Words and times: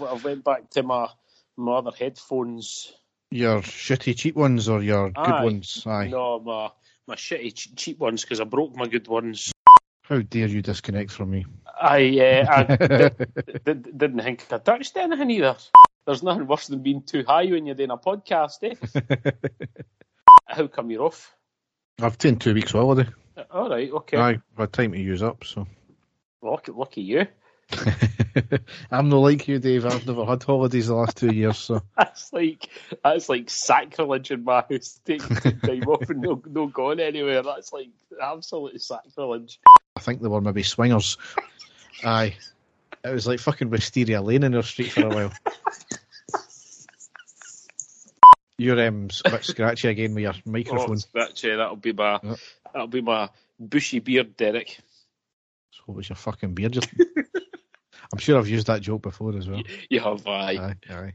I 0.00 0.14
went 0.14 0.44
back 0.44 0.70
to 0.70 0.82
my 0.82 1.08
my 1.56 1.76
other 1.76 1.92
headphones. 1.96 2.92
Your 3.30 3.60
shitty 3.60 4.16
cheap 4.16 4.36
ones 4.36 4.68
or 4.68 4.82
your 4.82 5.10
good 5.10 5.42
ones? 5.42 5.84
Aye. 5.86 6.08
No, 6.08 6.40
my 6.40 6.70
my 7.06 7.14
shitty 7.14 7.54
ch- 7.54 7.74
cheap 7.76 7.98
ones 7.98 8.22
because 8.22 8.40
I 8.40 8.44
broke 8.44 8.74
my 8.76 8.86
good 8.86 9.08
ones. 9.08 9.52
How 10.02 10.20
dare 10.20 10.48
you 10.48 10.62
disconnect 10.62 11.10
from 11.10 11.30
me? 11.30 11.46
I 11.80 12.18
uh, 12.48 12.64
I 12.68 12.76
did, 13.64 13.98
didn't 13.98 14.20
think 14.20 14.46
I 14.52 14.58
touched 14.58 14.96
anything 14.96 15.30
either. 15.30 15.56
There's 16.06 16.22
nothing 16.22 16.46
worse 16.46 16.66
than 16.66 16.82
being 16.82 17.02
too 17.02 17.24
high 17.26 17.46
when 17.46 17.64
you're 17.64 17.74
doing 17.74 17.90
a 17.90 17.96
podcast, 17.96 18.58
eh? 18.62 18.74
How 20.46 20.66
come 20.66 20.90
you're 20.90 21.04
off? 21.04 21.34
I've 22.02 22.18
taken 22.18 22.38
two 22.38 22.52
weeks 22.52 22.72
holiday. 22.72 23.08
All 23.50 23.70
right, 23.70 23.90
okay. 23.90 24.18
Aye, 24.18 24.30
I've 24.52 24.58
had 24.58 24.72
time 24.72 24.92
to 24.92 25.00
use 25.00 25.22
up, 25.22 25.44
so. 25.44 25.66
Lucky, 26.42 26.72
lucky 26.72 27.00
you. 27.00 27.26
I'm 28.90 29.08
not 29.08 29.18
like 29.18 29.48
you, 29.48 29.58
Dave. 29.58 29.86
I've 29.86 30.06
never 30.06 30.24
had 30.24 30.42
holidays 30.42 30.88
the 30.88 30.94
last 30.94 31.16
two 31.16 31.32
years, 31.32 31.58
so. 31.58 31.82
That's 31.96 32.32
like 32.32 32.68
that's 33.02 33.28
like 33.28 33.50
sacrilege 33.50 34.30
in 34.30 34.44
my 34.44 34.64
house. 34.68 35.00
Taking 35.04 35.60
time 35.60 35.88
off 35.88 36.08
and 36.10 36.20
no, 36.22 36.42
no 36.46 36.66
going 36.66 37.00
anywhere. 37.00 37.42
That's 37.42 37.72
like 37.72 37.88
absolute 38.20 38.80
sacrilege. 38.82 39.60
I 39.96 40.00
think 40.00 40.20
they 40.20 40.28
were 40.28 40.40
maybe 40.40 40.62
swingers. 40.62 41.16
Aye. 42.04 42.36
It 43.04 43.10
was 43.10 43.26
like 43.26 43.38
fucking 43.38 43.70
Wisteria 43.70 44.22
Lane 44.22 44.44
in 44.44 44.54
our 44.54 44.62
street 44.62 44.90
for 44.92 45.06
a 45.06 45.10
while. 45.10 45.32
You're 48.56 48.86
um, 48.86 49.08
a 49.24 49.30
bit 49.30 49.44
scratchy 49.44 49.88
again 49.88 50.14
with 50.14 50.22
your 50.22 50.32
Oh, 50.34 50.50
microphone. 50.50 50.98
scratchy. 50.98 51.54
That'll 51.54 51.76
be 51.76 51.92
my 51.92 52.20
Yep. 52.22 52.38
that'll 52.72 52.88
be 52.88 53.00
my 53.02 53.28
bushy 53.58 53.98
beard, 53.98 54.36
Derek. 54.36 54.78
So 55.84 55.92
what 55.92 55.98
was 55.98 56.08
your 56.08 56.16
fucking 56.16 56.54
beard? 56.54 56.72
Just... 56.72 56.88
I'm 58.12 58.18
sure 58.18 58.38
I've 58.38 58.48
used 58.48 58.68
that 58.68 58.80
joke 58.80 59.02
before 59.02 59.36
as 59.36 59.46
well. 59.46 59.62
You 59.90 60.00
have 60.00 60.26
I. 60.26 60.52
Aye, 60.52 60.74
aye. 60.90 61.12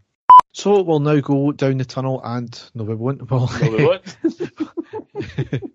So 0.52 0.84
we'll 0.84 1.00
now 1.00 1.20
go 1.22 1.52
down 1.52 1.78
the 1.78 1.86
tunnel 1.86 2.22
and 2.24 2.62
no, 2.76 2.84
we 2.84 2.94
won't. 2.94 3.32
We'll... 3.32 3.50
No, 3.62 3.70
we 3.72 3.86
won't. 3.86 4.04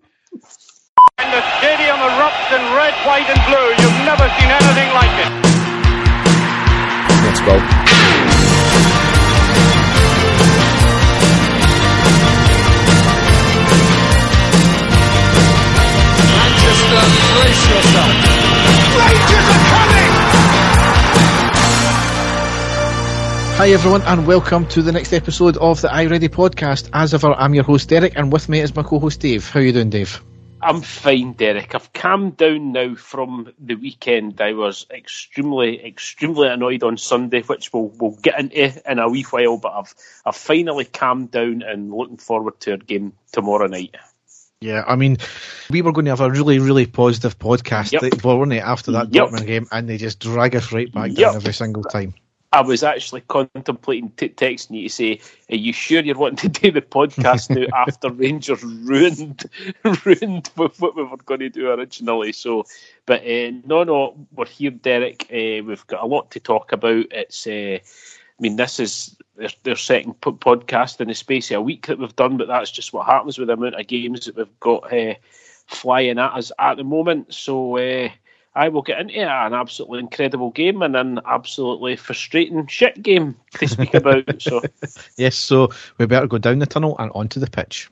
And 1.17 1.31
the 1.31 1.41
stadium 1.57 1.95
erupts 1.97 2.51
in 2.51 2.61
red, 2.75 2.93
white, 3.05 3.27
and 3.27 3.41
blue. 3.47 3.69
You've 3.81 4.05
never 4.05 4.27
seen 4.37 4.51
anything 4.51 4.93
like 4.93 5.15
it. 5.25 5.31
Let's 7.23 7.39
go. 7.39 7.55
Manchester, 16.35 17.03
brace 17.33 17.63
yourself. 17.69 18.24
Hi 23.57 23.69
everyone, 23.69 24.01
and 24.01 24.27
welcome 24.27 24.67
to 24.67 24.81
the 24.81 24.91
next 24.91 25.13
episode 25.13 25.57
of 25.57 25.81
the 25.81 25.87
iReady 25.87 26.27
podcast. 26.27 26.89
As 26.91 27.13
ever, 27.13 27.33
I'm 27.33 27.53
your 27.55 27.63
host 27.63 27.87
Derek, 27.87 28.17
and 28.17 28.31
with 28.31 28.49
me 28.49 28.59
is 28.59 28.75
my 28.75 28.83
co-host 28.83 29.21
Dave. 29.21 29.49
How 29.49 29.61
are 29.61 29.63
you 29.63 29.71
doing, 29.71 29.89
Dave? 29.89 30.21
I'm 30.61 30.81
fine, 30.81 31.33
Derek. 31.33 31.73
I've 31.73 31.93
calmed 31.93 32.37
down 32.37 32.71
now 32.71 32.95
from 32.95 33.53
the 33.59 33.75
weekend. 33.75 34.41
I 34.41 34.53
was 34.53 34.87
extremely, 34.91 35.85
extremely 35.85 36.47
annoyed 36.47 36.83
on 36.83 36.97
Sunday, 36.97 37.43
which 37.43 37.71
we'll 37.71 37.93
we'll 37.99 38.17
get 38.21 38.39
into 38.39 38.91
in 38.91 38.99
a 38.99 39.07
wee 39.07 39.23
while. 39.23 39.57
But 39.57 39.73
I've 39.73 39.95
I've 40.25 40.35
finally 40.35 40.85
calmed 40.85 41.31
down 41.31 41.61
and 41.61 41.93
looking 41.93 42.17
forward 42.17 42.59
to 42.61 42.71
our 42.71 42.77
game 42.77 43.13
tomorrow 43.31 43.67
night. 43.67 43.95
Yeah, 44.61 44.83
I 44.87 44.95
mean, 44.95 45.17
we 45.69 45.81
were 45.81 45.91
going 45.91 46.05
to 46.05 46.11
have 46.11 46.21
a 46.21 46.29
really, 46.29 46.59
really 46.59 46.85
positive 46.85 47.37
podcast, 47.37 47.91
Yep. 47.91 48.23
weren't 48.23 48.49
we, 48.51 48.59
after 48.59 48.91
that 48.91 49.13
Yep. 49.13 49.29
Dortmund 49.29 49.45
game, 49.47 49.67
and 49.71 49.87
they 49.89 49.97
just 49.97 50.19
drag 50.19 50.55
us 50.55 50.71
right 50.71 50.91
back 50.91 51.11
Yep. 51.11 51.17
down 51.17 51.35
every 51.35 51.53
single 51.53 51.83
time. 51.83 52.13
I 52.53 52.61
was 52.61 52.83
actually 52.83 53.21
contemplating 53.21 54.11
t- 54.11 54.29
texting 54.29 54.77
you 54.79 54.87
to 54.87 54.93
say, 54.93 55.19
"Are 55.51 55.57
you 55.57 55.73
sure 55.73 56.01
you're 56.01 56.17
wanting 56.17 56.49
to 56.49 56.61
do 56.61 56.71
the 56.71 56.81
podcast 56.81 57.49
now 57.49 57.67
after 57.87 58.09
Rangers 58.09 58.63
ruined 58.63 59.43
ruined 60.05 60.49
with 60.55 60.79
what 60.79 60.95
we 60.95 61.03
were 61.03 61.17
going 61.17 61.41
to 61.41 61.49
do 61.49 61.69
originally?" 61.71 62.31
So, 62.31 62.63
but 63.05 63.23
uh, 63.23 63.51
no, 63.65 63.83
no, 63.83 64.25
we're 64.33 64.45
here, 64.45 64.71
Derek. 64.71 65.23
Uh, 65.29 65.67
we've 65.67 65.85
got 65.87 66.01
a 66.01 66.07
lot 66.07 66.31
to 66.31 66.39
talk 66.39 66.71
about. 66.71 67.07
It's, 67.11 67.45
uh, 67.45 67.79
I 67.79 68.41
mean, 68.41 68.55
this 68.55 68.79
is 68.79 69.17
their, 69.37 69.49
their 69.63 69.75
second 69.75 70.19
po- 70.21 70.33
podcast 70.33 71.01
in 71.01 71.07
the 71.07 71.15
space 71.15 71.51
of 71.51 71.57
a 71.57 71.61
week 71.61 71.87
that 71.87 71.99
we've 71.99 72.15
done, 72.15 72.37
but 72.37 72.47
that's 72.47 72.71
just 72.71 72.93
what 72.93 73.05
happens 73.05 73.37
with 73.37 73.47
the 73.47 73.53
amount 73.53 73.79
of 73.79 73.87
games 73.87 74.25
that 74.25 74.35
we've 74.35 74.59
got 74.59 74.91
uh, 74.91 75.13
flying 75.67 76.19
at 76.19 76.33
us 76.33 76.51
at 76.59 76.77
the 76.77 76.83
moment. 76.83 77.33
So. 77.33 77.77
Uh, 77.77 78.09
I 78.57 78.69
will 78.69 78.83
get 78.83 79.01
into 79.01 79.19
an 79.19 79.53
absolutely 79.53 79.99
incredible 79.99 80.51
game 80.51 80.81
and 80.81 80.95
an 80.95 81.19
absolutely 81.25 81.97
frustrating 81.97 82.65
shit 82.67 83.03
game 83.03 83.35
to 83.59 83.67
speak 83.67 83.93
about. 83.93 84.41
So, 84.41 84.61
Yes, 85.17 85.35
so 85.35 85.71
we 85.97 86.05
better 86.05 86.25
go 86.25 86.37
down 86.37 86.59
the 86.59 86.65
tunnel 86.65 86.95
and 86.97 87.11
onto 87.13 87.41
the 87.41 87.49
pitch. 87.49 87.89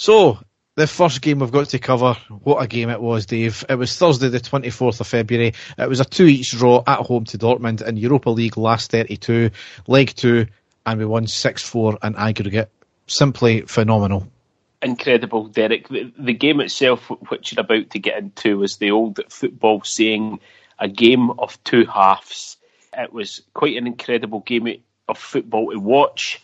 So, 0.00 0.38
the 0.76 0.86
first 0.86 1.20
game 1.20 1.40
we've 1.40 1.52
got 1.52 1.68
to 1.68 1.78
cover, 1.78 2.14
what 2.30 2.62
a 2.62 2.66
game 2.66 2.88
it 2.88 3.02
was, 3.02 3.26
Dave. 3.26 3.66
It 3.68 3.74
was 3.74 3.94
Thursday, 3.94 4.30
the 4.30 4.40
24th 4.40 4.98
of 4.98 5.06
February. 5.06 5.52
It 5.76 5.88
was 5.90 6.00
a 6.00 6.06
two 6.06 6.24
each 6.24 6.52
draw 6.52 6.82
at 6.86 7.00
home 7.00 7.26
to 7.26 7.36
Dortmund 7.36 7.86
in 7.86 7.98
Europa 7.98 8.30
League 8.30 8.56
last 8.56 8.92
32, 8.92 9.50
leg 9.86 10.14
two, 10.16 10.46
and 10.86 10.98
we 10.98 11.04
won 11.04 11.26
6 11.26 11.62
4 11.62 11.98
in 12.02 12.16
aggregate. 12.16 12.70
Simply 13.08 13.60
phenomenal. 13.66 14.26
incredible, 14.80 15.48
Derek. 15.48 15.90
The, 15.90 16.10
the 16.18 16.32
game 16.32 16.60
itself, 16.60 17.10
which 17.28 17.52
you're 17.52 17.60
about 17.60 17.90
to 17.90 17.98
get 17.98 18.16
into, 18.16 18.56
was 18.56 18.78
the 18.78 18.92
old 18.92 19.20
football 19.28 19.82
saying 19.84 20.40
a 20.78 20.88
game 20.88 21.28
of 21.32 21.62
two 21.62 21.84
halves. 21.84 22.56
It 22.96 23.12
was 23.12 23.42
quite 23.52 23.76
an 23.76 23.86
incredible 23.86 24.40
game 24.40 24.82
of 25.06 25.18
football 25.18 25.72
to 25.72 25.78
watch. 25.78 26.40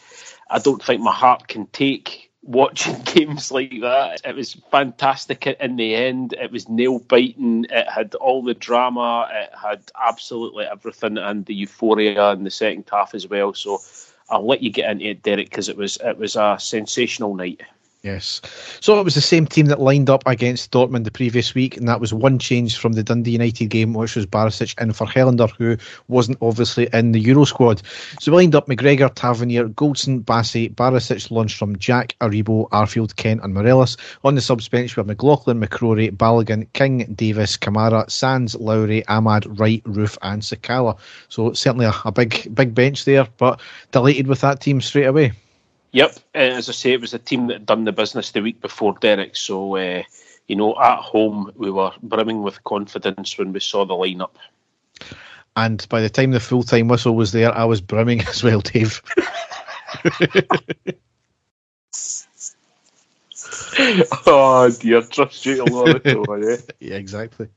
I 0.50 0.58
don't 0.58 0.84
think 0.84 1.00
my 1.00 1.14
heart 1.14 1.48
can 1.48 1.68
take 1.68 2.25
watching 2.46 3.00
games 3.04 3.50
like 3.50 3.80
that. 3.80 4.20
It 4.24 4.34
was 4.34 4.54
fantastic 4.70 5.46
in 5.46 5.76
the 5.76 5.94
end. 5.94 6.32
It 6.34 6.50
was 6.50 6.68
nail 6.68 7.00
biting. 7.00 7.66
It 7.70 7.88
had 7.88 8.14
all 8.16 8.42
the 8.42 8.54
drama. 8.54 9.28
It 9.32 9.50
had 9.56 9.82
absolutely 10.00 10.64
everything 10.64 11.18
and 11.18 11.44
the 11.44 11.54
euphoria 11.54 12.32
in 12.32 12.44
the 12.44 12.50
second 12.50 12.84
half 12.90 13.14
as 13.14 13.28
well. 13.28 13.52
So 13.52 13.80
I'll 14.30 14.46
let 14.46 14.62
you 14.62 14.70
get 14.70 14.90
into 14.90 15.06
it, 15.06 15.22
Derek, 15.22 15.50
because 15.50 15.68
it 15.68 15.76
was 15.76 15.98
it 16.04 16.18
was 16.18 16.36
a 16.36 16.56
sensational 16.58 17.34
night. 17.34 17.60
Yes. 18.06 18.40
So 18.78 19.00
it 19.00 19.04
was 19.04 19.16
the 19.16 19.20
same 19.20 19.48
team 19.48 19.66
that 19.66 19.80
lined 19.80 20.08
up 20.08 20.22
against 20.26 20.70
Dortmund 20.70 21.02
the 21.02 21.10
previous 21.10 21.56
week, 21.56 21.76
and 21.76 21.88
that 21.88 22.00
was 22.00 22.14
one 22.14 22.38
change 22.38 22.78
from 22.78 22.92
the 22.92 23.02
Dundee 23.02 23.32
United 23.32 23.66
game, 23.66 23.94
which 23.94 24.14
was 24.14 24.26
Barisic 24.26 24.80
in 24.80 24.92
for 24.92 25.08
Helander, 25.08 25.50
who 25.50 25.76
wasn't 26.06 26.38
obviously 26.40 26.88
in 26.92 27.10
the 27.10 27.18
Euro 27.18 27.44
squad. 27.44 27.82
So 28.20 28.30
we 28.30 28.36
lined 28.36 28.54
up 28.54 28.68
McGregor, 28.68 29.12
Tavernier, 29.12 29.68
Goldson, 29.70 30.22
Bassey, 30.22 30.72
Barisic, 30.72 31.30
Lundstram, 31.30 31.76
Jack, 31.78 32.14
Aribo, 32.20 32.68
Arfield, 32.70 33.16
Kent, 33.16 33.40
and 33.42 33.52
Morelos. 33.52 33.96
On 34.22 34.36
the 34.36 34.40
subs 34.40 34.68
bench 34.68 34.96
were 34.96 35.02
McLaughlin, 35.02 35.60
McCrorie, 35.60 36.16
Balogun, 36.16 36.72
King, 36.74 37.12
Davis, 37.12 37.56
Kamara, 37.56 38.08
Sands, 38.08 38.54
Lowry, 38.54 39.02
Amad, 39.08 39.58
Wright, 39.58 39.82
Roofe, 39.82 40.16
and 40.22 40.42
Sakala. 40.42 40.96
So 41.28 41.54
certainly 41.54 41.86
a, 41.86 41.94
a 42.04 42.12
big, 42.12 42.54
big 42.54 42.72
bench 42.72 43.04
there, 43.04 43.26
but 43.36 43.60
delighted 43.90 44.28
with 44.28 44.42
that 44.42 44.60
team 44.60 44.80
straight 44.80 45.06
away. 45.06 45.32
Yep, 45.96 46.18
as 46.34 46.68
I 46.68 46.72
say, 46.72 46.92
it 46.92 47.00
was 47.00 47.14
a 47.14 47.18
team 47.18 47.46
that 47.46 47.54
had 47.54 47.64
done 47.64 47.84
the 47.84 47.92
business 47.92 48.30
the 48.30 48.42
week 48.42 48.60
before, 48.60 48.98
Derek. 49.00 49.34
So, 49.34 49.76
uh, 49.76 50.02
you 50.46 50.54
know, 50.54 50.78
at 50.78 50.98
home 50.98 51.52
we 51.56 51.70
were 51.70 51.92
brimming 52.02 52.42
with 52.42 52.62
confidence 52.64 53.38
when 53.38 53.54
we 53.54 53.60
saw 53.60 53.86
the 53.86 53.94
lineup. 53.94 54.32
And 55.56 55.88
by 55.88 56.02
the 56.02 56.10
time 56.10 56.32
the 56.32 56.40
full 56.40 56.64
time 56.64 56.88
whistle 56.88 57.16
was 57.16 57.32
there, 57.32 57.56
I 57.56 57.64
was 57.64 57.80
brimming 57.80 58.20
as 58.28 58.44
well, 58.44 58.60
Dave. 58.60 59.00
oh 64.26 64.70
dear, 64.78 65.00
trust 65.00 65.46
you 65.46 65.62
a 65.62 65.64
lot 65.64 66.04
eh? 66.06 66.58
yeah, 66.78 66.96
exactly. 66.96 67.48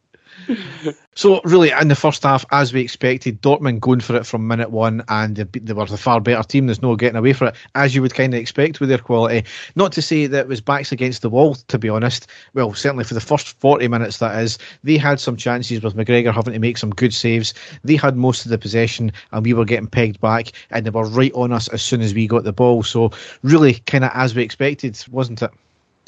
So, 1.16 1.42
really, 1.44 1.72
in 1.72 1.90
the 1.90 1.96
first 1.96 2.24
half, 2.24 2.46
as 2.52 2.72
we 2.72 2.82
expected, 2.82 3.42
Dortmund 3.42 3.82
going 3.82 4.00
for 4.00 4.16
it 4.16 4.26
from 4.26 4.48
minute 4.48 4.72
one, 4.72 5.04
and 5.10 5.36
they, 5.36 5.74
were 5.74 5.86
the 5.86 5.98
far 5.98 6.22
better 6.22 6.44
team. 6.44 6.68
There's 6.68 6.82
no 6.82 6.96
getting 6.96 7.18
away 7.18 7.34
from 7.34 7.50
it, 7.50 7.56
as 7.76 7.94
you 7.94 8.02
would 8.02 8.14
kind 8.14 8.34
of 8.34 8.40
expect 8.40 8.80
with 8.80 8.90
their 8.90 9.00
quality. 9.00 9.46
Not 9.76 9.92
to 9.94 10.02
say 10.02 10.28
that 10.28 10.40
it 10.40 10.48
was 10.48 10.62
backs 10.62 10.92
against 10.92 11.22
the 11.22 11.30
wall, 11.30 11.56
to 11.56 11.78
be 11.78 11.90
honest. 11.90 12.28
Well, 12.54 12.74
certainly 12.74 13.04
for 13.04 13.16
the 13.16 13.22
first 13.22 13.60
40 13.60 13.88
minutes, 13.90 14.20
that 14.20 14.42
is. 14.42 14.58
They 14.84 14.98
had 14.98 15.20
some 15.20 15.36
chances 15.36 15.82
with 15.82 15.96
McGregor 15.96 16.34
having 16.34 16.54
to 16.54 16.60
make 16.60 16.78
some 16.78 16.92
good 16.92 17.14
saves. 17.14 17.54
They 17.84 17.98
had 17.98 18.16
most 18.16 18.46
of 18.46 18.52
the 18.52 18.58
possession, 18.58 19.12
and 19.32 19.46
we 19.46 19.54
were 19.54 19.66
getting 19.66 19.88
pegged 19.88 20.22
back, 20.22 20.54
and 20.72 20.86
they 20.86 20.90
were 20.90 21.08
right 21.10 21.34
on 21.34 21.52
us 21.52 21.68
as 21.68 21.82
soon 21.82 22.02
as 22.02 22.14
we 22.14 22.28
got 22.28 22.46
the 22.46 22.54
ball. 22.54 22.84
So, 22.84 23.12
really, 23.44 23.74
kind 23.74 24.06
of 24.06 24.12
as 24.14 24.36
we 24.36 24.44
expected, 24.44 24.98
wasn't 25.12 25.42
it? 25.42 25.52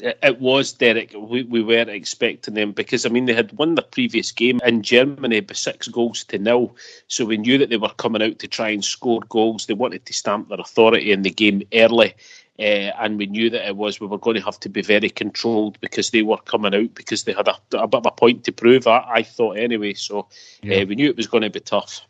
It 0.02 0.40
was 0.40 0.72
Derek. 0.72 1.14
We, 1.16 1.44
we 1.44 1.62
weren't 1.62 1.88
expecting 1.88 2.54
them 2.54 2.72
because 2.72 3.06
I 3.06 3.08
mean 3.08 3.26
they 3.26 3.34
had 3.34 3.52
won 3.52 3.76
the 3.76 3.82
previous 3.82 4.32
game 4.32 4.60
in 4.66 4.82
Germany 4.82 5.40
by 5.40 5.54
six 5.54 5.86
goals 5.86 6.24
to 6.24 6.38
nil, 6.38 6.74
so 7.06 7.24
we 7.24 7.36
knew 7.36 7.56
that 7.58 7.70
they 7.70 7.76
were 7.76 7.88
coming 7.90 8.22
out 8.22 8.40
to 8.40 8.48
try 8.48 8.70
and 8.70 8.84
score 8.84 9.20
goals. 9.28 9.66
They 9.66 9.74
wanted 9.74 10.04
to 10.06 10.12
stamp 10.12 10.48
their 10.48 10.60
authority 10.60 11.12
in 11.12 11.22
the 11.22 11.30
game 11.30 11.62
early. 11.72 12.14
Uh, 12.58 12.92
and 13.00 13.16
we 13.16 13.26
knew 13.26 13.48
that 13.48 13.66
it 13.66 13.76
was 13.76 13.98
we 13.98 14.06
were 14.06 14.18
going 14.18 14.36
to 14.36 14.42
have 14.42 14.60
to 14.60 14.68
be 14.68 14.82
very 14.82 15.08
controlled 15.08 15.80
because 15.80 16.10
they 16.10 16.22
were 16.22 16.36
coming 16.36 16.74
out 16.74 16.94
because 16.94 17.24
they 17.24 17.32
had 17.32 17.48
a, 17.48 17.56
a 17.72 17.88
bit 17.88 17.98
of 17.98 18.06
a 18.06 18.10
point 18.10 18.44
to 18.44 18.52
prove. 18.52 18.86
I, 18.86 19.04
I 19.08 19.22
thought 19.22 19.56
anyway, 19.56 19.94
so 19.94 20.28
yeah. 20.62 20.78
uh, 20.78 20.86
we 20.86 20.96
knew 20.96 21.08
it 21.08 21.16
was 21.16 21.28
going 21.28 21.42
to 21.44 21.50
be 21.50 21.60
tough. 21.60 22.02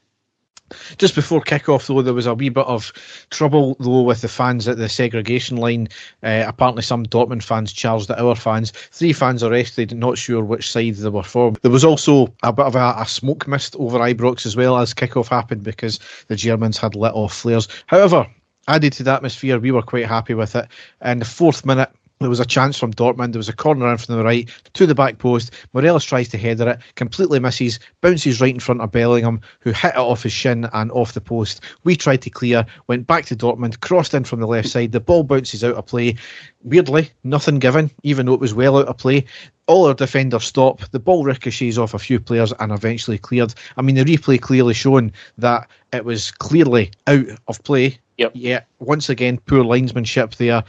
Just 0.99 1.15
before 1.15 1.41
kick-off, 1.41 1.87
though, 1.87 2.03
there 2.03 2.15
was 2.15 2.27
a 2.27 2.35
wee 2.35 2.49
bit 2.49 2.67
of 2.67 2.93
trouble, 3.31 3.77
though, 3.81 4.03
with 4.03 4.21
the 4.21 4.29
fans 4.29 4.69
at 4.69 4.77
the 4.77 4.89
segregation 4.89 5.57
line. 5.57 5.89
Uh, 6.23 6.45
apparently, 6.47 6.83
some 6.83 7.05
Dortmund 7.07 7.43
fans 7.43 7.73
charged 7.73 8.11
at 8.11 8.19
our 8.19 8.35
fans. 8.35 8.71
Three 8.71 9.13
fans 9.13 9.43
arrested, 9.43 9.97
not 9.97 10.19
sure 10.19 10.43
which 10.43 10.71
side 10.71 10.95
they 10.95 11.09
were 11.09 11.23
for. 11.23 11.53
There 11.63 11.71
was 11.71 11.85
also 11.85 12.33
a 12.43 12.53
bit 12.53 12.67
of 12.67 12.77
a, 12.77 12.95
a 12.99 13.07
smoke 13.07 13.47
mist 13.49 13.77
over 13.77 13.99
Ibrox 13.99 14.47
as 14.47 14.57
well 14.57 14.79
as 14.79 14.95
kick-off 14.95 15.29
happened 15.29 15.63
because 15.63 15.99
the 16.29 16.37
Germans 16.37 16.79
had 16.79 16.95
lit 16.95 17.13
off 17.15 17.35
flares. 17.35 17.69
However, 17.87 18.27
added 18.69 18.93
to 18.95 19.03
the 19.03 19.13
atmosphere, 19.13 19.59
we 19.59 19.71
were 19.71 19.83
quite 19.83 20.07
happy 20.07 20.35
with 20.35 20.55
it. 20.57 20.69
And 21.01 21.21
the 21.21 21.27
fourth 21.27 21.65
minute, 21.65 21.91
there 22.23 22.31
was 22.31 22.41
a 22.41 22.47
chance 22.47 22.79
from 22.79 22.93
Dortmund. 22.93 23.33
There 23.33 23.39
was 23.39 23.49
a 23.49 23.55
corner 23.55 23.91
in 23.91 23.99
from 23.99 24.17
the 24.17 24.25
right 24.25 24.49
to 24.75 24.87
the 24.87 24.95
back 24.95 25.19
post. 25.19 25.53
Morelos 25.73 26.05
tries 26.05 26.29
to 26.31 26.39
header 26.39 26.71
it, 26.71 26.81
completely 26.95 27.39
misses, 27.39 27.79
bounces 28.01 28.41
right 28.41 28.55
in 28.55 28.61
front 28.61 28.81
of 28.81 28.93
Bellingham, 28.93 29.41
who 29.61 29.73
hit 29.73 29.95
it 29.95 29.99
off 29.99 30.23
his 30.23 30.33
shin 30.33 30.69
and 30.73 30.91
off 30.93 31.15
the 31.15 31.21
post. 31.21 31.61
We 31.85 31.97
tried 31.97 32.23
to 32.23 32.31
clear, 32.31 32.65
went 32.87 33.07
back 33.07 33.27
to 33.27 33.37
Dortmund, 33.37 33.81
crossed 33.81 34.15
in 34.15 34.25
from 34.25 34.41
the 34.41 34.47
left 34.47 34.69
side. 34.69 34.93
The 34.93 35.01
ball 35.01 35.25
bounces 35.25 35.65
out 35.65 35.75
of 35.75 35.87
play. 35.87 36.17
Weirdly, 36.65 37.11
nothing 37.25 37.59
given, 37.59 37.91
even 38.03 38.27
though 38.27 38.35
it 38.35 38.41
was 38.41 38.55
well 38.55 38.79
out 38.79 38.87
of 38.87 38.99
play. 38.99 39.25
All 39.67 39.87
our 39.87 39.95
defenders 39.95 40.45
stop. 40.45 40.81
The 40.91 41.01
ball 41.01 41.25
ricochets 41.25 41.79
off 41.79 41.95
a 41.95 41.99
few 41.99 42.21
players 42.21 42.53
and 42.59 42.73
eventually 42.73 43.19
cleared. 43.19 43.55
I 43.77 43.83
mean, 43.83 43.97
the 43.97 44.05
replay 44.05 44.41
clearly 44.41 44.75
shown 44.75 45.13
that 45.39 45.69
it 45.93 46.05
was 46.05 46.31
clearly 46.31 46.91
out 47.07 47.27
of 47.49 47.63
play. 47.65 47.99
Yep. 48.19 48.33
Yeah, 48.35 48.61
once 48.79 49.09
again, 49.09 49.39
poor 49.47 49.65
linesmanship 49.65 50.37
there. 50.37 50.63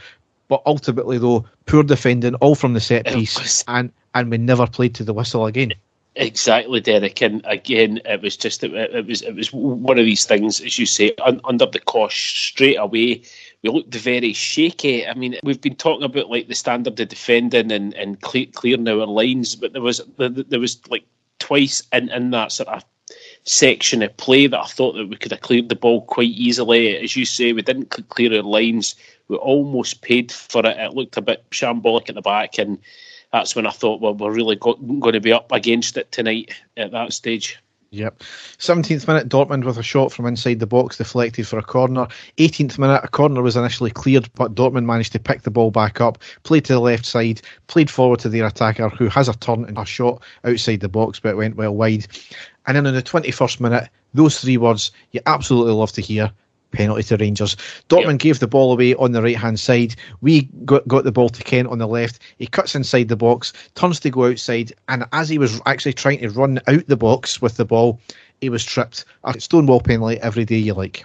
But 0.48 0.62
ultimately, 0.66 1.18
though, 1.18 1.46
poor 1.66 1.82
defending, 1.82 2.34
all 2.36 2.54
from 2.54 2.74
the 2.74 2.80
set 2.80 3.06
piece, 3.06 3.64
and 3.66 3.92
and 4.14 4.30
we 4.30 4.38
never 4.38 4.66
played 4.66 4.94
to 4.96 5.04
the 5.04 5.14
whistle 5.14 5.46
again. 5.46 5.74
Exactly, 6.16 6.80
Derek. 6.80 7.20
And 7.22 7.44
again, 7.44 8.00
it 8.04 8.22
was 8.22 8.36
just 8.36 8.62
it, 8.62 8.72
it 8.72 9.06
was 9.06 9.22
it 9.22 9.34
was 9.34 9.52
one 9.52 9.98
of 9.98 10.04
these 10.04 10.24
things, 10.24 10.60
as 10.60 10.78
you 10.78 10.86
say, 10.86 11.12
un, 11.24 11.40
under 11.44 11.66
the 11.66 11.80
cosh 11.80 12.50
straight 12.50 12.76
away. 12.76 13.22
We 13.62 13.70
looked 13.70 13.94
very 13.94 14.32
shaky. 14.32 15.06
I 15.06 15.14
mean, 15.14 15.36
we've 15.42 15.60
been 15.60 15.74
talking 15.74 16.04
about 16.04 16.30
like 16.30 16.46
the 16.46 16.54
standard 16.54 17.00
of 17.00 17.08
defending 17.08 17.72
and 17.72 17.94
and 17.94 18.20
clear, 18.20 18.46
clearing 18.46 18.86
our 18.86 19.06
lines, 19.06 19.56
but 19.56 19.72
there 19.72 19.82
was 19.82 20.00
there 20.16 20.60
was 20.60 20.80
like 20.88 21.04
twice 21.40 21.82
in 21.92 22.10
in 22.10 22.30
that 22.30 22.52
sort 22.52 22.68
of 22.68 22.84
section 23.42 24.02
of 24.02 24.16
play 24.16 24.46
that 24.46 24.60
I 24.60 24.66
thought 24.66 24.92
that 24.92 25.08
we 25.08 25.16
could 25.16 25.32
have 25.32 25.40
cleared 25.40 25.68
the 25.68 25.76
ball 25.76 26.02
quite 26.02 26.30
easily. 26.30 26.96
As 26.96 27.16
you 27.16 27.24
say, 27.24 27.52
we 27.52 27.62
didn't 27.62 27.90
clear 28.08 28.36
our 28.36 28.42
lines. 28.42 28.94
We 29.28 29.36
almost 29.36 30.02
paid 30.02 30.30
for 30.30 30.64
it. 30.66 30.76
It 30.76 30.94
looked 30.94 31.16
a 31.16 31.22
bit 31.22 31.44
shambolic 31.50 32.08
at 32.08 32.14
the 32.14 32.22
back, 32.22 32.58
and 32.58 32.78
that's 33.32 33.56
when 33.56 33.66
I 33.66 33.70
thought, 33.70 34.00
well, 34.00 34.14
we're 34.14 34.32
really 34.32 34.56
going 34.56 35.12
to 35.12 35.20
be 35.20 35.32
up 35.32 35.50
against 35.50 35.96
it 35.96 36.12
tonight 36.12 36.52
at 36.76 36.92
that 36.92 37.12
stage. 37.12 37.58
Yep. 37.94 38.24
17th 38.58 39.06
minute, 39.06 39.28
Dortmund 39.28 39.64
with 39.64 39.78
a 39.78 39.82
shot 39.82 40.12
from 40.12 40.26
inside 40.26 40.58
the 40.58 40.66
box 40.66 40.96
deflected 40.96 41.46
for 41.46 41.58
a 41.58 41.62
corner. 41.62 42.08
18th 42.38 42.76
minute, 42.76 43.00
a 43.04 43.08
corner 43.08 43.40
was 43.40 43.56
initially 43.56 43.92
cleared, 43.92 44.28
but 44.34 44.56
Dortmund 44.56 44.84
managed 44.84 45.12
to 45.12 45.20
pick 45.20 45.42
the 45.42 45.50
ball 45.50 45.70
back 45.70 46.00
up, 46.00 46.18
played 46.42 46.64
to 46.64 46.72
the 46.72 46.80
left 46.80 47.06
side, 47.06 47.40
played 47.68 47.88
forward 47.88 48.18
to 48.20 48.28
their 48.28 48.46
attacker, 48.46 48.88
who 48.88 49.06
has 49.08 49.28
a 49.28 49.34
turn 49.34 49.64
and 49.66 49.78
a 49.78 49.84
shot 49.84 50.24
outside 50.42 50.80
the 50.80 50.88
box, 50.88 51.20
but 51.20 51.30
it 51.30 51.36
went 51.36 51.54
well 51.54 51.74
wide. 51.74 52.06
And 52.66 52.76
then 52.76 52.86
in 52.86 52.94
the 52.94 53.02
21st 53.02 53.60
minute, 53.60 53.88
those 54.12 54.40
three 54.40 54.56
words 54.56 54.90
you 55.12 55.20
absolutely 55.26 55.74
love 55.74 55.92
to 55.92 56.02
hear 56.02 56.32
penalty 56.74 57.02
to 57.04 57.16
Rangers. 57.16 57.56
Dortmund 57.88 58.12
yep. 58.12 58.20
gave 58.20 58.38
the 58.40 58.46
ball 58.46 58.72
away 58.72 58.94
on 58.96 59.12
the 59.12 59.22
right 59.22 59.36
hand 59.36 59.58
side. 59.58 59.94
We 60.20 60.42
got, 60.64 60.86
got 60.86 61.04
the 61.04 61.12
ball 61.12 61.28
to 61.30 61.42
Kent 61.42 61.68
on 61.68 61.78
the 61.78 61.88
left. 61.88 62.20
He 62.38 62.46
cuts 62.46 62.74
inside 62.74 63.08
the 63.08 63.16
box, 63.16 63.52
turns 63.74 64.00
to 64.00 64.10
go 64.10 64.26
outside, 64.26 64.72
and 64.88 65.04
as 65.12 65.28
he 65.28 65.38
was 65.38 65.60
actually 65.66 65.94
trying 65.94 66.20
to 66.20 66.30
run 66.30 66.60
out 66.66 66.86
the 66.86 66.96
box 66.96 67.40
with 67.40 67.56
the 67.56 67.64
ball, 67.64 68.00
he 68.40 68.48
was 68.48 68.64
tripped. 68.64 69.04
A 69.24 69.38
stonewall 69.40 69.80
penalty 69.80 70.20
every 70.20 70.44
day 70.44 70.58
you 70.58 70.74
like. 70.74 71.04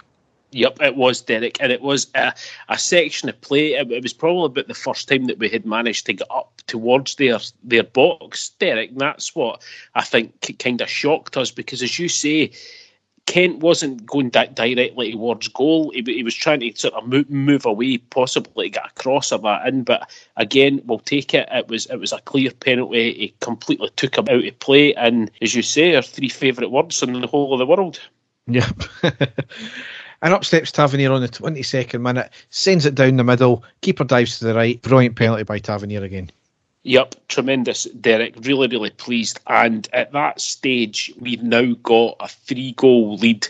Yep, 0.52 0.82
it 0.82 0.96
was 0.96 1.20
Derek, 1.20 1.58
and 1.60 1.70
it 1.70 1.80
was 1.80 2.08
a, 2.14 2.34
a 2.68 2.76
section 2.76 3.28
of 3.28 3.40
play. 3.40 3.74
It, 3.74 3.90
it, 3.92 4.02
was 4.02 4.12
probably 4.12 4.46
about 4.46 4.66
the 4.66 4.74
first 4.74 5.08
time 5.08 5.26
that 5.26 5.38
we 5.38 5.48
had 5.48 5.64
managed 5.64 6.06
to 6.06 6.12
get 6.12 6.26
up 6.28 6.60
towards 6.66 7.14
their 7.14 7.38
their 7.62 7.84
box, 7.84 8.48
Derek. 8.58 8.90
And 8.90 9.00
that's 9.00 9.34
what 9.34 9.62
I 9.94 10.02
think 10.02 10.58
kind 10.58 10.80
of 10.80 10.88
shocked 10.88 11.36
us 11.36 11.52
because, 11.52 11.82
as 11.82 12.00
you 12.00 12.08
say, 12.08 12.50
Kent 13.26 13.60
wasn't 13.60 14.04
going 14.06 14.30
di- 14.30 14.46
directly 14.46 15.12
towards 15.12 15.48
goal. 15.48 15.90
He, 15.90 16.02
he, 16.02 16.22
was 16.22 16.34
trying 16.34 16.60
to 16.60 16.72
sort 16.74 16.94
of 16.94 17.06
move, 17.06 17.30
move 17.30 17.64
away, 17.64 17.98
possibly 17.98 18.70
get 18.70 18.86
a 18.86 19.00
cross 19.00 19.30
of 19.30 19.42
that 19.42 19.66
in. 19.68 19.84
But 19.84 20.10
again, 20.36 20.82
we'll 20.84 20.98
take 20.98 21.32
it. 21.34 21.48
It 21.52 21.68
was 21.68 21.86
it 21.86 21.96
was 21.96 22.12
a 22.12 22.20
clear 22.20 22.50
penalty. 22.50 23.12
He 23.14 23.34
completely 23.40 23.90
took 23.96 24.16
him 24.16 24.26
out 24.28 24.44
of 24.44 24.58
play. 24.58 24.94
And 24.94 25.30
as 25.40 25.54
you 25.54 25.62
say, 25.62 25.94
our 25.94 26.02
three 26.02 26.28
favourite 26.28 26.72
words 26.72 27.02
in 27.02 27.12
the 27.12 27.26
whole 27.26 27.52
of 27.52 27.58
the 27.58 27.66
world. 27.66 28.00
Yep. 28.46 28.82
And 30.22 30.34
up 30.34 30.44
steps 30.44 30.70
Tavernier 30.70 31.12
on 31.12 31.22
the 31.22 31.28
22nd 31.28 32.00
minute, 32.00 32.30
sends 32.50 32.84
it 32.84 32.94
down 32.94 33.16
the 33.16 33.24
middle, 33.24 33.64
keeper 33.80 34.04
dives 34.04 34.38
to 34.38 34.44
the 34.44 34.54
right. 34.54 34.80
Brilliant 34.82 35.16
penalty 35.16 35.44
by 35.44 35.58
Tavernier 35.58 36.04
again. 36.04 36.30
Yep, 36.82 37.14
tremendous, 37.28 37.84
Derek. 37.84 38.36
Really, 38.42 38.68
really 38.68 38.90
pleased. 38.90 39.40
And 39.46 39.86
at 39.92 40.12
that 40.12 40.40
stage, 40.40 41.12
we've 41.18 41.42
now 41.42 41.74
got 41.82 42.16
a 42.20 42.28
three 42.28 42.72
goal 42.72 43.16
lead 43.16 43.46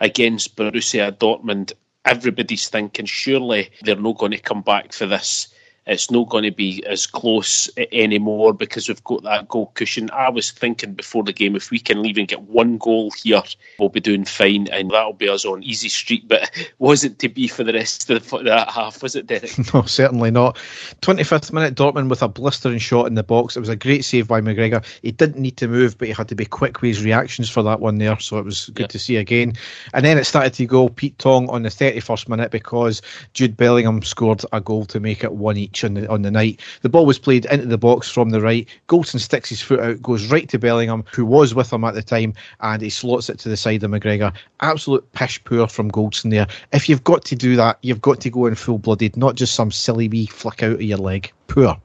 against 0.00 0.56
Borussia 0.56 1.10
Dortmund. 1.12 1.72
Everybody's 2.04 2.68
thinking, 2.68 3.06
surely 3.06 3.70
they're 3.82 3.96
not 3.96 4.18
going 4.18 4.32
to 4.32 4.38
come 4.38 4.60
back 4.60 4.92
for 4.92 5.06
this 5.06 5.48
it's 5.86 6.10
not 6.10 6.28
going 6.28 6.44
to 6.44 6.50
be 6.50 6.84
as 6.86 7.06
close 7.06 7.68
eh, 7.76 7.84
anymore 7.92 8.54
because 8.54 8.88
we've 8.88 9.04
got 9.04 9.22
that 9.24 9.48
goal 9.48 9.70
cushion. 9.74 10.10
I 10.12 10.30
was 10.30 10.50
thinking 10.50 10.94
before 10.94 11.24
the 11.24 11.32
game, 11.32 11.56
if 11.56 11.70
we 11.70 11.78
can 11.78 12.04
even 12.06 12.26
get 12.26 12.42
one 12.42 12.78
goal 12.78 13.10
here, 13.10 13.42
we'll 13.78 13.90
be 13.90 14.00
doing 14.00 14.24
fine, 14.24 14.68
and 14.68 14.90
that'll 14.90 15.12
be 15.12 15.28
us 15.28 15.44
on 15.44 15.62
easy 15.62 15.88
street. 15.88 16.26
But 16.26 16.50
wasn't 16.78 17.18
to 17.18 17.28
be 17.28 17.48
for 17.48 17.64
the 17.64 17.74
rest 17.74 18.08
of 18.08 18.28
the, 18.28 18.38
that 18.44 18.70
half, 18.70 19.02
was 19.02 19.14
it, 19.16 19.26
Derek? 19.26 19.52
No, 19.74 19.82
certainly 19.82 20.30
not. 20.30 20.56
25th 21.02 21.52
minute, 21.52 21.74
Dortmund 21.74 22.08
with 22.08 22.22
a 22.22 22.28
blistering 22.28 22.78
shot 22.78 23.06
in 23.06 23.14
the 23.14 23.22
box. 23.22 23.56
It 23.56 23.60
was 23.60 23.68
a 23.68 23.76
great 23.76 24.04
save 24.04 24.28
by 24.28 24.40
McGregor. 24.40 24.84
He 25.02 25.10
didn't 25.10 25.40
need 25.40 25.56
to 25.56 25.68
move, 25.68 25.98
but 25.98 26.06
he 26.06 26.14
had 26.14 26.28
to 26.28 26.34
be 26.34 26.44
quick 26.44 26.80
with 26.80 26.88
his 26.96 27.04
reactions 27.04 27.50
for 27.50 27.62
that 27.64 27.80
one 27.80 27.98
there, 27.98 28.18
so 28.20 28.38
it 28.38 28.44
was 28.44 28.70
good 28.70 28.90
to 28.90 28.98
see 28.98 29.16
again. 29.16 29.54
And 29.92 30.04
then 30.04 30.18
it 30.18 30.24
started 30.24 30.54
to 30.54 30.66
go 30.66 30.88
Pete 30.88 31.18
Tong 31.18 31.48
on 31.48 31.62
the 31.62 31.70
31st 31.70 32.28
minute 32.28 32.50
because 32.50 33.02
Jude 33.32 33.56
Bellingham 33.56 34.02
scored 34.02 34.42
a 34.52 34.60
goal 34.60 34.84
to 34.86 35.00
make 35.00 35.24
it 35.24 35.32
one 35.32 35.56
each 35.56 35.73
on 35.82 35.94
the 35.94 36.08
on 36.08 36.22
the 36.22 36.30
night. 36.30 36.60
The 36.82 36.88
ball 36.88 37.06
was 37.06 37.18
played 37.18 37.46
into 37.46 37.66
the 37.66 37.78
box 37.78 38.10
from 38.10 38.30
the 38.30 38.40
right. 38.40 38.68
Goldson 38.88 39.18
sticks 39.18 39.48
his 39.48 39.62
foot 39.62 39.80
out, 39.80 40.02
goes 40.02 40.30
right 40.30 40.48
to 40.50 40.58
Bellingham, 40.58 41.04
who 41.10 41.24
was 41.24 41.54
with 41.54 41.72
him 41.72 41.84
at 41.84 41.94
the 41.94 42.02
time, 42.02 42.34
and 42.60 42.82
he 42.82 42.90
slots 42.90 43.30
it 43.30 43.38
to 43.40 43.48
the 43.48 43.56
side 43.56 43.82
of 43.82 43.90
McGregor. 43.90 44.32
Absolute 44.60 45.10
pish 45.12 45.42
poor 45.42 45.66
from 45.66 45.90
Goldson 45.90 46.30
there. 46.30 46.46
If 46.72 46.88
you've 46.88 47.04
got 47.04 47.24
to 47.24 47.34
do 47.34 47.56
that, 47.56 47.78
you've 47.82 48.02
got 48.02 48.20
to 48.20 48.30
go 48.30 48.46
in 48.46 48.54
full 48.54 48.78
blooded, 48.78 49.16
not 49.16 49.34
just 49.34 49.54
some 49.54 49.70
silly 49.70 50.08
wee 50.08 50.26
flick 50.26 50.62
out 50.62 50.72
of 50.72 50.82
your 50.82 50.98
leg. 50.98 51.32
Poor 51.48 51.78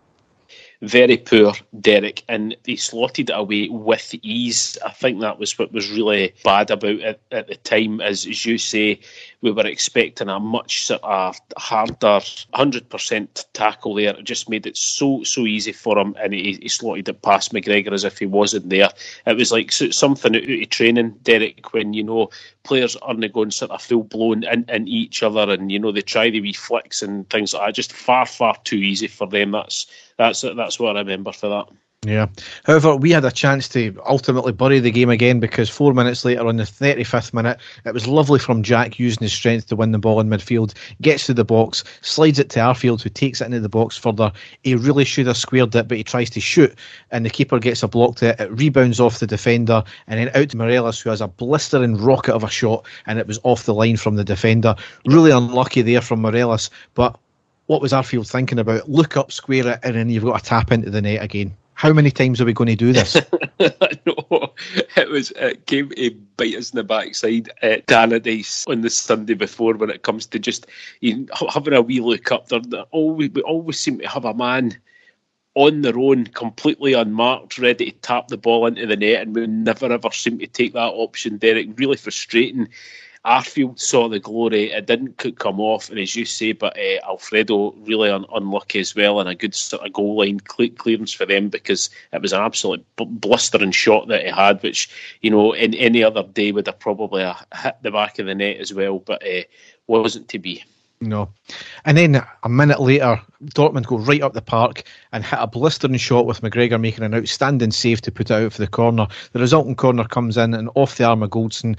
very 0.81 1.17
poor, 1.17 1.53
Derek, 1.81 2.23
and 2.29 2.55
he 2.65 2.77
slotted 2.77 3.29
it 3.29 3.35
away 3.35 3.67
with 3.69 4.15
ease. 4.21 4.77
I 4.85 4.91
think 4.91 5.19
that 5.19 5.37
was 5.37 5.57
what 5.59 5.73
was 5.73 5.91
really 5.91 6.33
bad 6.43 6.71
about 6.71 6.91
it 6.99 7.21
at 7.31 7.47
the 7.47 7.57
time. 7.57 7.99
As, 7.99 8.25
as 8.25 8.45
you 8.45 8.57
say, 8.57 9.01
we 9.41 9.51
were 9.51 9.65
expecting 9.65 10.29
a 10.29 10.39
much 10.39 10.85
sort 10.85 11.03
of 11.03 11.39
harder, 11.57 12.19
100% 12.53 13.45
tackle 13.53 13.95
there. 13.95 14.15
It 14.15 14.25
just 14.25 14.49
made 14.49 14.67
it 14.67 14.75
so, 14.75 15.23
so 15.23 15.45
easy 15.45 15.71
for 15.71 15.97
him, 15.97 16.15
and 16.21 16.33
he, 16.33 16.59
he 16.61 16.67
slotted 16.67 17.07
it 17.07 17.21
past 17.21 17.53
McGregor 17.53 17.93
as 17.93 18.03
if 18.03 18.19
he 18.19 18.25
wasn't 18.25 18.69
there. 18.69 18.89
It 19.25 19.37
was 19.37 19.51
like 19.51 19.71
something 19.71 20.35
out 20.35 20.49
of 20.49 20.69
training, 20.69 21.19
Derek, 21.23 21.73
when, 21.73 21.93
you 21.93 22.03
know, 22.03 22.29
players 22.63 22.95
aren't 22.97 23.33
going 23.33 23.51
sort 23.51 23.71
of 23.71 23.81
full 23.81 24.03
blown 24.03 24.43
in, 24.43 24.65
in 24.67 24.87
each 24.87 25.23
other 25.23 25.51
and, 25.51 25.71
you 25.71 25.79
know, 25.79 25.91
they 25.91 26.01
try 26.01 26.29
the 26.29 26.41
wee 26.41 26.53
flicks 26.53 27.01
and 27.01 27.29
things 27.29 27.53
like 27.53 27.67
that. 27.67 27.75
Just 27.75 27.93
far, 27.93 28.25
far 28.25 28.55
too 28.63 28.77
easy 28.77 29.07
for 29.07 29.27
them. 29.27 29.51
That's 29.51 29.87
that's 30.17 30.41
that's 30.41 30.79
what 30.79 30.97
I 30.97 30.99
remember 30.99 31.31
for 31.31 31.49
that. 31.49 31.69
Yeah. 32.05 32.27
However, 32.63 32.95
we 32.95 33.11
had 33.11 33.25
a 33.25 33.31
chance 33.31 33.67
to 33.69 33.93
ultimately 34.05 34.53
bury 34.53 34.79
the 34.79 34.89
game 34.89 35.09
again 35.09 35.41
because 35.41 35.69
four 35.69 35.93
minutes 35.93 36.23
later, 36.23 36.47
on 36.47 36.55
the 36.55 36.63
35th 36.63 37.33
minute, 37.33 37.59
it 37.83 37.93
was 37.93 38.07
lovely 38.07 38.39
from 38.39 38.63
Jack 38.63 38.99
using 38.99 39.23
his 39.23 39.33
strength 39.33 39.67
to 39.67 39.75
win 39.75 39.91
the 39.91 39.99
ball 39.99 40.21
in 40.21 40.29
midfield, 40.29 40.73
gets 41.01 41.25
to 41.25 41.33
the 41.33 41.43
box, 41.43 41.83
slides 41.99 42.39
it 42.39 42.49
to 42.51 42.59
Arfield, 42.59 43.01
who 43.01 43.09
takes 43.09 43.41
it 43.41 43.47
into 43.47 43.59
the 43.59 43.67
box 43.67 43.97
further. 43.97 44.31
He 44.63 44.75
really 44.75 45.03
should 45.03 45.27
have 45.27 45.35
squared 45.35 45.75
it, 45.75 45.89
but 45.89 45.97
he 45.97 46.03
tries 46.05 46.29
to 46.29 46.39
shoot, 46.39 46.73
and 47.11 47.25
the 47.25 47.29
keeper 47.29 47.59
gets 47.59 47.83
a 47.83 47.87
block 47.89 48.15
to 48.17 48.29
it. 48.29 48.39
It 48.39 48.57
rebounds 48.57 49.01
off 49.01 49.19
the 49.19 49.27
defender, 49.27 49.83
and 50.07 50.21
then 50.21 50.41
out 50.41 50.49
to 50.51 50.57
Morelos, 50.57 51.01
who 51.01 51.09
has 51.09 51.19
a 51.19 51.27
blistering 51.27 51.97
rocket 51.97 52.33
of 52.33 52.45
a 52.45 52.49
shot, 52.49 52.87
and 53.07 53.19
it 53.19 53.27
was 53.27 53.41
off 53.43 53.65
the 53.65 53.73
line 53.73 53.97
from 53.97 54.15
the 54.15 54.23
defender. 54.23 54.73
Really 55.05 55.31
unlucky 55.31 55.81
there 55.81 55.99
from 55.99 56.21
Morelos, 56.21 56.69
but 56.93 57.19
what 57.65 57.81
was 57.81 57.91
Arfield 57.91 58.31
thinking 58.31 58.57
about? 58.57 58.89
Look 58.89 59.17
up, 59.17 59.33
square 59.33 59.67
it, 59.67 59.79
and 59.83 59.95
then 59.97 60.09
you've 60.09 60.23
got 60.23 60.39
to 60.39 60.45
tap 60.45 60.71
into 60.71 60.89
the 60.89 61.01
net 61.01 61.21
again. 61.21 61.57
How 61.79 61.93
many 61.93 62.11
times 62.11 62.41
are 62.41 62.45
we 62.45 62.51
going 62.51 62.67
to 62.67 62.75
do 62.75 62.91
this? 62.91 63.15
no, 64.05 64.53
it 64.97 65.09
was 65.09 65.31
it 65.37 65.65
came 65.65 65.87
to 65.91 66.11
bite 66.35 66.57
us 66.57 66.71
in 66.71 66.75
the 66.75 66.83
backside 66.83 67.49
uh, 67.63 67.67
at 67.67 67.87
Tannadice 67.87 68.67
on 68.67 68.81
the 68.81 68.89
Sunday 68.89 69.33
before 69.33 69.75
when 69.75 69.89
it 69.89 70.03
comes 70.03 70.25
to 70.25 70.39
just 70.39 70.67
you 70.99 71.19
know, 71.19 71.47
having 71.47 71.73
a 71.73 71.81
wee 71.81 72.01
look 72.01 72.33
up 72.33 72.49
there. 72.49 72.83
Always 72.91 73.29
we 73.29 73.41
always 73.43 73.79
seem 73.79 73.97
to 73.99 74.09
have 74.09 74.25
a 74.25 74.33
man 74.33 74.77
on 75.55 75.81
their 75.81 75.97
own, 75.97 76.25
completely 76.25 76.91
unmarked, 76.91 77.57
ready 77.57 77.91
to 77.91 77.97
tap 77.99 78.27
the 78.27 78.35
ball 78.35 78.65
into 78.65 78.85
the 78.85 78.97
net, 78.97 79.21
and 79.21 79.33
we 79.33 79.47
never 79.47 79.89
ever 79.89 80.11
seem 80.11 80.37
to 80.39 80.47
take 80.47 80.73
that 80.73 80.79
option. 80.79 81.37
Derek, 81.37 81.79
really 81.79 81.95
frustrating. 81.95 82.67
Arfield 83.25 83.79
saw 83.79 84.07
the 84.07 84.19
glory. 84.19 84.71
It 84.71 84.85
didn't 84.85 85.17
come 85.37 85.59
off, 85.59 85.89
and 85.89 85.99
as 85.99 86.15
you 86.15 86.25
say, 86.25 86.53
but 86.53 86.77
uh, 86.77 87.05
Alfredo 87.05 87.73
really 87.79 88.09
un- 88.09 88.25
unlucky 88.33 88.79
as 88.79 88.95
well, 88.95 89.19
and 89.19 89.29
a 89.29 89.35
good 89.35 89.53
sort 89.53 89.85
of 89.85 89.93
goal 89.93 90.17
line 90.17 90.39
cle- 90.39 90.69
clearance 90.69 91.13
for 91.13 91.25
them 91.25 91.49
because 91.49 91.89
it 92.13 92.21
was 92.21 92.31
an 92.31 92.41
absolute 92.41 92.85
b- 92.95 93.05
blistering 93.05 93.71
shot 93.71 94.07
that 94.07 94.23
he 94.23 94.29
had, 94.29 94.63
which 94.63 94.89
you 95.21 95.29
know 95.29 95.51
in 95.51 95.73
any 95.73 96.03
other 96.03 96.23
day 96.23 96.51
would 96.51 96.67
have 96.67 96.79
probably 96.79 97.23
uh, 97.23 97.33
hit 97.61 97.75
the 97.81 97.91
back 97.91 98.19
of 98.19 98.25
the 98.25 98.35
net 98.35 98.57
as 98.57 98.73
well, 98.73 98.99
but 98.99 99.21
uh, 99.27 99.41
wasn't 99.87 100.29
to 100.29 100.39
be. 100.39 100.63
No. 101.01 101.29
And 101.85 101.97
then 101.97 102.21
a 102.43 102.49
minute 102.49 102.81
later, 102.81 103.21
Dortmund 103.43 103.85
go 103.85 103.97
right 103.97 104.21
up 104.21 104.33
the 104.33 104.41
park 104.41 104.83
and 105.13 105.23
hit 105.23 105.39
a 105.39 105.47
blistering 105.47 105.95
shot 105.95 106.25
with 106.25 106.41
McGregor 106.41 106.79
making 106.79 107.05
an 107.05 107.15
outstanding 107.15 107.71
save 107.71 108.01
to 108.01 108.11
put 108.11 108.31
it 108.31 108.33
out 108.33 108.51
for 108.51 108.61
the 108.61 108.67
corner. 108.67 109.07
The 109.31 109.39
resulting 109.39 109.75
corner 109.75 110.03
comes 110.03 110.35
in 110.35 110.53
and 110.53 110.69
off 110.75 110.97
the 110.97 111.05
arm 111.05 111.23
of 111.23 111.29
Goldson 111.29 111.77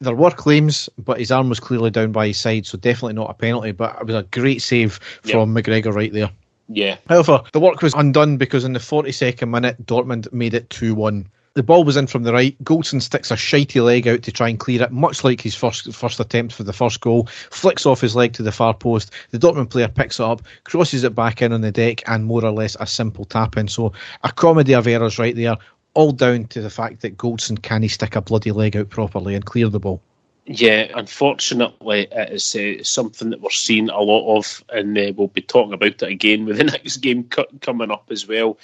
there 0.00 0.14
were 0.14 0.30
claims, 0.30 0.88
but 0.98 1.18
his 1.18 1.30
arm 1.30 1.48
was 1.48 1.60
clearly 1.60 1.90
down 1.90 2.12
by 2.12 2.28
his 2.28 2.38
side, 2.38 2.66
so 2.66 2.78
definitely 2.78 3.14
not 3.14 3.30
a 3.30 3.34
penalty. 3.34 3.72
But 3.72 3.98
it 4.00 4.06
was 4.06 4.14
a 4.14 4.22
great 4.24 4.62
save 4.62 4.94
from 5.22 5.56
yep. 5.56 5.64
McGregor 5.64 5.92
right 5.92 6.12
there. 6.12 6.30
Yeah. 6.68 6.98
However, 7.08 7.42
the 7.52 7.60
work 7.60 7.82
was 7.82 7.94
undone 7.94 8.36
because 8.36 8.64
in 8.64 8.74
the 8.74 8.78
42nd 8.78 9.48
minute, 9.48 9.84
Dortmund 9.86 10.32
made 10.32 10.54
it 10.54 10.70
2 10.70 10.94
1. 10.94 11.28
The 11.54 11.62
ball 11.64 11.82
was 11.82 11.96
in 11.96 12.06
from 12.06 12.22
the 12.22 12.32
right. 12.32 12.56
Goldson 12.62 13.02
sticks 13.02 13.32
a 13.32 13.34
shitey 13.34 13.82
leg 13.82 14.06
out 14.06 14.22
to 14.22 14.30
try 14.30 14.48
and 14.48 14.60
clear 14.60 14.82
it, 14.82 14.92
much 14.92 15.24
like 15.24 15.40
his 15.40 15.56
first 15.56 15.92
first 15.92 16.20
attempt 16.20 16.54
for 16.54 16.62
the 16.62 16.72
first 16.72 17.00
goal. 17.00 17.26
Flicks 17.50 17.84
off 17.84 18.00
his 18.00 18.14
leg 18.14 18.32
to 18.34 18.44
the 18.44 18.52
far 18.52 18.74
post. 18.74 19.10
The 19.30 19.38
Dortmund 19.38 19.70
player 19.70 19.88
picks 19.88 20.20
it 20.20 20.24
up, 20.24 20.42
crosses 20.64 21.02
it 21.02 21.16
back 21.16 21.42
in 21.42 21.52
on 21.52 21.62
the 21.62 21.72
deck, 21.72 22.08
and 22.08 22.26
more 22.26 22.44
or 22.44 22.52
less 22.52 22.76
a 22.78 22.86
simple 22.86 23.24
tap 23.24 23.56
in. 23.56 23.66
So 23.66 23.92
a 24.22 24.30
comedy 24.30 24.74
of 24.74 24.86
errors 24.86 25.18
right 25.18 25.34
there 25.34 25.56
all 25.98 26.12
down 26.12 26.44
to 26.44 26.60
the 26.62 26.70
fact 26.70 27.00
that 27.00 27.18
Goldson 27.18 27.60
can 27.60 27.82
he 27.82 27.88
stick 27.88 28.14
a 28.14 28.20
bloody 28.20 28.52
leg 28.52 28.76
out 28.76 28.88
properly 28.88 29.34
and 29.34 29.44
clear 29.44 29.68
the 29.68 29.80
ball. 29.80 30.00
Yeah, 30.46 30.92
unfortunately, 30.94 32.06
it 32.12 32.30
is 32.30 32.54
uh, 32.54 32.84
something 32.84 33.30
that 33.30 33.40
we're 33.40 33.50
seeing 33.50 33.90
a 33.90 34.00
lot 34.00 34.38
of, 34.38 34.62
and 34.68 34.96
uh, 34.96 35.12
we'll 35.16 35.26
be 35.26 35.42
talking 35.42 35.72
about 35.72 36.00
it 36.00 36.02
again 36.02 36.44
with 36.44 36.58
the 36.58 36.64
next 36.72 36.98
game 36.98 37.24
coming 37.24 37.90
up 37.90 38.04
as 38.12 38.28
well. 38.28 38.58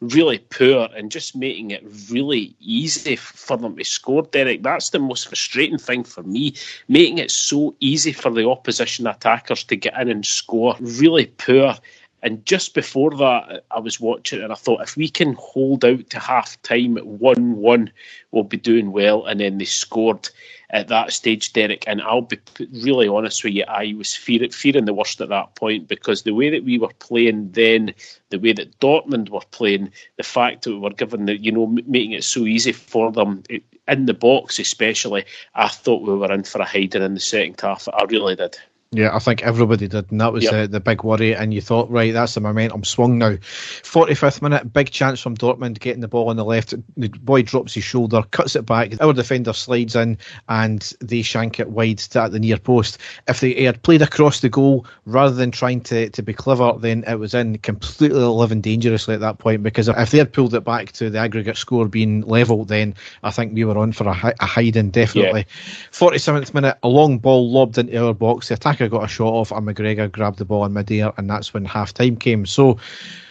Really 0.00 0.38
poor 0.38 0.88
and 0.96 1.12
just 1.12 1.36
making 1.36 1.70
it 1.70 1.86
really 2.10 2.56
easy 2.58 3.14
for 3.14 3.56
them 3.56 3.76
to 3.76 3.84
score, 3.84 4.22
Derek. 4.22 4.64
That's 4.64 4.90
the 4.90 4.98
most 4.98 5.28
frustrating 5.28 5.78
thing 5.78 6.02
for 6.02 6.24
me. 6.24 6.54
Making 6.88 7.18
it 7.18 7.30
so 7.30 7.76
easy 7.78 8.12
for 8.12 8.32
the 8.32 8.48
opposition 8.48 9.06
attackers 9.06 9.62
to 9.64 9.76
get 9.76 9.96
in 10.00 10.08
and 10.08 10.26
score. 10.26 10.74
Really 10.80 11.26
poor. 11.26 11.76
And 12.22 12.44
just 12.44 12.74
before 12.74 13.10
that, 13.16 13.64
I 13.70 13.78
was 13.78 14.00
watching 14.00 14.42
and 14.42 14.52
I 14.52 14.56
thought, 14.56 14.82
if 14.82 14.96
we 14.96 15.08
can 15.08 15.34
hold 15.38 15.84
out 15.84 16.10
to 16.10 16.18
half 16.18 16.60
time 16.62 16.98
at 16.98 17.06
1 17.06 17.56
1, 17.56 17.90
we'll 18.30 18.44
be 18.44 18.56
doing 18.56 18.92
well. 18.92 19.24
And 19.26 19.40
then 19.40 19.58
they 19.58 19.64
scored 19.64 20.28
at 20.70 20.88
that 20.88 21.12
stage, 21.12 21.52
Derek. 21.52 21.84
And 21.86 22.00
I'll 22.02 22.22
be 22.22 22.38
really 22.72 23.08
honest 23.08 23.42
with 23.42 23.54
you, 23.54 23.64
I 23.66 23.94
was 23.96 24.14
fear- 24.14 24.50
fearing 24.50 24.84
the 24.84 24.94
worst 24.94 25.20
at 25.20 25.30
that 25.30 25.54
point 25.54 25.88
because 25.88 26.22
the 26.22 26.34
way 26.34 26.50
that 26.50 26.64
we 26.64 26.78
were 26.78 26.92
playing 26.98 27.52
then, 27.52 27.94
the 28.28 28.38
way 28.38 28.52
that 28.52 28.78
Dortmund 28.80 29.30
were 29.30 29.40
playing, 29.50 29.90
the 30.16 30.22
fact 30.22 30.64
that 30.64 30.70
we 30.70 30.78
were 30.78 30.90
given 30.90 31.26
the, 31.26 31.36
you 31.36 31.52
know, 31.52 31.66
making 31.66 32.12
it 32.12 32.24
so 32.24 32.44
easy 32.46 32.72
for 32.72 33.10
them. 33.10 33.42
in 33.88 34.06
the 34.06 34.14
box, 34.14 34.58
especially, 34.60 35.24
I 35.54 35.68
thought 35.68 36.02
we 36.02 36.14
were 36.14 36.32
in 36.32 36.44
for 36.44 36.60
a 36.60 36.64
hiding 36.64 37.02
in 37.02 37.14
the 37.14 37.20
second 37.20 37.60
half. 37.60 37.88
I 37.92 38.04
really 38.04 38.36
did. 38.36 38.56
Yeah, 38.92 39.14
I 39.14 39.20
think 39.20 39.44
everybody 39.44 39.86
did, 39.86 40.10
and 40.10 40.20
that 40.20 40.32
was 40.32 40.42
yep. 40.42 40.52
uh, 40.52 40.66
the 40.66 40.80
big 40.80 41.04
worry. 41.04 41.32
And 41.32 41.54
you 41.54 41.60
thought, 41.60 41.88
right, 41.88 42.12
that's 42.12 42.34
the 42.34 42.40
momentum 42.40 42.82
swung 42.82 43.18
now. 43.18 43.36
45th 43.36 44.42
minute, 44.42 44.72
big 44.72 44.90
chance 44.90 45.20
from 45.20 45.36
Dortmund 45.36 45.78
getting 45.78 46.00
the 46.00 46.08
ball 46.08 46.28
on 46.28 46.34
the 46.34 46.44
left. 46.44 46.74
The 46.96 47.06
boy 47.06 47.42
drops 47.42 47.74
his 47.74 47.84
shoulder, 47.84 48.24
cuts 48.32 48.56
it 48.56 48.66
back. 48.66 49.00
Our 49.00 49.12
defender 49.12 49.52
slides 49.52 49.94
in, 49.94 50.18
and 50.48 50.92
they 51.00 51.22
shank 51.22 51.60
it 51.60 51.70
wide 51.70 52.02
at 52.16 52.32
the 52.32 52.40
near 52.40 52.56
post. 52.56 52.98
If 53.28 53.38
they 53.38 53.62
had 53.62 53.80
played 53.84 54.02
across 54.02 54.40
the 54.40 54.48
goal 54.48 54.84
rather 55.06 55.36
than 55.36 55.52
trying 55.52 55.82
to, 55.82 56.10
to 56.10 56.20
be 56.20 56.32
clever, 56.32 56.72
then 56.76 57.04
it 57.06 57.20
was 57.20 57.32
in 57.32 57.58
completely 57.58 58.18
living 58.18 58.60
dangerously 58.60 59.14
at 59.14 59.20
that 59.20 59.38
point. 59.38 59.62
Because 59.62 59.86
if 59.88 60.10
they 60.10 60.18
had 60.18 60.32
pulled 60.32 60.52
it 60.52 60.64
back 60.64 60.90
to 60.92 61.10
the 61.10 61.18
aggregate 61.18 61.56
score 61.56 61.86
being 61.86 62.22
level, 62.22 62.64
then 62.64 62.96
I 63.22 63.30
think 63.30 63.54
we 63.54 63.64
were 63.64 63.78
on 63.78 63.92
for 63.92 64.08
a, 64.08 64.34
a 64.40 64.46
hiding, 64.46 64.90
definitely. 64.90 65.46
Yeah. 65.46 65.90
47th 65.92 66.54
minute, 66.54 66.76
a 66.82 66.88
long 66.88 67.18
ball 67.18 67.48
lobbed 67.52 67.78
into 67.78 68.04
our 68.04 68.14
box. 68.14 68.48
The 68.48 68.54
attack 68.54 68.79
got 68.88 69.04
a 69.04 69.08
shot 69.08 69.32
off, 69.32 69.52
and 69.52 69.66
McGregor 69.66 70.10
grabbed 70.10 70.38
the 70.38 70.44
ball 70.44 70.64
in 70.64 70.72
midair, 70.72 71.12
and 71.16 71.28
that's 71.28 71.52
when 71.52 71.64
half 71.64 71.92
time 71.92 72.16
came. 72.16 72.46
So 72.46 72.78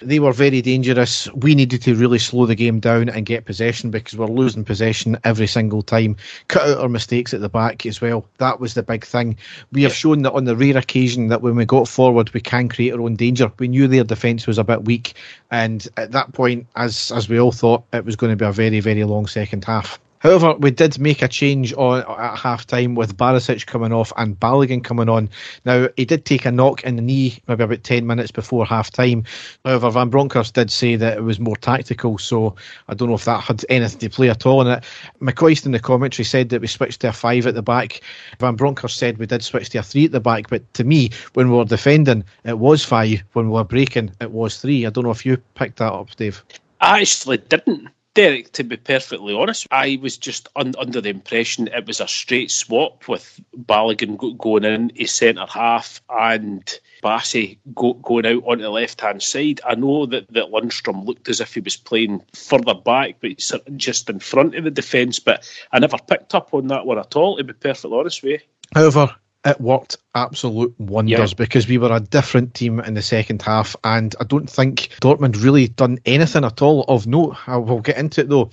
they 0.01 0.19
were 0.19 0.33
very 0.33 0.61
dangerous. 0.61 1.31
We 1.33 1.55
needed 1.55 1.81
to 1.83 1.95
really 1.95 2.19
slow 2.19 2.45
the 2.45 2.55
game 2.55 2.79
down 2.79 3.09
and 3.09 3.25
get 3.25 3.45
possession 3.45 3.91
because 3.91 4.17
we're 4.17 4.27
losing 4.27 4.63
possession 4.63 5.17
every 5.23 5.47
single 5.47 5.81
time. 5.81 6.15
Cut 6.47 6.69
out 6.69 6.79
our 6.79 6.89
mistakes 6.89 7.33
at 7.33 7.41
the 7.41 7.49
back 7.49 7.85
as 7.85 8.01
well. 8.01 8.25
That 8.37 8.59
was 8.59 8.73
the 8.73 8.83
big 8.83 9.05
thing. 9.05 9.37
We 9.71 9.83
have 9.83 9.93
shown 9.93 10.21
that 10.23 10.33
on 10.33 10.45
the 10.45 10.55
rare 10.55 10.77
occasion 10.77 11.27
that 11.27 11.41
when 11.41 11.55
we 11.55 11.65
got 11.65 11.87
forward, 11.87 12.33
we 12.33 12.41
can 12.41 12.69
create 12.69 12.93
our 12.93 13.01
own 13.01 13.15
danger. 13.15 13.51
We 13.59 13.67
knew 13.67 13.87
their 13.87 14.03
defence 14.03 14.47
was 14.47 14.57
a 14.57 14.63
bit 14.63 14.85
weak, 14.85 15.13
and 15.51 15.87
at 15.97 16.11
that 16.11 16.33
point, 16.33 16.67
as 16.75 17.11
as 17.11 17.29
we 17.29 17.39
all 17.39 17.51
thought, 17.51 17.83
it 17.93 18.05
was 18.05 18.15
going 18.15 18.31
to 18.31 18.37
be 18.37 18.45
a 18.45 18.51
very 18.51 18.79
very 18.79 19.03
long 19.03 19.27
second 19.27 19.65
half. 19.65 19.99
However, 20.19 20.53
we 20.55 20.71
did 20.71 20.99
make 20.99 21.21
a 21.21 21.27
change 21.27 21.73
on 21.73 21.99
at 21.99 22.37
half 22.37 22.67
time 22.67 22.95
with 22.95 23.15
Barisic 23.15 23.65
coming 23.65 23.93
off 23.93 24.11
and 24.17 24.39
Balogun 24.39 24.83
coming 24.83 25.07
on. 25.07 25.29
Now, 25.63 25.87
he 25.95 26.03
did 26.03 26.25
take 26.25 26.45
a 26.45 26.51
knock 26.51 26.83
in 26.83 26.97
the 26.97 27.01
knee 27.01 27.41
maybe 27.47 27.63
about 27.63 27.83
10 27.83 28.05
minutes 28.05 28.31
before 28.31 28.65
half 28.65 28.91
time. 28.91 29.23
However, 29.63 29.89
Van 29.89 30.09
Bronckhorst 30.09 30.53
did 30.53 30.71
say 30.71 30.97
that 30.97 31.17
it 31.17 31.21
was 31.21 31.39
more 31.39 31.55
tactical, 31.55 32.17
so 32.17 32.55
I 32.89 32.95
don't 32.95 33.07
know 33.07 33.15
if 33.15 33.25
that 33.25 33.41
had 33.41 33.63
anything 33.69 33.99
to 33.99 34.09
play 34.09 34.29
at 34.29 34.45
all 34.45 34.61
in 34.61 34.67
it. 34.67 34.83
McCoist 35.21 35.65
in 35.65 35.71
the 35.71 35.79
commentary 35.79 36.25
said 36.25 36.49
that 36.49 36.61
we 36.61 36.67
switched 36.67 36.99
to 37.01 37.09
a 37.09 37.13
five 37.13 37.47
at 37.47 37.55
the 37.55 37.61
back. 37.61 38.01
Van 38.39 38.55
Bronckhorst 38.55 38.97
said 38.97 39.17
we 39.17 39.25
did 39.25 39.43
switch 39.43 39.69
to 39.69 39.79
a 39.79 39.83
three 39.83 40.05
at 40.05 40.11
the 40.11 40.19
back, 40.19 40.49
but 40.49 40.73
to 40.73 40.83
me, 40.83 41.11
when 41.33 41.49
we 41.49 41.57
were 41.57 41.65
defending, 41.65 42.25
it 42.43 42.59
was 42.59 42.83
five. 42.83 43.23
When 43.33 43.45
we 43.45 43.53
were 43.53 43.63
breaking, 43.63 44.11
it 44.19 44.31
was 44.31 44.57
three. 44.57 44.85
I 44.85 44.89
don't 44.89 45.05
know 45.05 45.11
if 45.11 45.25
you 45.25 45.37
picked 45.55 45.77
that 45.77 45.93
up, 45.93 46.13
Dave. 46.17 46.43
I 46.81 47.01
actually 47.01 47.37
didn't. 47.37 47.89
Derek, 48.19 48.51
to 48.51 48.65
be 48.65 48.75
perfectly 48.75 49.33
honest, 49.33 49.65
I 49.71 49.97
was 50.01 50.17
just 50.17 50.49
un- 50.57 50.75
under 50.77 50.99
the 50.99 51.07
impression 51.07 51.69
it 51.69 51.87
was 51.87 52.01
a 52.01 52.07
straight 52.09 52.51
swap 52.51 53.07
with 53.07 53.39
Balogun 53.55 54.17
go- 54.17 54.33
going 54.33 54.65
in 54.65 54.91
a 54.97 55.05
centre 55.05 55.45
half 55.47 56.01
and 56.09 56.61
Bassey 57.01 57.59
go- 57.73 57.93
going 57.93 58.25
out 58.25 58.43
on 58.45 58.57
the 58.57 58.69
left 58.69 58.99
hand 58.99 59.23
side. 59.23 59.61
I 59.65 59.75
know 59.75 60.05
that, 60.07 60.27
that 60.33 60.51
Lundstram 60.51 61.05
looked 61.05 61.29
as 61.29 61.39
if 61.39 61.53
he 61.53 61.61
was 61.61 61.77
playing 61.77 62.21
further 62.33 62.73
back, 62.73 63.15
but 63.21 63.37
just 63.77 64.09
in 64.09 64.19
front 64.19 64.53
of 64.55 64.65
the 64.65 64.71
defence. 64.71 65.19
But 65.19 65.49
I 65.71 65.79
never 65.79 65.97
picked 65.97 66.35
up 66.35 66.53
on 66.53 66.67
that 66.67 66.85
one 66.85 66.99
at 66.99 67.15
all, 67.15 67.37
to 67.37 67.45
be 67.45 67.53
perfectly 67.53 67.97
honest 67.97 68.21
with 68.21 68.41
you. 68.41 68.47
However, 68.75 69.15
it 69.45 69.61
worked 69.61 69.97
absolute 70.15 70.77
wonders 70.79 71.33
because 71.33 71.67
we 71.67 71.77
were 71.77 71.95
a 71.95 71.99
different 71.99 72.53
team 72.53 72.79
in 72.81 72.93
the 72.93 73.01
second 73.01 73.41
half, 73.41 73.75
and 73.83 74.15
I 74.19 74.25
don't 74.25 74.49
think 74.49 74.89
Dortmund 75.01 75.41
really 75.41 75.67
done 75.67 75.99
anything 76.05 76.43
at 76.43 76.61
all 76.61 76.83
of 76.87 77.07
note. 77.07 77.37
Uh, 77.47 77.53
I 77.53 77.57
will 77.57 77.79
get 77.79 77.97
into 77.97 78.21
it 78.21 78.29
though. 78.29 78.51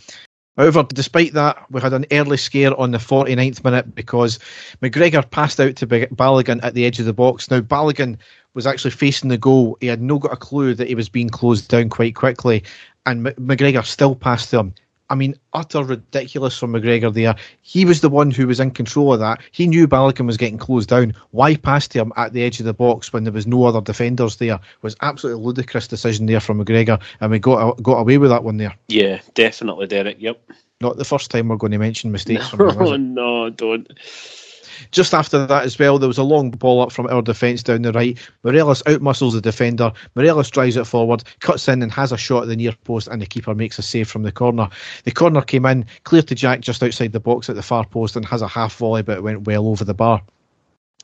However, 0.57 0.85
despite 0.85 1.35
that, 1.35 1.71
we 1.71 1.83
had 1.83 1.93
an 1.93 2.07
early 2.11 2.39
scare 2.39 2.79
on 2.79 2.91
the 2.91 2.99
49th 2.99 3.63
minute 3.63 3.95
because 3.95 4.39
McGregor 4.81 5.29
passed 5.29 5.61
out 5.61 5.77
to 5.77 5.87
Balogun 5.87 6.61
at 6.63 6.73
the 6.73 6.87
edge 6.87 6.99
of 6.99 7.05
the 7.05 7.13
box. 7.13 7.51
Now, 7.51 7.61
Balogun 7.61 8.17
was 8.55 8.67
actually 8.67 8.93
facing 8.93 9.29
the 9.29 9.37
goal. 9.37 9.77
He 9.83 9.87
had 9.87 10.01
no 10.01 10.19
got 10.19 10.33
a 10.33 10.37
clue 10.37 10.73
that 10.75 10.89
he 10.89 10.95
was 10.95 11.11
being 11.11 11.29
closed 11.29 11.69
down 11.69 11.91
quite 11.91 12.15
quickly, 12.15 12.65
and 13.05 13.27
McGregor 13.27 13.85
still 13.85 14.15
passed 14.15 14.49
to 14.51 14.61
him. 14.61 14.75
I 15.11 15.15
mean, 15.15 15.35
utter 15.53 15.85
ridiculous 15.85 16.59
from 16.59 16.73
McGregor 16.73 17.13
there. 17.13 17.35
He 17.63 17.85
was 17.85 18.01
the 18.01 18.09
one 18.09 18.31
who 18.31 18.47
was 18.47 18.61
in 18.61 18.71
control 18.71 19.13
of 19.13 19.21
that. 19.21 19.41
He 19.53 19.67
knew 19.67 19.87
Balogun 19.87 20.27
was 20.27 20.37
getting 20.37 20.59
closed 20.59 20.89
down. 20.89 21.15
Why 21.31 21.57
pass 21.57 21.89
to 21.89 22.01
him 22.01 22.13
at 22.17 22.33
the 22.33 22.43
edge 22.43 22.61
of 22.61 22.67
the 22.67 22.75
box 22.75 23.13
when 23.13 23.25
there 23.25 23.33
was 23.33 23.47
no 23.47 23.65
other 23.65 23.81
defenders 23.81 24.37
there 24.37 24.59
was 24.83 24.97
absolutely 25.03 25.45
ludicrous 25.45 25.89
decision 25.89 26.27
there 26.27 26.41
from 26.41 26.65
McGregor, 26.65 27.01
and 27.21 27.31
we 27.31 27.39
got 27.39 27.83
got 27.83 27.99
away 27.99 28.19
with 28.19 28.31
that 28.31 28.45
one 28.45 28.57
there. 28.57 28.75
Yeah, 28.89 29.21
definitely, 29.35 29.87
Derek. 29.87 30.21
Yep. 30.21 30.41
Not 30.81 30.97
the 30.97 31.05
first 31.05 31.31
time 31.31 31.49
we're 31.49 31.57
going 31.57 31.73
to 31.73 31.79
mention 31.79 32.13
mistakes 32.13 32.53
no, 32.53 32.71
from 32.73 32.87
him. 32.87 33.15
No, 33.15 33.51
don't. 33.51 33.91
Just 34.91 35.15
after 35.15 35.47
that 35.47 35.65
as 35.65 35.79
well, 35.79 35.99
there 35.99 36.09
was 36.09 36.19
a 36.19 36.23
long 36.23 36.51
ball 36.51 36.81
up 36.83 36.93
from 36.93 37.07
our 37.07 37.23
defence 37.23 37.63
down 37.63 37.83
the 37.83 37.93
right. 37.93 38.19
Morelos 38.43 38.83
outmuscles 38.85 39.33
the 39.33 39.41
defender. 39.41 39.93
Morelos 40.15 40.51
drives 40.51 40.77
it 40.77 40.87
forward, 40.87 41.25
cuts 41.41 41.69
in 41.69 41.83
and 41.83 41.93
has 41.93 42.13
a 42.13 42.17
shot 42.17 42.43
at 42.43 42.49
the 42.49 42.57
near 42.57 42.73
post, 42.85 43.09
and 43.09 43.21
the 43.21 43.27
keeper 43.27 43.55
makes 43.55 43.79
a 43.79 43.83
save 43.83 44.09
from 44.09 44.23
the 44.23 44.33
corner. 44.33 44.69
The 45.05 45.13
corner 45.13 45.43
came 45.43 45.67
in, 45.67 45.87
clear 46.05 46.23
to 46.23 46.35
Jack 46.35 46.61
just 46.61 46.83
outside 46.83 47.13
the 47.13 47.21
box 47.21 47.49
at 47.49 47.57
the 47.57 47.63
far 47.63 47.85
post, 47.85 48.17
and 48.17 48.25
has 48.25 48.43
a 48.43 48.49
half 48.49 48.77
volley, 48.77 49.03
but 49.03 49.19
it 49.19 49.23
went 49.23 49.47
well 49.47 49.69
over 49.69 49.85
the 49.85 49.95
bar. 49.95 50.23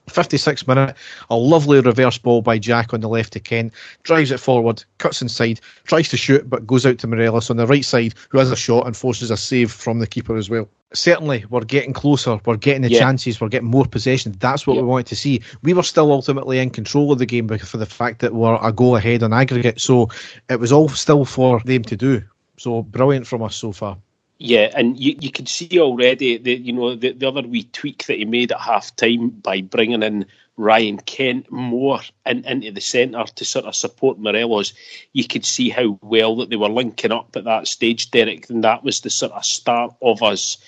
56 0.09 0.67
minute, 0.67 0.97
a 1.31 1.37
lovely 1.37 1.81
reverse 1.81 2.19
ball 2.19 2.43
by 2.43 2.59
Jack 2.59 2.93
on 2.93 3.01
the 3.01 3.09
left 3.09 3.33
to 3.35 3.41
Kent, 3.41 3.73
drives 4.03 4.31
it 4.31 4.41
forward, 4.41 4.85
cuts 4.99 5.23
inside, 5.23 5.61
tries 5.85 6.09
to 6.09 6.17
shoot, 6.17 6.49
but 6.51 6.67
goes 6.67 6.85
out 6.85 6.99
to 6.99 7.07
Morelos 7.07 7.51
on 7.51 7.57
the 7.57 7.67
right 7.67 7.85
side, 7.85 8.15
who 8.29 8.39
has 8.39 8.51
a 8.51 8.57
shot 8.57 8.87
and 8.87 8.97
forces 8.97 9.31
a 9.31 9.37
save 9.37 9.71
from 9.71 10.01
the 10.01 10.07
keeper 10.07 10.37
as 10.37 10.51
well. 10.51 10.69
Certainly, 10.95 11.45
we're 11.49 11.61
getting 11.65 11.93
closer, 11.93 12.39
we're 12.45 12.57
getting 12.57 12.83
the 12.83 12.91
Yeah. 12.91 12.99
chances, 12.99 13.41
we're 13.41 13.49
getting 13.49 13.71
more 13.71 13.87
possession. 13.87 14.35
That's 14.39 14.67
what 14.67 14.75
Yeah. 14.75 14.83
we 14.83 14.89
wanted 14.89 15.07
to 15.07 15.17
see. 15.17 15.41
We 15.63 15.73
were 15.75 15.83
still 15.83 16.13
ultimately 16.13 16.59
in 16.59 16.71
control 16.71 17.13
of 17.13 17.19
the 17.19 17.27
game 17.27 17.47
because 17.47 17.69
for 17.69 17.79
the 17.79 17.87
fact 17.87 18.21
that 18.21 18.35
we're 18.35 18.59
a 18.63 18.73
goal 18.73 18.97
ahead 18.97 19.23
on 19.23 19.33
aggregate, 19.33 19.81
so 19.81 20.09
it 20.51 20.61
was 20.61 20.73
all 20.73 20.89
still 20.89 21.25
for 21.25 21.61
them 21.65 21.83
to 21.85 21.97
do. 21.97 22.23
So 22.59 22.83
brilliant 22.83 23.27
from 23.27 23.43
us 23.43 23.57
so 23.57 23.73
far. 23.73 23.97
Yeah, 24.39 24.71
and 24.75 24.99
you, 24.99 25.17
you 25.21 25.31
could 25.31 25.49
see 25.49 25.79
already 25.79 26.37
that 26.37 26.59
you 26.61 26.73
know 26.73 26.97
the, 26.97 27.13
the 27.13 27.29
other 27.29 27.43
wee 27.43 27.63
tweak 27.63 28.07
that 28.07 28.19
he 28.19 28.25
made 28.25 28.51
at 28.51 28.61
half 28.61 28.95
time 28.97 29.29
by 29.29 29.61
bringing 29.61 30.03
in 30.03 30.27
Ryan 30.57 30.99
Kent 30.99 31.51
more 31.51 32.01
in, 32.27 32.45
into 32.45 32.73
the 32.73 32.81
centre 32.81 33.25
to 33.25 33.45
sort 33.45 33.65
of 33.67 33.77
support 33.77 34.19
Morelos. 34.19 34.75
You 35.13 35.27
could 35.29 35.47
see 35.47 35.71
how 35.71 35.99
well 36.03 36.37
that 36.37 36.51
they 36.51 36.57
were 36.57 36.69
linking 36.69 37.13
up 37.13 37.37
at 37.37 37.45
that 37.45 37.69
stage, 37.69 38.11
Derek, 38.11 38.51
and 38.51 38.65
that 38.65 38.83
was 38.83 39.01
the 39.01 39.11
sort 39.11 39.33
of 39.33 39.45
start 39.45 39.95
of 40.03 40.23
us 40.23 40.59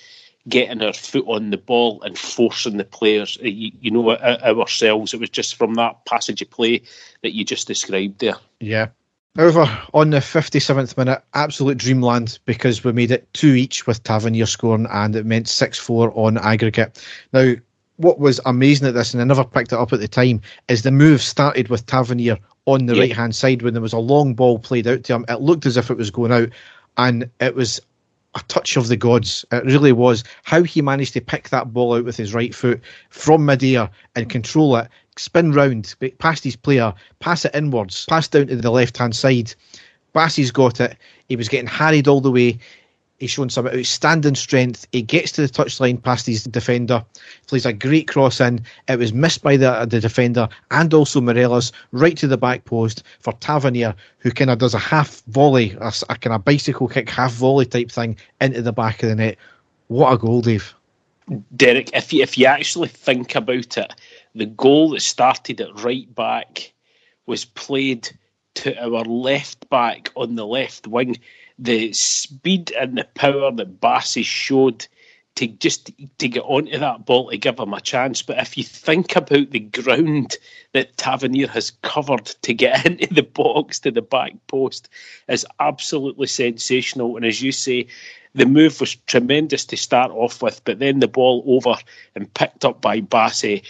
getting 0.47 0.81
our 0.81 0.93
foot 0.93 1.25
on 1.27 1.49
the 1.49 1.57
ball 1.57 2.01
and 2.03 2.17
forcing 2.17 2.77
the 2.77 2.83
players, 2.83 3.37
uh, 3.43 3.47
you, 3.47 3.71
you 3.81 3.91
know, 3.91 4.09
uh, 4.09 4.53
ourselves. 4.57 5.13
It 5.13 5.19
was 5.19 5.29
just 5.29 5.55
from 5.55 5.73
that 5.75 6.05
passage 6.05 6.41
of 6.41 6.49
play 6.49 6.83
that 7.23 7.33
you 7.33 7.43
just 7.43 7.67
described 7.67 8.19
there. 8.19 8.35
Yeah. 8.59 8.87
However, 9.35 9.65
on 9.93 10.11
the 10.11 10.19
57th 10.19 10.95
minute, 10.97 11.21
absolute 11.33 11.77
dreamland 11.77 12.39
because 12.45 12.83
we 12.83 12.93
made 12.93 13.11
it 13.11 13.27
two 13.33 13.53
each 13.53 13.85
with 13.85 14.01
Tavernier 14.03 14.45
scoring 14.45 14.87
and 14.89 15.15
it 15.15 15.25
meant 15.25 15.49
6 15.49 15.77
4 15.77 16.13
on 16.15 16.37
aggregate. 16.37 17.03
Now, 17.33 17.55
what 17.97 18.19
was 18.19 18.39
amazing 18.45 18.87
at 18.87 18.93
this, 18.93 19.13
and 19.13 19.21
I 19.21 19.25
never 19.25 19.43
picked 19.43 19.73
it 19.73 19.79
up 19.79 19.93
at 19.93 19.99
the 19.99 20.07
time, 20.07 20.41
is 20.67 20.83
the 20.83 20.91
move 20.91 21.21
started 21.21 21.69
with 21.69 21.85
Tavernier 21.85 22.37
on 22.65 22.85
the 22.85 22.95
Yeah. 22.95 23.01
right 23.01 23.13
hand 23.13 23.35
side 23.35 23.61
when 23.61 23.73
there 23.73 23.81
was 23.81 23.93
a 23.93 23.97
long 23.99 24.35
ball 24.35 24.59
played 24.59 24.87
out 24.87 25.03
to 25.05 25.13
him. 25.15 25.25
It 25.27 25.41
looked 25.41 25.65
as 25.65 25.75
if 25.77 25.89
it 25.89 25.97
was 25.97 26.11
going 26.11 26.31
out, 26.31 26.49
and 26.97 27.29
it 27.41 27.55
was 27.55 27.81
a 28.35 28.39
touch 28.47 28.77
of 28.77 28.87
the 28.87 28.97
gods. 28.97 29.45
It 29.51 29.65
really 29.65 29.91
was. 29.91 30.23
How 30.43 30.63
he 30.63 30.81
managed 30.81 31.13
to 31.13 31.21
pick 31.21 31.49
that 31.49 31.73
ball 31.73 31.95
out 31.95 32.05
with 32.05 32.17
his 32.17 32.33
right 32.33 32.53
foot 32.53 32.81
from 33.09 33.45
midair 33.45 33.89
and 34.15 34.29
control 34.29 34.75
it, 34.75 34.89
spin 35.17 35.51
round 35.53 35.95
past 36.19 36.43
his 36.43 36.55
player, 36.55 36.93
pass 37.19 37.45
it 37.45 37.55
inwards, 37.55 38.05
pass 38.05 38.27
down 38.27 38.47
to 38.47 38.55
the 38.55 38.71
left 38.71 38.97
hand 38.97 39.15
side. 39.15 39.53
Bassey's 40.13 40.51
got 40.51 40.79
it. 40.79 40.97
He 41.27 41.35
was 41.35 41.49
getting 41.49 41.67
harried 41.67 42.07
all 42.07 42.21
the 42.21 42.31
way. 42.31 42.59
He's 43.19 43.31
shown 43.31 43.49
some 43.49 43.67
outstanding 43.67 44.35
strength. 44.35 44.87
He 44.91 45.01
gets 45.01 45.31
to 45.33 45.41
the 45.41 45.47
touchline 45.47 46.03
past 46.03 46.25
his 46.25 46.43
defender, 46.43 47.03
plays 47.47 47.65
a 47.65 47.71
great 47.71 48.07
cross 48.09 48.41
in. 48.41 48.61
It 48.89 48.99
was 48.99 49.13
missed 49.13 49.41
by 49.41 49.55
the, 49.55 49.85
the 49.89 50.01
defender 50.01 50.49
and 50.71 50.93
also 50.93 51.21
Morelos 51.21 51.71
right 51.91 52.17
to 52.17 52.27
the 52.27 52.37
back 52.37 52.65
post 52.65 53.03
for 53.19 53.31
Tavernier, 53.33 53.95
who 54.17 54.31
kind 54.31 54.49
of 54.49 54.57
does 54.57 54.73
a 54.73 54.79
half 54.79 55.23
volley, 55.27 55.77
a, 55.79 55.93
a 56.09 56.17
kind 56.17 56.35
of 56.35 56.43
bicycle 56.43 56.89
kick, 56.89 57.09
half 57.09 57.31
volley 57.31 57.65
type 57.65 57.89
thing 57.89 58.17
into 58.41 58.61
the 58.61 58.73
back 58.73 59.01
of 59.01 59.09
the 59.09 59.15
net. 59.15 59.37
What 59.87 60.11
a 60.11 60.17
goal, 60.17 60.41
Dave! 60.41 60.73
Derek, 61.55 61.89
if 61.95 62.11
you, 62.13 62.21
if 62.21 62.37
you 62.37 62.45
actually 62.45 62.89
think 62.89 63.35
about 63.35 63.77
it, 63.77 63.93
the 64.35 64.45
goal 64.45 64.89
that 64.89 65.01
started 65.01 65.61
at 65.61 65.81
right 65.81 66.13
back 66.13 66.73
was 67.25 67.45
played 67.45 68.09
to 68.55 68.77
our 68.77 69.03
left 69.03 69.69
back 69.69 70.11
on 70.15 70.35
the 70.35 70.45
left 70.45 70.87
wing. 70.87 71.17
The 71.57 71.93
speed 71.93 72.71
and 72.71 72.97
the 72.97 73.07
power 73.15 73.51
that 73.51 73.79
Bassey 73.79 74.23
showed 74.23 74.87
to 75.35 75.47
just 75.47 75.91
to 76.17 76.27
get 76.29 76.43
onto 76.43 76.77
that 76.77 77.05
ball 77.05 77.29
to 77.29 77.37
give 77.37 77.59
him 77.59 77.73
a 77.73 77.81
chance. 77.81 78.21
But 78.21 78.39
if 78.39 78.57
you 78.57 78.63
think 78.63 79.15
about 79.15 79.51
the 79.51 79.59
ground 79.59 80.37
that 80.73 80.97
Tavernier 80.97 81.47
has 81.47 81.71
covered 81.81 82.25
to 82.25 82.53
get 82.53 82.85
into 83.01 83.13
the 83.13 83.23
box 83.23 83.79
to 83.79 83.91
the 83.91 84.01
back 84.01 84.33
post 84.47 84.89
is 85.27 85.45
absolutely 85.59 86.27
sensational. 86.27 87.17
And 87.17 87.25
as 87.25 87.41
you 87.41 87.51
say, 87.51 87.87
the 88.33 88.45
move 88.45 88.79
was 88.79 88.95
tremendous 88.95 89.65
to 89.65 89.77
start 89.77 90.11
off 90.11 90.41
with, 90.41 90.63
but 90.65 90.79
then 90.79 90.99
the 90.99 91.07
ball 91.07 91.43
over 91.47 91.75
and 92.15 92.33
picked 92.33 92.65
up 92.65 92.81
by 92.81 93.01
Bassey 93.01 93.63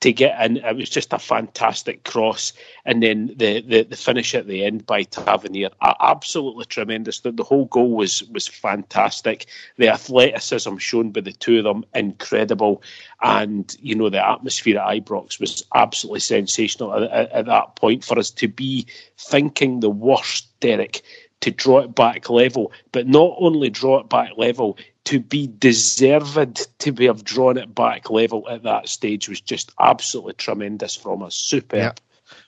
to 0.00 0.12
get 0.12 0.40
in. 0.44 0.58
It 0.58 0.76
was 0.76 0.90
just 0.90 1.12
a 1.12 1.18
fantastic 1.18 2.04
cross, 2.04 2.52
and 2.84 3.02
then 3.02 3.34
the 3.36 3.60
the, 3.62 3.82
the 3.82 3.96
finish 3.96 4.34
at 4.34 4.46
the 4.46 4.64
end 4.64 4.86
by 4.86 5.02
Tavernier, 5.02 5.70
absolutely 5.82 6.66
tremendous. 6.66 7.20
The, 7.20 7.32
the 7.32 7.44
whole 7.44 7.66
goal 7.66 7.90
was 7.90 8.22
was 8.24 8.46
fantastic. 8.46 9.46
The 9.76 9.88
athleticism 9.88 10.76
shown 10.76 11.10
by 11.10 11.22
the 11.22 11.32
two 11.32 11.58
of 11.58 11.64
them, 11.64 11.84
incredible, 11.94 12.82
and 13.22 13.74
you 13.80 13.94
know 13.94 14.08
the 14.08 14.26
atmosphere 14.26 14.78
at 14.78 15.04
Ibrox 15.04 15.40
was 15.40 15.64
absolutely 15.74 16.20
sensational 16.20 16.94
at, 16.94 17.10
at, 17.10 17.32
at 17.32 17.46
that 17.46 17.76
point 17.76 18.04
for 18.04 18.18
us 18.18 18.30
to 18.30 18.48
be 18.48 18.86
thinking 19.16 19.80
the 19.80 19.90
worst, 19.90 20.48
Derek. 20.60 21.02
To 21.42 21.52
draw 21.52 21.78
it 21.78 21.94
back 21.94 22.28
level, 22.28 22.72
but 22.90 23.06
not 23.06 23.36
only 23.38 23.70
draw 23.70 24.00
it 24.00 24.08
back 24.08 24.32
level, 24.36 24.76
to 25.08 25.20
be 25.20 25.46
deserved 25.46 26.68
to 26.80 26.92
be 26.92 27.06
have 27.06 27.24
drawn 27.24 27.56
it 27.56 27.74
back 27.74 28.10
level 28.10 28.46
at 28.50 28.64
that 28.64 28.90
stage 28.90 29.26
was 29.26 29.40
just 29.40 29.72
absolutely 29.80 30.34
tremendous 30.34 30.94
from 30.94 31.22
us. 31.22 31.34
Superb. 31.34 31.78
Yeah. 31.78 31.92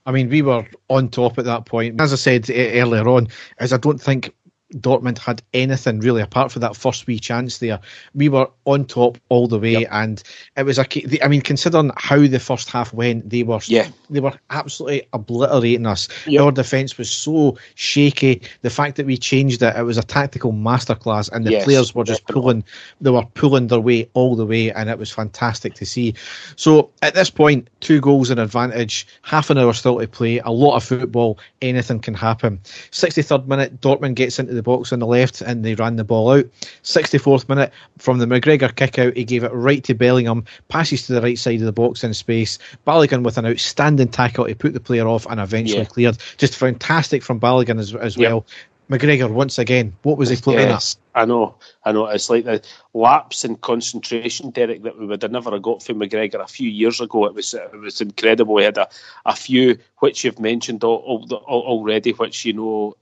I 0.04 0.12
mean, 0.12 0.28
we 0.28 0.42
were 0.42 0.66
on 0.90 1.08
top 1.08 1.38
at 1.38 1.46
that 1.46 1.64
point. 1.64 1.98
As 2.02 2.12
I 2.12 2.16
said 2.16 2.50
earlier 2.50 3.08
on, 3.08 3.28
as 3.58 3.72
I 3.72 3.78
don't 3.78 3.98
think 3.98 4.34
Dortmund 4.76 5.18
had 5.18 5.42
anything 5.52 6.00
really 6.00 6.22
apart 6.22 6.52
from 6.52 6.60
that 6.60 6.76
first 6.76 7.06
wee 7.06 7.18
chance 7.18 7.58
there. 7.58 7.80
We 8.14 8.28
were 8.28 8.48
on 8.66 8.84
top 8.84 9.18
all 9.28 9.48
the 9.48 9.58
way, 9.58 9.86
and 9.86 10.22
it 10.56 10.64
was 10.64 10.78
a. 10.78 10.86
I 11.24 11.28
mean, 11.28 11.40
considering 11.40 11.90
how 11.96 12.18
the 12.26 12.38
first 12.38 12.70
half 12.70 12.92
went, 12.92 13.28
they 13.30 13.42
were 13.42 13.60
Yeah. 13.66 13.88
they 14.08 14.20
were 14.20 14.32
absolutely 14.50 15.08
obliterating 15.12 15.86
us. 15.86 16.08
Yep. 16.26 16.42
Our 16.42 16.52
defence 16.52 16.98
was 16.98 17.10
so 17.10 17.58
shaky. 17.74 18.42
The 18.62 18.70
fact 18.70 18.96
that 18.96 19.06
we 19.06 19.16
changed 19.16 19.62
it, 19.62 19.76
it 19.76 19.82
was 19.82 19.98
a 19.98 20.02
tactical 20.02 20.52
masterclass, 20.52 21.30
and 21.32 21.44
the 21.46 21.50
Yes, 21.52 21.64
players 21.64 21.94
were 21.94 22.04
just 22.04 22.26
definitely. 22.26 22.42
pulling. 22.42 22.64
They 23.00 23.10
were 23.10 23.26
pulling 23.34 23.66
their 23.66 23.80
way 23.80 24.08
all 24.14 24.36
the 24.36 24.46
way, 24.46 24.70
and 24.72 24.88
it 24.88 24.98
was 24.98 25.10
fantastic 25.10 25.74
to 25.74 25.86
see. 25.86 26.14
So 26.56 26.90
at 27.02 27.14
this 27.14 27.30
point, 27.30 27.68
two 27.80 28.00
goals 28.00 28.30
in 28.30 28.38
advantage, 28.38 29.06
half 29.22 29.50
an 29.50 29.58
hour 29.58 29.72
still 29.72 29.98
to 29.98 30.06
play, 30.06 30.38
a 30.38 30.50
lot 30.50 30.76
of 30.76 30.84
football, 30.84 31.38
anything 31.62 31.98
can 32.00 32.14
happen. 32.14 32.60
63rd 32.92 33.46
minute, 33.46 33.80
Dortmund 33.80 34.14
gets 34.14 34.38
into 34.38 34.54
the 34.54 34.59
box 34.62 34.92
on 34.92 34.98
the 34.98 35.06
left 35.06 35.40
and 35.40 35.64
they 35.64 35.74
ran 35.74 35.96
the 35.96 36.04
ball 36.04 36.30
out. 36.32 36.46
64th 36.82 37.48
minute, 37.48 37.72
from 37.98 38.18
the 38.18 38.26
McGregor 38.26 38.74
kick 38.74 38.98
out, 38.98 39.16
he 39.16 39.24
gave 39.24 39.44
it 39.44 39.52
right 39.52 39.82
to 39.84 39.94
Bellingham, 39.94 40.44
passes 40.68 41.06
to 41.06 41.12
the 41.12 41.22
right 41.22 41.38
side 41.38 41.60
of 41.60 41.66
the 41.66 41.72
box 41.72 42.04
in 42.04 42.14
space. 42.14 42.58
Balogun 42.86 43.22
with 43.22 43.38
an 43.38 43.46
outstanding 43.46 44.08
tackle 44.08 44.44
he 44.44 44.54
put 44.54 44.72
the 44.72 44.80
player 44.80 45.06
off 45.08 45.26
and 45.26 45.40
eventually 45.40 45.80
Yeah. 45.80 45.84
cleared. 45.86 46.18
Just 46.38 46.56
fantastic 46.56 47.22
from 47.22 47.40
Balogun 47.40 47.78
as, 47.78 47.94
as 47.94 48.16
Yep. 48.16 48.30
well. 48.30 48.46
McGregor, 48.90 49.30
once 49.30 49.56
again, 49.56 49.92
what 50.02 50.18
was 50.18 50.30
he 50.30 50.36
playing 50.36 50.68
Yes, 50.68 50.96
I 51.14 51.24
know, 51.24 51.54
I 51.84 51.92
know. 51.92 52.06
It's 52.06 52.28
like 52.28 52.44
the 52.44 52.60
lapse 52.92 53.44
in 53.44 53.54
concentration, 53.54 54.50
Derek, 54.50 54.82
that 54.82 54.98
we 54.98 55.06
would 55.06 55.22
have 55.22 55.30
never 55.30 55.52
have 55.52 55.62
got 55.62 55.80
from 55.80 56.00
McGregor 56.00 56.42
a 56.42 56.48
few 56.48 56.68
years 56.68 57.00
ago. 57.00 57.24
It 57.26 57.34
was 57.34 57.54
it 57.54 57.70
was 57.78 58.00
incredible. 58.00 58.54
We 58.54 58.64
had 58.64 58.78
a, 58.78 58.88
a 59.26 59.36
few 59.36 59.78
which 59.98 60.24
you've 60.24 60.40
mentioned 60.40 60.82
al- 60.82 61.04
al- 61.06 61.26
al- 61.48 61.62
already, 61.62 62.10
which 62.10 62.44
you 62.44 62.52
know 62.52 62.96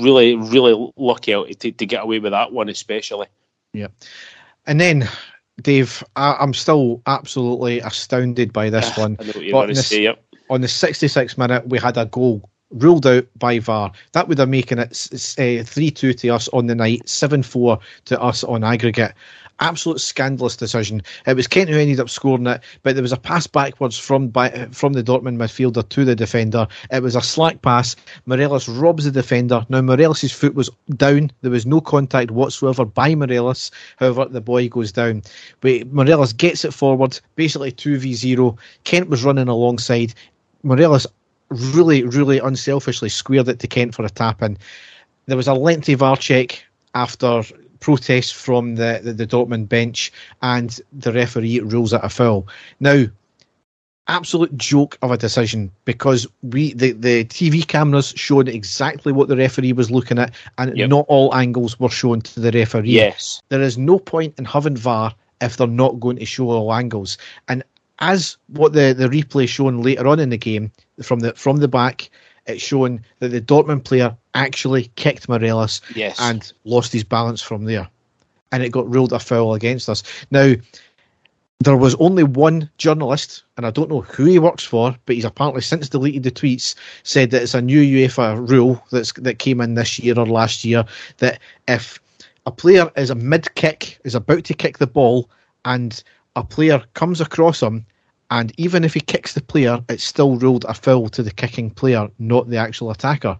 really 0.00 0.36
really 0.36 0.92
lucky 0.96 1.34
out 1.34 1.48
to, 1.60 1.72
to 1.72 1.86
get 1.86 2.02
away 2.02 2.18
with 2.18 2.32
that 2.32 2.52
one, 2.52 2.68
especially. 2.68 3.26
Yeah. 3.72 3.88
And 4.66 4.80
then, 4.80 5.08
Dave, 5.60 6.04
I, 6.16 6.36
I'm 6.38 6.54
still 6.54 7.02
absolutely 7.06 7.80
astounded 7.80 8.52
by 8.52 8.70
this 8.70 8.90
ah, 8.96 9.00
one. 9.00 9.16
I 9.20 9.24
know 9.24 9.32
what 9.32 9.44
you're 9.44 9.52
But 9.52 9.58
going 9.58 9.68
to 9.68 9.74
this- 9.74 9.86
say. 9.88 10.02
Yep. 10.02 10.24
on 10.50 10.60
the 10.60 10.66
66th 10.66 11.38
minute, 11.38 11.66
we 11.68 11.78
had 11.78 11.96
a 11.96 12.06
goal 12.06 12.48
ruled 12.72 13.06
out 13.06 13.26
by 13.38 13.58
VAR. 13.58 13.92
That 14.12 14.28
would 14.28 14.38
have 14.38 14.48
making 14.48 14.78
it 14.78 15.08
eh, 15.38 15.62
three 15.62 15.90
two 15.90 16.12
to 16.14 16.28
us 16.30 16.48
on 16.48 16.66
the 16.66 16.74
night, 16.74 17.08
seven 17.08 17.42
four 17.42 17.78
to 18.06 18.20
us 18.20 18.44
on 18.44 18.64
aggregate. 18.64 19.12
Absolute 19.62 20.00
scandalous 20.00 20.56
decision. 20.56 21.02
It 21.24 21.36
was 21.36 21.46
Kent 21.46 21.70
who 21.70 21.78
ended 21.78 22.00
up 22.00 22.10
scoring 22.10 22.48
it, 22.48 22.60
but 22.82 22.96
there 22.96 23.02
was 23.02 23.12
a 23.12 23.16
pass 23.16 23.46
backwards 23.46 23.96
from 23.96 24.26
by, 24.26 24.50
from 24.72 24.92
the 24.92 25.04
Dortmund 25.04 25.36
midfielder 25.36 25.88
to 25.88 26.04
the 26.04 26.16
defender. 26.16 26.66
It 26.90 27.00
was 27.00 27.14
a 27.14 27.22
slack 27.22 27.62
pass. 27.62 27.94
Morelos 28.26 28.68
robs 28.68 29.04
the 29.04 29.12
defender. 29.12 29.64
Now 29.68 29.80
Morelos' 29.80 30.32
foot 30.32 30.56
was 30.56 30.68
down. 30.96 31.30
There 31.42 31.52
was 31.52 31.64
no 31.64 31.80
contact 31.80 32.32
whatsoever 32.32 32.84
by 32.84 33.14
Morelos. 33.14 33.70
However, 33.98 34.24
the 34.24 34.40
boy 34.40 34.68
goes 34.68 34.90
down. 34.90 35.22
But 35.60 35.92
Morelos 35.92 36.32
gets 36.32 36.64
it 36.64 36.74
forward, 36.74 37.20
basically 37.36 37.70
two 37.70 37.98
v 37.98 38.14
zero. 38.14 38.56
Kent 38.82 39.10
was 39.10 39.22
running 39.22 39.46
alongside. 39.46 40.12
Morelos 40.64 41.06
really, 41.50 42.02
really 42.02 42.40
unselfishly 42.40 43.10
squared 43.10 43.48
it 43.48 43.60
to 43.60 43.68
Kent 43.68 43.94
for 43.94 44.04
a 44.04 44.10
tap 44.10 44.42
in. 44.42 44.58
There 45.26 45.36
was 45.36 45.46
a 45.46 45.54
lengthy 45.54 45.94
VAR 45.94 46.16
check 46.16 46.64
after 46.94 47.44
protests 47.82 48.30
from 48.32 48.76
the, 48.76 49.00
the, 49.04 49.12
the 49.12 49.26
Dortmund 49.26 49.68
bench, 49.68 50.10
and 50.40 50.80
the 50.92 51.12
referee 51.12 51.60
rules 51.60 51.92
it 51.92 52.00
a 52.02 52.08
foul. 52.08 52.46
Now, 52.80 53.04
absolute 54.08 54.56
joke 54.56 54.98
of 55.02 55.10
a 55.10 55.16
decision 55.16 55.70
because 55.84 56.26
we 56.42 56.72
the, 56.74 56.92
the 56.92 57.24
TV 57.26 57.66
cameras 57.66 58.12
showed 58.16 58.48
exactly 58.48 59.12
what 59.12 59.28
the 59.28 59.36
referee 59.36 59.72
was 59.72 59.90
looking 59.90 60.18
at, 60.18 60.32
and 60.58 60.76
Yep. 60.76 60.88
not 60.90 61.04
all 61.08 61.34
angles 61.34 61.78
were 61.78 61.90
shown 61.90 62.20
to 62.22 62.40
the 62.40 62.50
referee 62.50 62.90
Yes. 62.90 63.42
there 63.48 63.62
is 63.62 63.76
no 63.78 63.98
point 63.98 64.34
in 64.38 64.44
having 64.44 64.76
VAR 64.76 65.14
if 65.40 65.56
they're 65.56 65.66
not 65.66 66.00
going 66.00 66.16
to 66.16 66.24
show 66.24 66.50
all 66.50 66.72
angles. 66.72 67.18
And 67.48 67.62
as 67.98 68.36
what 68.48 68.72
the, 68.72 68.92
the 68.96 69.08
replay 69.08 69.48
shown 69.48 69.82
later 69.82 70.06
on 70.08 70.18
in 70.18 70.30
the 70.30 70.38
game 70.38 70.72
from 71.02 71.20
the 71.20 71.32
from 71.34 71.58
the 71.58 71.68
back, 71.68 72.10
it's 72.46 72.62
shown 72.62 73.04
that 73.20 73.28
the 73.28 73.40
Dortmund 73.40 73.84
player 73.84 74.16
actually 74.34 74.90
kicked 74.96 75.28
Morelos 75.28 75.80
Yes. 75.94 76.20
and 76.20 76.52
lost 76.64 76.92
his 76.92 77.04
balance 77.04 77.40
from 77.42 77.64
there. 77.64 77.88
And 78.50 78.62
it 78.62 78.70
got 78.70 78.90
ruled 78.90 79.12
a 79.12 79.18
foul 79.18 79.54
against 79.54 79.88
us. 79.88 80.02
Now, 80.30 80.54
there 81.60 81.76
was 81.76 81.94
only 81.96 82.24
one 82.24 82.68
journalist, 82.78 83.44
and 83.56 83.64
I 83.64 83.70
don't 83.70 83.88
know 83.88 84.00
who 84.00 84.24
he 84.24 84.38
works 84.38 84.64
for, 84.64 84.96
but 85.06 85.14
he's 85.14 85.24
apparently 85.24 85.62
since 85.62 85.88
deleted 85.88 86.24
the 86.24 86.30
tweets, 86.30 86.74
said 87.04 87.30
that 87.30 87.42
it's 87.42 87.54
a 87.54 87.62
new 87.62 87.80
UEFA 87.80 88.48
rule 88.48 88.82
that's 88.90 89.12
that 89.12 89.38
came 89.38 89.60
in 89.60 89.74
this 89.74 89.98
year 89.98 90.18
or 90.18 90.26
last 90.26 90.64
year 90.64 90.84
that 91.18 91.38
if 91.68 92.00
a 92.46 92.50
player 92.50 92.90
is 92.96 93.10
a 93.10 93.14
mid 93.14 93.54
kick, 93.54 94.00
is 94.04 94.14
about 94.16 94.44
to 94.44 94.54
kick 94.54 94.78
the 94.78 94.86
ball, 94.86 95.30
and 95.64 96.02
a 96.34 96.42
player 96.42 96.82
comes 96.94 97.20
across 97.20 97.62
him, 97.62 97.86
and 98.32 98.50
even 98.56 98.82
if 98.82 98.94
he 98.94 99.00
kicks 99.00 99.34
the 99.34 99.42
player, 99.42 99.78
it's 99.90 100.02
still 100.02 100.36
ruled 100.36 100.64
a 100.64 100.72
foul 100.72 101.10
to 101.10 101.22
the 101.22 101.30
kicking 101.30 101.68
player, 101.68 102.08
not 102.18 102.48
the 102.48 102.56
actual 102.56 102.90
attacker. 102.90 103.38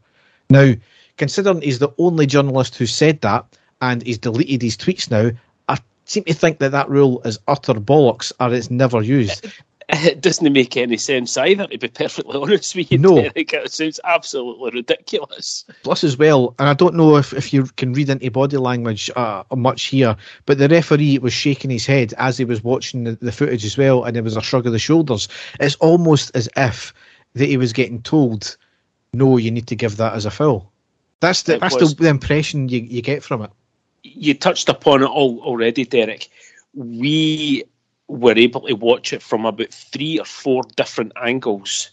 Now, 0.50 0.74
considering 1.16 1.62
he's 1.62 1.78
the 1.78 1.94
only 1.96 2.26
journalist 2.26 2.76
who 2.76 2.84
said 2.84 3.22
that, 3.22 3.56
and 3.80 4.02
he's 4.02 4.18
deleted 4.18 4.60
his 4.60 4.76
tweets 4.76 5.10
now, 5.10 5.30
I 5.68 5.78
seem 6.04 6.24
to 6.24 6.34
think 6.34 6.58
that 6.58 6.72
that 6.72 6.90
rule 6.90 7.22
is 7.24 7.38
utter 7.48 7.72
bollocks, 7.72 8.32
or 8.38 8.52
it's 8.52 8.70
never 8.70 9.00
used. 9.00 9.46
It 9.92 10.20
doesn't 10.20 10.52
make 10.52 10.76
any 10.76 10.96
sense 10.96 11.36
either, 11.36 11.66
to 11.66 11.78
be 11.78 11.88
perfectly 11.88 12.36
honest 12.40 12.74
with 12.74 12.90
you, 12.90 12.98
No. 12.98 13.16
Derek. 13.16 13.52
It 13.52 13.72
sounds 13.72 14.00
absolutely 14.04 14.70
ridiculous. 14.70 15.64
Plus, 15.82 16.02
as 16.02 16.16
well, 16.16 16.54
and 16.58 16.68
I 16.68 16.74
don't 16.74 16.94
know 16.94 17.16
if, 17.16 17.32
if 17.32 17.52
you 17.52 17.64
can 17.76 17.92
read 17.92 18.08
into 18.08 18.30
body 18.30 18.56
language 18.56 19.10
uh, 19.14 19.44
much 19.54 19.84
here, 19.84 20.16
but 20.46 20.58
the 20.58 20.68
referee 20.68 21.18
was 21.18 21.32
shaking 21.32 21.70
his 21.70 21.84
head 21.86 22.14
as 22.18 22.38
he 22.38 22.44
was 22.44 22.64
watching 22.64 23.04
the, 23.04 23.12
the 23.12 23.32
footage 23.32 23.64
as 23.64 23.76
well, 23.76 24.04
and 24.04 24.16
there 24.16 24.22
was 24.22 24.36
a 24.36 24.42
shrug 24.42 24.66
of 24.66 24.72
the 24.72 24.78
shoulders. 24.78 25.28
It's 25.60 25.76
almost 25.76 26.34
as 26.34 26.48
if 26.56 26.94
that 27.34 27.46
he 27.46 27.56
was 27.56 27.72
getting 27.72 28.02
told, 28.02 28.56
"No, 29.12 29.36
you 29.36 29.50
need 29.50 29.66
to 29.68 29.76
give 29.76 29.96
that 29.98 30.14
as 30.14 30.24
a 30.24 30.30
foul." 30.30 30.70
That's 31.20 31.42
the 31.42 31.54
It 31.56 31.60
that's 31.60 31.76
was. 31.76 31.94
the, 31.94 32.04
the 32.04 32.08
impression 32.08 32.68
you, 32.68 32.80
you 32.80 33.02
get 33.02 33.22
from 33.22 33.42
it. 33.42 33.50
You 34.02 34.34
touched 34.34 34.68
upon 34.68 35.02
it 35.02 35.06
all 35.06 35.38
already, 35.40 35.84
Derek. 35.84 36.28
We 36.74 37.64
were 38.12 38.36
able 38.36 38.60
to 38.62 38.74
watch 38.74 39.12
it 39.12 39.22
from 39.22 39.46
about 39.46 39.72
three 39.72 40.18
or 40.18 40.24
four 40.24 40.62
different 40.76 41.12
angles. 41.20 41.90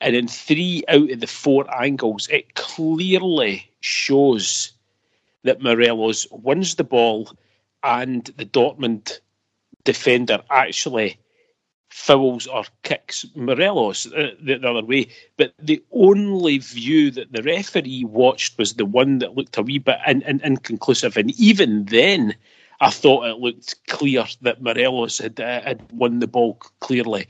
And 0.00 0.14
in 0.14 0.28
three 0.28 0.84
out 0.88 1.10
of 1.10 1.20
the 1.20 1.26
four 1.26 1.64
angles, 1.82 2.28
it 2.28 2.54
clearly 2.54 3.70
shows 3.80 4.72
that 5.44 5.62
Morelos 5.62 6.26
wins 6.30 6.74
the 6.74 6.84
ball 6.84 7.30
and 7.82 8.24
the 8.36 8.44
Dortmund 8.44 9.20
defender 9.84 10.42
actually 10.50 11.18
fouls 11.88 12.46
or 12.46 12.64
kicks 12.82 13.26
Morelos 13.34 14.04
the, 14.04 14.36
the 14.42 14.68
other 14.68 14.84
way. 14.84 15.08
But 15.36 15.54
the 15.58 15.82
only 15.90 16.58
view 16.58 17.10
that 17.12 17.32
the 17.32 17.42
referee 17.42 18.04
watched 18.04 18.58
was 18.58 18.74
the 18.74 18.86
one 18.86 19.18
that 19.18 19.36
looked 19.36 19.56
a 19.56 19.62
wee 19.62 19.78
bit 19.78 19.98
in, 20.06 20.22
in, 20.22 20.40
inconclusive. 20.42 21.16
And 21.16 21.30
even 21.38 21.86
then, 21.86 22.34
I 22.82 22.90
thought 22.90 23.26
it 23.26 23.38
looked 23.38 23.86
clear 23.86 24.24
that 24.40 24.60
Morelos 24.60 25.18
had, 25.18 25.38
uh, 25.40 25.62
had 25.62 25.80
won 25.92 26.18
the 26.18 26.26
ball 26.26 26.54
clearly. 26.80 27.28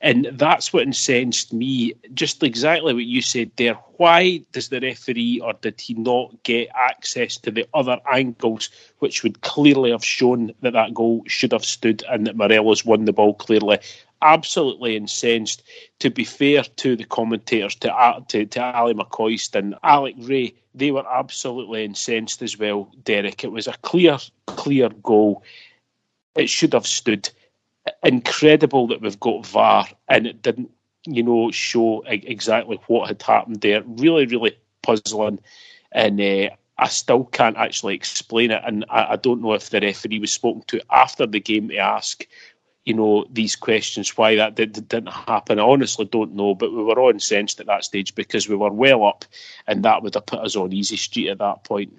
And 0.00 0.28
that's 0.32 0.72
what 0.72 0.84
incensed 0.84 1.52
me. 1.52 1.94
Just 2.14 2.40
exactly 2.42 2.94
what 2.94 3.04
you 3.04 3.20
said 3.20 3.50
there. 3.56 3.74
Why 3.96 4.42
does 4.52 4.68
the 4.68 4.80
referee, 4.80 5.40
or 5.40 5.54
did 5.54 5.80
he 5.80 5.94
not 5.94 6.40
get 6.44 6.68
access 6.74 7.36
to 7.38 7.50
the 7.50 7.66
other 7.74 7.98
angles, 8.12 8.70
which 9.00 9.24
would 9.24 9.40
clearly 9.40 9.90
have 9.90 10.04
shown 10.04 10.52
that 10.60 10.72
that 10.72 10.94
goal 10.94 11.24
should 11.26 11.52
have 11.52 11.64
stood 11.64 12.04
and 12.08 12.24
that 12.28 12.36
Morelos 12.36 12.84
won 12.84 13.04
the 13.04 13.12
ball 13.12 13.34
clearly? 13.34 13.78
Absolutely 14.22 14.96
incensed. 14.96 15.62
To 15.98 16.10
be 16.10 16.24
fair 16.24 16.62
to 16.62 16.96
the 16.96 17.04
commentators, 17.04 17.74
to 17.76 18.24
to, 18.28 18.46
to 18.46 18.60
Ali 18.62 18.94
McCoist 18.94 19.54
and 19.56 19.74
Alec 19.82 20.14
Ray, 20.18 20.54
they 20.74 20.90
were 20.92 21.06
absolutely 21.12 21.84
incensed 21.84 22.40
as 22.40 22.58
well. 22.58 22.88
Derek, 23.04 23.44
it 23.44 23.52
was 23.52 23.66
a 23.66 23.76
clear, 23.82 24.18
clear 24.46 24.88
goal. 24.88 25.42
It 26.36 26.48
should 26.48 26.72
have 26.72 26.86
stood 26.86 27.28
incredible 28.02 28.86
that 28.86 29.00
we've 29.00 29.18
got 29.20 29.46
VAR 29.46 29.86
and 30.08 30.26
it 30.26 30.40
didn't, 30.40 30.70
you 31.04 31.22
know, 31.22 31.50
show 31.50 32.02
exactly 32.06 32.78
what 32.86 33.08
had 33.08 33.20
happened 33.22 33.60
there. 33.60 33.82
Really, 33.84 34.26
really 34.26 34.56
puzzling, 34.82 35.40
and 35.90 36.20
uh, 36.20 36.50
I 36.78 36.88
still 36.88 37.24
can't 37.24 37.56
actually 37.56 37.96
explain 37.96 38.52
it. 38.52 38.62
And 38.64 38.84
I, 38.88 39.12
I 39.12 39.16
don't 39.16 39.42
know 39.42 39.52
if 39.52 39.70
the 39.70 39.80
referee 39.80 40.20
was 40.20 40.32
spoken 40.32 40.62
to 40.68 40.80
after 40.90 41.26
the 41.26 41.40
game 41.40 41.68
to 41.68 41.76
ask, 41.76 42.26
you 42.84 42.94
know, 42.94 43.24
these 43.30 43.54
questions 43.54 44.16
why 44.16 44.36
that 44.36 44.56
did, 44.56 44.72
didn't 44.88 45.12
happen. 45.12 45.58
I 45.58 45.62
honestly 45.62 46.04
don't 46.04 46.34
know, 46.34 46.54
but 46.54 46.72
we 46.72 46.82
were 46.82 46.98
all 46.98 47.10
incensed 47.10 47.60
at 47.60 47.66
that 47.66 47.84
stage 47.84 48.14
because 48.14 48.48
we 48.48 48.56
were 48.56 48.72
well 48.72 49.04
up, 49.04 49.24
and 49.66 49.84
that 49.84 50.02
would 50.02 50.14
have 50.14 50.26
put 50.26 50.40
us 50.40 50.56
on 50.56 50.72
easy 50.72 50.96
street 50.96 51.28
at 51.28 51.38
that 51.38 51.64
point. 51.64 51.92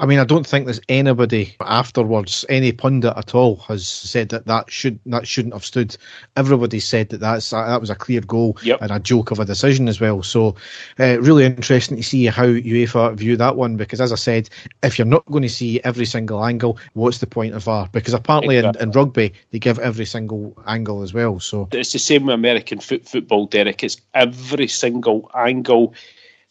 I 0.00 0.06
mean, 0.06 0.18
I 0.18 0.24
don't 0.24 0.44
think 0.44 0.64
there's 0.64 0.80
anybody 0.88 1.54
afterwards, 1.60 2.44
any 2.48 2.72
pundit 2.72 3.12
at 3.16 3.36
all, 3.36 3.56
has 3.68 3.86
said 3.86 4.30
that 4.30 4.46
that 4.46 4.68
should 4.68 4.98
that 5.06 5.28
shouldn't 5.28 5.54
have 5.54 5.64
stood. 5.64 5.96
Everybody 6.34 6.80
said 6.80 7.10
that 7.10 7.20
that's 7.20 7.50
that 7.50 7.80
was 7.80 7.88
a 7.88 7.94
clear 7.94 8.20
goal 8.20 8.58
Yep. 8.64 8.82
and 8.82 8.90
a 8.90 8.98
joke 8.98 9.30
of 9.30 9.38
a 9.38 9.44
decision 9.44 9.86
as 9.86 10.00
well. 10.00 10.24
So, 10.24 10.56
uh, 10.98 11.20
really 11.20 11.44
interesting 11.44 11.96
to 11.98 12.02
see 12.02 12.26
how 12.26 12.46
UEFA 12.46 13.14
view 13.14 13.36
that 13.36 13.54
one 13.54 13.76
because, 13.76 14.00
as 14.00 14.10
I 14.10 14.16
said, 14.16 14.50
if 14.82 14.98
you're 14.98 15.06
not 15.06 15.24
going 15.26 15.42
to 15.42 15.48
see 15.48 15.80
every 15.84 16.06
single 16.06 16.44
angle, 16.44 16.76
what's 16.94 17.18
the 17.18 17.26
point 17.28 17.54
of 17.54 17.62
VAR? 17.62 17.88
Because 17.92 18.12
apparently 18.12 18.56
in, 18.56 18.72
in 18.80 18.90
rugby 18.90 19.32
they 19.52 19.60
give 19.60 19.78
every 19.78 20.04
single 20.04 20.60
angle 20.66 21.02
as 21.02 21.14
well. 21.14 21.38
So 21.38 21.68
It's 21.70 21.92
the 21.92 22.00
same 22.00 22.26
with 22.26 22.34
American 22.34 22.80
foot 22.80 23.08
football, 23.08 23.46
Derek. 23.46 23.84
It's 23.84 23.98
every 24.14 24.66
single 24.66 25.30
angle, 25.36 25.94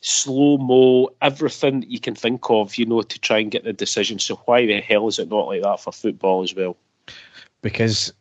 slow 0.04 0.58
mo, 0.58 1.10
everything 1.22 1.80
that 1.80 1.89
you 1.89 2.00
can 2.00 2.13
think 2.16 2.50
of, 2.50 2.76
you 2.76 2.86
know, 2.86 3.02
to 3.02 3.20
try 3.20 3.39
and 3.39 3.50
get 3.52 3.63
the 3.63 3.74
decision. 3.74 4.20
So 4.20 4.36
why 4.46 4.66
the 4.66 4.82
hell 4.82 5.08
is 5.08 5.18
it 5.20 5.30
not 5.30 5.48
like 5.48 5.63
that 5.63 5.80
for 5.80 5.92
football 5.92 6.44
as 6.44 6.54
well? 6.56 6.78
because 7.63 8.13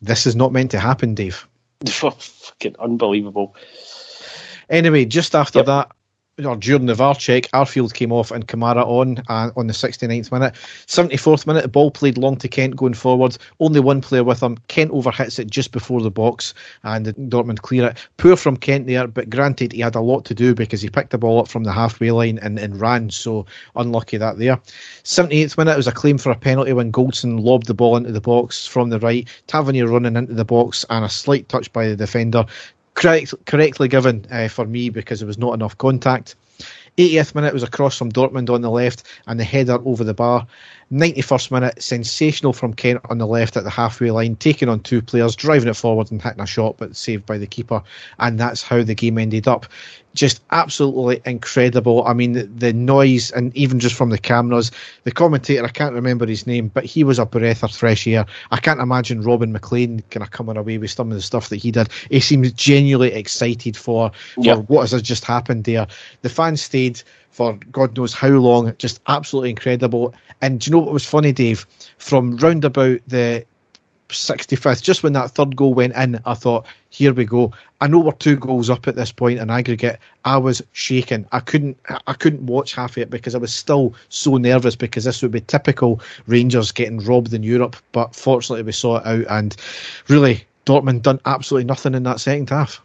this 0.00 0.26
is 0.26 0.36
not 0.36 0.52
meant 0.52 0.70
to 0.70 0.78
happen, 0.78 1.14
Dave. 1.14 1.48
Fucking 1.88 2.76
unbelievable. 2.78 3.56
Anyway, 4.68 5.04
just 5.04 5.34
after 5.34 5.58
Yep. 5.60 5.66
that, 5.66 5.90
or 6.46 6.56
during 6.56 6.86
the 6.86 6.94
VAR 6.94 7.14
check, 7.14 7.44
Arfield 7.52 7.94
came 7.94 8.12
off 8.12 8.30
and 8.30 8.46
Kamara 8.46 8.84
on 8.86 9.22
uh, 9.28 9.50
on 9.56 9.66
the 9.66 9.72
69th 9.72 10.32
minute. 10.32 10.54
74th 10.86 11.46
minute, 11.46 11.62
the 11.62 11.68
ball 11.68 11.90
played 11.90 12.18
long 12.18 12.36
to 12.36 12.48
Kent 12.48 12.76
going 12.76 12.94
forward. 12.94 13.36
Only 13.58 13.80
one 13.80 14.00
player 14.00 14.24
with 14.24 14.42
him. 14.42 14.56
Kent 14.68 14.92
overhits 14.92 15.38
it 15.38 15.50
just 15.50 15.72
before 15.72 16.00
the 16.00 16.10
box 16.10 16.54
and 16.82 17.06
Dortmund 17.06 17.62
clear 17.62 17.88
it. 17.88 18.08
Poor 18.16 18.36
from 18.36 18.56
Kent 18.56 18.86
there, 18.86 19.06
but 19.06 19.30
granted, 19.30 19.72
he 19.72 19.80
had 19.80 19.94
a 19.94 20.00
lot 20.00 20.24
to 20.26 20.34
do 20.34 20.54
because 20.54 20.82
he 20.82 20.90
picked 20.90 21.10
the 21.10 21.18
ball 21.18 21.40
up 21.40 21.48
from 21.48 21.64
the 21.64 21.72
halfway 21.72 22.10
line 22.10 22.38
and, 22.38 22.58
and 22.58 22.80
ran, 22.80 23.10
so 23.10 23.46
unlucky 23.76 24.16
that 24.16 24.38
there. 24.38 24.58
78th 25.04 25.58
minute, 25.58 25.76
was 25.76 25.86
a 25.86 25.92
claim 25.92 26.18
for 26.18 26.30
a 26.30 26.36
penalty 26.36 26.72
when 26.72 26.92
Goldson 26.92 27.40
lobbed 27.42 27.66
the 27.66 27.74
ball 27.74 27.96
into 27.96 28.12
the 28.12 28.20
box 28.20 28.66
from 28.66 28.90
the 28.90 28.98
right. 28.98 29.28
Tavernier 29.46 29.86
running 29.86 30.16
into 30.16 30.34
the 30.34 30.44
box 30.44 30.84
and 30.90 31.04
a 31.04 31.08
slight 31.08 31.48
touch 31.48 31.72
by 31.72 31.88
the 31.88 31.96
defender 31.96 32.44
correct, 32.94 33.34
correctly 33.46 33.88
given 33.88 34.26
uh, 34.30 34.48
for 34.48 34.64
me 34.64 34.90
because 34.90 35.20
there 35.20 35.26
was 35.26 35.38
not 35.38 35.54
enough 35.54 35.76
contact. 35.78 36.34
80th 36.98 37.34
minute 37.34 37.54
was 37.54 37.62
across 37.62 37.96
from 37.96 38.12
Dortmund 38.12 38.50
on 38.50 38.60
the 38.60 38.70
left 38.70 39.04
and 39.26 39.38
the 39.38 39.44
header 39.44 39.78
over 39.84 40.04
the 40.04 40.14
bar. 40.14 40.46
91st 40.92 41.50
minute, 41.52 41.82
sensational 41.82 42.52
from 42.52 42.74
Kent 42.74 43.00
on 43.08 43.18
the 43.18 43.26
left 43.26 43.56
at 43.56 43.64
the 43.64 43.70
halfway 43.70 44.10
line, 44.10 44.36
taking 44.36 44.68
on 44.68 44.80
two 44.80 45.00
players, 45.00 45.36
driving 45.36 45.68
it 45.68 45.76
forward 45.76 46.10
and 46.10 46.20
hitting 46.20 46.40
a 46.40 46.46
shot, 46.46 46.76
but 46.78 46.96
saved 46.96 47.26
by 47.26 47.38
the 47.38 47.46
keeper. 47.46 47.82
And 48.18 48.38
that's 48.38 48.62
how 48.62 48.82
the 48.82 48.94
game 48.94 49.18
ended 49.18 49.46
up. 49.46 49.66
Just 50.14 50.42
absolutely 50.50 51.22
incredible. 51.24 52.04
I 52.04 52.14
mean, 52.14 52.32
the, 52.32 52.42
the 52.44 52.72
noise, 52.72 53.30
and 53.30 53.56
even 53.56 53.78
just 53.78 53.94
from 53.94 54.10
the 54.10 54.18
cameras, 54.18 54.72
the 55.04 55.12
commentator, 55.12 55.64
I 55.64 55.68
can't 55.68 55.94
remember 55.94 56.26
his 56.26 56.46
name, 56.46 56.68
but 56.68 56.84
he 56.84 57.04
was 57.04 57.18
a 57.18 57.26
breath 57.26 57.62
of 57.62 57.72
fresh 57.72 58.06
air. 58.06 58.26
I 58.50 58.58
can't 58.58 58.80
imagine 58.80 59.22
Robin 59.22 59.52
McLean 59.52 60.02
kind 60.10 60.24
of 60.24 60.32
coming 60.32 60.56
away 60.56 60.78
with 60.78 60.90
some 60.90 61.10
of 61.10 61.16
the 61.16 61.22
stuff 61.22 61.48
that 61.50 61.56
he 61.56 61.70
did. 61.70 61.88
He 62.10 62.18
seems 62.20 62.52
genuinely 62.52 63.12
excited 63.12 63.76
for, 63.76 64.10
for 64.34 64.56
what 64.62 64.90
has 64.90 65.00
just 65.02 65.24
happened 65.24 65.64
there. 65.64 65.86
The 66.22 66.28
fans 66.28 66.62
stayed 66.62 67.02
for 67.30 67.56
God 67.70 67.96
knows 67.96 68.12
how 68.12 68.28
long, 68.28 68.74
just 68.78 69.00
absolutely 69.06 69.50
incredible. 69.50 70.14
And 70.42 70.60
do 70.60 70.68
you 70.68 70.72
know 70.76 70.82
what 70.82 70.92
was 70.92 71.06
funny, 71.06 71.32
Dave? 71.32 71.66
From 71.98 72.36
round 72.38 72.64
about 72.64 73.00
the 73.06 73.46
65th, 74.12 74.82
just 74.82 75.02
when 75.02 75.12
that 75.14 75.30
third 75.30 75.56
goal 75.56 75.74
went 75.74 75.94
in, 75.94 76.20
I 76.24 76.34
thought, 76.34 76.66
here 76.90 77.12
we 77.12 77.24
go. 77.24 77.52
I 77.80 77.86
know 77.86 77.98
we're 77.98 78.12
two 78.12 78.36
goals 78.36 78.68
up 78.68 78.86
at 78.88 78.96
this 78.96 79.12
point 79.12 79.38
in 79.38 79.50
aggregate. 79.50 79.98
I 80.24 80.36
was 80.36 80.62
shaking. 80.72 81.26
I 81.32 81.40
couldn't 81.40 81.78
I 82.06 82.12
couldn't 82.12 82.46
watch 82.46 82.74
half 82.74 82.92
of 82.92 82.98
it 82.98 83.10
because 83.10 83.34
I 83.34 83.38
was 83.38 83.54
still 83.54 83.94
so 84.08 84.36
nervous 84.36 84.76
because 84.76 85.04
this 85.04 85.22
would 85.22 85.30
be 85.30 85.40
typical 85.40 86.00
Rangers 86.26 86.72
getting 86.72 86.98
robbed 86.98 87.32
in 87.32 87.42
Europe. 87.42 87.76
But 87.92 88.14
fortunately 88.14 88.64
we 88.64 88.72
saw 88.72 88.98
it 88.98 89.06
out 89.06 89.26
and 89.30 89.56
really 90.08 90.44
Dortmund 90.66 91.02
done 91.02 91.20
absolutely 91.24 91.66
nothing 91.66 91.94
in 91.94 92.02
that 92.02 92.20
second 92.20 92.50
half. 92.50 92.82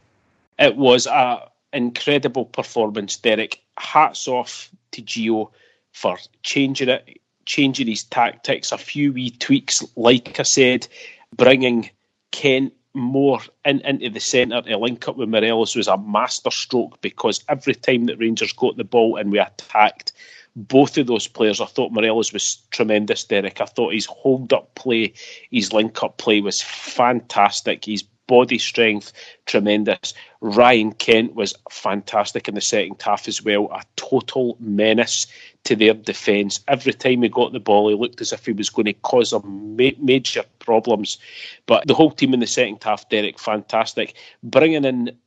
It 0.59 0.77
was 0.77 1.07
a 1.07 1.49
incredible 1.73 2.45
performance, 2.45 3.17
Derek. 3.17 3.61
Hats 3.77 4.27
off 4.27 4.69
to 4.91 5.01
Gio 5.01 5.51
for 5.91 6.17
changing 6.43 6.89
it, 6.89 7.19
changing 7.45 7.87
his 7.87 8.03
tactics, 8.03 8.71
a 8.71 8.77
few 8.77 9.13
wee 9.13 9.31
tweaks, 9.31 9.83
like 9.95 10.39
I 10.39 10.43
said, 10.43 10.87
bringing 11.35 11.89
Kent 12.31 12.73
more 12.93 13.41
in, 13.65 13.81
into 13.81 14.09
the 14.09 14.19
centre 14.19 14.61
to 14.61 14.77
link 14.77 15.07
up 15.07 15.17
with 15.17 15.29
Morelos 15.29 15.75
was 15.75 15.87
a 15.87 15.97
masterstroke 15.97 16.99
because 17.01 17.43
every 17.49 17.75
time 17.75 18.05
that 18.05 18.17
Rangers 18.17 18.53
got 18.53 18.77
the 18.77 18.83
ball 18.83 19.17
and 19.17 19.31
we 19.31 19.39
attacked, 19.39 20.13
both 20.55 20.97
of 20.97 21.07
those 21.07 21.27
players, 21.27 21.59
I 21.59 21.65
thought 21.65 21.91
Morelos 21.91 22.31
was 22.31 22.55
tremendous, 22.71 23.25
Derek. 23.25 23.59
I 23.59 23.65
thought 23.65 23.93
his 23.93 24.05
hold 24.05 24.53
up 24.53 24.73
play, 24.75 25.13
his 25.51 25.73
link 25.73 26.01
up 26.01 26.17
play 26.17 26.39
was 26.39 26.61
fantastic. 26.61 27.85
His 27.85 28.03
body 28.27 28.57
strength, 28.57 29.13
tremendous. 29.45 30.13
Ryan 30.41 30.93
Kent 30.93 31.35
was 31.35 31.53
fantastic 31.71 32.47
in 32.47 32.55
the 32.55 32.61
second 32.61 33.01
half 33.01 33.27
as 33.27 33.43
well. 33.43 33.69
A 33.71 33.83
total 33.95 34.57
menace 34.59 35.27
to 35.63 35.75
their 35.75 35.93
defence. 35.93 36.59
Every 36.67 36.93
time 36.93 37.23
he 37.23 37.29
got 37.29 37.53
the 37.53 37.59
ball, 37.59 37.89
he 37.89 37.95
looked 37.95 38.21
as 38.21 38.31
if 38.31 38.45
he 38.45 38.53
was 38.53 38.69
going 38.69 38.85
to 38.85 38.93
cause 38.93 39.31
them 39.31 39.75
ma- 39.75 39.89
major 39.99 40.43
problems. 40.59 41.17
But 41.65 41.87
the 41.87 41.93
whole 41.93 42.11
team 42.11 42.33
in 42.33 42.39
the 42.39 42.47
second 42.47 42.83
half, 42.83 43.09
Derek, 43.09 43.39
fantastic. 43.39 44.15
Bringing 44.43 44.85
in 44.85 45.17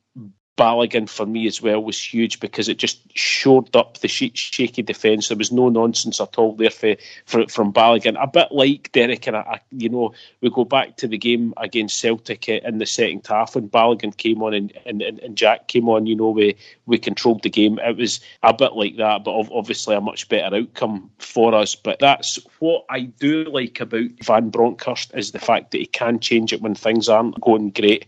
Balogun 0.59 1.09
for 1.09 1.25
me 1.25 1.47
as 1.47 1.63
well 1.63 1.83
was 1.83 2.03
huge 2.03 2.41
because 2.41 2.69
it 2.69 2.77
just 2.79 3.01
shored 3.17 3.75
up 3.77 3.99
the 3.99 4.09
sh- 4.09 4.31
shaky 4.35 4.83
defence. 4.83 5.29
There 5.29 5.37
was 5.37 5.53
no 5.53 5.69
nonsense 5.69 6.21
at 6.21 6.37
all 6.37 6.55
there 6.57 6.71
for, 6.71 6.97
for, 7.25 7.47
from 7.47 7.73
Balogun. 7.73 8.21
A 8.21 8.27
bit 8.27 8.51
like 8.51 8.91
Derek 8.93 9.27
and 9.29 9.37
I, 9.37 9.61
you 9.71 9.89
know, 9.89 10.13
we 10.41 10.51
go 10.51 10.65
back 10.65 10.97
to 10.97 11.07
the 11.07 11.17
game 11.17 11.55
against 11.57 12.01
Celtic 12.01 12.49
in 12.49 12.79
the 12.79 12.87
second 12.87 13.27
half 13.27 13.55
when 13.55 13.71
Balogun 13.71 14.17
came 14.17 14.43
on 14.43 14.53
and, 14.53 14.73
and, 14.85 15.01
and 15.01 15.37
Jack 15.37 15.69
came 15.69 15.89
on. 15.89 16.07
You 16.07 16.17
know, 16.17 16.31
we 16.31 16.57
we 16.87 16.99
controlled 16.99 17.43
the 17.43 17.51
game. 17.51 17.79
It 17.79 17.97
was 17.97 18.21
a 18.43 18.53
bit 18.53 18.73
like 18.73 18.97
that, 18.97 19.25
but 19.25 19.49
obviously 19.53 19.95
a 19.95 20.01
much 20.01 20.29
better 20.29 20.57
outcome 20.57 21.11
for 21.19 21.55
us. 21.55 21.77
But 21.77 22.01
that's 22.01 22.39
what 22.59 22.85
I 22.91 23.03
do 23.03 23.45
like 23.45 23.81
about 23.81 24.11
Van 24.25 24.51
Bronckhorst 24.51 25.15
is 25.15 25.31
the 25.31 25.39
fact 25.39 25.71
that 25.71 25.79
he 25.79 25.87
can 25.87 26.19
change 26.19 26.53
it 26.53 26.61
when 26.61 26.75
things 26.75 27.09
aren't 27.09 27.41
going 27.41 27.71
great 27.71 28.07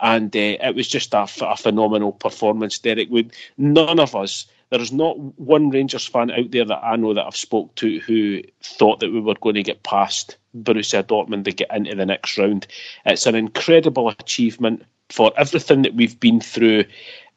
and 0.00 0.34
uh, 0.34 0.56
it 0.60 0.74
was 0.74 0.88
just 0.88 1.14
a, 1.14 1.26
a 1.42 1.56
phenomenal 1.56 2.12
performance. 2.12 2.78
Derek 2.78 3.10
Wood, 3.10 3.32
none 3.58 4.00
of 4.00 4.14
us. 4.14 4.46
There's 4.70 4.92
not 4.92 5.18
one 5.18 5.70
Rangers 5.70 6.06
fan 6.06 6.30
out 6.30 6.52
there 6.52 6.64
that 6.64 6.84
I 6.84 6.94
know 6.94 7.12
that 7.12 7.26
I've 7.26 7.36
spoke 7.36 7.74
to 7.76 7.98
who 8.00 8.40
thought 8.62 9.00
that 9.00 9.12
we 9.12 9.20
were 9.20 9.34
going 9.34 9.56
to 9.56 9.64
get 9.64 9.82
past 9.82 10.36
Borussia 10.56 11.02
Dortmund 11.02 11.44
to 11.44 11.52
get 11.52 11.74
into 11.74 11.96
the 11.96 12.06
next 12.06 12.38
round. 12.38 12.68
It's 13.04 13.26
an 13.26 13.34
incredible 13.34 14.08
achievement 14.08 14.84
for 15.08 15.32
everything 15.36 15.82
that 15.82 15.94
we've 15.94 16.18
been 16.20 16.40
through 16.40 16.84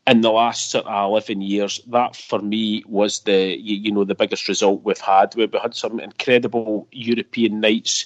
in 0.05 0.21
the 0.21 0.31
last 0.31 0.71
sort 0.71 0.85
of 0.85 1.09
11 1.09 1.41
years, 1.41 1.79
that 1.87 2.15
for 2.15 2.39
me 2.39 2.83
was 2.87 3.21
the 3.21 3.57
you, 3.59 3.91
know 3.91 4.03
the 4.03 4.15
biggest 4.15 4.47
result 4.47 4.83
we've 4.83 4.99
had. 4.99 5.33
We 5.35 5.47
had 5.61 5.75
some 5.75 5.99
incredible 5.99 6.87
European 6.91 7.61
nights 7.61 8.05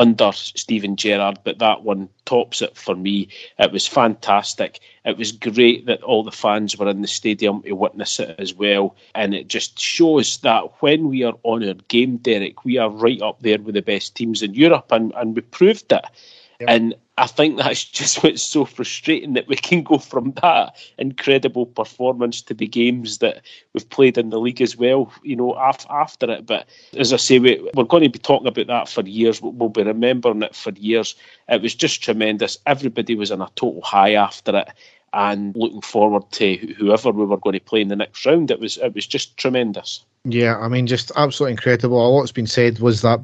under 0.00 0.32
Steven 0.32 0.96
Gerrard, 0.96 1.38
but 1.44 1.58
that 1.58 1.82
one 1.82 2.08
tops 2.24 2.62
it 2.62 2.74
for 2.74 2.96
me. 2.96 3.28
It 3.58 3.70
was 3.70 3.86
fantastic. 3.86 4.80
It 5.04 5.18
was 5.18 5.30
great 5.30 5.84
that 5.86 6.02
all 6.02 6.24
the 6.24 6.32
fans 6.32 6.78
were 6.78 6.88
in 6.88 7.02
the 7.02 7.08
stadium 7.08 7.62
to 7.62 7.72
witness 7.72 8.18
it 8.18 8.34
as 8.38 8.54
well. 8.54 8.96
And 9.14 9.34
it 9.34 9.46
just 9.46 9.78
shows 9.78 10.38
that 10.38 10.62
when 10.80 11.08
we 11.10 11.22
are 11.22 11.34
on 11.42 11.68
our 11.68 11.74
game, 11.74 12.16
Derek, 12.16 12.64
we 12.64 12.78
are 12.78 12.88
right 12.88 13.20
up 13.20 13.42
there 13.42 13.60
with 13.60 13.74
the 13.74 13.82
best 13.82 14.16
teams 14.16 14.42
in 14.42 14.54
Europe, 14.54 14.90
and, 14.90 15.12
and 15.16 15.36
we 15.36 15.42
proved 15.42 15.90
that. 15.90 16.14
Yep. 16.60 16.68
And 16.68 16.94
I 17.20 17.26
think 17.26 17.58
that's 17.58 17.84
just 18.00 18.22
what's 18.22 18.42
so 18.42 18.64
frustrating 18.64 19.34
that 19.34 19.46
we 19.46 19.54
can 19.54 19.82
go 19.82 19.98
from 19.98 20.32
that 20.42 20.74
incredible 20.96 21.66
performance 21.66 22.40
to 22.42 22.54
the 22.54 22.66
games 22.66 23.18
that 23.18 23.42
we've 23.74 23.88
played 23.90 24.16
in 24.16 24.30
the 24.30 24.40
league 24.40 24.62
as 24.62 24.76
well, 24.76 25.12
you 25.22 25.36
know, 25.36 25.52
af- 25.52 25.86
after 25.90 26.30
it. 26.30 26.46
But 26.46 26.66
as 26.96 27.12
I 27.12 27.18
say, 27.18 27.38
we, 27.38 27.58
are 27.76 27.84
going 27.84 28.04
to 28.04 28.08
be 28.08 28.18
talking 28.18 28.48
about 28.48 28.68
that 28.68 28.88
for 28.88 29.02
years. 29.02 29.42
We'll 29.42 29.68
be 29.68 29.82
remembering 29.82 30.42
it 30.42 30.56
for 30.56 30.72
years. 30.72 31.14
It 31.48 31.60
was 31.60 31.74
just 31.74 32.02
tremendous. 32.02 32.56
Everybody 32.66 33.14
was 33.14 33.30
in 33.30 33.42
a 33.42 33.50
total 33.54 33.82
high 33.82 34.14
after 34.14 34.56
it 34.56 34.68
and 35.12 35.54
looking 35.56 35.82
forward 35.82 36.30
to 36.32 36.56
whoever 36.78 37.10
we 37.10 37.26
were 37.26 37.36
going 37.36 37.54
to 37.54 37.60
play 37.60 37.82
in 37.82 37.88
the 37.88 37.96
next 37.96 38.24
round. 38.24 38.50
It 38.50 38.60
was 38.60 38.78
it 38.78 38.94
was 38.94 39.06
just 39.06 39.36
tremendous. 39.36 40.04
Yeah, 40.26 40.58
I 40.58 40.68
mean, 40.68 40.86
just 40.86 41.10
absolutely 41.16 41.52
incredible. 41.52 41.96
A 42.06 42.10
lot's 42.10 42.30
been 42.30 42.46
said 42.46 42.78
was 42.78 43.00
that 43.00 43.20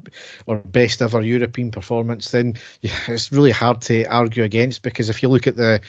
our 0.47 0.57
best 0.57 0.99
ever 0.99 1.21
European 1.21 1.69
performance. 1.69 2.31
Then 2.31 2.55
yeah, 2.81 2.97
it's 3.07 3.31
really 3.31 3.51
hard 3.51 3.81
to 3.83 4.03
argue 4.05 4.43
against 4.43 4.81
because 4.81 5.07
if 5.07 5.21
you 5.21 5.29
look 5.29 5.45
at 5.45 5.57
the, 5.57 5.79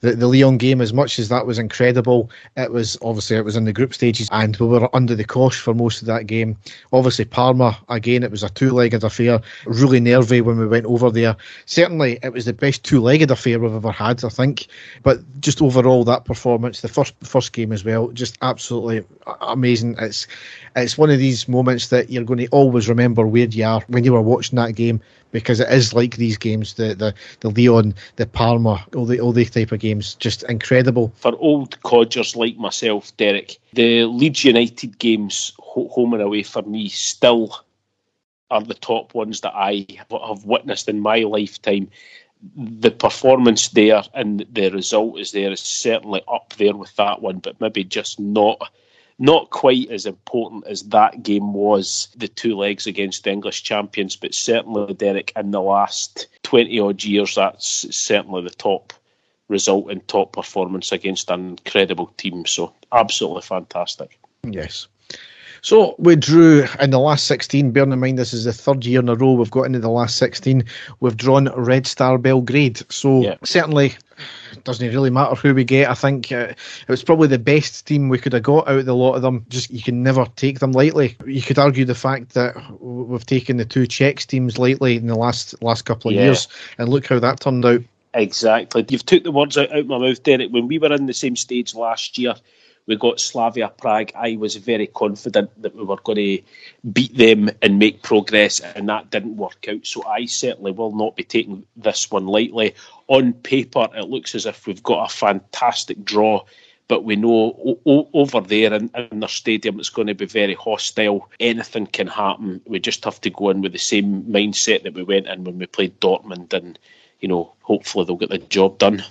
the 0.00 0.16
the 0.16 0.56
game, 0.58 0.80
as 0.80 0.92
much 0.92 1.20
as 1.20 1.28
that 1.28 1.46
was 1.46 1.60
incredible, 1.60 2.32
it 2.56 2.72
was 2.72 2.98
obviously 3.00 3.36
it 3.36 3.44
was 3.44 3.54
in 3.54 3.62
the 3.64 3.72
group 3.72 3.94
stages 3.94 4.28
and 4.32 4.56
we 4.56 4.66
were 4.66 4.92
under 4.92 5.14
the 5.14 5.22
cosh 5.22 5.60
for 5.60 5.72
most 5.72 6.02
of 6.02 6.08
that 6.08 6.26
game. 6.26 6.56
Obviously, 6.92 7.26
Parma 7.26 7.78
again, 7.88 8.24
it 8.24 8.32
was 8.32 8.42
a 8.42 8.48
two-legged 8.48 9.04
affair, 9.04 9.40
really 9.66 10.00
nervy 10.00 10.40
when 10.40 10.58
we 10.58 10.66
went 10.66 10.86
over 10.86 11.12
there. 11.12 11.36
Certainly, 11.66 12.18
it 12.24 12.32
was 12.32 12.44
the 12.44 12.52
best 12.52 12.82
two-legged 12.82 13.30
affair 13.30 13.60
we've 13.60 13.72
ever 13.72 13.92
had, 13.92 14.24
I 14.24 14.30
think. 14.30 14.66
But 15.04 15.20
just 15.40 15.62
overall, 15.62 16.02
that 16.02 16.24
performance, 16.24 16.80
the 16.80 16.88
first 16.88 17.14
first 17.22 17.52
game 17.52 17.70
as 17.70 17.84
well, 17.84 18.08
just 18.08 18.36
absolutely 18.42 19.04
amazing. 19.42 19.94
It's 20.00 20.26
it's 20.74 20.98
one 20.98 21.10
of 21.10 21.18
these 21.18 21.48
moments 21.48 21.88
that 21.88 22.10
you're 22.10 22.24
going 22.24 22.38
to 22.38 22.48
always 22.48 22.88
remember 22.88 23.26
where 23.26 23.46
you 23.46 23.64
are 23.64 23.82
when 23.88 24.04
you 24.04 24.12
were 24.12 24.22
watching 24.22 24.56
that 24.56 24.74
game 24.74 25.00
because 25.32 25.60
it 25.60 25.70
is 25.70 25.92
like 25.92 26.16
these 26.16 26.36
games, 26.38 26.74
the 26.74 26.94
the, 26.94 27.14
the 27.40 27.50
Lyon, 27.50 27.94
the 28.16 28.26
Parma, 28.26 28.84
all 28.94 29.04
the 29.04 29.20
all 29.20 29.32
these 29.32 29.50
type 29.50 29.72
of 29.72 29.80
games, 29.80 30.14
just 30.14 30.42
incredible. 30.44 31.12
For 31.16 31.36
old 31.38 31.80
codgers 31.82 32.36
like 32.36 32.56
myself, 32.56 33.16
Derek, 33.16 33.58
the 33.72 34.04
Leeds 34.04 34.44
United 34.44 34.98
games, 34.98 35.52
home 35.58 36.14
and 36.14 36.22
away, 36.22 36.42
for 36.42 36.62
me, 36.62 36.88
still 36.88 37.54
are 38.50 38.62
the 38.62 38.74
top 38.74 39.14
ones 39.14 39.40
that 39.40 39.52
I 39.54 39.86
have 40.10 40.44
witnessed 40.44 40.88
in 40.88 41.00
my 41.00 41.18
lifetime. 41.18 41.90
The 42.56 42.90
performance 42.90 43.68
there 43.68 44.02
and 44.14 44.46
the 44.52 44.70
result 44.70 45.18
is 45.18 45.32
there 45.32 45.50
is 45.50 45.60
certainly 45.60 46.22
up 46.28 46.54
there 46.56 46.76
with 46.76 46.94
that 46.96 47.20
one, 47.20 47.38
but 47.38 47.60
maybe 47.60 47.82
just 47.82 48.20
not 48.20 48.70
not 49.18 49.50
quite 49.50 49.90
as 49.90 50.06
important 50.06 50.66
as 50.66 50.82
that 50.84 51.22
game 51.22 51.54
was, 51.54 52.08
the 52.16 52.28
two 52.28 52.56
legs 52.56 52.86
against 52.86 53.24
the 53.24 53.30
English 53.30 53.62
champions, 53.62 54.16
but 54.16 54.34
certainly, 54.34 54.92
Derek, 54.94 55.32
in 55.36 55.50
the 55.50 55.60
last 55.60 56.26
20 56.42 56.78
odd 56.80 57.02
years, 57.02 57.34
that's 57.34 57.86
certainly 57.96 58.42
the 58.42 58.50
top 58.50 58.92
result 59.48 59.90
and 59.90 60.06
top 60.06 60.32
performance 60.32 60.92
against 60.92 61.30
an 61.30 61.50
incredible 61.50 62.12
team. 62.18 62.44
So, 62.46 62.74
absolutely 62.92 63.42
fantastic. 63.42 64.18
Yes. 64.42 64.88
So 65.66 65.96
we 65.98 66.14
drew 66.14 66.64
in 66.78 66.90
the 66.90 67.00
last 67.00 67.26
16. 67.26 67.72
Bearing 67.72 67.90
in 67.90 67.98
mind 67.98 68.20
this 68.20 68.32
is 68.32 68.44
the 68.44 68.52
third 68.52 68.86
year 68.86 69.00
in 69.00 69.08
a 69.08 69.16
row 69.16 69.32
we've 69.32 69.50
got 69.50 69.64
into 69.64 69.80
the 69.80 69.90
last 69.90 70.16
16. 70.16 70.64
We've 71.00 71.16
drawn 71.16 71.48
Red 71.60 71.88
Star 71.88 72.18
Belgrade. 72.18 72.80
So 72.88 73.22
yeah. 73.22 73.34
certainly 73.42 73.94
doesn't 74.62 74.86
really 74.86 75.10
matter 75.10 75.34
who 75.34 75.52
we 75.54 75.64
get. 75.64 75.90
I 75.90 75.94
think 75.94 76.30
uh, 76.30 76.52
it 76.52 76.88
was 76.88 77.02
probably 77.02 77.26
the 77.26 77.40
best 77.40 77.84
team 77.84 78.08
we 78.08 78.18
could 78.20 78.32
have 78.32 78.44
got 78.44 78.68
out 78.68 78.78
of 78.78 78.86
the 78.86 78.94
lot 78.94 79.14
of 79.14 79.22
them. 79.22 79.44
Just 79.48 79.68
you 79.72 79.82
can 79.82 80.04
never 80.04 80.24
take 80.36 80.60
them 80.60 80.70
lightly. 80.70 81.16
You 81.26 81.42
could 81.42 81.58
argue 81.58 81.84
the 81.84 81.96
fact 81.96 82.34
that 82.34 82.54
we've 82.80 83.26
taken 83.26 83.56
the 83.56 83.64
two 83.64 83.88
Czechs 83.88 84.24
teams 84.24 84.60
lightly 84.60 84.94
in 84.96 85.08
the 85.08 85.16
last 85.16 85.60
last 85.64 85.82
couple 85.82 86.10
of 86.10 86.14
yeah. 86.14 86.26
years, 86.26 86.46
and 86.78 86.90
look 86.90 87.08
how 87.08 87.18
that 87.18 87.40
turned 87.40 87.64
out. 87.64 87.80
Exactly. 88.14 88.86
You've 88.88 89.04
took 89.04 89.24
the 89.24 89.32
words 89.32 89.58
out, 89.58 89.72
out 89.72 89.80
of 89.80 89.86
my 89.88 89.98
mouth, 89.98 90.22
Derek. 90.22 90.52
When 90.52 90.68
we 90.68 90.78
were 90.78 90.92
in 90.92 91.06
the 91.06 91.12
same 91.12 91.34
stage 91.34 91.74
last 91.74 92.16
year, 92.18 92.36
we 92.86 92.96
got 92.96 93.20
Slavia 93.20 93.68
Prague. 93.68 94.12
I 94.14 94.36
was 94.36 94.56
very 94.56 94.86
confident 94.86 95.50
that 95.62 95.74
we 95.74 95.84
were 95.84 95.96
going 95.96 96.16
to 96.16 96.42
beat 96.92 97.16
them 97.16 97.50
and 97.60 97.78
make 97.78 98.02
progress, 98.02 98.60
and 98.60 98.88
that 98.88 99.10
didn't 99.10 99.36
work 99.36 99.66
out. 99.68 99.84
So 99.86 100.04
I 100.04 100.26
certainly 100.26 100.72
will 100.72 100.94
not 100.94 101.16
be 101.16 101.24
taking 101.24 101.66
this 101.76 102.10
one 102.10 102.26
lightly. 102.26 102.74
On 103.08 103.32
paper, 103.32 103.88
it 103.94 104.08
looks 104.08 104.34
as 104.34 104.46
if 104.46 104.66
we've 104.66 104.82
got 104.82 105.10
a 105.10 105.14
fantastic 105.14 106.04
draw. 106.04 106.44
But 106.88 107.02
we 107.02 107.16
know 107.16 107.28
o- 107.66 107.80
o- 107.84 108.08
over 108.14 108.40
there 108.40 108.72
in, 108.72 108.90
in 108.94 109.18
their 109.18 109.28
stadium 109.28 109.80
it's 109.80 109.88
going 109.88 110.06
to 110.06 110.14
be 110.14 110.26
very 110.26 110.54
hostile. 110.54 111.28
Anything 111.40 111.86
can 111.86 112.06
happen. 112.06 112.60
We 112.64 112.78
just 112.78 113.04
have 113.04 113.20
to 113.22 113.30
go 113.30 113.50
in 113.50 113.60
with 113.60 113.72
the 113.72 113.78
same 113.78 114.22
mindset 114.22 114.84
that 114.84 114.94
we 114.94 115.02
went 115.02 115.26
in 115.26 115.42
when 115.42 115.58
we 115.58 115.66
played 115.66 115.98
Dortmund, 115.98 116.52
and 116.52 116.78
you 117.18 117.26
know, 117.26 117.52
hopefully 117.62 118.04
they'll 118.04 118.14
get 118.14 118.30
the 118.30 118.38
job 118.38 118.78
done. 118.78 119.02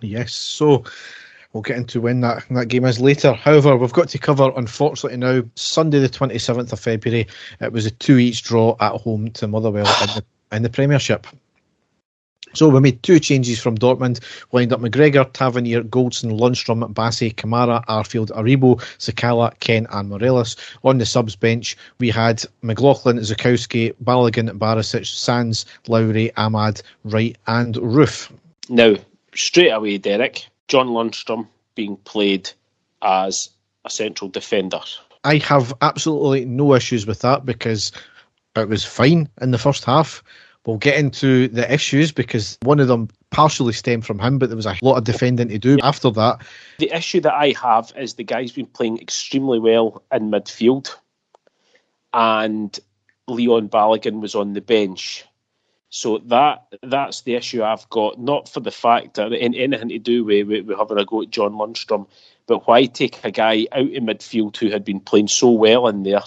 Yes. 0.00 0.32
So 0.32 0.84
We'll 1.52 1.62
get 1.62 1.76
into 1.76 2.00
when 2.00 2.20
that, 2.22 2.44
that 2.50 2.66
game 2.66 2.84
is 2.86 3.00
later. 3.00 3.34
However, 3.34 3.76
we've 3.76 3.92
got 3.92 4.08
to 4.10 4.18
cover, 4.18 4.50
unfortunately, 4.56 5.18
now 5.18 5.42
Sunday, 5.54 5.98
the 5.98 6.08
27th 6.08 6.72
of 6.72 6.80
February. 6.80 7.26
It 7.60 7.72
was 7.72 7.84
a 7.84 7.90
2 7.90 8.18
each 8.18 8.42
draw 8.42 8.76
at 8.80 9.00
home 9.00 9.30
to 9.32 9.46
Motherwell 9.46 9.86
in 9.86 10.06
the, 10.06 10.24
in 10.52 10.62
the 10.62 10.70
Premiership. 10.70 11.26
So 12.54 12.68
we 12.68 12.80
made 12.80 13.02
two 13.02 13.18
changes 13.18 13.60
from 13.60 13.78
Dortmund. 13.78 14.20
Lined 14.52 14.72
up 14.72 14.80
McGregor, 14.80 15.30
Tavernier, 15.32 15.82
Goldson, 15.82 16.38
Lundstram, 16.38 16.92
Bassey, 16.92 17.34
Kamara, 17.34 17.84
Arfield, 17.86 18.30
Aribo, 18.30 18.78
Sakala, 18.98 19.58
Kent, 19.60 19.86
and 19.90 20.10
Morelos. 20.10 20.56
On 20.84 20.98
the 20.98 21.06
subs 21.06 21.34
bench, 21.34 21.76
we 21.98 22.10
had 22.10 22.44
McLaughlin, 22.62 23.18
Zukowski, 23.18 23.94
Balogun, 24.04 24.50
Barisic, 24.58 25.06
Sands, 25.06 25.64
Lowry, 25.88 26.30
Amad, 26.36 26.82
Wright, 27.04 27.36
and 27.46 27.76
Roofe. 27.76 28.30
Now, 28.68 28.96
straight 29.34 29.70
away, 29.70 29.96
Derek, 29.96 30.46
John 30.72 30.88
Lundstram 30.88 31.48
being 31.74 31.98
played 31.98 32.50
as 33.02 33.50
a 33.84 33.90
central 33.90 34.30
defender. 34.30 34.80
I 35.22 35.36
have 35.36 35.74
absolutely 35.82 36.46
no 36.46 36.74
issues 36.74 37.06
with 37.06 37.20
that 37.20 37.44
because 37.44 37.92
it 38.56 38.70
was 38.70 38.82
fine 38.82 39.28
in 39.42 39.50
the 39.50 39.58
first 39.58 39.84
half. 39.84 40.24
We'll 40.64 40.78
get 40.78 40.98
into 40.98 41.48
the 41.48 41.70
issues 41.70 42.10
because 42.10 42.56
one 42.62 42.80
of 42.80 42.88
them 42.88 43.10
partially 43.28 43.74
stemmed 43.74 44.06
from 44.06 44.18
him, 44.18 44.38
but 44.38 44.48
there 44.48 44.56
was 44.56 44.64
a 44.64 44.78
lot 44.80 44.96
of 44.96 45.04
defending 45.04 45.48
to 45.48 45.58
do 45.58 45.76
after 45.82 46.10
that. 46.12 46.40
The 46.78 46.90
issue 46.90 47.20
that 47.20 47.34
I 47.34 47.52
have 47.62 47.92
is 47.94 48.14
the 48.14 48.24
guy's 48.24 48.52
been 48.52 48.64
playing 48.64 48.98
extremely 48.98 49.58
well 49.58 50.02
in 50.10 50.30
midfield, 50.30 50.96
and 52.14 52.80
Leon 53.28 53.68
Balogun 53.68 54.22
was 54.22 54.34
on 54.34 54.54
the 54.54 54.62
bench. 54.62 55.26
So 55.94 56.16
that 56.24 56.74
that's 56.82 57.20
the 57.20 57.34
issue 57.34 57.62
I've 57.62 57.88
got. 57.90 58.18
Not 58.18 58.48
for 58.48 58.60
the 58.60 58.70
fact 58.70 59.16
that 59.16 59.30
in 59.34 59.54
anything 59.54 59.90
to 59.90 59.98
do 59.98 60.24
with, 60.24 60.48
with 60.48 60.78
having 60.78 60.98
a 60.98 61.04
go 61.04 61.20
at 61.20 61.28
John 61.28 61.52
Lundstram, 61.52 62.08
but 62.46 62.66
why 62.66 62.86
take 62.86 63.22
a 63.22 63.30
guy 63.30 63.66
out 63.72 63.90
in 63.90 64.06
midfield 64.06 64.56
who 64.56 64.70
had 64.70 64.86
been 64.86 65.00
playing 65.00 65.28
so 65.28 65.50
well 65.50 65.86
in 65.88 66.02
there, 66.02 66.22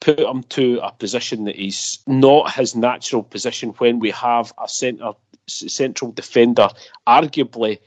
put 0.00 0.20
him 0.20 0.44
to 0.44 0.78
a 0.80 0.92
position 0.92 1.42
that 1.44 1.60
is 1.60 1.98
not 2.06 2.54
his 2.54 2.76
natural 2.76 3.24
position 3.24 3.70
when 3.78 3.98
we 3.98 4.12
have 4.12 4.52
a 4.62 4.68
centre 4.68 5.10
central 5.48 6.12
defender, 6.12 6.68
arguably 7.04 7.80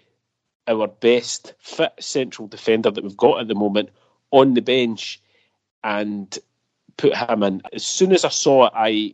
our 0.67 0.87
best 0.87 1.53
fit 1.59 1.93
central 2.01 2.49
defender 2.49 2.91
that 2.91 3.01
we've 3.01 3.15
got 3.15 3.39
at 3.39 3.47
the 3.47 3.55
moment, 3.55 3.91
on 4.31 4.55
the 4.55 4.61
bench, 4.61 5.21
and 5.85 6.37
put 6.97 7.15
him 7.15 7.43
in. 7.43 7.61
As 7.71 7.85
soon 7.85 8.11
as 8.11 8.25
I 8.25 8.29
saw 8.29 8.65
it, 8.65 8.73
I 8.75 9.13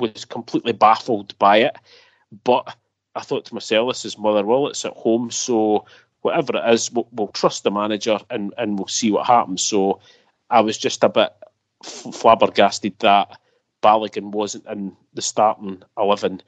was 0.00 0.24
completely 0.24 0.72
baffled 0.72 1.36
by 1.38 1.58
it. 1.58 1.76
But 2.44 2.76
I 3.14 3.20
thought 3.20 3.44
to 3.46 3.54
myself, 3.54 3.88
this 3.88 4.04
is 4.04 4.18
Motherwell, 4.18 4.68
it's 4.68 4.84
at 4.84 4.92
home, 4.92 5.30
so 5.30 5.84
whatever 6.22 6.56
it 6.56 6.72
is, 6.72 6.90
we'll, 6.90 7.06
we'll 7.12 7.28
trust 7.28 7.64
the 7.64 7.70
manager 7.70 8.18
and, 8.30 8.54
and 8.58 8.78
we'll 8.78 8.88
see 8.88 9.10
what 9.10 9.26
happens. 9.26 9.62
So 9.62 10.00
I 10.50 10.60
was 10.60 10.78
just 10.78 11.04
a 11.04 11.08
bit 11.08 11.32
flabbergasted 11.82 12.98
that 13.00 13.38
Balogun 13.82 14.30
wasn't 14.30 14.66
in 14.66 14.96
the 15.12 15.22
starting 15.22 15.82
11 15.98 16.42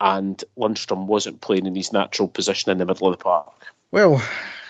and 0.00 0.44
Lundstram 0.56 1.06
wasn't 1.06 1.40
playing 1.40 1.66
in 1.66 1.74
his 1.74 1.92
natural 1.92 2.28
position 2.28 2.70
in 2.70 2.78
the 2.78 2.86
middle 2.86 3.08
of 3.08 3.18
the 3.18 3.22
park. 3.22 3.52
Well, 3.90 4.22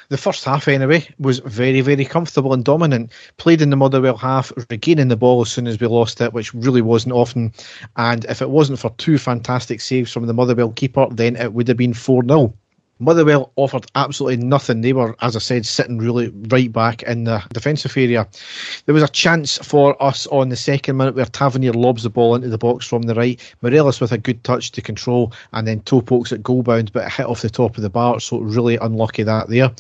the 0.08 0.16
first 0.16 0.44
half, 0.44 0.68
anyway, 0.68 1.06
was 1.18 1.40
very, 1.40 1.80
very 1.80 2.04
comfortable 2.04 2.54
and 2.54 2.64
dominant. 2.64 3.12
Played 3.36 3.60
in 3.60 3.70
the 3.70 3.76
Motherwell 3.76 4.16
half, 4.16 4.52
regaining 4.70 5.08
the 5.08 5.16
ball 5.16 5.42
as 5.42 5.50
soon 5.50 5.66
as 5.66 5.78
we 5.80 5.86
lost 5.86 6.20
it, 6.20 6.32
which 6.32 6.54
really 6.54 6.80
wasn't 6.80 7.12
often. 7.12 7.52
And 7.96 8.24
if 8.26 8.40
it 8.40 8.50
wasn't 8.50 8.78
for 8.78 8.90
two 8.96 9.18
fantastic 9.18 9.80
saves 9.80 10.12
from 10.12 10.26
the 10.26 10.34
Motherwell 10.34 10.72
keeper, 10.72 11.06
then 11.10 11.36
it 11.36 11.52
would 11.52 11.68
have 11.68 11.76
been 11.76 11.94
4 11.94 12.24
0. 12.24 12.54
Motherwell 13.00 13.52
offered 13.56 13.86
absolutely 13.94 14.44
nothing. 14.44 14.80
They 14.80 14.92
were, 14.92 15.14
as 15.20 15.36
I 15.36 15.38
said, 15.38 15.66
sitting 15.66 15.98
really 15.98 16.28
right 16.48 16.72
back 16.72 17.02
in 17.04 17.24
the 17.24 17.42
defensive 17.52 17.96
area. 17.96 18.26
There 18.86 18.94
was 18.94 19.04
a 19.04 19.08
chance 19.08 19.58
for 19.58 20.00
us 20.02 20.26
on 20.28 20.48
the 20.48 20.56
second 20.56 20.96
minute 20.96 21.14
where 21.14 21.24
Tavernier 21.24 21.72
lobs 21.72 22.02
the 22.02 22.10
ball 22.10 22.34
into 22.34 22.48
the 22.48 22.58
box 22.58 22.86
from 22.86 23.02
the 23.02 23.14
right. 23.14 23.40
Morelos 23.62 24.00
with 24.00 24.12
a 24.12 24.18
good 24.18 24.42
touch 24.42 24.72
to 24.72 24.82
control, 24.82 25.32
and 25.52 25.66
then 25.66 25.80
toe 25.82 26.00
pokes 26.00 26.32
at 26.32 26.42
goal 26.42 26.62
bound, 26.62 26.92
but 26.92 27.04
it 27.04 27.12
hit 27.12 27.26
off 27.26 27.42
the 27.42 27.50
top 27.50 27.76
of 27.76 27.82
the 27.82 27.90
bar, 27.90 28.18
so 28.18 28.40
really 28.40 28.76
unlucky 28.76 29.22
that 29.22 29.48
there. 29.48 29.70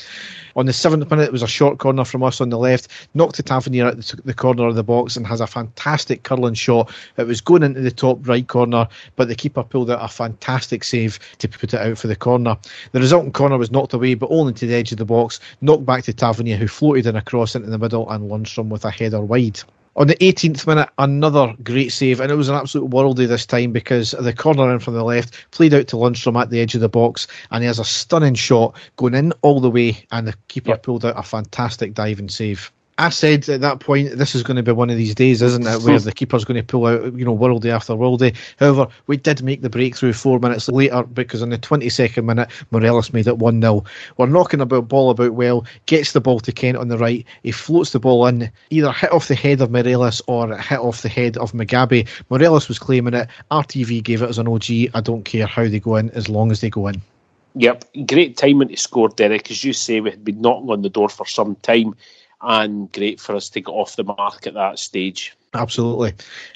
On 0.56 0.66
the 0.66 0.72
seventh 0.72 1.08
minute, 1.08 1.26
it 1.26 1.32
was 1.32 1.44
a 1.44 1.48
short 1.48 1.78
corner 1.78 2.04
from 2.04 2.24
us 2.24 2.40
on 2.40 2.50
the 2.50 2.58
left, 2.58 2.88
knocked 3.14 3.36
to 3.36 3.44
Tavernier 3.44 3.86
at 3.86 3.96
the, 3.96 4.22
the 4.24 4.34
corner 4.34 4.66
of 4.66 4.74
the 4.74 4.82
box 4.82 5.16
and 5.16 5.24
has 5.24 5.40
a 5.40 5.46
fantastic 5.46 6.24
curling 6.24 6.54
shot. 6.54 6.92
It 7.16 7.28
was 7.28 7.40
going 7.40 7.62
into 7.62 7.80
the 7.80 7.92
top 7.92 8.26
right 8.26 8.46
corner, 8.46 8.88
but 9.14 9.28
the 9.28 9.36
keeper 9.36 9.62
pulled 9.62 9.88
out 9.88 10.04
a 10.04 10.08
fantastic 10.08 10.82
save 10.82 11.20
to 11.38 11.48
put 11.48 11.74
it 11.74 11.80
out 11.80 11.96
for 11.96 12.08
the 12.08 12.16
corner. 12.16 12.56
The 12.90 12.98
resulting 13.08 13.32
corner 13.32 13.56
was 13.56 13.70
knocked 13.70 13.94
away, 13.94 14.12
but 14.12 14.28
only 14.30 14.52
to 14.52 14.66
the 14.66 14.74
edge 14.74 14.92
of 14.92 14.98
the 14.98 15.04
box, 15.06 15.40
knocked 15.62 15.86
back 15.86 16.04
to 16.04 16.12
Tavernier, 16.12 16.58
who 16.58 16.68
floated 16.68 17.06
in 17.06 17.16
across 17.16 17.56
into 17.56 17.70
the 17.70 17.78
middle, 17.78 18.10
and 18.10 18.30
Lundstram 18.30 18.68
with 18.68 18.84
a 18.84 18.90
header 18.90 19.22
wide. 19.22 19.58
On 19.96 20.06
the 20.06 20.16
18th 20.16 20.66
minute, 20.66 20.90
another 20.98 21.54
great 21.62 21.90
save, 21.90 22.20
and 22.20 22.30
it 22.30 22.34
was 22.34 22.50
an 22.50 22.54
absolute 22.54 22.90
worldie 22.90 23.26
this 23.26 23.46
time 23.46 23.72
because 23.72 24.10
the 24.10 24.34
corner 24.34 24.70
in 24.74 24.78
from 24.78 24.92
the 24.92 25.02
left 25.02 25.50
played 25.52 25.72
out 25.72 25.88
to 25.88 25.96
Lundstram 25.96 26.38
at 26.38 26.50
the 26.50 26.60
edge 26.60 26.74
of 26.74 26.82
the 26.82 26.88
box, 26.90 27.26
and 27.50 27.62
he 27.62 27.66
has 27.66 27.78
a 27.78 27.84
stunning 27.84 28.34
shot 28.34 28.76
going 28.96 29.14
in 29.14 29.32
all 29.40 29.58
the 29.58 29.70
way, 29.70 30.04
and 30.12 30.28
the 30.28 30.34
keeper 30.48 30.72
yep. 30.72 30.82
pulled 30.82 31.06
out 31.06 31.18
a 31.18 31.22
fantastic 31.22 31.94
diving 31.94 32.28
save. 32.28 32.70
I 32.98 33.10
said 33.10 33.48
at 33.48 33.60
that 33.60 33.78
point, 33.78 34.18
this 34.18 34.34
is 34.34 34.42
going 34.42 34.56
to 34.56 34.62
be 34.64 34.72
one 34.72 34.90
of 34.90 34.96
these 34.96 35.14
days, 35.14 35.40
isn't 35.40 35.64
it, 35.64 35.82
where 35.82 36.00
the 36.00 36.10
keeper's 36.10 36.44
going 36.44 36.60
to 36.60 36.66
pull 36.66 36.86
out, 36.86 37.14
you 37.14 37.24
know, 37.24 37.36
worldy 37.36 37.70
after 37.70 37.92
worldy. 37.92 38.34
However, 38.58 38.88
we 39.06 39.16
did 39.16 39.40
make 39.40 39.62
the 39.62 39.70
breakthrough 39.70 40.12
four 40.12 40.40
minutes 40.40 40.68
later 40.68 41.04
because 41.04 41.40
in 41.40 41.50
the 41.50 41.58
22nd 41.58 42.24
minute, 42.24 42.50
Morelos 42.72 43.12
made 43.12 43.28
it 43.28 43.38
1 43.38 43.62
0. 43.62 43.84
We're 44.16 44.26
knocking 44.26 44.60
about 44.60 44.88
ball 44.88 45.10
about 45.10 45.34
well, 45.34 45.64
gets 45.86 46.10
the 46.10 46.20
ball 46.20 46.40
to 46.40 46.50
Kent 46.50 46.76
on 46.76 46.88
the 46.88 46.98
right. 46.98 47.24
He 47.44 47.52
floats 47.52 47.92
the 47.92 48.00
ball 48.00 48.26
in, 48.26 48.50
either 48.70 48.90
hit 48.90 49.12
off 49.12 49.28
the 49.28 49.36
head 49.36 49.60
of 49.60 49.70
Morelos 49.70 50.20
or 50.26 50.56
hit 50.58 50.80
off 50.80 51.02
the 51.02 51.08
head 51.08 51.36
of 51.36 51.52
Mugabi. 51.52 52.08
Morelos 52.30 52.66
was 52.66 52.80
claiming 52.80 53.14
it. 53.14 53.28
RTV 53.52 54.02
gave 54.02 54.22
it 54.22 54.28
as 54.28 54.38
an 54.38 54.48
OG. 54.48 54.70
I 54.94 55.00
don't 55.00 55.24
care 55.24 55.46
how 55.46 55.68
they 55.68 55.78
go 55.78 55.94
in 55.94 56.10
as 56.10 56.28
long 56.28 56.50
as 56.50 56.62
they 56.62 56.70
go 56.70 56.88
in. 56.88 57.00
Yep, 57.54 57.84
great 58.06 58.36
timing 58.36 58.68
to 58.68 58.76
score, 58.76 59.08
Derek. 59.08 59.50
As 59.52 59.62
you 59.62 59.72
say, 59.72 60.00
we 60.00 60.10
had 60.10 60.24
been 60.24 60.40
knocking 60.40 60.70
on 60.70 60.82
the 60.82 60.90
door 60.90 61.08
for 61.08 61.26
some 61.26 61.54
time 61.56 61.94
and 62.40 62.92
great 62.92 63.20
for 63.20 63.34
us 63.34 63.48
to 63.50 63.60
get 63.60 63.72
off 63.72 63.96
the 63.96 64.04
mark 64.04 64.46
at 64.46 64.54
that 64.54 64.78
stage. 64.78 65.36
Absolutely. 65.54 66.12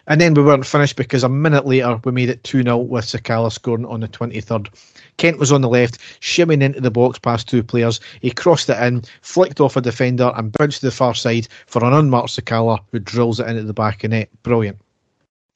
And 0.07 0.21
then 0.21 0.35
we 0.35 0.43
weren't 0.43 0.67
finished 0.67 0.97
because 0.97 1.25
a 1.25 1.29
minute 1.29 1.67
later 1.67 1.99
we 2.05 2.13
made 2.13 2.29
it 2.29 2.45
2 2.45 2.63
0 2.63 2.77
with 2.79 3.05
Sakala 3.05 3.51
scoring 3.51 3.87
on 3.87 4.01
the 4.01 4.09
23rd. 4.09 4.69
Kent 5.17 5.39
was 5.39 5.53
on 5.53 5.61
the 5.61 5.69
left, 5.69 5.99
shimming 6.21 6.63
into 6.63 6.81
the 6.81 6.91
box 6.91 7.19
past 7.19 7.49
two 7.49 7.63
players. 7.63 8.01
He 8.21 8.31
crossed 8.31 8.69
it 8.69 8.81
in, 8.83 9.03
flicked 9.23 9.61
off 9.61 9.77
a 9.77 9.81
defender, 9.81 10.33
and 10.37 10.53
bounced 10.53 10.81
to 10.81 10.87
the 10.87 10.93
far 10.93 11.15
side 11.15 11.49
for 11.67 11.85
an 11.85 11.93
unmarked 11.93 12.31
Sakala 12.31 12.81
who 12.91 12.99
drills 12.99 13.41
it 13.41 13.49
into 13.49 13.63
the 13.65 13.75
back 13.75 14.05
of 14.05 14.11
net. 14.11 14.29
Brilliant. 14.43 14.79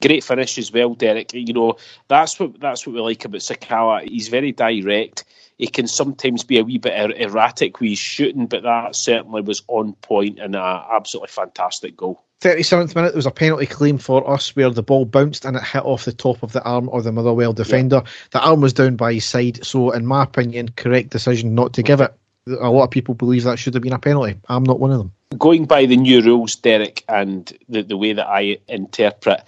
Great 0.02 0.24
finish 0.24 0.58
as 0.58 0.72
well, 0.72 0.94
Derek. 0.94 1.32
You 1.32 1.54
know 1.54 1.76
that's 2.08 2.38
what 2.38 2.60
that's 2.60 2.86
what 2.86 2.94
we 2.94 3.00
like 3.00 3.24
about 3.24 3.40
Sakala. 3.40 4.08
He's 4.08 4.28
very 4.28 4.52
direct 4.52 5.24
he 5.58 5.66
can 5.66 5.86
sometimes 5.86 6.44
be 6.44 6.58
a 6.58 6.64
wee 6.64 6.78
bit 6.78 6.92
er- 6.92 7.14
erratic 7.16 7.80
with 7.80 7.90
his 7.90 7.98
shooting, 7.98 8.46
but 8.46 8.62
that 8.62 8.94
certainly 8.94 9.42
was 9.42 9.62
on 9.68 9.94
point 9.94 10.38
and 10.38 10.54
an 10.54 10.82
absolutely 10.90 11.28
fantastic 11.28 11.96
goal. 11.96 12.22
37th 12.42 12.94
minute, 12.94 13.12
there 13.12 13.16
was 13.16 13.26
a 13.26 13.30
penalty 13.30 13.64
claim 13.64 13.96
for 13.96 14.28
us 14.28 14.54
where 14.54 14.68
the 14.68 14.82
ball 14.82 15.06
bounced 15.06 15.46
and 15.46 15.56
it 15.56 15.64
hit 15.64 15.84
off 15.84 16.04
the 16.04 16.12
top 16.12 16.42
of 16.42 16.52
the 16.52 16.62
arm 16.64 16.88
of 16.90 17.04
the 17.04 17.12
Motherwell 17.12 17.54
defender. 17.54 18.02
Yeah. 18.04 18.10
The 18.32 18.40
arm 18.46 18.60
was 18.60 18.74
down 18.74 18.96
by 18.96 19.14
his 19.14 19.24
side, 19.24 19.64
so 19.64 19.90
in 19.90 20.04
my 20.04 20.24
opinion, 20.24 20.70
correct 20.76 21.10
decision 21.10 21.54
not 21.54 21.72
to 21.74 21.82
give 21.82 22.00
it. 22.02 22.12
A 22.46 22.70
lot 22.70 22.84
of 22.84 22.90
people 22.90 23.14
believe 23.14 23.44
that 23.44 23.58
should 23.58 23.74
have 23.74 23.82
been 23.82 23.94
a 23.94 23.98
penalty. 23.98 24.38
I'm 24.48 24.62
not 24.62 24.78
one 24.78 24.92
of 24.92 24.98
them. 24.98 25.12
Going 25.38 25.64
by 25.64 25.86
the 25.86 25.96
new 25.96 26.20
rules, 26.20 26.54
Derek, 26.54 27.02
and 27.08 27.50
the, 27.68 27.82
the 27.82 27.96
way 27.96 28.12
that 28.12 28.28
I 28.28 28.58
interpret 28.68 29.42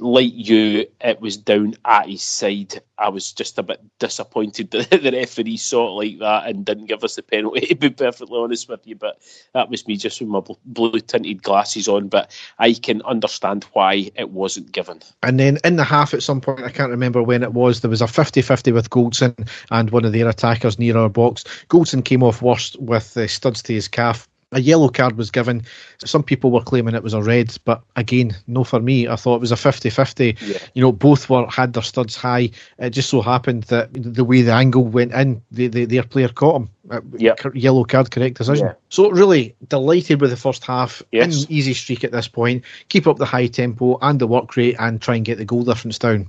like 0.00 0.32
you, 0.32 0.86
it 1.00 1.20
was 1.20 1.36
down 1.36 1.74
at 1.84 2.08
his 2.08 2.22
side. 2.22 2.80
I 2.98 3.08
was 3.08 3.32
just 3.32 3.58
a 3.58 3.62
bit 3.62 3.80
disappointed 3.98 4.70
that 4.72 4.90
the 4.90 5.12
referee 5.12 5.56
saw 5.56 5.88
it 5.88 6.04
like 6.04 6.18
that 6.20 6.48
and 6.48 6.64
didn't 6.64 6.86
give 6.86 7.04
us 7.04 7.16
the 7.16 7.22
penalty, 7.22 7.60
to 7.66 7.74
be 7.74 7.90
perfectly 7.90 8.38
honest 8.38 8.68
with 8.68 8.86
you. 8.86 8.94
But 8.94 9.20
that 9.54 9.68
was 9.68 9.86
me 9.86 9.96
just 9.96 10.20
with 10.20 10.30
my 10.30 10.40
blue 10.64 11.00
tinted 11.00 11.42
glasses 11.42 11.88
on. 11.88 12.08
But 12.08 12.30
I 12.58 12.72
can 12.72 13.02
understand 13.02 13.64
why 13.72 14.10
it 14.14 14.30
wasn't 14.30 14.72
given. 14.72 15.00
And 15.22 15.38
then 15.38 15.58
in 15.64 15.76
the 15.76 15.84
half, 15.84 16.14
at 16.14 16.22
some 16.22 16.40
point, 16.40 16.62
I 16.62 16.70
can't 16.70 16.90
remember 16.90 17.22
when 17.22 17.42
it 17.42 17.52
was, 17.52 17.80
there 17.80 17.90
was 17.90 18.02
a 18.02 18.08
50 18.08 18.40
50 18.42 18.72
with 18.72 18.90
Goldson 18.90 19.48
and 19.70 19.90
one 19.90 20.04
of 20.04 20.12
their 20.12 20.28
attackers 20.28 20.78
near 20.78 20.96
our 20.96 21.08
box. 21.08 21.44
Goldson 21.68 22.04
came 22.04 22.22
off 22.22 22.42
worst 22.42 22.80
with 22.80 23.14
the 23.14 23.28
studs 23.28 23.62
to 23.62 23.74
his 23.74 23.88
calf 23.88 24.28
a 24.52 24.60
yellow 24.60 24.88
card 24.88 25.16
was 25.16 25.30
given. 25.30 25.62
Some 26.04 26.22
people 26.22 26.50
were 26.50 26.62
claiming 26.62 26.94
it 26.94 27.02
was 27.02 27.14
a 27.14 27.22
red, 27.22 27.56
but 27.64 27.82
again, 27.96 28.36
no 28.46 28.64
for 28.64 28.80
me. 28.80 29.08
I 29.08 29.16
thought 29.16 29.36
it 29.36 29.40
was 29.40 29.52
a 29.52 29.56
50 29.56 29.90
50. 29.90 30.36
Yeah. 30.40 30.58
You 30.74 30.82
know, 30.82 30.92
both 30.92 31.28
were 31.28 31.46
had 31.48 31.72
their 31.72 31.82
studs 31.82 32.14
high. 32.14 32.50
It 32.78 32.90
just 32.90 33.10
so 33.10 33.22
happened 33.22 33.64
that 33.64 33.88
the 33.92 34.24
way 34.24 34.42
the 34.42 34.52
angle 34.52 34.84
went 34.84 35.12
in, 35.12 35.42
the, 35.50 35.68
the, 35.68 35.86
their 35.86 36.02
player 36.02 36.28
caught 36.28 36.62
him. 36.62 36.70
Uh, 36.90 37.00
yep. 37.16 37.40
Yellow 37.54 37.84
card, 37.84 38.10
correct 38.10 38.38
decision. 38.38 38.66
Yeah. 38.66 38.74
So, 38.90 39.10
really 39.10 39.54
delighted 39.68 40.20
with 40.20 40.30
the 40.30 40.36
first 40.36 40.64
half. 40.64 41.02
Yes. 41.12 41.44
In 41.44 41.52
easy 41.52 41.74
streak 41.74 42.04
at 42.04 42.12
this 42.12 42.28
point. 42.28 42.64
Keep 42.88 43.06
up 43.06 43.16
the 43.16 43.24
high 43.24 43.46
tempo 43.46 43.98
and 44.02 44.20
the 44.20 44.26
work 44.26 44.56
rate 44.56 44.76
and 44.78 45.00
try 45.00 45.16
and 45.16 45.24
get 45.24 45.38
the 45.38 45.44
goal 45.44 45.62
difference 45.62 45.98
down. 45.98 46.28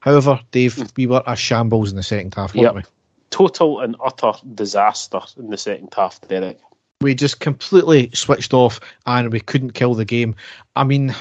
However, 0.00 0.40
Dave, 0.52 0.76
mm. 0.76 0.96
we 0.96 1.06
were 1.06 1.22
a 1.26 1.34
shambles 1.34 1.90
in 1.90 1.96
the 1.96 2.02
second 2.02 2.34
half, 2.34 2.54
weren't 2.54 2.74
yep. 2.74 2.74
we? 2.76 2.82
Total 3.30 3.80
and 3.80 3.96
utter 4.04 4.32
disaster 4.54 5.20
in 5.36 5.50
the 5.50 5.58
second 5.58 5.92
half, 5.96 6.20
Derek 6.28 6.60
we 7.00 7.14
just 7.14 7.40
completely 7.40 8.10
switched 8.14 8.54
off 8.54 8.80
and 9.04 9.32
we 9.32 9.40
couldn't 9.40 9.72
kill 9.72 9.94
the 9.94 10.04
game. 10.04 10.34
I 10.74 10.84
mean, 10.84 11.14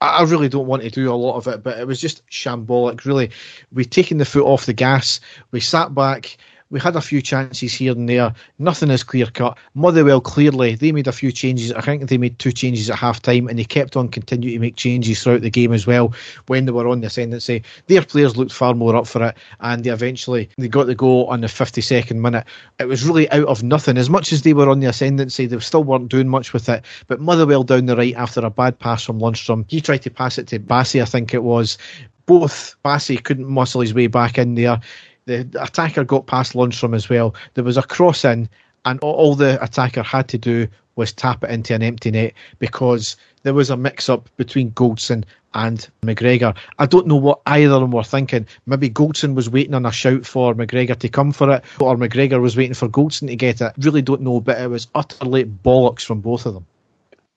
I 0.00 0.22
really 0.22 0.48
don't 0.48 0.66
want 0.66 0.82
to 0.82 0.90
do 0.90 1.12
a 1.12 1.14
lot 1.14 1.36
of 1.36 1.46
it, 1.48 1.62
but 1.62 1.78
it 1.78 1.86
was 1.86 2.00
just 2.00 2.26
shambolic. 2.28 3.04
Really, 3.04 3.30
we 3.72 3.84
taken 3.84 4.18
the 4.18 4.24
foot 4.24 4.44
off 4.44 4.66
the 4.66 4.72
gas. 4.72 5.20
We 5.50 5.60
sat 5.60 5.94
back 5.94 6.36
we 6.74 6.80
had 6.80 6.96
a 6.96 7.00
few 7.00 7.22
chances 7.22 7.72
here 7.72 7.92
and 7.92 8.08
there. 8.08 8.34
Nothing 8.58 8.90
is 8.90 9.04
clear 9.04 9.26
cut. 9.26 9.56
Motherwell 9.74 10.20
clearly 10.20 10.74
they 10.74 10.90
made 10.90 11.06
a 11.06 11.12
few 11.12 11.30
changes. 11.30 11.70
I 11.70 11.80
think 11.80 12.08
they 12.08 12.18
made 12.18 12.36
two 12.40 12.50
changes 12.50 12.90
at 12.90 12.98
half 12.98 13.22
time, 13.22 13.46
and 13.46 13.60
they 13.60 13.64
kept 13.64 13.96
on 13.96 14.08
continuing 14.08 14.56
to 14.56 14.58
make 14.58 14.74
changes 14.74 15.22
throughout 15.22 15.42
the 15.42 15.50
game 15.50 15.72
as 15.72 15.86
well. 15.86 16.12
When 16.48 16.66
they 16.66 16.72
were 16.72 16.88
on 16.88 17.00
the 17.00 17.06
ascendancy, 17.06 17.62
their 17.86 18.02
players 18.02 18.36
looked 18.36 18.52
far 18.52 18.74
more 18.74 18.96
up 18.96 19.06
for 19.06 19.24
it, 19.24 19.36
and 19.60 19.84
they 19.84 19.90
eventually 19.90 20.50
they 20.58 20.66
got 20.66 20.88
the 20.88 20.96
goal 20.96 21.26
on 21.26 21.42
the 21.42 21.46
52nd 21.46 22.16
minute. 22.16 22.44
It 22.80 22.86
was 22.86 23.06
really 23.06 23.30
out 23.30 23.46
of 23.46 23.62
nothing. 23.62 23.96
As 23.96 24.10
much 24.10 24.32
as 24.32 24.42
they 24.42 24.52
were 24.52 24.68
on 24.68 24.80
the 24.80 24.88
ascendancy, 24.88 25.46
they 25.46 25.60
still 25.60 25.84
weren't 25.84 26.08
doing 26.08 26.28
much 26.28 26.52
with 26.52 26.68
it. 26.68 26.84
But 27.06 27.20
Motherwell 27.20 27.62
down 27.62 27.86
the 27.86 27.96
right 27.96 28.16
after 28.16 28.40
a 28.40 28.50
bad 28.50 28.80
pass 28.80 29.04
from 29.04 29.20
Lundstram, 29.20 29.64
he 29.68 29.80
tried 29.80 30.02
to 30.02 30.10
pass 30.10 30.38
it 30.38 30.48
to 30.48 30.58
Bassey, 30.58 31.00
I 31.00 31.04
think 31.04 31.34
it 31.34 31.44
was. 31.44 31.78
Both 32.26 32.74
Bassey 32.84 33.22
couldn't 33.22 33.46
muscle 33.46 33.82
his 33.82 33.94
way 33.94 34.08
back 34.08 34.38
in 34.38 34.56
there 34.56 34.80
the 35.26 35.48
attacker 35.60 36.04
got 36.04 36.26
past 36.26 36.52
Lundstram 36.52 36.94
as 36.94 37.08
well. 37.08 37.34
There 37.54 37.64
was 37.64 37.76
a 37.76 37.82
cross 37.82 38.24
in, 38.24 38.48
and 38.84 39.00
all 39.00 39.34
the 39.34 39.62
attacker 39.62 40.02
had 40.02 40.28
to 40.28 40.38
do 40.38 40.68
was 40.96 41.12
tap 41.12 41.42
it 41.42 41.50
into 41.50 41.74
an 41.74 41.82
empty 41.82 42.10
net 42.10 42.34
because 42.58 43.16
there 43.42 43.54
was 43.54 43.70
a 43.70 43.76
mix 43.76 44.08
up 44.08 44.28
between 44.36 44.70
Goldson 44.72 45.24
and 45.54 45.88
McGregor. 46.02 46.56
I 46.78 46.86
don't 46.86 47.06
know 47.06 47.16
what 47.16 47.40
either 47.46 47.74
of 47.74 47.80
them 47.80 47.92
were 47.92 48.04
thinking. 48.04 48.46
Maybe 48.66 48.90
Goldson 48.90 49.34
was 49.34 49.50
waiting 49.50 49.74
on 49.74 49.86
a 49.86 49.92
shout 49.92 50.26
for 50.26 50.54
McGregor 50.54 50.98
to 50.98 51.08
come 51.08 51.32
for 51.32 51.50
it, 51.50 51.64
or 51.80 51.96
McGregor 51.96 52.40
was 52.40 52.56
waiting 52.56 52.74
for 52.74 52.88
Goldson 52.88 53.28
to 53.28 53.36
get 53.36 53.60
it. 53.60 53.72
Really 53.78 54.02
don't 54.02 54.22
know, 54.22 54.40
but 54.40 54.60
it 54.60 54.68
was 54.68 54.88
utterly 54.94 55.44
bollocks 55.44 56.04
from 56.04 56.20
both 56.20 56.46
of 56.46 56.54
them. 56.54 56.66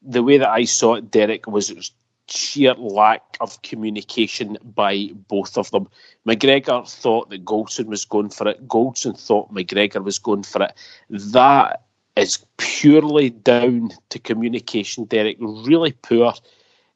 The 0.02 0.24
way 0.24 0.38
that 0.38 0.50
I 0.50 0.66
saw 0.66 0.96
it, 0.96 1.12
Derek, 1.12 1.48
was 1.48 1.92
sheer 2.30 2.74
lack 2.76 3.38
of 3.40 3.62
communication 3.62 4.58
by 4.76 5.10
both 5.28 5.58
of 5.58 5.72
them. 5.72 5.88
McGregor 6.28 6.90
thought 6.90 7.30
that 7.30 7.46
Goldson 7.46 7.86
was 7.86 8.06
going 8.06 8.30
for 8.30 8.48
it. 8.48 8.68
Goldson 8.68 9.20
thought 9.20 9.54
McGregor 9.54 10.04
was 10.04 10.20
going 10.20 10.44
for 10.44 10.64
it. 10.64 10.74
That 11.10 11.84
is 12.16 12.46
purely 12.58 13.30
down 13.30 13.92
to 14.10 14.20
communication, 14.20 15.06
Derek. 15.06 15.38
Really 15.40 15.92
poor 15.92 16.34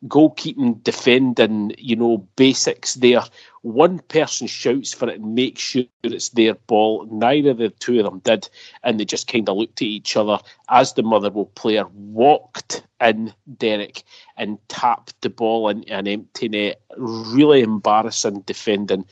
goalkeeping, 0.07 0.83
defending, 0.83 1.73
you 1.77 1.95
know, 1.95 2.17
basics 2.35 2.95
there. 2.95 3.21
One 3.63 3.99
person 3.99 4.47
shouts 4.47 4.93
for 4.93 5.07
it 5.09 5.21
makes 5.21 5.61
sure 5.61 5.83
it's 6.03 6.29
their 6.29 6.55
ball. 6.55 7.07
Neither 7.11 7.51
of 7.51 7.57
the 7.57 7.69
two 7.69 7.99
of 7.99 8.05
them 8.05 8.19
did, 8.19 8.49
and 8.83 8.99
they 8.99 9.05
just 9.05 9.27
kind 9.27 9.47
of 9.47 9.57
looked 9.57 9.81
at 9.81 9.87
each 9.87 10.17
other 10.17 10.39
as 10.69 10.93
the 10.93 11.03
Motherwell 11.03 11.45
player 11.45 11.85
walked 11.93 12.83
in 12.99 13.33
Derek 13.57 14.03
and 14.35 14.57
tapped 14.67 15.21
the 15.21 15.29
ball 15.29 15.69
into 15.69 15.93
an 15.93 16.07
empty 16.07 16.49
net. 16.49 16.81
Really 16.97 17.61
embarrassing 17.61 18.41
defending. 18.41 19.05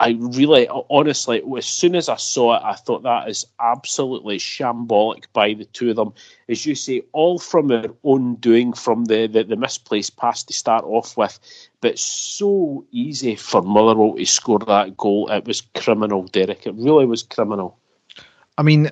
I 0.00 0.16
really, 0.18 0.68
honestly, 0.90 1.42
as 1.56 1.66
soon 1.66 1.94
as 1.94 2.08
I 2.08 2.16
saw 2.16 2.56
it, 2.56 2.62
I 2.64 2.74
thought 2.74 3.04
that 3.04 3.28
is 3.28 3.46
absolutely 3.60 4.38
shambolic 4.38 5.26
by 5.32 5.54
the 5.54 5.66
two 5.66 5.90
of 5.90 5.96
them. 5.96 6.12
As 6.48 6.66
you 6.66 6.74
say, 6.74 7.02
all 7.12 7.38
from 7.38 7.68
their 7.68 7.90
own 8.02 8.34
doing, 8.36 8.72
from 8.72 9.04
the, 9.04 9.28
the, 9.28 9.44
the 9.44 9.56
misplaced 9.56 10.16
pass 10.16 10.42
to 10.44 10.52
start 10.52 10.84
off 10.84 11.16
with, 11.16 11.38
but 11.80 11.98
so 11.98 12.84
easy 12.90 13.36
for 13.36 13.62
Motherwell 13.62 14.16
to 14.16 14.26
score 14.26 14.58
that 14.58 14.96
goal. 14.96 15.30
It 15.30 15.44
was 15.44 15.60
criminal, 15.60 16.24
Derek. 16.24 16.66
It 16.66 16.74
really 16.74 17.06
was 17.06 17.22
criminal. 17.22 17.78
I 18.58 18.62
mean, 18.62 18.90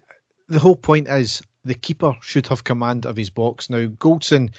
the 0.48 0.60
whole 0.60 0.76
point 0.76 1.08
is 1.08 1.42
the 1.64 1.74
keeper 1.74 2.16
should 2.22 2.46
have 2.46 2.64
command 2.64 3.06
of 3.06 3.16
his 3.16 3.30
box. 3.30 3.68
Now, 3.68 3.86
Goldson 3.86 4.54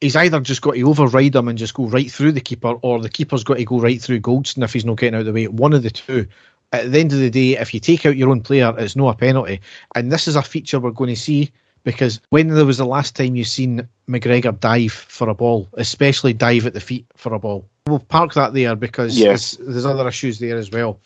he's 0.00 0.16
either 0.16 0.40
just 0.40 0.62
got 0.62 0.74
to 0.74 0.82
override 0.82 1.34
him 1.34 1.48
and 1.48 1.58
just 1.58 1.74
go 1.74 1.86
right 1.86 2.10
through 2.10 2.32
the 2.32 2.40
keeper, 2.40 2.78
or 2.82 3.00
the 3.00 3.08
keeper's 3.08 3.44
got 3.44 3.56
to 3.56 3.64
go 3.64 3.80
right 3.80 4.00
through 4.00 4.20
Goldson 4.20 4.62
if 4.62 4.72
he's 4.72 4.84
not 4.84 4.98
getting 4.98 5.14
out 5.14 5.20
of 5.20 5.26
the 5.26 5.32
way. 5.32 5.48
One 5.48 5.72
of 5.72 5.82
the 5.82 5.90
two. 5.90 6.26
At 6.72 6.90
the 6.90 6.98
end 6.98 7.12
of 7.12 7.20
the 7.20 7.30
day, 7.30 7.56
if 7.56 7.72
you 7.72 7.78
take 7.78 8.04
out 8.04 8.16
your 8.16 8.30
own 8.30 8.40
player, 8.40 8.74
it's 8.76 8.96
no 8.96 9.08
a 9.08 9.14
penalty. 9.14 9.60
And 9.94 10.10
this 10.10 10.26
is 10.26 10.34
a 10.34 10.42
feature 10.42 10.80
we're 10.80 10.90
going 10.90 11.14
to 11.14 11.20
see 11.20 11.52
because 11.84 12.20
when 12.30 12.48
there 12.48 12.64
was 12.64 12.78
the 12.78 12.86
last 12.86 13.14
time 13.14 13.36
you 13.36 13.44
seen 13.44 13.86
McGregor 14.08 14.58
dive 14.58 14.92
for 14.92 15.28
a 15.28 15.34
ball, 15.34 15.68
especially 15.74 16.32
dive 16.32 16.66
at 16.66 16.74
the 16.74 16.80
feet 16.80 17.06
for 17.14 17.32
a 17.32 17.38
ball, 17.38 17.68
we'll 17.86 18.00
park 18.00 18.34
that 18.34 18.54
there 18.54 18.74
because 18.74 19.16
yes. 19.16 19.52
there's, 19.52 19.68
there's 19.68 19.86
other 19.86 20.08
issues 20.08 20.38
there 20.38 20.56
as 20.56 20.70
well. 20.70 20.98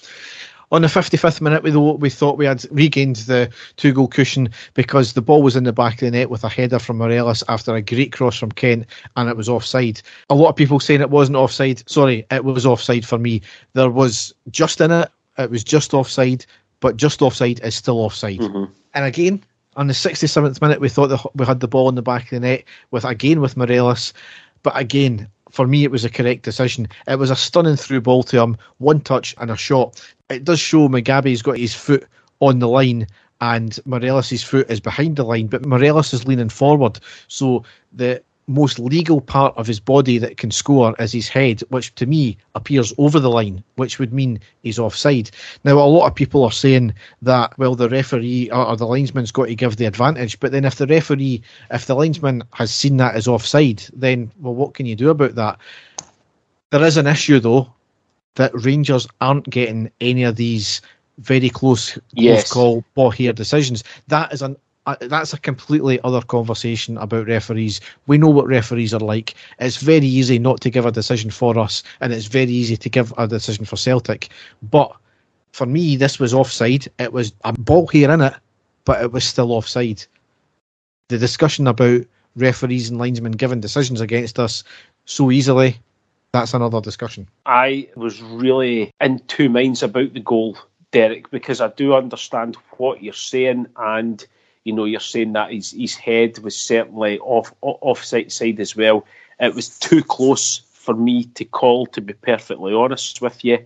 On 0.71 0.83
the 0.83 0.89
55th 0.89 1.41
minute, 1.41 1.63
we, 1.63 1.71
we 1.71 2.11
thought 2.11 2.37
we 2.37 2.45
had 2.45 2.65
regained 2.71 3.17
the 3.17 3.51
two 3.77 3.93
goal 3.93 4.09
cushion 4.09 4.51
because 4.75 5.15
the 5.15 5.23
ball 5.23 5.43
was 5.43 5.57
in 5.57 5.65
the 5.65 5.73
back 5.73 5.95
of 5.95 6.01
the 6.01 6.11
net 6.11 6.29
with 6.29 6.45
a 6.45 6.49
header 6.49 6.79
from 6.79 6.99
Morelos 6.99 7.43
after 7.49 7.75
a 7.75 7.81
great 7.81 8.13
cross 8.13 8.39
from 8.39 8.53
Kent 8.53 8.87
and 9.17 9.29
it 9.31 9.37
was 9.37 9.49
offside. 9.49 10.03
A 10.29 10.35
lot 10.35 10.51
of 10.51 10.57
people 10.57 10.79
saying 10.79 11.01
it 11.01 11.11
wasn't 11.11 11.37
offside. 11.37 11.89
Sorry, 11.89 12.27
it 12.31 12.45
was 12.45 12.67
offside 12.67 13.07
for 13.07 13.19
me. 13.19 13.41
There 13.73 13.91
was 13.91 14.35
just 14.51 14.81
in 14.81 14.91
it, 14.91 15.11
it 15.39 15.51
was 15.51 15.65
just 15.65 15.95
offside, 15.95 16.45
but 16.81 16.97
just 16.97 17.23
offside 17.23 17.61
is 17.61 17.75
still 17.75 18.01
offside. 18.01 18.41
Mm-hmm. 18.41 18.73
And 18.95 19.05
again, 19.05 19.45
on 19.77 19.87
the 19.87 19.95
67th 19.95 20.61
minute, 20.61 20.81
we 20.81 20.89
thought 20.89 21.09
that 21.09 21.25
we 21.35 21.47
had 21.47 21.61
the 21.61 21.69
ball 21.69 21.89
in 21.89 21.95
the 21.95 22.03
back 22.03 22.25
of 22.25 22.31
the 22.31 22.41
net 22.41 22.65
with 22.91 23.05
again 23.05 23.41
with 23.41 23.57
Morelos. 23.57 24.13
But 24.65 24.77
again, 24.77 25.29
for 25.51 25.67
me, 25.67 25.85
it 25.85 25.91
was 25.91 26.05
a 26.05 26.11
correct 26.11 26.43
decision. 26.43 26.89
It 27.07 27.19
was 27.19 27.31
a 27.31 27.37
stunning 27.37 27.77
through 27.77 28.03
ball 28.03 28.23
to 28.25 28.41
him, 28.41 28.57
one 28.79 29.01
touch 29.01 29.35
and 29.39 29.51
a 29.51 29.57
shot. 29.57 30.01
It 30.31 30.45
does 30.45 30.61
show 30.61 30.89
Mugabi's 30.89 31.43
got 31.43 31.59
his 31.59 31.75
foot 31.75 32.07
on 32.41 32.59
the 32.59 32.69
line 32.69 33.07
and 33.41 33.79
Morelos' 33.85 34.43
foot 34.43 34.71
is 34.71 34.81
behind 34.81 35.17
the 35.17 35.25
line, 35.25 35.47
but 35.47 35.65
Morelos 35.65 36.13
is 36.13 36.27
leaning 36.27 36.49
forward. 36.49 36.99
So 37.29 37.65
the 37.93 38.23
most 38.49 38.79
legal 38.79 39.21
part 39.21 39.57
of 39.57 39.67
his 39.67 39.79
body 39.79 40.19
that 40.19 40.39
can 40.39 40.51
score 40.51 40.95
is 40.99 41.13
his 41.13 41.29
head, 41.29 41.61
which 41.69 41.95
to 41.97 42.07
me 42.07 42.37
appears 42.55 42.93
over 42.99 43.21
the 43.21 43.31
line, 43.31 43.63
which 43.77 43.99
would 43.99 44.13
mean 44.13 44.41
he's 44.63 44.79
offside. 44.79 45.31
Now, 45.65 45.75
a 45.75 45.85
lot 45.85 46.07
of 46.07 46.15
people 46.15 46.45
are 46.45 46.51
saying 46.51 46.95
that, 47.23 47.57
well, 47.59 47.75
the 47.75 47.89
referee 47.89 48.51
or 48.51 48.77
the 48.77 48.87
linesman's 48.87 49.31
got 49.31 49.47
to 49.47 49.55
give 49.55 49.77
the 49.77 49.85
advantage, 49.85 50.41
but 50.41 50.51
then 50.51 50.65
if 50.65 50.77
the 50.77 50.87
referee, 50.87 51.43
if 51.71 51.87
the 51.87 51.95
linesman 51.95 52.43
has 52.55 52.75
seen 52.75 52.97
that 52.97 53.15
as 53.15 53.29
offside, 53.29 53.85
then, 53.93 54.33
well, 54.41 54.55
what 54.55 54.75
can 54.75 54.87
you 54.87 54.97
do 54.97 55.11
about 55.11 55.35
that? 55.35 55.59
There 56.71 56.85
is 56.85 56.97
an 56.97 57.07
issue, 57.07 57.41
though, 57.41 57.73
that 58.35 58.53
Rangers 58.55 59.07
aren't 59.21 59.51
getting 59.51 59.91
any 60.01 60.23
of 60.23 60.37
these 60.37 60.81
very 61.19 61.51
close, 61.51 61.99
yes. 62.13 62.51
close 62.51 62.53
call 62.53 62.85
ball 62.95 63.11
here 63.11 63.33
decisions. 63.33 63.85
That 64.07 64.33
is 64.33 64.43
an 64.43 64.57
that's 65.01 65.33
a 65.33 65.39
completely 65.39 66.01
other 66.03 66.23
conversation 66.23 66.97
about 66.99 67.27
referees. 67.27 67.81
We 68.07 68.19
know 68.19 68.29
what 68.29 68.47
referees 68.47 68.95
are 68.95 69.01
like. 69.01 69.35
It's 69.59 69.77
very 69.77 70.07
easy 70.07 70.39
not 70.39 70.61
to 70.63 70.71
give 70.71 70.87
a 70.87 70.93
decision 70.93 71.31
for 71.31 71.59
us, 71.59 71.83
and 72.01 72.13
it's 72.13 72.27
very 72.27 72.51
easy 72.51 72.77
to 72.77 72.89
give 72.89 73.13
a 73.19 73.27
decision 73.27 73.65
for 73.65 73.77
Celtic. 73.77 74.31
But 74.63 74.95
for 75.53 75.67
me, 75.67 75.97
this 75.97 76.19
was 76.19 76.35
offside. 76.35 76.87
It 76.99 77.13
was 77.13 77.33
a 77.45 77.53
ball 77.53 77.87
here 77.89 78.11
in 78.11 78.21
it, 78.21 78.35
but 78.85 79.03
it 79.03 79.13
was 79.13 79.25
still 79.25 79.53
offside. 79.53 80.05
The 81.09 81.19
discussion 81.19 81.67
about 81.67 82.03
referees 82.37 82.89
and 82.89 82.99
linesmen 82.99 83.33
giving 83.33 83.61
decisions 83.61 84.01
against 84.01 84.39
us 84.39 84.63
so 85.05 85.31
easily, 85.31 85.79
that's 86.33 86.55
another 86.55 86.81
discussion. 86.81 87.27
I 87.47 87.89
was 87.97 88.23
really 88.23 88.93
in 89.01 89.19
two 89.21 89.49
minds 89.49 89.83
about 89.83 90.13
the 90.13 90.21
goal, 90.21 90.59
Derek, 90.93 91.31
because 91.31 91.61
I 91.61 91.69
do 91.69 91.95
understand 91.95 92.57
what 92.77 93.03
you're 93.03 93.15
saying 93.15 93.67
and 93.77 94.25
you 94.69 94.75
know, 94.75 94.85
you're 94.85 95.01
saying 95.01 95.33
that 95.33 95.51
his 95.51 95.71
his 95.71 95.95
head 95.95 96.39
was 96.41 96.55
certainly 96.55 97.19
off 97.21 97.55
offside 97.63 98.31
side 98.31 98.61
as 98.61 98.77
well. 98.77 99.07
It 99.41 99.55
was 99.55 99.79
too 99.79 100.03
close 100.03 100.61
for 100.75 100.95
me 100.95 101.25
to 101.25 101.47
call. 101.47 101.87
To 101.87 102.03
be 102.03 102.13
perfectly 102.13 102.75
honest 102.75 103.23
with 103.23 103.43
you, 103.47 103.65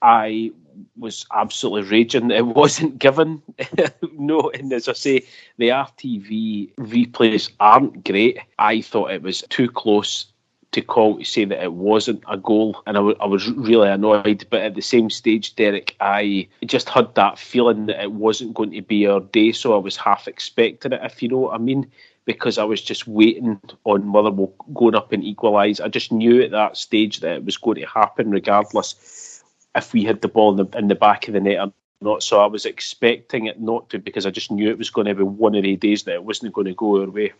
I 0.00 0.52
was 0.96 1.26
absolutely 1.34 1.90
raging. 1.90 2.30
It 2.30 2.46
wasn't 2.62 3.00
given. 3.00 3.42
no, 4.12 4.50
and 4.50 4.72
as 4.72 4.88
I 4.88 4.92
say, 4.92 5.26
the 5.58 5.70
RTV 5.70 6.76
replays 6.76 7.50
aren't 7.58 8.04
great. 8.04 8.38
I 8.60 8.82
thought 8.82 9.10
it 9.10 9.22
was 9.22 9.42
too 9.48 9.68
close 9.68 10.26
to 10.74 10.82
call 10.82 11.18
to 11.18 11.24
say 11.24 11.44
that 11.44 11.62
it 11.62 11.72
wasn't 11.72 12.22
a 12.28 12.36
goal, 12.36 12.82
and 12.86 12.96
I, 12.96 13.00
w- 13.00 13.16
I 13.20 13.26
was 13.26 13.48
really 13.50 13.88
annoyed. 13.88 14.46
But 14.50 14.62
at 14.62 14.74
the 14.74 14.82
same 14.82 15.08
stage, 15.08 15.56
Derek, 15.56 15.96
I 16.00 16.48
just 16.64 16.88
had 16.88 17.14
that 17.14 17.38
feeling 17.38 17.86
that 17.86 18.02
it 18.02 18.12
wasn't 18.12 18.54
going 18.54 18.72
to 18.72 18.82
be 18.82 19.06
our 19.06 19.20
day, 19.20 19.52
so 19.52 19.74
I 19.74 19.78
was 19.78 19.96
half 19.96 20.28
expecting 20.28 20.92
it, 20.92 21.00
if 21.02 21.22
you 21.22 21.28
know 21.28 21.38
what 21.38 21.54
I 21.54 21.58
mean, 21.58 21.90
because 22.24 22.58
I 22.58 22.64
was 22.64 22.82
just 22.82 23.06
waiting 23.06 23.60
on 23.84 24.06
Motherwell 24.06 24.52
going 24.74 24.94
up 24.94 25.12
and 25.12 25.24
equalise. 25.24 25.80
I 25.80 25.88
just 25.88 26.12
knew 26.12 26.42
at 26.42 26.50
that 26.50 26.76
stage 26.76 27.20
that 27.20 27.36
it 27.36 27.44
was 27.44 27.56
going 27.56 27.80
to 27.80 27.86
happen, 27.86 28.30
regardless 28.30 29.42
if 29.74 29.92
we 29.92 30.04
had 30.04 30.20
the 30.22 30.28
ball 30.28 30.50
in 30.52 30.56
the, 30.56 30.78
in 30.78 30.88
the 30.88 30.94
back 30.94 31.28
of 31.28 31.34
the 31.34 31.40
net 31.40 31.58
or 31.58 31.72
not. 32.00 32.22
So 32.22 32.40
I 32.40 32.46
was 32.46 32.66
expecting 32.66 33.46
it 33.46 33.60
not 33.60 33.90
to, 33.90 33.98
because 33.98 34.26
I 34.26 34.30
just 34.30 34.50
knew 34.50 34.70
it 34.70 34.78
was 34.78 34.90
going 34.90 35.06
to 35.06 35.14
be 35.14 35.22
one 35.22 35.54
of 35.54 35.62
the 35.62 35.76
days 35.76 36.04
that 36.04 36.14
it 36.14 36.24
wasn't 36.24 36.52
going 36.52 36.66
to 36.66 36.74
go 36.74 37.00
our 37.00 37.10
way. 37.10 37.32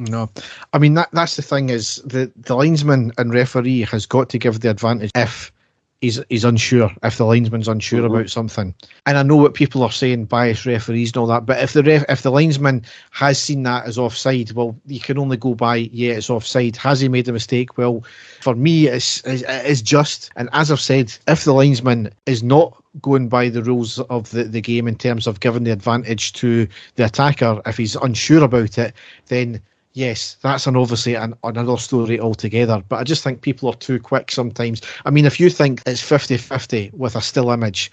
No, 0.00 0.30
I 0.72 0.78
mean 0.78 0.94
that 0.94 1.10
that's 1.12 1.36
the 1.36 1.42
thing 1.42 1.68
is 1.68 1.96
the 2.04 2.32
the 2.36 2.56
linesman 2.56 3.12
and 3.18 3.34
referee 3.34 3.82
has 3.82 4.06
got 4.06 4.30
to 4.30 4.38
give 4.38 4.60
the 4.60 4.70
advantage 4.70 5.10
if 5.14 5.52
he's 6.00 6.20
he's 6.28 6.44
unsure 6.44 6.90
if 7.02 7.18
the 7.18 7.26
linesman's 7.26 7.68
unsure 7.68 8.02
mm-hmm. 8.02 8.14
about 8.14 8.30
something. 8.30 8.74
And 9.06 9.18
I 9.18 9.22
know 9.22 9.36
what 9.36 9.54
people 9.54 9.82
are 9.82 9.92
saying, 9.92 10.26
biased 10.26 10.66
referees 10.66 11.10
and 11.10 11.18
all 11.18 11.26
that. 11.26 11.46
But 11.46 11.62
if 11.62 11.72
the 11.72 11.82
ref, 11.82 12.04
if 12.08 12.22
the 12.22 12.30
linesman 12.30 12.84
has 13.10 13.38
seen 13.38 13.62
that 13.64 13.86
as 13.86 13.98
offside, 13.98 14.52
well, 14.52 14.76
you 14.86 15.00
can 15.00 15.18
only 15.18 15.36
go 15.36 15.54
by 15.54 15.76
yeah, 15.76 16.14
it's 16.14 16.30
offside. 16.30 16.76
Has 16.76 17.00
he 17.00 17.08
made 17.08 17.28
a 17.28 17.32
mistake? 17.32 17.76
Well, 17.76 18.04
for 18.40 18.54
me, 18.54 18.86
it's 18.86 19.22
it's, 19.24 19.42
it's 19.46 19.82
just. 19.82 20.30
And 20.36 20.48
as 20.52 20.70
I've 20.70 20.80
said, 20.80 21.14
if 21.28 21.44
the 21.44 21.52
linesman 21.52 22.10
is 22.26 22.42
not 22.42 22.82
going 23.02 23.28
by 23.28 23.48
the 23.48 23.62
rules 23.62 24.00
of 24.00 24.30
the, 24.30 24.44
the 24.44 24.60
game 24.60 24.88
in 24.88 24.96
terms 24.96 25.26
of 25.26 25.40
giving 25.40 25.64
the 25.64 25.70
advantage 25.70 26.32
to 26.34 26.66
the 26.96 27.04
attacker, 27.04 27.60
if 27.66 27.76
he's 27.76 27.96
unsure 27.96 28.42
about 28.42 28.78
it, 28.78 28.94
then 29.28 29.60
yes, 29.92 30.36
that's 30.42 30.66
an 30.66 30.76
obviously 30.76 31.14
an, 31.14 31.34
another 31.44 31.76
story 31.76 32.20
altogether. 32.20 32.82
But 32.88 32.96
I 32.96 33.04
just 33.04 33.22
think 33.22 33.42
people 33.42 33.68
are 33.70 33.76
too 33.76 33.98
quick 34.00 34.30
sometimes. 34.30 34.82
I 35.04 35.10
mean, 35.10 35.24
if 35.24 35.40
you 35.40 35.50
think 35.50 35.82
it's 35.86 36.02
50 36.02 36.36
50 36.36 36.90
with 36.92 37.16
a 37.16 37.20
still 37.20 37.50
image, 37.50 37.90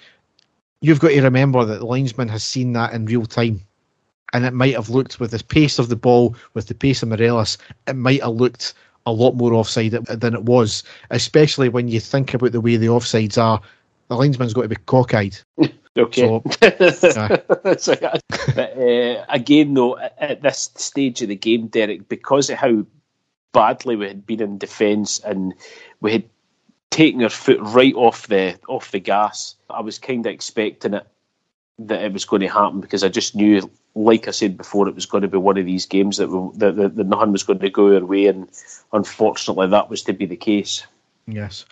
you've 0.81 0.99
got 0.99 1.09
to 1.09 1.21
remember 1.21 1.65
that 1.65 1.79
the 1.79 1.85
linesman 1.85 2.29
has 2.29 2.43
seen 2.43 2.73
that 2.73 2.93
in 2.93 3.05
real 3.05 3.25
time. 3.25 3.61
And 4.33 4.45
it 4.45 4.53
might 4.53 4.75
have 4.75 4.89
looked 4.89 5.19
with 5.19 5.31
the 5.31 5.43
pace 5.43 5.79
of 5.79 5.89
the 5.89 5.95
ball, 5.95 6.35
with 6.53 6.67
the 6.67 6.75
pace 6.75 7.01
of 7.01 7.09
Morelos, 7.09 7.57
it 7.87 7.95
might 7.95 8.21
have 8.21 8.33
looked 8.33 8.73
a 9.05 9.11
lot 9.11 9.35
more 9.35 9.53
offside 9.53 9.91
than 9.91 10.33
it 10.33 10.43
was, 10.43 10.83
especially 11.11 11.69
when 11.69 11.87
you 11.87 12.01
think 12.01 12.33
about 12.33 12.51
the 12.51 12.59
way 12.59 12.75
the 12.75 12.87
offsides 12.87 13.41
are 13.41 13.61
the 14.07 14.15
linesman's 14.15 14.53
got 14.53 14.63
to 14.63 14.67
be 14.67 14.75
cockeyed. 14.75 15.39
Okay. 15.97 16.21
So, 16.21 16.43
So, 17.77 17.95
but, 18.55 18.77
uh, 18.77 19.25
again, 19.29 19.73
though, 19.73 19.97
at, 19.97 20.41
this 20.41 20.69
stage 20.75 21.21
of 21.21 21.29
the 21.29 21.35
game, 21.35 21.67
Derek, 21.67 22.07
because 22.07 22.49
of 22.49 22.57
how 22.57 22.85
badly 23.51 23.95
we 23.95 24.07
had 24.07 24.25
been 24.25 24.41
in 24.41 24.57
defence 24.57 25.19
and 25.19 25.53
we 26.01 26.11
had 26.11 26.29
taken 26.89 27.23
our 27.23 27.29
foot 27.29 27.59
right 27.61 27.95
off 27.95 28.27
the 28.27 28.59
off 28.67 28.91
the 28.91 28.99
gas, 28.99 29.55
I 29.69 29.81
was 29.81 29.99
kind 29.99 30.25
of 30.25 30.31
expecting 30.31 30.93
it 30.93 31.07
that 31.79 32.03
it 32.03 32.13
was 32.13 32.25
going 32.25 32.41
to 32.41 32.47
happen 32.47 32.81
because 32.81 33.03
I 33.03 33.09
just 33.09 33.35
knew, 33.35 33.69
like 33.95 34.27
I 34.27 34.31
said 34.31 34.57
before, 34.57 34.87
it 34.87 34.95
was 34.95 35.05
going 35.05 35.21
to 35.21 35.27
be 35.27 35.37
one 35.37 35.57
of 35.57 35.65
these 35.65 35.85
games 35.85 36.17
that, 36.17 36.29
we, 36.29 36.57
that, 36.57 36.75
that, 36.75 36.95
that 36.95 37.07
nothing 37.07 37.31
was 37.31 37.43
going 37.43 37.59
to 37.59 37.69
go 37.69 37.93
our 37.93 38.05
way, 38.05 38.25
and 38.25 38.49
unfortunately, 38.93 39.67
that 39.67 39.89
was 39.89 40.03
to 40.03 40.13
be 40.13 40.25
the 40.25 40.35
case. 40.35 40.85
Yes. 41.27 41.65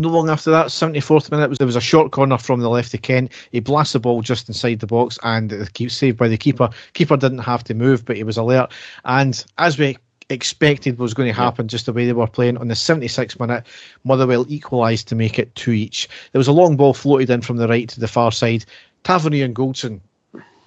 No 0.00 0.10
long 0.10 0.30
after 0.30 0.52
that, 0.52 0.66
74th 0.66 1.28
minute, 1.32 1.48
was 1.48 1.58
there 1.58 1.66
was 1.66 1.74
a 1.74 1.80
short 1.80 2.12
corner 2.12 2.38
from 2.38 2.60
the 2.60 2.70
left 2.70 2.94
of 2.94 3.02
Kent. 3.02 3.32
He 3.50 3.58
blasts 3.58 3.94
the 3.94 3.98
ball 3.98 4.22
just 4.22 4.46
inside 4.46 4.78
the 4.78 4.86
box 4.86 5.18
and 5.24 5.52
it 5.52 5.72
keeps 5.72 5.94
saved 5.94 6.16
by 6.16 6.28
the 6.28 6.38
keeper. 6.38 6.70
Keeper 6.92 7.16
didn't 7.16 7.38
have 7.38 7.64
to 7.64 7.74
move, 7.74 8.04
but 8.04 8.16
he 8.16 8.22
was 8.22 8.36
alert. 8.36 8.70
And 9.04 9.44
as 9.58 9.76
we 9.76 9.96
expected 10.30 11.00
was 11.00 11.14
going 11.14 11.26
to 11.26 11.32
happen, 11.32 11.66
just 11.66 11.86
the 11.86 11.92
way 11.92 12.06
they 12.06 12.12
were 12.12 12.28
playing, 12.28 12.58
on 12.58 12.68
the 12.68 12.74
76th 12.74 13.40
minute, 13.40 13.66
Motherwell 14.04 14.46
equalised 14.48 15.08
to 15.08 15.16
make 15.16 15.36
it 15.36 15.52
two 15.56 15.72
each. 15.72 16.08
There 16.30 16.38
was 16.38 16.46
a 16.46 16.52
long 16.52 16.76
ball 16.76 16.94
floated 16.94 17.28
in 17.28 17.40
from 17.40 17.56
the 17.56 17.66
right 17.66 17.88
to 17.88 17.98
the 17.98 18.06
far 18.06 18.30
side. 18.30 18.64
Tavernier 19.02 19.46
and 19.46 19.56
Goldson 19.56 20.00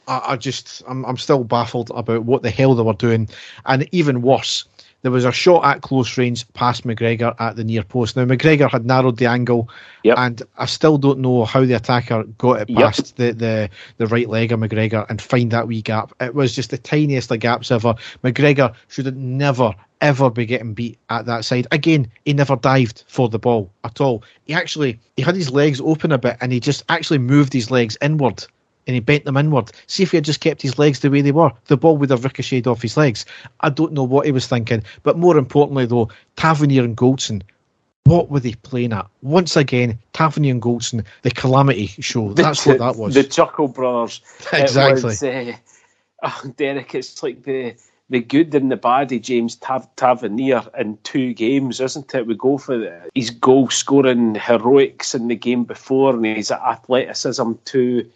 I, 0.07 0.21
I 0.33 0.35
just 0.35 0.83
I'm 0.87 1.05
I'm 1.05 1.17
still 1.17 1.43
baffled 1.43 1.91
about 1.95 2.25
what 2.25 2.43
the 2.43 2.49
hell 2.49 2.75
they 2.75 2.83
were 2.83 2.93
doing, 2.93 3.29
and 3.65 3.87
even 3.93 4.21
worse, 4.21 4.65
there 5.01 5.11
was 5.11 5.25
a 5.25 5.31
shot 5.31 5.65
at 5.65 5.81
close 5.81 6.17
range 6.17 6.51
past 6.53 6.83
McGregor 6.85 7.35
at 7.39 7.55
the 7.55 7.63
near 7.63 7.83
post. 7.83 8.15
Now 8.15 8.25
McGregor 8.25 8.69
had 8.69 8.85
narrowed 8.85 9.17
the 9.17 9.25
angle, 9.27 9.69
Yep. 10.03 10.17
and 10.17 10.41
I 10.57 10.65
still 10.65 10.97
don't 10.97 11.19
know 11.19 11.45
how 11.45 11.65
the 11.65 11.73
attacker 11.73 12.23
got 12.37 12.61
it 12.61 12.69
Yep. 12.69 12.77
past 12.79 13.17
the, 13.17 13.33
the 13.33 13.69
the 13.97 14.07
right 14.07 14.29
leg 14.29 14.51
of 14.51 14.59
McGregor 14.59 15.05
and 15.09 15.21
find 15.21 15.51
that 15.51 15.67
wee 15.67 15.81
gap. 15.81 16.13
It 16.19 16.35
was 16.35 16.55
just 16.55 16.69
the 16.71 16.77
tiniest 16.77 17.31
of 17.31 17.39
gaps 17.39 17.71
ever. 17.71 17.95
McGregor 18.23 18.73
should 18.87 19.05
have 19.05 19.17
never 19.17 19.73
ever 20.01 20.31
be 20.31 20.47
getting 20.47 20.73
beat 20.73 20.97
at 21.11 21.27
that 21.27 21.45
side. 21.45 21.67
Again, 21.71 22.07
he 22.25 22.33
never 22.33 22.55
dived 22.55 23.03
for 23.07 23.29
the 23.29 23.37
ball 23.37 23.71
at 23.83 24.01
all. 24.01 24.23
He 24.45 24.53
actually 24.53 24.99
he 25.15 25.21
had 25.21 25.35
his 25.35 25.51
legs 25.51 25.79
open 25.79 26.11
a 26.11 26.17
bit 26.17 26.37
and 26.41 26.51
he 26.51 26.59
just 26.59 26.83
actually 26.89 27.19
moved 27.19 27.53
his 27.53 27.69
legs 27.69 27.97
inward 28.01 28.43
and 28.91 28.95
he 28.95 28.99
bent 28.99 29.23
them 29.23 29.37
inward. 29.37 29.71
See 29.87 30.03
if 30.03 30.11
he 30.11 30.17
had 30.17 30.25
just 30.25 30.41
kept 30.41 30.61
his 30.61 30.77
legs 30.77 30.99
the 30.99 31.09
way 31.09 31.21
they 31.21 31.31
were, 31.31 31.51
the 31.67 31.77
ball 31.77 31.95
would 31.95 32.09
have 32.09 32.25
ricocheted 32.25 32.67
off 32.67 32.81
his 32.81 32.97
legs. 32.97 33.25
I 33.61 33.69
don't 33.69 33.93
know 33.93 34.03
what 34.03 34.25
he 34.25 34.33
was 34.33 34.47
thinking. 34.47 34.83
But 35.03 35.17
more 35.17 35.37
importantly, 35.37 35.85
though, 35.85 36.09
Tavernier 36.35 36.83
and 36.83 36.97
Goldson, 36.97 37.41
what 38.03 38.29
were 38.29 38.41
they 38.41 38.55
playing 38.55 38.91
at? 38.91 39.07
Once 39.21 39.55
again, 39.55 39.97
Tavernier 40.11 40.51
and 40.51 40.61
Goldson, 40.61 41.05
the 41.21 41.31
calamity 41.31 41.87
show. 41.87 42.33
That's 42.33 42.65
what 42.65 42.79
that 42.79 42.97
was. 42.97 43.13
The 43.13 43.23
Chuckle 43.23 43.69
Brothers. 43.69 44.19
Exactly. 44.53 45.03
was, 45.03 45.23
uh, 45.23 45.53
oh, 46.23 46.41
Derek, 46.57 46.93
it's 46.93 47.23
like 47.23 47.43
the 47.43 47.75
the 48.11 48.19
good 48.19 48.53
and 48.53 48.69
the 48.69 48.75
bad 48.75 49.09
of 49.13 49.21
James 49.21 49.55
Tav- 49.55 49.95
Tavernier 49.95 50.63
in 50.77 50.97
two 51.03 51.33
games, 51.33 51.79
isn't 51.79 52.13
it? 52.13 52.27
We 52.27 52.35
go 52.35 52.57
for 52.57 52.77
the, 52.77 53.09
his 53.15 53.29
goal 53.29 53.69
scoring 53.69 54.35
heroics 54.35 55.15
in 55.15 55.29
the 55.29 55.35
game 55.37 55.63
before 55.63 56.13
and 56.13 56.25
his 56.25 56.51
athleticism 56.51 57.53
to 57.65 58.11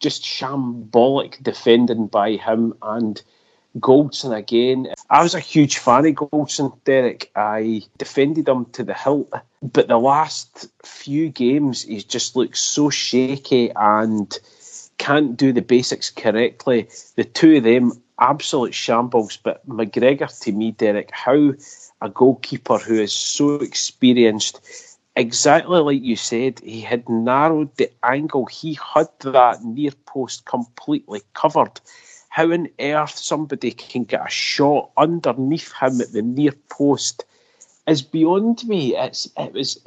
just 0.00 0.24
shambolic 0.24 1.42
defending 1.42 2.06
by 2.06 2.32
him 2.32 2.74
and 2.82 3.22
Goldson 3.78 4.36
again. 4.36 4.88
I 5.10 5.22
was 5.22 5.34
a 5.34 5.40
huge 5.40 5.78
fan 5.78 6.06
of 6.06 6.14
Goldson, 6.14 6.72
Derek. 6.84 7.30
I 7.36 7.82
defended 7.98 8.48
him 8.48 8.66
to 8.72 8.84
the 8.84 8.94
hilt, 8.94 9.32
but 9.62 9.88
the 9.88 9.98
last 9.98 10.66
few 10.84 11.28
games 11.28 11.82
he's 11.82 12.04
just 12.04 12.36
looked 12.36 12.56
so 12.56 12.90
shaky 12.90 13.70
and 13.74 14.38
can't 14.98 15.36
do 15.36 15.52
the 15.52 15.62
basics 15.62 16.10
correctly. 16.10 16.88
The 17.16 17.24
two 17.24 17.56
of 17.56 17.64
them, 17.64 17.92
absolute 18.18 18.74
shambles. 18.74 19.36
But 19.36 19.66
McGregor, 19.68 20.40
to 20.40 20.52
me, 20.52 20.72
Derek, 20.72 21.10
how 21.12 21.52
a 22.00 22.08
goalkeeper 22.08 22.78
who 22.78 22.94
is 22.94 23.12
so 23.12 23.56
experienced, 23.56 24.95
exactly 25.16 25.80
like 25.80 26.02
you 26.02 26.16
said, 26.16 26.60
he 26.60 26.80
had 26.80 27.08
narrowed 27.08 27.74
the 27.76 27.90
angle. 28.04 28.46
He 28.46 28.78
had 28.94 29.08
that 29.20 29.64
near 29.64 29.92
post 30.06 30.44
completely 30.44 31.22
covered. 31.34 31.80
How 32.28 32.52
on 32.52 32.68
earth 32.78 33.16
somebody 33.16 33.70
can 33.70 34.04
get 34.04 34.26
a 34.26 34.30
shot 34.30 34.90
underneath 34.96 35.72
him 35.72 36.00
at 36.00 36.12
the 36.12 36.22
near 36.22 36.52
post 36.68 37.24
is 37.86 38.02
beyond 38.02 38.66
me. 38.68 38.94
It's 38.96 39.28
it 39.38 39.52
was 39.52 39.78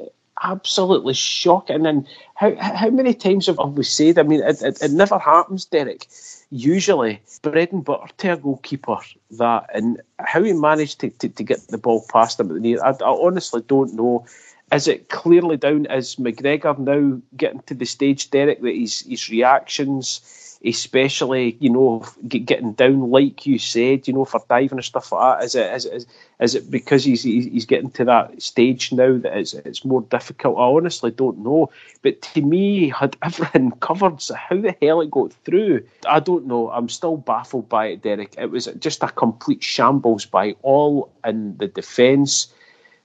absolutely 0.42 1.14
shocking. 1.14 1.86
And 1.86 2.06
how 2.34 2.54
how 2.56 2.90
many 2.90 3.14
times 3.14 3.46
have 3.46 3.58
we 3.58 3.84
said? 3.84 4.18
I 4.18 4.22
mean, 4.24 4.42
it, 4.42 4.62
it, 4.62 4.82
it 4.82 4.90
never 4.90 5.18
happens, 5.18 5.64
Derek. 5.64 6.08
Usually, 6.50 7.20
bread 7.42 7.72
and 7.72 7.84
butter 7.84 8.12
to 8.18 8.32
a 8.32 8.36
goalkeeper 8.36 8.98
that, 9.38 9.70
and 9.72 10.00
how 10.18 10.42
he 10.42 10.52
managed 10.52 10.98
to, 11.00 11.10
to, 11.10 11.28
to 11.28 11.44
get 11.44 11.60
the 11.68 11.78
ball 11.78 12.04
past 12.12 12.40
him 12.40 12.48
at 12.48 12.54
the 12.54 12.60
near. 12.60 12.82
I, 12.82 12.90
I 12.90 13.08
honestly 13.08 13.62
don't 13.68 13.94
know. 13.94 14.26
Is 14.72 14.86
it 14.86 15.08
clearly 15.08 15.56
down 15.56 15.86
as 15.86 16.16
McGregor 16.16 16.78
now 16.78 17.20
getting 17.36 17.60
to 17.62 17.74
the 17.74 17.84
stage, 17.86 18.30
Derek, 18.30 18.60
that 18.62 18.74
his 18.74 19.00
his 19.00 19.28
reactions, 19.28 20.58
especially 20.64 21.56
you 21.58 21.70
know 21.70 22.04
get, 22.28 22.46
getting 22.46 22.74
down 22.74 23.10
like 23.10 23.46
you 23.46 23.58
said, 23.58 24.06
you 24.06 24.14
know 24.14 24.24
for 24.24 24.44
diving 24.48 24.78
and 24.78 24.84
stuff 24.84 25.10
like 25.10 25.40
that, 25.40 25.44
is 25.44 25.54
it 25.56 25.74
is, 25.74 25.86
is, 25.86 26.06
is 26.38 26.54
it 26.54 26.70
because 26.70 27.02
he's 27.02 27.24
he's 27.24 27.66
getting 27.66 27.90
to 27.90 28.04
that 28.04 28.40
stage 28.40 28.92
now 28.92 29.18
that 29.18 29.36
it's 29.36 29.54
it's 29.54 29.84
more 29.84 30.02
difficult? 30.02 30.56
I 30.56 30.62
honestly 30.62 31.10
don't 31.10 31.38
know. 31.38 31.70
But 32.02 32.22
to 32.22 32.40
me, 32.40 32.90
had 32.90 33.16
everything 33.24 33.72
covered. 33.80 34.22
So 34.22 34.36
how 34.36 34.56
the 34.60 34.76
hell 34.80 35.00
it 35.00 35.10
got 35.10 35.32
through, 35.44 35.84
I 36.08 36.20
don't 36.20 36.46
know. 36.46 36.70
I'm 36.70 36.88
still 36.88 37.16
baffled 37.16 37.68
by 37.68 37.86
it, 37.86 38.02
Derek. 38.02 38.36
It 38.38 38.52
was 38.52 38.66
just 38.78 39.02
a 39.02 39.08
complete 39.08 39.64
shambles 39.64 40.26
by 40.26 40.54
all 40.62 41.10
in 41.24 41.56
the 41.56 41.66
defence. 41.66 42.54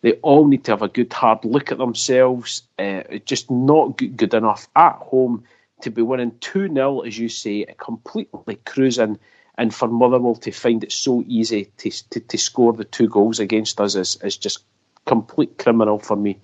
They 0.05 0.13
all 0.21 0.45
need 0.45 0.65
to 0.65 0.71
have 0.71 0.83
a 0.83 0.87
good 0.87 1.11
hard 1.11 1.43
look 1.45 1.71
at 1.71 1.79
themselves. 1.79 2.61
Uh, 2.77 3.01
just 3.25 3.49
not 3.49 3.97
good, 3.97 4.15
good 4.15 4.35
enough 4.35 4.67
at 4.75 4.97
home 4.97 5.45
to 5.81 5.89
be 5.89 6.03
winning 6.03 6.37
2 6.41 6.71
0, 6.71 6.99
as 6.99 7.17
you 7.17 7.27
say, 7.27 7.65
completely 7.79 8.57
cruising, 8.67 9.17
and 9.57 9.73
for 9.73 9.87
Motherwell 9.87 10.35
to 10.35 10.51
find 10.51 10.83
it 10.83 10.91
so 10.91 11.23
easy 11.25 11.71
to, 11.77 11.89
to, 12.11 12.19
to 12.19 12.37
score 12.37 12.71
the 12.71 12.83
two 12.83 13.09
goals 13.09 13.39
against 13.39 13.81
us 13.81 13.95
is, 13.95 14.15
is 14.23 14.37
just 14.37 14.63
complete 15.07 15.57
criminal 15.57 15.97
for 15.97 16.15
me. 16.15 16.37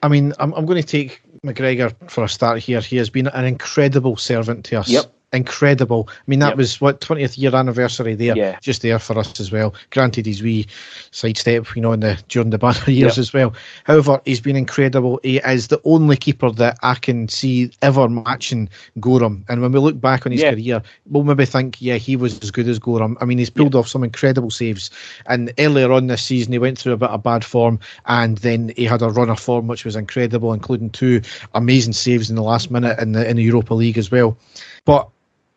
I 0.00 0.06
mean, 0.06 0.32
I'm, 0.38 0.54
I'm 0.54 0.64
going 0.64 0.80
to 0.80 0.86
take 0.86 1.22
McGregor 1.44 1.92
for 2.08 2.22
a 2.22 2.28
start 2.28 2.60
here. 2.60 2.80
He 2.80 2.98
has 2.98 3.10
been 3.10 3.26
an 3.26 3.46
incredible 3.46 4.16
servant 4.16 4.64
to 4.66 4.78
us. 4.78 4.88
Yep. 4.88 5.12
Incredible. 5.36 6.08
I 6.10 6.12
mean, 6.26 6.38
that 6.40 6.48
Yep. 6.50 6.56
was 6.56 6.80
what 6.80 7.00
20th 7.00 7.38
year 7.38 7.54
anniversary 7.54 8.14
there, 8.14 8.36
Yeah. 8.36 8.58
just 8.60 8.82
there 8.82 8.98
for 8.98 9.18
us 9.18 9.38
as 9.38 9.52
well. 9.52 9.74
Granted, 9.90 10.26
his 10.26 10.42
wee 10.42 10.66
sidestep, 11.10 11.66
you 11.76 11.82
know, 11.82 11.92
in 11.92 12.00
the 12.00 12.18
during 12.28 12.50
the 12.50 12.58
banner 12.58 12.78
years 12.90 13.16
Yep. 13.16 13.18
as 13.18 13.32
well. 13.32 13.54
However, 13.84 14.20
he's 14.24 14.40
been 14.40 14.56
incredible. 14.56 15.20
He 15.22 15.38
is 15.38 15.68
the 15.68 15.80
only 15.84 16.16
keeper 16.16 16.50
that 16.52 16.78
I 16.82 16.94
can 16.94 17.28
see 17.28 17.70
ever 17.82 18.08
matching 18.08 18.68
Goram. 19.00 19.44
And 19.48 19.60
when 19.62 19.72
we 19.72 19.78
look 19.78 20.00
back 20.00 20.26
on 20.26 20.32
his 20.32 20.40
Yeah. 20.42 20.52
career, 20.52 20.82
we'll 21.10 21.24
maybe 21.24 21.44
think, 21.44 21.76
yeah, 21.80 21.96
he 21.96 22.16
was 22.16 22.38
as 22.40 22.50
good 22.50 22.68
as 22.68 22.78
Goram. 22.78 23.16
I 23.20 23.24
mean, 23.24 23.38
he's 23.38 23.50
pulled 23.50 23.74
off 23.74 23.88
some 23.88 24.02
incredible 24.04 24.50
saves. 24.50 24.90
And 25.26 25.52
earlier 25.58 25.92
on 25.92 26.06
this 26.06 26.22
season, 26.22 26.52
he 26.52 26.58
went 26.58 26.78
through 26.78 26.92
a 26.94 26.96
bit 26.96 27.10
of 27.10 27.22
bad 27.22 27.44
form, 27.44 27.78
and 28.06 28.38
then 28.38 28.72
he 28.76 28.84
had 28.84 29.02
a 29.02 29.08
run 29.10 29.30
of 29.30 29.38
form 29.38 29.66
which 29.66 29.84
was 29.84 29.96
incredible, 29.96 30.52
including 30.52 30.90
two 30.90 31.20
amazing 31.54 31.92
saves 31.92 32.30
in 32.30 32.36
the 32.36 32.42
last 32.42 32.70
minute 32.70 32.98
in 32.98 33.12
the 33.12 33.28
in 33.28 33.36
the 33.36 33.42
Europa 33.42 33.74
League 33.74 33.98
as 33.98 34.10
well. 34.10 34.36
But 34.84 35.08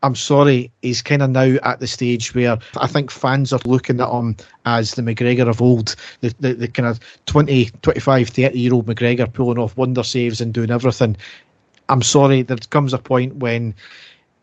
I'm 0.02 0.16
sorry, 0.16 0.72
he's 0.82 1.02
kind 1.02 1.22
of 1.22 1.30
now 1.30 1.58
at 1.64 1.80
the 1.82 1.88
stage 1.88 2.34
where 2.34 2.58
I 2.78 2.88
think 2.88 3.12
fans 3.12 3.52
are 3.52 3.60
looking 3.66 4.00
at 4.00 4.10
him 4.10 4.38
as 4.66 4.94
the 4.94 5.02
McGregor 5.02 5.50
of 5.50 5.62
old, 5.62 5.96
the, 6.22 6.34
the, 6.40 6.54
the 6.54 6.68
kind 6.70 6.88
of 6.88 7.00
20, 7.26 7.66
25, 7.82 8.30
30 8.30 8.58
year 8.60 8.74
old 8.74 8.86
McGregor 8.86 9.32
pulling 9.32 9.58
off 9.58 9.76
wonder 9.76 10.04
saves 10.04 10.40
and 10.40 10.54
doing 10.54 10.72
everything. 10.72 11.18
I'm 11.90 12.02
sorry, 12.02 12.44
there 12.44 12.58
comes 12.70 12.94
a 12.94 12.98
point 12.98 13.36
when 13.38 13.76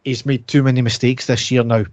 he's 0.05 0.27
made 0.27 0.47
too 0.47 0.63
many 0.63 0.83
mistakes 0.83 1.27
this 1.27 1.51
year 1.51 1.65
now. 1.65 1.85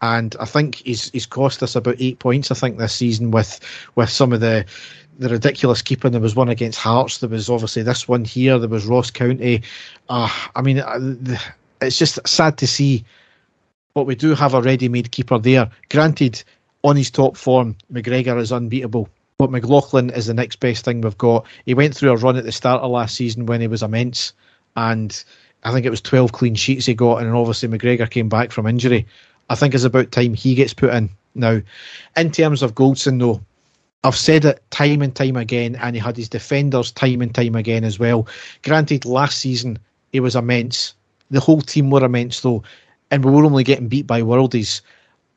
And 0.00 0.34
I 0.40 0.46
think 0.46 0.76
he's 0.76 1.10
he's 1.10 1.26
cost 1.26 1.62
us 1.62 1.76
about 1.76 2.00
eight 2.00 2.18
points, 2.18 2.50
I 2.50 2.54
think, 2.54 2.76
this 2.76 2.92
season 2.92 3.30
with 3.30 3.60
with 3.94 4.10
some 4.10 4.32
of 4.32 4.40
the 4.40 4.64
the 5.20 5.28
ridiculous 5.28 5.80
keeping. 5.80 6.10
There 6.10 6.20
was 6.20 6.34
one 6.34 6.48
against 6.48 6.80
Hearts. 6.80 7.18
There 7.18 7.28
was 7.28 7.48
obviously 7.48 7.82
this 7.84 8.08
one 8.08 8.24
here. 8.24 8.58
There 8.58 8.68
was 8.68 8.86
Ross 8.86 9.12
County. 9.12 9.62
Uh, 10.08 10.28
I 10.56 10.62
mean, 10.62 10.80
uh, 10.80 10.98
the- 10.98 11.40
it's 11.82 11.98
just 11.98 12.26
sad 12.26 12.58
to 12.58 12.66
see. 12.66 13.04
But 13.94 14.04
we 14.04 14.14
do 14.14 14.34
have 14.34 14.54
a 14.54 14.62
ready-made 14.62 15.10
keeper 15.10 15.38
there. 15.38 15.70
Granted, 15.90 16.42
on 16.82 16.96
his 16.96 17.10
top 17.10 17.36
form, 17.36 17.76
McGregor 17.92 18.40
is 18.40 18.52
unbeatable. 18.52 19.08
But 19.38 19.50
McLaughlin 19.50 20.10
is 20.10 20.26
the 20.26 20.34
next 20.34 20.60
best 20.60 20.84
thing 20.84 21.00
we've 21.00 21.18
got. 21.18 21.46
He 21.66 21.74
went 21.74 21.96
through 21.96 22.12
a 22.12 22.16
run 22.16 22.36
at 22.36 22.44
the 22.44 22.52
start 22.52 22.82
of 22.82 22.90
last 22.90 23.16
season 23.16 23.46
when 23.46 23.60
he 23.60 23.66
was 23.66 23.82
immense, 23.82 24.32
and 24.76 25.24
I 25.64 25.72
think 25.72 25.84
it 25.84 25.90
was 25.90 26.00
12 26.00 26.32
clean 26.32 26.54
sheets 26.54 26.86
he 26.86 26.94
got, 26.94 27.22
and 27.22 27.34
obviously 27.34 27.68
McGregor 27.68 28.08
came 28.08 28.28
back 28.28 28.52
from 28.52 28.66
injury. 28.66 29.06
I 29.50 29.54
think 29.54 29.74
it's 29.74 29.84
about 29.84 30.12
time 30.12 30.34
he 30.34 30.54
gets 30.54 30.74
put 30.74 30.94
in 30.94 31.10
now. 31.34 31.60
In 32.16 32.30
terms 32.30 32.62
of 32.62 32.74
Goldson, 32.74 33.18
though, 33.18 33.40
I've 34.04 34.16
said 34.16 34.44
it 34.44 34.62
time 34.70 35.02
and 35.02 35.14
time 35.14 35.36
again, 35.36 35.76
and 35.76 35.94
he 35.94 36.00
had 36.00 36.16
his 36.16 36.28
defenders 36.28 36.90
time 36.92 37.20
and 37.20 37.34
time 37.34 37.54
again 37.54 37.84
as 37.84 37.98
well. 37.98 38.26
Granted, 38.62 39.04
last 39.04 39.38
season 39.38 39.78
he 40.12 40.20
was 40.20 40.36
immense. 40.36 40.94
The 41.32 41.40
whole 41.40 41.62
team 41.62 41.90
were 41.90 42.04
immense 42.04 42.40
though, 42.40 42.62
and 43.10 43.24
we 43.24 43.32
were 43.32 43.44
only 43.44 43.64
getting 43.64 43.88
beat 43.88 44.06
by 44.06 44.20
worldies. 44.20 44.82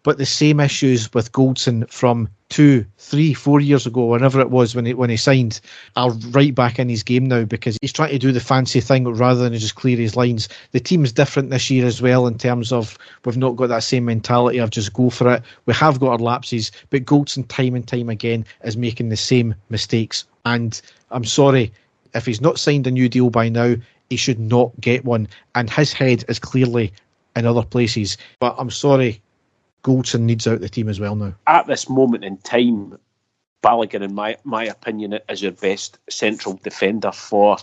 But 0.03 0.19
the 0.19 0.25
same 0.25 0.59
issues 0.59 1.11
with 1.15 1.31
Goldson 1.31 1.89
from 1.89 2.29
two, 2.49 2.85
three, 2.99 3.33
four 3.33 3.59
years 3.59 3.87
ago, 3.87 4.05
whenever 4.05 4.39
it 4.39 4.51
was 4.51 4.75
when 4.75 4.85
he 4.85 4.93
when 4.93 5.09
he 5.09 5.17
signed, 5.17 5.59
are 5.95 6.11
right 6.29 6.53
back 6.53 6.77
in 6.77 6.89
his 6.89 7.01
game 7.01 7.25
now 7.25 7.43
because 7.43 7.77
he's 7.81 7.93
trying 7.93 8.11
to 8.11 8.19
do 8.19 8.31
the 8.31 8.39
fancy 8.39 8.81
thing 8.81 9.05
rather 9.05 9.41
than 9.41 9.57
just 9.57 9.75
clear 9.75 9.97
his 9.97 10.15
lines. 10.15 10.47
The 10.73 10.79
team's 10.79 11.11
different 11.11 11.49
this 11.49 11.71
year 11.71 11.85
as 11.85 12.01
well 12.01 12.27
in 12.27 12.37
terms 12.37 12.71
of 12.71 12.97
we've 13.23 13.37
not 13.37 13.55
got 13.55 13.67
that 13.67 13.83
same 13.83 14.05
mentality 14.05 14.59
of 14.59 14.69
just 14.69 14.93
go 14.93 15.09
for 15.09 15.33
it. 15.33 15.43
We 15.65 15.73
have 15.73 15.99
got 15.99 16.11
our 16.11 16.17
lapses, 16.17 16.71
but 16.89 17.05
Goldson 17.05 17.47
time 17.47 17.73
and 17.73 17.87
time 17.87 18.09
again 18.09 18.45
is 18.63 18.77
making 18.77 19.09
the 19.09 19.17
same 19.17 19.55
mistakes. 19.69 20.25
And 20.45 20.79
I'm 21.09 21.25
sorry, 21.25 21.71
if 22.13 22.25
he's 22.25 22.41
not 22.41 22.59
signed 22.59 22.85
a 22.85 22.91
new 22.91 23.09
deal 23.09 23.29
by 23.29 23.49
now, 23.49 23.75
he 24.09 24.17
should 24.17 24.39
not 24.39 24.71
get 24.79 25.05
one. 25.05 25.27
And 25.53 25.69
his 25.69 25.93
head 25.93 26.25
is 26.27 26.39
clearly 26.39 26.93
in 27.35 27.45
other 27.45 27.63
places. 27.63 28.17
But 28.39 28.55
I'm 28.57 28.71
sorry, 28.71 29.21
Goldson 29.83 30.21
needs 30.21 30.47
out 30.47 30.61
the 30.61 30.69
team 30.69 30.89
as 30.89 30.99
well 30.99 31.15
now. 31.15 31.35
At 31.47 31.67
this 31.67 31.89
moment 31.89 32.23
in 32.23 32.37
time, 32.37 32.97
Balogun, 33.63 34.03
in 34.03 34.13
my 34.13 34.37
my 34.43 34.65
opinion, 34.65 35.19
is 35.27 35.41
your 35.41 35.51
best 35.51 35.97
central 36.09 36.59
defender 36.63 37.11
for 37.11 37.57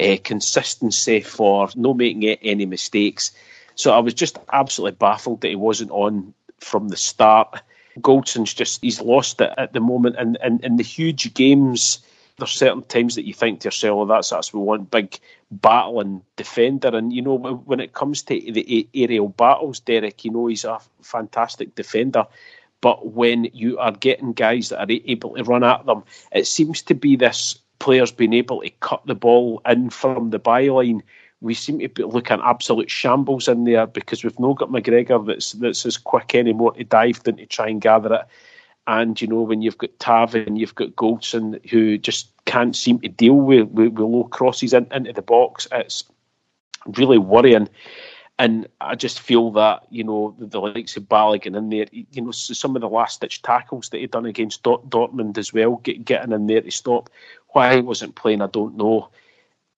uh, 0.00 0.16
consistency, 0.22 1.20
for 1.20 1.68
no 1.74 1.94
making 1.94 2.24
any 2.24 2.66
mistakes. 2.66 3.32
So 3.74 3.92
I 3.92 3.98
was 4.00 4.14
just 4.14 4.38
absolutely 4.52 4.96
baffled 4.96 5.40
that 5.40 5.48
he 5.48 5.56
wasn't 5.56 5.90
on 5.90 6.34
from 6.58 6.88
the 6.88 6.96
start. 6.96 7.62
Goldson's 7.98 8.52
just 8.52 8.82
he's 8.82 9.00
lost 9.00 9.40
it 9.40 9.52
at 9.56 9.72
the 9.72 9.80
moment, 9.80 10.16
and 10.18 10.36
in, 10.44 10.60
in 10.62 10.76
the 10.76 10.82
huge 10.82 11.32
games 11.34 12.00
there's 12.38 12.52
certain 12.52 12.82
times 12.84 13.16
that 13.16 13.26
you 13.26 13.34
think 13.34 13.60
to 13.60 13.66
yourself, 13.66 13.98
oh, 13.98 14.06
that's 14.06 14.32
us. 14.32 14.54
we 14.54 14.60
want 14.60 14.90
big 14.90 15.18
battling 15.50 16.22
defender. 16.36 16.88
And 16.88 17.12
you 17.12 17.20
know, 17.20 17.36
when 17.36 17.80
it 17.80 17.92
comes 17.92 18.22
to 18.22 18.34
the 18.34 18.88
aerial 18.94 19.28
battles, 19.28 19.80
Derek, 19.80 20.24
you 20.24 20.30
know 20.30 20.46
he's 20.46 20.64
a 20.64 20.80
fantastic 21.02 21.74
defender. 21.74 22.26
But 22.80 23.12
when 23.12 23.44
you 23.52 23.78
are 23.78 23.90
getting 23.90 24.32
guys 24.32 24.68
that 24.68 24.80
are 24.80 25.00
able 25.04 25.34
to 25.34 25.42
run 25.42 25.64
at 25.64 25.84
them, 25.84 26.04
it 26.30 26.46
seems 26.46 26.80
to 26.82 26.94
be 26.94 27.16
this 27.16 27.58
players 27.80 28.12
being 28.12 28.32
able 28.34 28.62
to 28.62 28.70
cut 28.80 29.04
the 29.06 29.16
ball 29.16 29.60
in 29.66 29.90
from 29.90 30.30
the 30.30 30.38
byline. 30.38 31.02
We 31.40 31.54
seem 31.54 31.80
to 31.80 31.88
be 31.88 32.04
looking 32.04 32.40
absolute 32.42 32.90
shambles 32.90 33.48
in 33.48 33.64
there 33.64 33.86
because 33.86 34.22
we've 34.22 34.38
not 34.38 34.58
got 34.58 34.70
McGregor 34.70 35.24
that's 35.26 35.52
that's 35.52 35.86
as 35.86 35.96
quick 35.96 36.34
anymore 36.36 36.72
to 36.74 36.84
dive 36.84 37.22
than 37.24 37.36
to 37.36 37.46
try 37.46 37.68
and 37.68 37.80
gather 37.80 38.14
it. 38.14 38.26
And 38.88 39.20
you 39.20 39.28
know, 39.28 39.42
when 39.42 39.60
you've 39.60 39.76
got 39.76 39.98
Tav 39.98 40.34
and 40.34 40.58
you've 40.58 40.74
got 40.74 40.96
Goldson 40.96 41.64
who 41.68 41.98
just 41.98 42.30
can't 42.46 42.74
seem 42.74 42.98
to 43.00 43.08
deal 43.08 43.34
with, 43.34 43.68
with, 43.68 43.92
with 43.92 44.00
low 44.00 44.24
crosses 44.24 44.72
in, 44.72 44.86
into 44.90 45.12
the 45.12 45.20
box, 45.20 45.68
it's 45.70 46.04
really 46.86 47.18
worrying. 47.18 47.68
And 48.38 48.66
I 48.80 48.94
just 48.94 49.20
feel 49.20 49.50
that, 49.52 49.84
you 49.90 50.04
know, 50.04 50.34
the, 50.38 50.46
the 50.46 50.60
likes 50.60 50.96
of 50.96 51.02
Balogun 51.02 51.54
in 51.54 51.68
there, 51.68 51.86
you 51.92 52.22
know, 52.22 52.30
some 52.30 52.76
of 52.76 52.80
the 52.80 52.88
last 52.88 53.20
ditch 53.20 53.42
tackles 53.42 53.90
that 53.90 53.98
he'd 53.98 54.12
done 54.12 54.24
against 54.24 54.62
Dortmund 54.62 55.36
as 55.36 55.52
well, 55.52 55.76
get, 55.76 56.06
getting 56.06 56.32
in 56.32 56.46
there 56.46 56.62
to 56.62 56.70
stop. 56.70 57.10
Why 57.48 57.76
he 57.76 57.82
wasn't 57.82 58.14
playing, 58.14 58.40
I 58.40 58.46
don't 58.46 58.76
know 58.76 59.10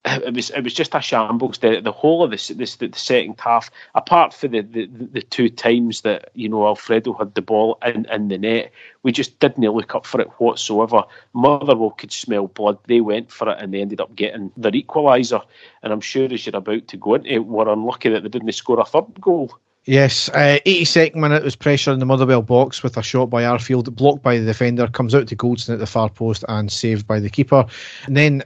it 0.04 0.34
was 0.34 0.50
it 0.50 0.64
was 0.64 0.72
just 0.72 0.94
a 0.94 1.00
shambles. 1.00 1.58
The 1.58 1.80
the 1.80 1.92
whole 1.92 2.22
of 2.22 2.30
this 2.30 2.48
this 2.48 2.76
the, 2.76 2.90
second 2.94 3.38
half, 3.38 3.70
apart 3.94 4.32
for 4.32 4.48
the, 4.48 4.62
the, 4.62 4.86
the 4.86 5.22
two 5.22 5.50
times 5.50 6.00
that 6.02 6.30
you 6.34 6.48
know 6.48 6.66
Alfredo 6.66 7.12
had 7.12 7.34
the 7.34 7.42
ball 7.42 7.78
in, 7.84 8.06
in 8.06 8.28
the 8.28 8.38
net, 8.38 8.72
we 9.02 9.12
just 9.12 9.38
didn't 9.40 9.62
look 9.62 9.94
up 9.94 10.06
for 10.06 10.20
it 10.20 10.28
whatsoever. 10.38 11.04
Motherwell 11.34 11.90
could 11.90 12.12
smell 12.12 12.46
blood. 12.46 12.78
They 12.86 13.02
went 13.02 13.30
for 13.30 13.50
it 13.50 13.58
and 13.60 13.74
they 13.74 13.80
ended 13.80 14.00
up 14.00 14.14
getting 14.16 14.50
their 14.56 14.72
equaliser. 14.72 15.44
And 15.82 15.92
I'm 15.92 16.00
sure 16.00 16.32
as 16.32 16.46
you're 16.46 16.56
about 16.56 16.88
to 16.88 16.96
go 16.96 17.14
into, 17.14 17.28
it 17.28 17.46
we're 17.46 17.68
unlucky 17.68 18.08
that 18.08 18.22
they 18.22 18.30
didn't 18.30 18.52
score 18.52 18.80
a 18.80 18.84
third 18.86 19.20
goal. 19.20 19.58
Yes, 19.84 20.28
uh, 20.30 20.58
82nd 20.66 21.16
minute 21.16 21.42
was 21.42 21.56
pressure 21.56 21.90
in 21.90 22.00
the 22.00 22.06
Motherwell 22.06 22.42
box 22.42 22.82
with 22.82 22.98
a 22.98 23.02
shot 23.02 23.30
by 23.30 23.42
Arfield, 23.42 23.94
blocked 23.94 24.22
by 24.22 24.38
the 24.38 24.44
defender, 24.44 24.86
comes 24.86 25.14
out 25.14 25.26
to 25.28 25.36
Goldson 25.36 25.72
at 25.72 25.78
the 25.78 25.86
far 25.86 26.10
post 26.10 26.44
and 26.48 26.70
saved 26.70 27.06
by 27.06 27.18
the 27.18 27.30
keeper. 27.30 27.64
And 28.06 28.16
then 28.16 28.42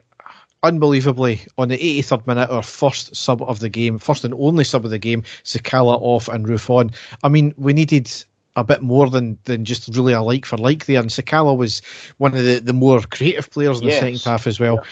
unbelievably, 0.65 1.43
on 1.59 1.69
the 1.69 1.79
83rd 1.79 2.27
minute, 2.27 2.51
our 2.51 2.63
first 2.63 3.15
sub 3.15 3.43
of 3.43 3.61
the 3.61 3.69
game, 3.69 3.99
first 3.99 4.25
and 4.25 4.35
only 4.35 4.65
sub 4.65 4.85
of 4.85 4.91
the 4.91 4.99
game, 4.99 5.23
Sakala 5.45 5.99
off 6.01 6.29
and 6.29 6.47
Roofe 6.47 6.71
on. 6.71 6.91
I 7.23 7.29
mean, 7.29 7.55
we 7.57 7.73
needed 7.73 8.11
a 8.57 8.65
bit 8.65 8.83
more 8.83 9.11
than 9.11 9.39
than 9.45 9.65
just 9.65 9.89
really 9.95 10.13
a 10.13 10.23
like 10.23 10.47
for 10.47 10.57
like 10.57 10.87
there. 10.87 11.01
And 11.01 11.11
Sakala 11.11 11.57
was 11.57 11.83
one 12.19 12.35
of 12.35 12.45
the, 12.45 12.61
the 12.61 12.73
more 12.73 13.01
creative 13.03 13.51
players 13.51 13.81
in 13.81 13.87
the 13.87 13.93
second 13.93 14.23
half 14.23 14.47
as 14.47 14.59
well. 14.59 14.77
Yeah. 14.77 14.91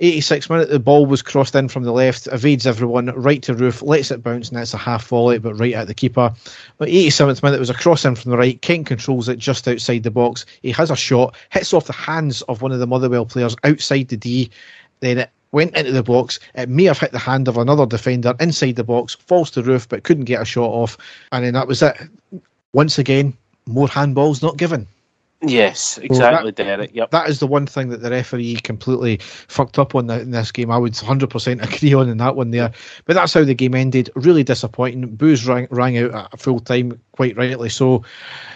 86 0.00 0.50
minute, 0.50 0.68
the 0.68 0.80
ball 0.80 1.06
was 1.06 1.22
crossed 1.22 1.54
in 1.54 1.68
from 1.68 1.84
the 1.84 1.92
left, 1.92 2.26
evades 2.26 2.66
everyone, 2.66 3.06
right 3.06 3.40
to 3.42 3.54
Roofe, 3.54 3.82
lets 3.82 4.10
it 4.10 4.22
bounce, 4.22 4.48
and 4.48 4.58
that's 4.58 4.74
a 4.74 4.78
half 4.78 5.06
volley, 5.06 5.38
but 5.38 5.54
right 5.54 5.74
at 5.74 5.86
the 5.86 5.94
keeper. 5.94 6.34
But 6.78 6.88
87th 6.88 7.40
minute, 7.40 7.56
it 7.56 7.60
was 7.60 7.70
a 7.70 7.74
cross 7.74 8.04
in 8.04 8.16
from 8.16 8.32
the 8.32 8.36
right. 8.36 8.60
Kent 8.62 8.86
controls 8.86 9.28
it 9.28 9.38
just 9.38 9.68
outside 9.68 10.02
the 10.02 10.10
box. 10.10 10.44
He 10.62 10.72
has 10.72 10.90
a 10.90 10.96
shot, 10.96 11.36
hits 11.50 11.72
off 11.72 11.86
the 11.86 11.92
hands 11.92 12.42
of 12.42 12.62
one 12.62 12.72
of 12.72 12.80
the 12.80 12.86
Motherwell 12.86 13.26
players 13.26 13.54
outside 13.62 14.08
the 14.08 14.16
D, 14.16 14.50
then 15.02 15.18
it 15.18 15.30
went 15.50 15.76
into 15.76 15.92
the 15.92 16.02
box. 16.02 16.40
It 16.54 16.68
may 16.68 16.84
have 16.84 16.98
hit 16.98 17.12
the 17.12 17.18
hand 17.18 17.48
of 17.48 17.58
another 17.58 17.84
defender 17.84 18.34
inside 18.40 18.76
the 18.76 18.84
box, 18.84 19.14
falls 19.14 19.50
to 19.50 19.62
the 19.62 19.70
Roofe, 19.70 19.88
but 19.88 20.04
couldn't 20.04 20.24
get 20.24 20.40
a 20.40 20.46
shot 20.46 20.70
off. 20.70 20.96
And 21.32 21.44
then 21.44 21.52
that 21.54 21.68
was 21.68 21.82
it. 21.82 21.96
Once 22.72 22.98
again, 22.98 23.36
more 23.66 23.88
handballs 23.88 24.42
not 24.42 24.56
given. 24.56 24.86
Yes, 25.44 25.98
exactly, 25.98 26.52
that, 26.52 26.64
Derek. 26.64 26.94
Yep. 26.94 27.10
That 27.10 27.28
is 27.28 27.40
the 27.40 27.48
one 27.48 27.66
thing 27.66 27.88
that 27.88 28.00
the 28.00 28.10
referee 28.10 28.56
completely 28.56 29.16
fucked 29.48 29.78
up 29.78 29.94
on 29.94 30.06
the, 30.06 30.20
in 30.20 30.30
this 30.30 30.52
game. 30.52 30.70
I 30.70 30.78
would 30.78 30.92
100% 30.92 31.62
agree 31.74 31.94
on 31.94 32.08
in 32.08 32.18
that 32.18 32.36
one 32.36 32.52
there. 32.52 32.70
But 33.06 33.14
that's 33.14 33.34
how 33.34 33.42
the 33.42 33.54
game 33.54 33.74
ended. 33.74 34.08
Really 34.14 34.44
disappointing. 34.44 35.16
Boos 35.16 35.46
rang, 35.46 35.66
rang 35.70 35.98
out 35.98 36.14
at 36.32 36.40
full 36.40 36.60
time, 36.60 37.00
quite 37.12 37.36
rightly 37.36 37.70
so. 37.70 38.04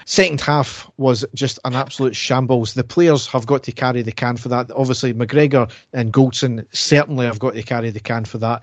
Second 0.04 0.40
half 0.40 0.88
was 0.96 1.24
just 1.34 1.58
an 1.64 1.74
absolute 1.74 2.14
shambles. 2.14 2.74
The 2.74 2.84
players 2.84 3.26
have 3.28 3.46
got 3.46 3.64
to 3.64 3.72
carry 3.72 4.02
the 4.02 4.12
can 4.12 4.36
for 4.36 4.48
that. 4.50 4.70
Obviously, 4.70 5.12
McGregor 5.12 5.70
and 5.92 6.12
Goldson 6.12 6.66
certainly 6.72 7.26
have 7.26 7.40
got 7.40 7.54
to 7.54 7.62
carry 7.64 7.90
the 7.90 8.00
can 8.00 8.24
for 8.24 8.38
that. 8.38 8.62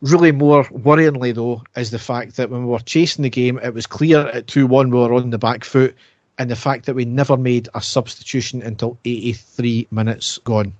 Really, 0.00 0.32
more 0.32 0.64
worryingly 0.64 1.32
though, 1.32 1.62
is 1.76 1.92
the 1.92 1.98
fact 2.00 2.34
that 2.36 2.50
when 2.50 2.64
we 2.64 2.72
were 2.72 2.80
chasing 2.80 3.22
the 3.22 3.30
game, 3.30 3.60
it 3.62 3.72
was 3.72 3.86
clear 3.86 4.26
at 4.30 4.48
2 4.48 4.66
1 4.66 4.90
we 4.90 4.98
were 4.98 5.14
on 5.14 5.30
the 5.30 5.38
back 5.38 5.62
foot 5.62 5.96
and 6.38 6.50
the 6.50 6.56
fact 6.56 6.86
that 6.86 6.94
we 6.94 7.04
never 7.04 7.36
made 7.36 7.68
a 7.74 7.82
substitution 7.82 8.62
until 8.62 8.98
83 9.04 9.86
minutes 9.90 10.38
gone. 10.38 10.72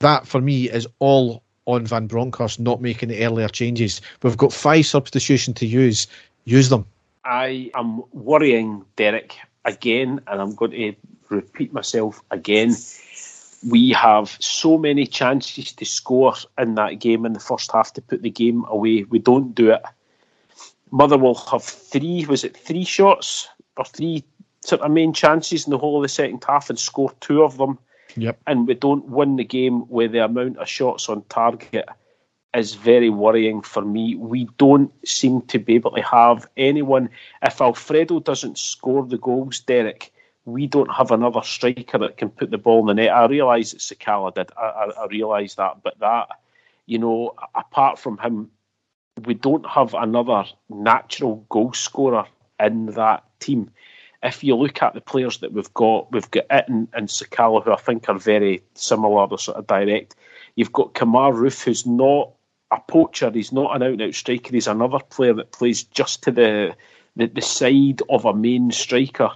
That, 0.00 0.26
for 0.26 0.40
me, 0.40 0.70
is 0.70 0.86
all 0.98 1.42
on 1.66 1.86
Van 1.86 2.06
Bronckhorst 2.06 2.60
not 2.60 2.80
making 2.80 3.10
the 3.10 3.24
earlier 3.24 3.48
changes. 3.48 4.00
We've 4.22 4.36
got 4.36 4.52
five 4.52 4.86
substitutions 4.86 5.56
to 5.58 5.66
use. 5.66 6.06
Use 6.44 6.68
them. 6.68 6.86
I 7.24 7.70
am 7.74 8.02
worrying, 8.12 8.84
Derek, 8.96 9.36
again, 9.64 10.20
and 10.26 10.40
I'm 10.40 10.54
going 10.54 10.72
to 10.72 10.94
repeat 11.28 11.72
myself 11.72 12.20
again. 12.30 12.74
We 13.68 13.90
have 13.90 14.36
so 14.40 14.78
many 14.78 15.06
chances 15.06 15.72
to 15.72 15.84
score 15.84 16.34
in 16.58 16.76
that 16.76 16.98
game 16.98 17.26
in 17.26 17.34
the 17.34 17.40
first 17.40 17.70
half 17.72 17.92
to 17.94 18.02
put 18.02 18.22
the 18.22 18.30
game 18.30 18.64
away. 18.68 19.04
We 19.04 19.18
don't 19.18 19.54
do 19.54 19.70
it. 19.70 19.82
Motherwell 20.90 21.34
have 21.34 21.62
three, 21.62 22.24
was 22.24 22.42
it 22.42 22.56
three 22.56 22.84
shots 22.84 23.48
or 23.76 23.84
three 23.84 24.24
sort 24.60 24.82
of 24.82 24.90
main 24.90 25.12
chances 25.12 25.66
in 25.66 25.70
the 25.70 25.78
whole 25.78 25.96
of 25.96 26.02
the 26.02 26.08
second 26.08 26.44
half 26.46 26.70
and 26.70 26.78
score 26.78 27.12
two 27.20 27.42
of 27.42 27.56
them. 27.56 27.78
Yep. 28.16 28.40
And 28.46 28.66
we 28.66 28.74
don't 28.74 29.06
win 29.08 29.36
the 29.36 29.44
game 29.44 29.88
with 29.88 30.12
the 30.12 30.24
amount 30.24 30.58
of 30.58 30.68
shots 30.68 31.08
on 31.08 31.22
target 31.28 31.88
is 32.54 32.74
very 32.74 33.10
worrying 33.10 33.62
for 33.62 33.82
me. 33.82 34.16
We 34.16 34.48
don't 34.58 34.92
seem 35.06 35.42
to 35.42 35.58
be 35.58 35.76
able 35.76 35.92
to 35.92 36.02
have 36.02 36.48
anyone. 36.56 37.08
If 37.42 37.60
Alfredo 37.60 38.20
doesn't 38.20 38.58
score 38.58 39.06
the 39.06 39.18
goals, 39.18 39.60
Derek, 39.60 40.12
we 40.44 40.66
don't 40.66 40.92
have 40.92 41.12
another 41.12 41.42
striker 41.42 41.98
that 41.98 42.16
can 42.16 42.30
put 42.30 42.50
the 42.50 42.58
ball 42.58 42.80
in 42.80 42.86
the 42.86 42.94
net. 42.94 43.12
I 43.12 43.26
realise 43.26 43.70
that 43.72 43.78
Sakala 43.78 44.34
did. 44.34 44.50
I, 44.56 44.64
I, 44.64 45.02
I 45.02 45.06
realise 45.06 45.54
that, 45.54 45.82
but 45.82 45.98
that, 46.00 46.28
you 46.86 46.98
know, 46.98 47.34
apart 47.54 47.98
from 47.98 48.18
him, 48.18 48.50
we 49.24 49.34
don't 49.34 49.68
have 49.68 49.94
another 49.94 50.44
natural 50.68 51.46
goal 51.50 51.72
scorer 51.72 52.26
in 52.58 52.86
that 52.86 53.24
team 53.38 53.70
if 54.22 54.44
you 54.44 54.54
look 54.54 54.82
at 54.82 54.94
the 54.94 55.00
players 55.00 55.38
that 55.38 55.52
we've 55.52 55.72
got, 55.74 56.12
we've 56.12 56.30
got 56.30 56.48
Itten 56.48 56.88
and 56.92 57.08
Sakala, 57.08 57.64
who 57.64 57.72
I 57.72 57.76
think 57.76 58.08
are 58.08 58.18
very 58.18 58.62
similar, 58.74 59.26
they're 59.26 59.38
sort 59.38 59.56
of 59.56 59.66
direct. 59.66 60.14
You've 60.56 60.72
got 60.72 60.94
Kemar 60.94 61.32
Roofe, 61.32 61.64
who's 61.64 61.86
not 61.86 62.32
a 62.70 62.80
poacher, 62.80 63.30
he's 63.30 63.52
not 63.52 63.74
an 63.74 63.82
out 63.82 63.92
and 63.92 64.02
out 64.02 64.14
striker, 64.14 64.52
he's 64.52 64.66
another 64.66 64.98
player 64.98 65.32
that 65.34 65.52
plays 65.52 65.84
just 65.84 66.22
to 66.24 66.30
the, 66.30 66.76
the, 67.16 67.26
the 67.26 67.40
side 67.40 68.02
of 68.10 68.24
a 68.24 68.34
main 68.34 68.70
striker. 68.70 69.30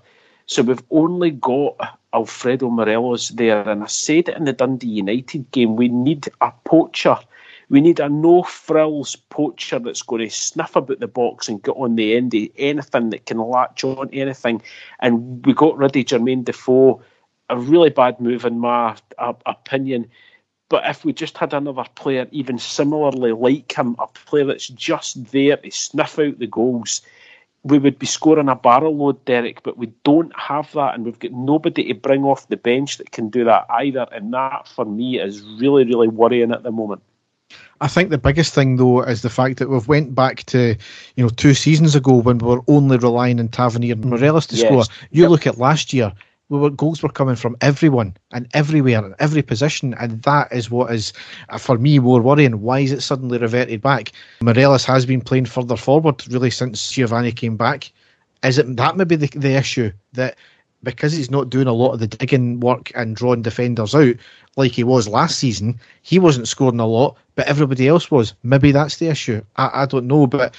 So 0.46 0.62
we've 0.62 0.84
only 0.90 1.30
got 1.30 1.98
Alfredo 2.12 2.68
Morelos 2.68 3.30
there, 3.30 3.66
and 3.68 3.82
I 3.82 3.86
said 3.86 4.28
it 4.28 4.36
in 4.36 4.44
the 4.44 4.52
Dundee 4.52 4.88
United 4.88 5.50
game, 5.50 5.76
we 5.76 5.88
need 5.88 6.28
a 6.42 6.52
poacher 6.64 7.16
we 7.74 7.80
need 7.80 7.98
a 7.98 8.08
no 8.08 8.44
frills 8.44 9.16
poacher 9.16 9.80
that's 9.80 10.02
going 10.02 10.22
to 10.22 10.30
sniff 10.32 10.76
about 10.76 11.00
the 11.00 11.08
box 11.08 11.48
and 11.48 11.60
get 11.60 11.72
on 11.72 11.96
the 11.96 12.14
end 12.14 12.32
of 12.32 12.48
anything 12.56 13.10
that 13.10 13.26
can 13.26 13.38
latch 13.38 13.82
on 13.82 14.08
anything. 14.12 14.62
And 15.00 15.44
we 15.44 15.54
got 15.54 15.76
rid 15.76 15.96
of 15.96 16.04
Jermaine 16.04 16.44
Defoe 16.44 17.02
a 17.50 17.58
really 17.58 17.90
bad 17.90 18.20
move 18.20 18.44
in 18.44 18.60
my 18.60 18.96
uh, 19.18 19.32
opinion. 19.44 20.08
But 20.68 20.86
if 20.86 21.04
we 21.04 21.12
just 21.12 21.36
had 21.36 21.52
another 21.52 21.84
player, 21.96 22.28
even 22.30 22.60
similarly 22.60 23.32
like 23.32 23.72
him, 23.76 23.96
a 23.98 24.06
player 24.06 24.44
that's 24.44 24.68
just 24.68 25.32
there 25.32 25.56
to 25.56 25.70
sniff 25.72 26.16
out 26.20 26.38
the 26.38 26.46
goals, 26.46 27.02
we 27.64 27.80
would 27.80 27.98
be 27.98 28.06
scoring 28.06 28.48
a 28.48 28.54
barrel 28.54 28.96
load, 28.96 29.24
Derek. 29.24 29.64
But 29.64 29.78
we 29.78 29.86
don't 30.04 30.32
have 30.38 30.70
that, 30.74 30.94
and 30.94 31.04
we've 31.04 31.18
got 31.18 31.32
nobody 31.32 31.88
to 31.88 31.94
bring 31.94 32.22
off 32.22 32.46
the 32.46 32.56
bench 32.56 32.98
that 32.98 33.10
can 33.10 33.30
do 33.30 33.42
that 33.42 33.66
either. 33.68 34.06
And 34.12 34.32
that, 34.32 34.68
for 34.68 34.84
me, 34.84 35.18
is 35.18 35.42
really, 35.42 35.84
really 35.84 36.06
worrying 36.06 36.52
at 36.52 36.62
the 36.62 36.70
moment. 36.70 37.02
I 37.80 37.88
think 37.88 38.10
the 38.10 38.18
biggest 38.18 38.54
thing 38.54 38.76
though 38.76 39.02
is 39.02 39.22
the 39.22 39.30
fact 39.30 39.58
that 39.58 39.68
we've 39.68 39.88
went 39.88 40.14
back 40.14 40.44
to 40.44 40.76
you 41.16 41.24
know 41.24 41.28
two 41.28 41.54
seasons 41.54 41.94
ago 41.94 42.14
when 42.16 42.38
we 42.38 42.48
were 42.48 42.62
only 42.68 42.96
relying 42.96 43.40
on 43.40 43.48
Tavernier 43.48 43.92
and 43.92 44.06
Morelos 44.06 44.46
to 44.48 44.56
yes. 44.56 44.66
score. 44.66 44.84
You 45.10 45.22
yep. 45.22 45.30
look 45.30 45.46
at 45.46 45.58
last 45.58 45.92
year, 45.92 46.12
we 46.48 46.58
were 46.58 46.70
goals 46.70 47.02
were 47.02 47.08
coming 47.08 47.36
from 47.36 47.56
everyone 47.60 48.16
and 48.32 48.48
everywhere 48.54 49.04
and 49.04 49.14
every 49.18 49.42
position, 49.42 49.94
and 50.00 50.22
that 50.22 50.52
is 50.52 50.70
what 50.70 50.92
is 50.94 51.12
uh, 51.48 51.58
for 51.58 51.76
me 51.78 51.98
more 51.98 52.22
worrying. 52.22 52.60
Why 52.60 52.80
is 52.80 52.92
it 52.92 53.02
suddenly 53.02 53.38
reverted 53.38 53.82
back? 53.82 54.12
Morelos 54.40 54.84
has 54.84 55.04
been 55.04 55.20
playing 55.20 55.46
further 55.46 55.76
forward 55.76 56.26
really 56.28 56.50
since 56.50 56.90
Giovanni 56.90 57.32
came 57.32 57.56
back. 57.56 57.92
Is 58.42 58.58
it 58.58 58.76
that 58.76 58.96
maybe 58.96 59.16
the, 59.16 59.28
the 59.38 59.56
issue 59.56 59.90
that 60.12 60.36
because 60.84 61.12
he's 61.12 61.30
not 61.30 61.50
doing 61.50 61.66
a 61.66 61.72
lot 61.72 61.92
of 61.92 62.00
the 62.00 62.06
digging 62.06 62.60
work 62.60 62.92
and 62.94 63.16
drawing 63.16 63.42
defenders 63.42 63.94
out 63.94 64.14
like 64.56 64.72
he 64.72 64.84
was 64.84 65.08
last 65.08 65.38
season, 65.38 65.80
he 66.02 66.18
wasn't 66.18 66.48
scoring 66.48 66.80
a 66.80 66.86
lot, 66.86 67.16
but 67.34 67.46
everybody 67.48 67.88
else 67.88 68.10
was. 68.10 68.34
Maybe 68.42 68.70
that's 68.70 68.98
the 68.98 69.08
issue. 69.08 69.42
I, 69.56 69.82
I 69.82 69.86
don't 69.86 70.06
know, 70.06 70.26
but 70.26 70.54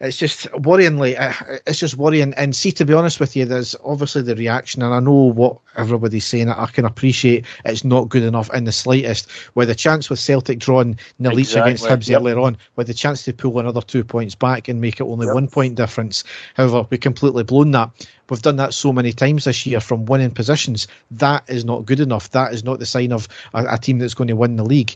it's 0.00 0.16
just 0.16 0.46
worryingly, 0.52 1.18
uh, 1.18 1.58
it's 1.66 1.80
just 1.80 1.96
worrying. 1.96 2.32
And 2.34 2.54
see, 2.54 2.70
to 2.72 2.84
be 2.84 2.94
honest 2.94 3.18
with 3.18 3.34
you, 3.34 3.44
there's 3.44 3.74
obviously 3.84 4.22
the 4.22 4.36
reaction, 4.36 4.82
and 4.82 4.94
I 4.94 5.00
know 5.00 5.12
what 5.12 5.58
everybody's 5.76 6.24
saying. 6.24 6.48
I 6.48 6.66
can 6.66 6.84
appreciate 6.84 7.44
it's 7.64 7.84
not 7.84 8.08
good 8.08 8.22
enough 8.22 8.52
in 8.54 8.64
the 8.64 8.72
slightest. 8.72 9.28
With 9.56 9.68
the 9.68 9.74
chance 9.74 10.08
with 10.08 10.20
Celtic 10.20 10.60
drawing 10.60 10.98
nil 11.18 11.36
exactly. 11.36 11.72
against 11.72 11.84
Hibs 11.84 12.08
yep. 12.08 12.20
earlier 12.20 12.38
on, 12.38 12.56
with 12.76 12.86
the 12.86 12.94
chance 12.94 13.24
to 13.24 13.32
pull 13.32 13.58
another 13.58 13.82
two 13.82 14.04
points 14.04 14.34
back 14.36 14.68
and 14.68 14.80
make 14.80 15.00
it 15.00 15.04
only 15.04 15.26
yep. 15.26 15.34
one 15.34 15.48
point 15.48 15.74
difference. 15.74 16.22
However, 16.54 16.86
we 16.90 16.98
completely 16.98 17.42
blown 17.42 17.72
that. 17.72 17.90
We've 18.30 18.42
done 18.42 18.56
that 18.56 18.74
so 18.74 18.92
many 18.92 19.12
times 19.12 19.44
this 19.44 19.66
year 19.66 19.80
from 19.80 20.04
winning 20.04 20.30
positions. 20.30 20.86
That 21.10 21.48
is 21.48 21.64
not 21.64 21.86
good 21.86 21.98
enough. 21.98 22.30
That 22.30 22.52
is 22.52 22.62
not 22.62 22.78
the 22.78 22.86
sign 22.86 23.10
of 23.10 23.26
a, 23.54 23.64
a 23.70 23.78
team 23.78 23.98
that's 23.98 24.14
going 24.14 24.28
to 24.28 24.36
win 24.36 24.56
the 24.56 24.64
league. 24.64 24.94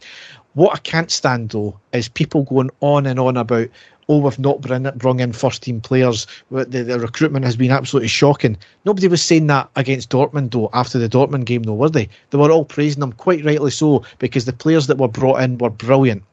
What 0.55 0.75
I 0.75 0.79
can't 0.79 1.11
stand 1.11 1.51
though 1.51 1.79
is 1.93 2.09
people 2.09 2.43
going 2.43 2.71
on 2.81 3.07
and 3.07 3.19
on 3.19 3.39
about 3.39 3.69
oh, 4.09 4.19
we've 4.19 4.39
not 4.39 4.61
brought 4.61 5.21
in 5.21 5.33
first 5.33 5.63
team 5.63 5.81
players. 5.81 6.27
The, 6.51 6.65
the, 6.65 6.99
recruitment 6.99 7.45
has 7.45 7.57
been 7.57 7.71
absolutely 7.71 8.09
shocking. 8.09 8.57
Nobody 8.85 9.09
was 9.09 9.23
saying 9.23 9.47
that 9.49 9.71
against 9.77 10.11
Dortmund, 10.11 10.51
though, 10.51 10.71
after 10.73 10.99
the 10.99 11.09
Dortmund 11.09 11.45
game, 11.45 11.63
though, 11.63 11.75
were 11.75 11.89
they? 11.89 12.09
They 12.31 12.39
were 12.39 12.51
all 12.51 12.65
praising 12.65 13.01
them, 13.01 13.13
quite 13.13 13.45
rightly 13.45 13.71
so, 13.71 14.05
because 14.19 14.45
the 14.45 14.53
players 14.53 14.87
that 14.89 14.99
were 14.99 15.09
brought 15.09 15.41
in 15.43 15.59
were 15.59 15.71
brilliant. 15.71 16.25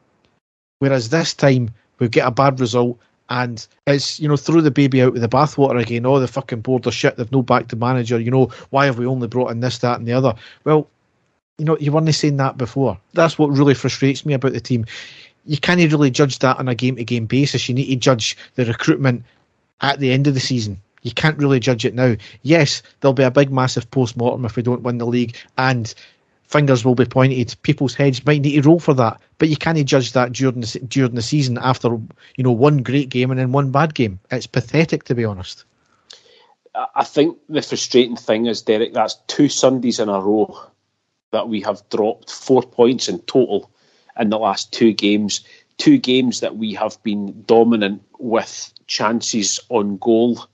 Whereas 0.80 1.10
this 1.10 1.34
time, 1.34 1.70
we 1.98 2.08
get 2.08 2.26
a 2.26 2.30
bad 2.30 2.60
result, 2.60 2.98
and 3.28 3.64
it's, 3.86 4.18
you 4.18 4.28
know, 4.28 4.36
throw 4.36 4.60
the 4.60 4.70
baby 4.70 5.02
out 5.02 5.12
with 5.12 5.22
the 5.22 5.28
bathwater 5.28 5.80
again. 5.80 6.06
Oh, 6.06 6.18
the 6.18 6.26
fucking 6.26 6.62
board 6.62 6.86
of 6.86 6.94
shit, 6.94 7.16
they've 7.16 7.30
no 7.30 7.42
back 7.42 7.68
to 7.68 7.76
manager. 7.76 8.18
You 8.18 8.30
know, 8.30 8.50
why 8.70 8.86
have 8.86 8.98
we 8.98 9.06
only 9.06 9.28
brought 9.28 9.52
in 9.52 9.60
this, 9.60 9.78
that, 9.78 9.98
and 9.98 10.08
the 10.08 10.12
other? 10.12 10.34
Well, 10.64 10.88
you 11.60 11.66
know, 11.66 11.76
you 11.78 11.92
weren't 11.92 12.12
saying 12.14 12.38
that 12.38 12.56
before. 12.56 12.98
That's 13.12 13.38
what 13.38 13.50
really 13.50 13.74
frustrates 13.74 14.24
me 14.24 14.32
about 14.32 14.54
the 14.54 14.60
team 14.60 14.86
you 15.44 15.58
can't 15.58 15.80
really 15.80 16.10
judge 16.10 16.38
that 16.40 16.58
on 16.58 16.68
a 16.68 16.74
game 16.74 16.96
to 16.96 17.04
game 17.04 17.26
basis. 17.26 17.68
You 17.68 17.74
need 17.74 17.86
to 17.86 17.96
judge 17.96 18.36
the 18.54 18.64
recruitment 18.64 19.24
at 19.80 19.98
the 19.98 20.12
end 20.12 20.26
of 20.26 20.34
the 20.34 20.40
season. 20.40 20.80
You 21.02 21.12
can't 21.12 21.38
really 21.38 21.60
judge 21.60 21.84
it 21.84 21.94
now. 21.94 22.16
Yes, 22.42 22.82
there'll 23.00 23.14
be 23.14 23.22
a 23.22 23.30
big, 23.30 23.50
massive 23.50 23.90
post 23.90 24.16
mortem 24.16 24.44
if 24.44 24.56
we 24.56 24.62
don't 24.62 24.82
win 24.82 24.98
the 24.98 25.06
league, 25.06 25.36
and 25.56 25.92
fingers 26.44 26.84
will 26.84 26.94
be 26.94 27.06
pointed. 27.06 27.54
People's 27.62 27.94
heads 27.94 28.24
might 28.26 28.42
need 28.42 28.60
to 28.60 28.68
roll 28.68 28.80
for 28.80 28.92
that, 28.94 29.20
but 29.38 29.48
you 29.48 29.56
can't 29.56 29.82
judge 29.86 30.12
that 30.12 30.32
during 30.32 30.60
the, 30.60 30.80
during 30.86 31.14
the 31.14 31.22
season 31.22 31.58
after 31.58 31.88
you 32.36 32.44
know 32.44 32.52
one 32.52 32.78
great 32.82 33.08
game 33.08 33.30
and 33.30 33.40
then 33.40 33.52
one 33.52 33.70
bad 33.70 33.94
game. 33.94 34.20
It's 34.30 34.46
pathetic, 34.46 35.04
to 35.04 35.14
be 35.14 35.24
honest. 35.24 35.64
I 36.94 37.04
think 37.04 37.38
the 37.48 37.62
frustrating 37.62 38.16
thing 38.16 38.46
is, 38.46 38.62
Derek, 38.62 38.92
that's 38.92 39.16
two 39.26 39.48
Sundays 39.48 39.98
in 39.98 40.08
a 40.08 40.20
row 40.20 40.60
that 41.32 41.48
we 41.48 41.62
have 41.62 41.88
dropped 41.88 42.30
four 42.30 42.62
points 42.62 43.08
in 43.08 43.20
total 43.20 43.70
in 44.18 44.30
the 44.30 44.38
last 44.38 44.72
two 44.72 44.92
games. 44.92 45.40
Two 45.78 45.98
games 45.98 46.40
that 46.40 46.56
we 46.56 46.74
have 46.74 47.02
been 47.02 47.42
dominant 47.46 48.02
with 48.18 48.72
chances 48.86 49.60
on 49.68 49.96
goal. 49.96 50.46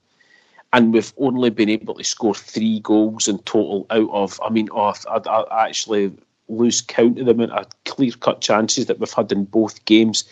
And 0.73 0.93
we've 0.93 1.13
only 1.17 1.51
been 1.51 1.69
able 1.69 1.95
to 1.95 2.05
score 2.05 2.35
three 2.35 2.81
goals 2.81 3.29
in 3.29 3.39
total 3.39 3.87
out 3.91 4.11
of, 4.11 4.41
I 4.45 4.51
mean, 4.51 4.69
oh, 4.73 4.95
I, 5.09 5.17
I 5.17 5.69
actually 5.69 6.13
lose 6.49 6.81
count 6.81 7.19
of 7.19 7.27
the 7.27 7.33
amount 7.33 7.53
of 7.53 7.67
clear 7.85 8.13
cut 8.13 8.41
chances 8.41 8.87
that 8.87 8.99
we've 8.99 9.13
had 9.13 9.33
in 9.33 9.45
both 9.45 9.85
games. 9.85 10.25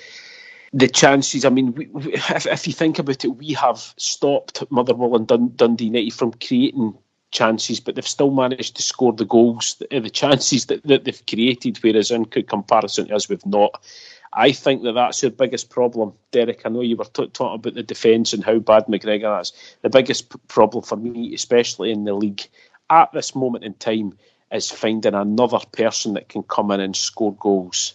The 0.73 0.89
chances, 0.89 1.45
I 1.45 1.51
mean, 1.51 1.73
we, 1.75 1.89
if, 2.13 2.47
if, 2.47 2.67
you 2.67 2.73
think 2.73 2.99
about 2.99 3.25
it, 3.25 3.29
we 3.29 3.53
have 3.53 3.95
stopped 3.97 4.65
Motherwell 4.71 5.17
and 5.17 5.27
Dun, 5.27 5.53
Dundee 5.55 5.87
United 5.87 6.15
from 6.15 6.33
creating 6.33 6.97
chances, 7.35 7.81
but 7.81 7.95
they've 7.97 8.09
still 8.09 8.31
managed 8.31 8.77
to 8.77 8.83
score 8.83 9.13
the 9.13 9.27
goals, 9.27 9.77
the, 9.91 10.09
chances 10.09 10.67
that, 10.67 10.83
that 10.85 11.05
they've 11.05 11.27
created, 11.27 11.77
whereas 11.83 12.11
in 12.11 12.25
comparison 12.25 13.09
to 13.09 13.17
us, 13.17 13.29
we've 13.29 13.45
not. 13.45 13.85
I 14.33 14.53
think 14.53 14.83
that 14.85 14.93
that's 14.93 15.23
your 15.23 15.33
biggest 15.33 15.69
problem, 15.69 16.15
Derek. 16.31 16.63
I 16.65 16.69
know 16.69 16.81
you 16.81 16.97
were 16.97 17.05
t- 17.05 17.27
talking 17.29 17.57
about 17.57 17.75
the 17.75 17.83
defence 17.83 18.33
and 18.33 18.43
how 18.43 18.59
bad 18.59 18.87
McGregor 18.87 19.41
is. 19.41 19.53
The 19.83 19.91
biggest 19.91 20.31
p- 20.31 20.39
problem 20.49 20.83
for 20.83 20.97
me, 20.97 21.35
especially 21.35 21.91
in 21.91 22.05
the 22.05 22.15
league 22.15 22.43
at 22.89 23.13
this 23.13 23.35
moment 23.35 23.65
in 23.65 23.75
time, 23.75 24.17
is 24.51 24.71
finding 24.71 25.15
another 25.15 25.61
person 25.73 26.15
that 26.15 26.29
can 26.29 26.43
come 26.45 26.71
in 26.71 26.81
and 26.81 26.97
score 26.97 27.35
goals 27.35 27.95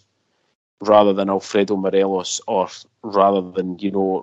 rather 0.82 1.14
than 1.14 1.30
Alfredo 1.30 1.76
Morelos 1.76 2.40
or 2.48 2.70
rather 3.04 3.52
than, 3.52 3.80
you 3.80 3.92
know, 3.92 4.22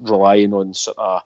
relying 0.00 0.54
on 0.54 0.74
sort 0.74 0.98
of 0.98 1.22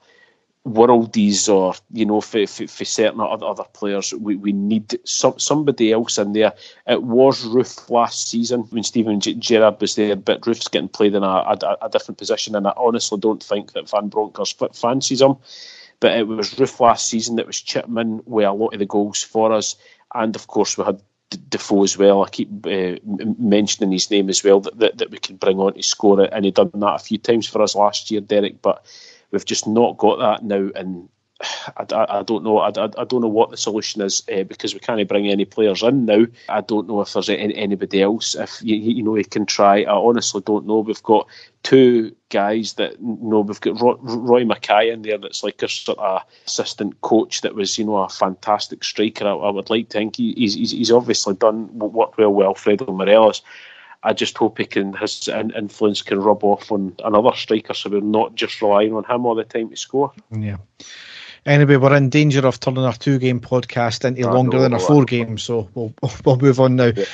worldies 0.65 1.53
or 1.53 1.73
you 1.91 2.05
know 2.05 2.21
for, 2.21 2.47
for, 2.47 2.67
for 2.67 2.85
certain 2.85 3.19
other, 3.19 3.45
other 3.45 3.65
players 3.73 4.13
we, 4.13 4.37
we 4.37 4.53
need 4.53 4.97
some, 5.03 5.37
somebody 5.37 5.91
else 5.91 6.17
in 6.17 6.31
there 6.31 6.53
it 6.87 7.03
was 7.03 7.45
Roofe 7.45 7.89
last 7.89 8.29
season 8.29 8.61
when 8.69 8.83
Steven 8.83 9.19
Gerrard 9.19 9.81
was 9.81 9.95
there 9.95 10.15
but 10.15 10.41
Roofe's 10.41 10.69
getting 10.69 10.87
played 10.87 11.15
in 11.15 11.23
a, 11.23 11.27
a, 11.27 11.77
a, 11.81 11.89
different 11.89 12.17
position 12.17 12.55
and 12.55 12.65
I 12.65 12.73
honestly 12.77 13.19
don't 13.19 13.43
think 13.43 13.73
that 13.73 13.89
Van 13.89 14.07
Bronckhorst 14.07 14.63
fancies 14.73 15.21
him 15.21 15.35
but 15.99 16.17
it 16.17 16.27
was 16.27 16.53
Roofe 16.53 16.79
last 16.79 17.07
season 17.07 17.35
that 17.35 17.47
was 17.47 17.59
chipping 17.59 17.97
in 17.97 18.21
with 18.25 18.45
a 18.45 18.53
lot 18.53 18.73
of 18.73 18.79
the 18.79 18.85
goals 18.85 19.21
for 19.21 19.51
us 19.51 19.75
and 20.13 20.33
of 20.33 20.47
course 20.47 20.77
we 20.77 20.85
had 20.85 21.01
Defoe 21.49 21.83
as 21.83 21.97
well. 21.97 22.23
I 22.23 22.29
keep 22.29 22.49
uh, 22.67 22.95
mentioning 23.39 23.91
his 23.91 24.11
name 24.11 24.29
as 24.29 24.43
well 24.43 24.59
that, 24.61 24.77
that, 24.77 24.97
that 24.99 25.09
we 25.09 25.17
can 25.17 25.37
bring 25.37 25.57
on 25.57 25.73
to 25.73 25.81
score 25.81 26.21
it, 26.21 26.29
and 26.31 26.45
he 26.45 26.51
done 26.51 26.69
that 26.75 26.95
a 26.95 26.99
few 26.99 27.17
times 27.17 27.47
for 27.47 27.61
us 27.61 27.75
last 27.75 28.11
year, 28.11 28.21
Derek. 28.21 28.61
But 28.61 28.85
We've 29.33 29.43
just 29.43 29.65
not 29.65 29.97
got 29.97 30.19
that 30.19 30.43
now, 30.45 30.69
and 30.75 31.09
I, 31.75 31.85
I, 31.91 32.19
I 32.19 32.23
don't 32.23 32.43
know. 32.43 32.59
I, 32.59 32.67
I, 32.67 33.03
don't 33.05 33.21
know 33.21 33.27
what 33.27 33.49
the 33.49 33.57
solution 33.57 34.03
is 34.03 34.21
uh, 34.31 34.43
because 34.43 34.75
we 34.75 34.79
can't 34.79 35.07
bring 35.07 35.27
any 35.27 35.45
players 35.45 35.81
in 35.81 36.05
now. 36.05 36.27
I 36.47 36.61
don't 36.61 36.87
know 36.87 37.01
if 37.01 37.13
there's 37.13 37.29
any, 37.29 37.55
anybody 37.55 38.03
else. 38.03 38.35
If 38.35 38.59
you, 38.61 38.75
you 38.75 39.01
know, 39.01 39.15
you 39.15 39.25
can 39.25 39.47
try. 39.47 39.81
I 39.81 39.93
honestly 39.93 40.41
don't 40.45 40.67
know. 40.67 40.81
We've 40.81 41.01
got 41.01 41.27
two 41.63 42.15
guys 42.29 42.73
that 42.73 42.93
you 43.01 43.17
know. 43.21 43.41
We've 43.41 43.59
got 43.59 43.81
Roy, 43.81 43.95
Roy 44.01 44.43
Makaay 44.43 44.93
in 44.93 45.01
there. 45.01 45.17
That's 45.17 45.43
like 45.43 45.63
a 45.63 45.67
sort 45.67 45.97
of 45.97 46.21
assistant 46.45 47.01
coach 47.01 47.41
that 47.41 47.55
was 47.55 47.77
you 47.79 47.85
know 47.85 47.97
a 47.97 48.09
fantastic 48.09 48.83
striker. 48.83 49.25
I, 49.25 49.31
I 49.33 49.49
would 49.49 49.71
like 49.71 49.89
to 49.89 49.97
think 49.97 50.17
he, 50.17 50.33
he's, 50.33 50.53
he's 50.53 50.91
obviously 50.91 51.33
done 51.33 51.77
worked 51.79 52.19
well 52.19 52.31
with 52.31 52.45
Alfredo 52.45 52.91
Morelos. 52.91 53.41
I 54.03 54.13
just 54.13 54.37
hope 54.37 54.57
he 54.57 54.65
can 54.65 54.93
his 54.93 55.29
influence 55.29 56.01
can 56.01 56.19
rub 56.19 56.43
off 56.43 56.71
on 56.71 56.95
another 57.03 57.31
striker, 57.35 57.73
so 57.73 57.89
we're 57.89 58.01
not 58.01 58.35
just 58.35 58.61
relying 58.61 58.93
on 58.93 59.05
him 59.05 59.25
all 59.25 59.35
the 59.35 59.43
time 59.43 59.69
to 59.69 59.77
score. 59.77 60.11
Yeah. 60.31 60.57
Anyway, 61.45 61.75
we're 61.75 61.95
in 61.95 62.09
danger 62.09 62.45
of 62.47 62.59
turning 62.59 62.85
our 62.85 62.93
two-game 62.93 63.41
podcast 63.41 64.05
into 64.05 64.25
I 64.25 64.31
longer 64.31 64.57
know, 64.57 64.63
than 64.63 64.73
a 64.73 64.79
four-game, 64.79 65.37
so 65.37 65.69
we'll 65.73 65.93
we'll 66.25 66.37
move 66.37 66.59
on 66.59 66.75
now. 66.75 66.91
Yeah. 66.95 67.05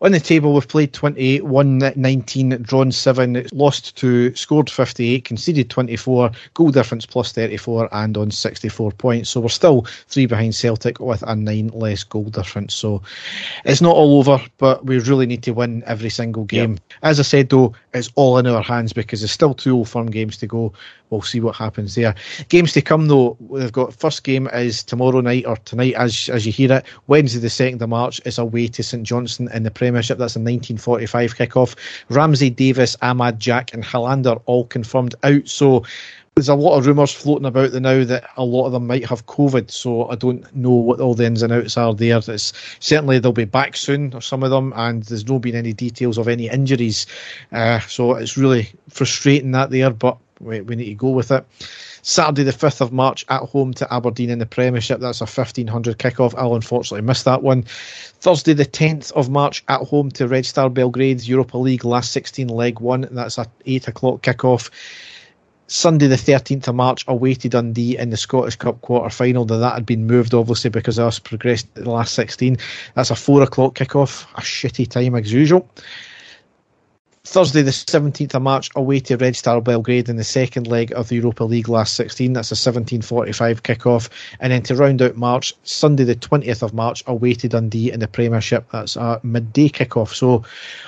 On 0.00 0.12
the 0.12 0.20
table, 0.20 0.54
we've 0.54 0.68
played 0.68 0.92
28, 0.92 1.44
won 1.44 1.78
19, 1.78 2.50
drawn 2.62 2.92
7, 2.92 3.48
lost 3.50 3.96
2, 3.96 4.32
scored 4.36 4.70
58, 4.70 5.24
conceded 5.24 5.70
24, 5.70 6.30
goal 6.54 6.70
difference 6.70 7.04
plus 7.04 7.32
34, 7.32 7.88
and 7.90 8.16
on 8.16 8.30
64 8.30 8.92
points. 8.92 9.30
So 9.30 9.40
we're 9.40 9.48
still 9.48 9.86
three 10.06 10.26
behind 10.26 10.54
Celtic 10.54 11.00
with 11.00 11.24
a 11.26 11.34
9 11.34 11.68
less 11.68 12.04
goal 12.04 12.24
difference. 12.24 12.76
So 12.76 13.02
it's 13.64 13.80
not 13.80 13.96
all 13.96 14.20
over, 14.20 14.40
but 14.58 14.86
we 14.86 15.00
really 15.00 15.26
need 15.26 15.42
to 15.42 15.50
win 15.52 15.82
every 15.84 16.10
single 16.10 16.44
game. 16.44 16.72
Yep. 16.72 16.80
As 17.02 17.18
I 17.18 17.24
said, 17.24 17.48
though, 17.48 17.74
it's 17.92 18.10
all 18.14 18.38
in 18.38 18.46
our 18.46 18.62
hands 18.62 18.92
because 18.92 19.20
there's 19.20 19.32
still 19.32 19.54
two 19.54 19.74
old 19.74 19.88
firm 19.88 20.10
games 20.10 20.36
to 20.36 20.46
go 20.46 20.72
we'll 21.10 21.22
see 21.22 21.40
what 21.40 21.56
happens 21.56 21.94
there. 21.94 22.14
Games 22.48 22.72
to 22.72 22.82
come 22.82 23.08
though, 23.08 23.36
we've 23.40 23.72
got 23.72 23.94
first 23.94 24.24
game 24.24 24.48
is 24.48 24.82
tomorrow 24.82 25.20
night 25.20 25.46
or 25.46 25.56
tonight 25.58 25.94
as 25.94 26.28
as 26.28 26.46
you 26.46 26.52
hear 26.52 26.72
it. 26.72 26.86
Wednesday 27.06 27.40
the 27.40 27.50
second 27.50 27.82
of 27.82 27.88
March 27.88 28.20
is 28.24 28.38
away 28.38 28.68
to 28.68 28.82
St 28.82 29.02
Johnstone 29.04 29.50
in 29.52 29.62
the 29.62 29.70
Premiership. 29.88 30.18
That's 30.18 30.36
a 30.36 30.40
1945 30.40 31.34
kickoff. 31.34 31.74
Ramsey, 32.10 32.50
Davis, 32.50 32.94
Amad 32.96 33.38
Jack, 33.38 33.72
and 33.72 33.82
Helander 33.82 34.42
all 34.44 34.66
confirmed 34.66 35.14
out. 35.22 35.48
So 35.48 35.82
there's 36.34 36.50
a 36.50 36.54
lot 36.54 36.76
of 36.76 36.86
rumours 36.86 37.10
floating 37.10 37.46
about 37.46 37.72
the 37.72 37.80
now 37.80 38.04
that 38.04 38.28
a 38.36 38.44
lot 38.44 38.66
of 38.66 38.72
them 38.72 38.86
might 38.86 39.06
have 39.06 39.24
COVID, 39.24 39.70
so 39.70 40.10
I 40.10 40.14
don't 40.14 40.54
know 40.54 40.72
what 40.72 41.00
all 41.00 41.14
the 41.14 41.24
ins 41.24 41.42
and 41.42 41.54
outs 41.54 41.78
are 41.78 41.94
there. 41.94 42.18
It's, 42.18 42.52
certainly 42.80 43.18
they'll 43.18 43.32
be 43.32 43.46
back 43.46 43.76
soon, 43.76 44.12
or 44.12 44.20
some 44.20 44.42
of 44.42 44.50
them, 44.50 44.74
and 44.76 45.02
there's 45.04 45.26
no 45.26 45.38
been 45.38 45.56
any 45.56 45.72
details 45.72 46.18
of 46.18 46.28
any 46.28 46.50
injuries. 46.50 47.06
Uh, 47.50 47.80
so 47.80 48.14
it's 48.14 48.36
really 48.36 48.68
frustrating 48.90 49.52
that 49.52 49.70
there, 49.70 49.90
but 49.90 50.18
we, 50.38 50.60
we 50.60 50.76
need 50.76 50.84
to 50.90 50.94
go 50.94 51.08
with 51.08 51.32
it. 51.32 51.46
Saturday, 52.08 52.42
the 52.42 52.52
5th 52.52 52.80
of 52.80 52.90
March, 52.90 53.26
at 53.28 53.42
home 53.42 53.74
to 53.74 53.92
Aberdeen 53.92 54.30
in 54.30 54.38
the 54.38 54.46
Premiership. 54.46 54.98
That's 54.98 55.20
a 55.20 55.24
1500 55.24 55.98
kickoff. 55.98 56.34
I'll 56.38 56.54
unfortunately 56.54 57.06
miss 57.06 57.24
that 57.24 57.42
one. 57.42 57.64
Thursday, 57.64 58.54
the 58.54 58.64
10th 58.64 59.12
of 59.12 59.28
March, 59.28 59.62
at 59.68 59.82
home 59.82 60.10
to 60.12 60.26
Red 60.26 60.46
Star 60.46 60.70
Belgrade's 60.70 61.28
Europa 61.28 61.58
League 61.58 61.84
last 61.84 62.12
16 62.12 62.48
leg 62.48 62.80
one. 62.80 63.06
That's 63.10 63.36
a 63.36 63.44
8 63.66 63.88
o'clock 63.88 64.22
kickoff. 64.22 64.70
Sunday, 65.66 66.06
the 66.06 66.16
13th 66.16 66.68
of 66.68 66.76
March, 66.76 67.04
away 67.08 67.34
to 67.34 67.48
Dundee 67.50 67.98
in 67.98 68.08
the 68.08 68.16
Scottish 68.16 68.56
Cup 68.56 68.80
quarter 68.80 69.10
final. 69.10 69.44
Now, 69.44 69.58
that 69.58 69.74
had 69.74 69.84
been 69.84 70.06
moved, 70.06 70.32
obviously, 70.32 70.70
because 70.70 70.98
us 70.98 71.18
progressed 71.18 71.74
to 71.74 71.82
the 71.82 71.90
last 71.90 72.14
16. 72.14 72.56
That's 72.94 73.10
a 73.10 73.16
4 73.16 73.42
o'clock 73.42 73.74
kickoff, 73.74 74.24
a 74.34 74.40
shitty 74.40 74.88
time 74.88 75.14
as 75.14 75.30
usual. 75.30 75.68
Thursday, 77.28 77.60
the 77.60 77.72
17th 77.72 78.34
of 78.34 78.40
March, 78.40 78.70
away 78.74 79.00
to 79.00 79.18
Red 79.18 79.36
Star 79.36 79.60
Belgrade 79.60 80.08
in 80.08 80.16
the 80.16 80.24
second 80.24 80.66
leg 80.66 80.92
of 80.92 81.08
the 81.08 81.16
Europa 81.16 81.44
League 81.44 81.68
last 81.68 81.92
16. 81.92 82.32
That's 82.32 82.50
a 82.50 82.54
17.45 82.54 83.60
kickoff. 83.60 84.08
And 84.40 84.50
then 84.50 84.62
to 84.62 84.74
round 84.74 85.02
out 85.02 85.14
March, 85.14 85.52
Sunday, 85.62 86.04
the 86.04 86.16
20th 86.16 86.62
of 86.62 86.72
March, 86.72 87.04
away 87.06 87.34
to 87.34 87.46
Dundee 87.46 87.92
in 87.92 88.00
the 88.00 88.08
Premiership. 88.08 88.70
That's 88.72 88.96
a 88.96 89.20
midday 89.22 89.68
kickoff. 89.68 90.14
So, 90.14 90.42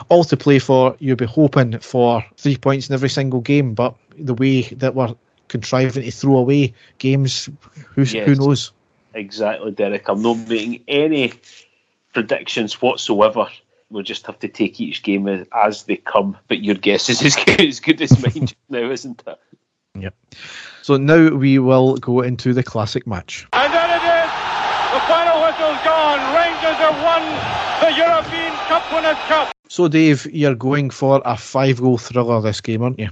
all 0.08 0.24
to 0.24 0.36
play 0.38 0.58
for. 0.58 0.96
You'll 0.98 1.16
be 1.16 1.26
hoping 1.26 1.78
for 1.80 2.24
three 2.38 2.56
points 2.56 2.88
in 2.88 2.94
every 2.94 3.10
single 3.10 3.42
game, 3.42 3.74
but 3.74 3.94
the 4.18 4.32
way 4.32 4.62
that 4.62 4.94
we're 4.94 5.14
contriving 5.48 6.04
to 6.04 6.10
throw 6.10 6.38
away 6.38 6.72
games, 6.96 7.50
who, 7.94 8.04
yes, 8.04 8.26
who 8.26 8.34
knows? 8.34 8.72
Exactly, 9.12 9.72
Derek. 9.72 10.08
I'm 10.08 10.22
not 10.22 10.48
making 10.48 10.84
any 10.88 11.34
predictions 12.14 12.80
whatsoever 12.80 13.46
we'll 13.90 14.02
just 14.02 14.26
have 14.26 14.38
to 14.38 14.48
take 14.48 14.80
each 14.80 15.02
game 15.02 15.28
as, 15.28 15.46
as 15.54 15.82
they 15.84 15.96
come. 15.96 16.36
But 16.48 16.62
your 16.62 16.76
guess 16.76 17.08
is 17.08 17.22
as 17.22 17.36
good, 17.36 17.60
as 17.60 17.80
good 17.80 18.00
as 18.00 18.22
mine 18.22 18.48
now, 18.68 18.90
isn't 18.90 19.22
it? 19.26 19.38
Yep. 19.98 20.14
So 20.82 20.96
now 20.96 21.30
we 21.34 21.58
will 21.58 21.96
go 21.96 22.20
into 22.20 22.54
the 22.54 22.62
classic 22.62 23.06
match. 23.06 23.46
And 23.52 23.72
there 23.72 23.90
it 23.90 24.02
is. 24.02 24.30
The 24.92 25.00
final 25.06 25.42
whistle's 25.42 25.78
gone. 25.84 26.18
Rangers 26.34 26.78
have 26.78 26.96
won 27.04 27.22
the 27.80 27.96
European 27.96 28.52
Cup 28.66 28.92
Winners' 28.92 29.16
Cup. 29.28 29.52
So, 29.68 29.88
Dave, 29.88 30.26
you're 30.32 30.54
going 30.54 30.90
for 30.90 31.22
a 31.24 31.36
five 31.36 31.80
goal 31.80 31.98
thriller 31.98 32.40
this 32.40 32.60
game, 32.60 32.82
aren't 32.82 32.98
you? 32.98 33.10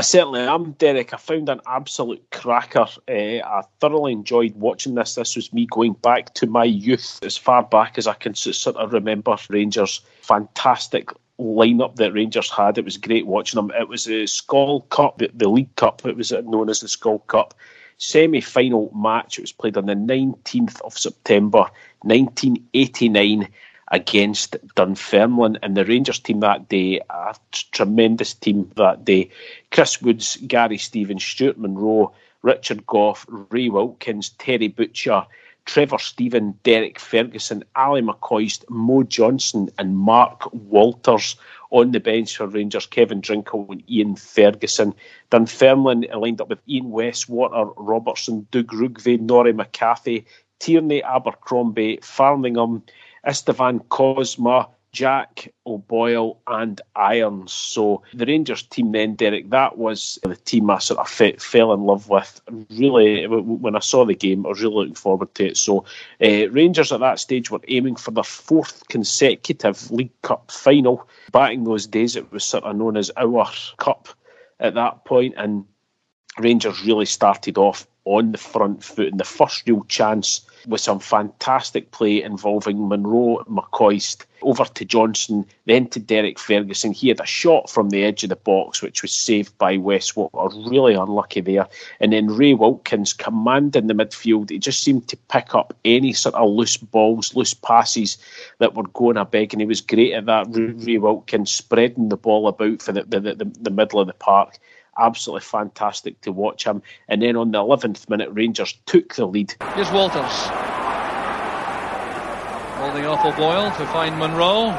I 0.00 0.02
certainly 0.02 0.40
am, 0.40 0.72
Derek. 0.72 1.12
I 1.12 1.18
found 1.18 1.50
an 1.50 1.60
absolute 1.66 2.24
cracker. 2.30 2.86
Uh, 3.06 3.12
I 3.44 3.62
thoroughly 3.80 4.12
enjoyed 4.12 4.56
watching 4.56 4.94
this. 4.94 5.14
This 5.14 5.36
was 5.36 5.52
me 5.52 5.66
going 5.66 5.92
back 5.92 6.32
to 6.36 6.46
my 6.46 6.64
youth, 6.64 7.18
as 7.22 7.36
far 7.36 7.62
back 7.62 7.98
as 7.98 8.06
I 8.06 8.14
can 8.14 8.34
sort 8.34 8.76
of 8.76 8.94
remember. 8.94 9.36
Rangers, 9.50 10.00
fantastic 10.22 11.10
lineup 11.38 11.96
that 11.96 12.14
Rangers 12.14 12.50
had. 12.50 12.78
It 12.78 12.86
was 12.86 12.96
great 12.96 13.26
watching 13.26 13.58
them. 13.58 13.70
It 13.78 13.90
was 13.90 14.06
the 14.06 14.24
Skol 14.24 14.88
Cup, 14.88 15.18
the, 15.18 15.30
the 15.34 15.50
League 15.50 15.76
Cup. 15.76 16.06
It 16.06 16.16
was 16.16 16.32
known 16.32 16.70
as 16.70 16.80
the 16.80 16.86
Skol 16.86 17.26
Cup 17.26 17.52
semi-final 17.98 18.90
match. 18.96 19.36
It 19.36 19.42
was 19.42 19.52
played 19.52 19.76
on 19.76 19.84
the 19.84 19.92
19th 19.92 20.80
of 20.80 20.96
September, 20.96 21.66
1989 22.04 23.48
against 23.90 24.56
Dunfermline. 24.74 25.58
And 25.62 25.76
the 25.76 25.84
Rangers 25.84 26.20
team 26.20 26.40
that 26.40 26.68
day, 26.68 27.00
a 27.10 27.34
tremendous 27.52 28.34
team 28.34 28.70
that 28.76 29.04
day. 29.04 29.30
Chris 29.70 30.00
Woods, 30.00 30.38
Gary 30.46 30.78
Stevens, 30.78 31.24
Stuart 31.24 31.58
Munro, 31.58 32.12
Richard 32.42 32.86
Gough, 32.86 33.26
Ray 33.50 33.68
Wilkins, 33.68 34.30
Terry 34.30 34.68
Butcher, 34.68 35.26
Trevor 35.66 35.98
Steven, 35.98 36.58
Derek 36.62 36.98
Ferguson, 36.98 37.64
Ali 37.76 38.02
McCoist, 38.02 38.68
Mo 38.70 39.02
Johnston, 39.02 39.68
and 39.78 39.96
Mark 39.96 40.52
Walters 40.52 41.36
on 41.70 41.92
the 41.92 42.00
bench 42.00 42.36
for 42.36 42.46
Rangers, 42.46 42.86
Kevin 42.86 43.20
Drinkell 43.20 43.66
and 43.70 43.88
Ian 43.88 44.16
Ferguson. 44.16 44.94
Dunfermline 45.30 46.06
lined 46.14 46.40
up 46.40 46.48
with 46.48 46.58
Ian 46.68 46.86
Westwater, 46.86 47.72
Robertson, 47.76 48.46
Doug 48.50 48.72
Rougvie, 48.72 49.20
Norrie 49.20 49.52
McCathie, 49.52 50.24
Tierney, 50.58 51.02
Abercrombie, 51.02 51.98
Farningham, 51.98 52.82
Istvan 53.26 53.86
Kozma, 53.88 54.68
Jack 54.92 55.52
O'Boyle, 55.66 56.40
and 56.46 56.80
Irons. 56.96 57.52
So 57.52 58.02
the 58.12 58.26
Rangers 58.26 58.64
team 58.64 58.92
then, 58.92 59.14
Derek, 59.14 59.50
that 59.50 59.78
was 59.78 60.18
the 60.22 60.34
team 60.34 60.68
I 60.70 60.78
sort 60.78 61.00
of 61.00 61.08
fell 61.40 61.72
in 61.72 61.82
love 61.82 62.08
with. 62.08 62.40
Really, 62.70 63.26
when 63.26 63.76
I 63.76 63.80
saw 63.80 64.04
the 64.04 64.14
game, 64.14 64.44
I 64.44 64.48
was 64.48 64.60
really 64.60 64.74
looking 64.74 64.94
forward 64.94 65.34
to 65.36 65.46
it. 65.48 65.56
So 65.56 65.84
uh, 66.22 66.48
Rangers 66.50 66.92
at 66.92 67.00
that 67.00 67.20
stage 67.20 67.50
were 67.50 67.60
aiming 67.68 67.96
for 67.96 68.10
the 68.10 68.24
fourth 68.24 68.88
consecutive 68.88 69.90
League 69.90 70.22
Cup 70.22 70.50
final. 70.50 71.08
Back 71.30 71.52
in 71.52 71.64
those 71.64 71.86
days, 71.86 72.16
it 72.16 72.32
was 72.32 72.44
sort 72.44 72.64
of 72.64 72.74
known 72.74 72.96
as 72.96 73.10
our 73.16 73.48
cup 73.76 74.08
at 74.58 74.74
that 74.74 75.04
point, 75.04 75.34
and 75.36 75.64
Rangers 76.38 76.84
really 76.84 77.06
started 77.06 77.58
off 77.58 77.86
on 78.04 78.32
the 78.32 78.38
front 78.38 78.82
foot 78.82 79.08
and 79.08 79.20
the 79.20 79.24
first 79.24 79.68
real 79.68 79.84
chance 79.84 80.40
with 80.66 80.80
some 80.80 80.98
fantastic 80.98 81.90
play 81.90 82.22
involving 82.22 82.88
Munro 82.88 83.44
McCoist, 83.44 84.24
over 84.42 84.64
to 84.64 84.84
Johnston, 84.84 85.46
then 85.66 85.86
to 85.88 86.00
Derek 86.00 86.38
Ferguson. 86.38 86.92
He 86.92 87.08
had 87.08 87.20
a 87.20 87.26
shot 87.26 87.68
from 87.68 87.90
the 87.90 88.04
edge 88.04 88.22
of 88.22 88.30
the 88.30 88.36
box, 88.36 88.82
which 88.82 89.02
was 89.02 89.12
saved 89.12 89.56
by 89.58 89.76
Westwater. 89.76 90.70
Really 90.70 90.94
unlucky 90.94 91.40
there. 91.40 91.68
And 92.00 92.12
then 92.12 92.28
Ray 92.28 92.54
Wilkins 92.54 93.12
commanding 93.12 93.86
the 93.86 93.94
midfield. 93.94 94.50
He 94.50 94.58
just 94.58 94.82
seemed 94.82 95.08
to 95.08 95.16
pick 95.16 95.54
up 95.54 95.76
any 95.84 96.12
sort 96.12 96.34
of 96.34 96.50
loose 96.50 96.78
balls, 96.78 97.34
loose 97.34 97.54
passes 97.54 98.18
that 98.58 98.74
were 98.74 98.88
going 98.88 99.18
a 99.18 99.24
beg, 99.24 99.52
and 99.52 99.60
he 99.60 99.66
was 99.66 99.80
great 99.82 100.14
at 100.14 100.26
that. 100.26 100.46
Ray 100.50 100.98
Wilkins 100.98 101.50
spreading 101.50 102.08
the 102.08 102.16
ball 102.16 102.48
about 102.48 102.82
for 102.82 102.92
the, 102.92 103.04
the, 103.04 103.20
the, 103.20 103.44
the 103.60 103.70
middle 103.70 104.00
of 104.00 104.06
the 104.06 104.14
park 104.14 104.58
absolutely 105.00 105.40
fantastic 105.40 106.20
to 106.20 106.32
watch 106.32 106.64
him. 106.64 106.82
And 107.08 107.22
then 107.22 107.36
on 107.36 107.50
the 107.50 107.58
11th 107.58 108.08
minute, 108.08 108.28
Rangers 108.32 108.74
took 108.86 109.14
the 109.14 109.26
lead. 109.26 109.54
Here's 109.74 109.90
Walters. 109.90 110.36
Holding 112.78 113.06
off 113.06 113.24
O'Boyle 113.24 113.70
to 113.76 113.86
find 113.92 114.18
Munro. 114.18 114.72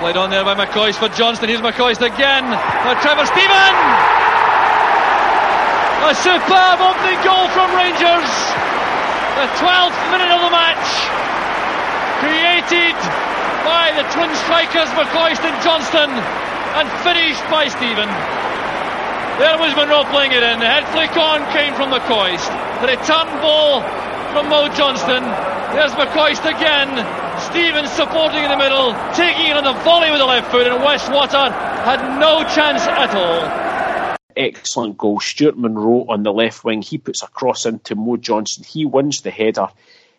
Played 0.00 0.16
on 0.16 0.30
there 0.30 0.44
by 0.44 0.56
McCoist 0.56 0.96
for 0.96 1.08
Johnston. 1.12 1.48
Here's 1.48 1.60
McCoist 1.60 2.00
again. 2.00 2.48
Now 2.48 2.96
Trevor 3.04 3.26
Steven! 3.28 3.74
A 6.00 6.16
superb 6.16 6.80
opening 6.80 7.20
goal 7.20 7.44
from 7.52 7.68
Rangers. 7.76 8.30
The 9.36 9.48
12th 9.60 10.00
minute 10.08 10.32
of 10.32 10.40
the 10.40 10.52
match. 10.52 10.88
Created 12.24 12.96
by 13.64 13.92
the 13.92 14.04
twin 14.12 14.32
strikers 14.44 14.88
McCoist 14.96 15.44
and 15.44 15.56
Johnston 15.62 16.10
and 16.76 16.88
finished 17.04 17.44
by 17.50 17.68
Steven. 17.68 18.08
There 19.40 19.56
was 19.56 19.74
Munro 19.74 20.04
playing 20.12 20.32
it 20.32 20.42
in. 20.42 20.60
The 20.60 20.68
head 20.68 20.84
flick 20.92 21.16
on 21.16 21.40
came 21.50 21.72
from 21.72 21.88
McCoist. 21.88 22.44
The 22.82 22.88
return 22.88 23.40
ball 23.40 23.80
from 24.36 24.50
Mo 24.50 24.68
Johnston. 24.76 25.24
There's 25.72 25.92
McCoist 25.92 26.44
again. 26.44 26.92
Stevens 27.40 27.88
supporting 27.90 28.44
in 28.44 28.50
the 28.50 28.58
middle, 28.58 28.92
taking 29.14 29.46
it 29.46 29.56
on 29.56 29.64
the 29.64 29.72
volley 29.82 30.10
with 30.10 30.20
the 30.20 30.26
left 30.26 30.50
foot, 30.50 30.66
and 30.66 30.84
Westwater 30.84 31.50
had 31.84 32.20
no 32.20 32.42
chance 32.54 32.82
at 32.82 33.14
all. 33.14 34.18
Excellent 34.36 34.98
goal. 34.98 35.20
Stuart 35.20 35.56
Munro 35.56 36.04
on 36.10 36.22
the 36.22 36.34
left 36.34 36.62
wing. 36.62 36.82
He 36.82 36.98
puts 36.98 37.22
a 37.22 37.26
cross 37.26 37.64
into 37.64 37.94
Mo 37.94 38.18
Johnston. 38.18 38.64
He 38.64 38.84
wins 38.84 39.22
the 39.22 39.30
header. 39.30 39.68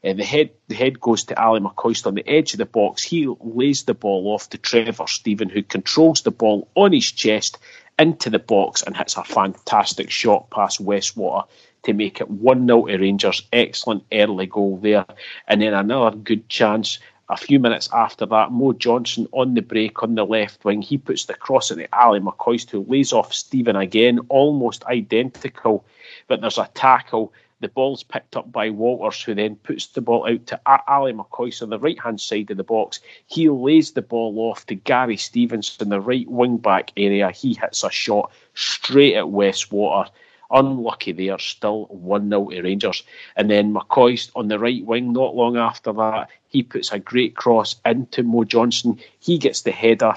And 0.04 0.18
the 0.18 0.24
head 0.24 0.50
the 0.68 0.74
head 0.74 1.00
goes 1.00 1.26
to 1.26 1.40
Ali 1.40 1.60
McCoist 1.60 2.08
on 2.08 2.16
the 2.16 2.28
edge 2.28 2.54
of 2.54 2.58
the 2.58 2.66
box. 2.66 3.04
He 3.04 3.28
lays 3.40 3.84
the 3.84 3.94
ball 3.94 4.34
off 4.34 4.50
to 4.50 4.58
Trevor 4.58 5.06
Steven, 5.06 5.48
who 5.48 5.62
controls 5.62 6.24
the 6.24 6.32
ball 6.32 6.68
on 6.74 6.92
his 6.92 7.12
chest 7.12 7.60
into 8.02 8.30
the 8.30 8.40
box 8.40 8.82
and 8.82 8.98
hits 8.98 9.16
a 9.16 9.24
fantastic 9.24 10.10
shot 10.10 10.50
past 10.50 10.84
Westwater 10.84 11.46
to 11.84 11.94
make 11.94 12.20
it 12.20 12.30
1 12.30 12.68
0 12.68 12.88
to 12.88 12.98
Rangers. 12.98 13.44
Excellent 13.54 14.04
early 14.12 14.48
goal 14.48 14.78
there. 14.78 15.06
And 15.48 15.62
then 15.62 15.74
another 15.74 16.18
good 16.18 16.50
chance. 16.50 17.00
A 17.30 17.38
few 17.38 17.60
minutes 17.60 17.90
after 17.94 18.26
that, 18.26 18.52
Mo 18.52 18.74
Johnston 18.74 19.28
on 19.32 19.54
the 19.54 19.62
break 19.62 20.04
on 20.04 20.16
the 20.16 20.26
left 20.26 20.66
wing. 20.66 20.82
He 20.82 20.98
puts 20.98 21.26
the 21.26 21.34
cross 21.34 21.72
into 21.72 21.88
Ali 21.98 22.20
McCoist, 22.20 22.70
who 22.70 22.84
lays 22.90 23.14
off 23.14 23.34
Steven 23.34 23.78
again, 23.78 24.20
almost 24.28 24.84
identical. 24.86 25.86
But 26.28 26.42
there's 26.42 26.58
a 26.58 26.70
tackle 26.74 27.32
the 27.62 27.70
ball's 27.70 28.04
picked 28.04 28.36
up 28.36 28.52
by 28.52 28.70
Walters, 28.70 29.22
who 29.22 29.36
then 29.36 29.56
puts 29.56 29.88
the 29.88 30.02
ball 30.02 30.28
out 30.28 30.48
to 30.48 30.60
Ali 30.68 31.14
McCoist 31.14 31.62
on 31.62 31.70
the 31.70 31.80
right 31.80 32.00
hand 32.00 32.20
side 32.20 32.52
of 32.52 32.58
the 32.58 32.64
box. 32.64 33.00
He 33.28 33.50
lays 33.50 33.92
the 33.92 34.02
ball 34.02 34.38
off 34.40 34.66
to 34.66 34.76
Gary 34.76 35.18
Stevens 35.18 35.78
in 35.80 35.90
the 35.90 36.02
right 36.02 36.28
wing 36.28 36.58
back 36.58 36.92
area. 36.98 37.32
He 37.32 37.54
hits 37.54 37.84
a 37.84 37.92
shot 37.92 38.32
straight 38.56 39.16
at 39.16 39.26
Westwater. 39.26 40.10
Unlucky 40.54 41.14
there, 41.14 41.40
still 41.40 41.86
1 41.86 42.30
0 42.30 42.50
to 42.50 42.62
Rangers. 42.62 43.04
And 43.38 43.50
then 43.50 43.74
McCoist 43.74 44.32
on 44.36 44.50
the 44.50 44.60
right 44.60 44.84
wing, 44.84 45.14
not 45.14 45.36
long 45.36 45.56
after 45.56 45.94
that, 45.94 46.30
he 46.50 46.64
puts 46.64 46.92
a 46.92 47.00
great 47.00 47.36
cross 47.36 47.78
into 47.86 48.24
Mo 48.24 48.44
Johnston. 48.44 49.00
He 49.20 49.38
gets 49.38 49.62
the 49.62 49.72
header, 49.72 50.16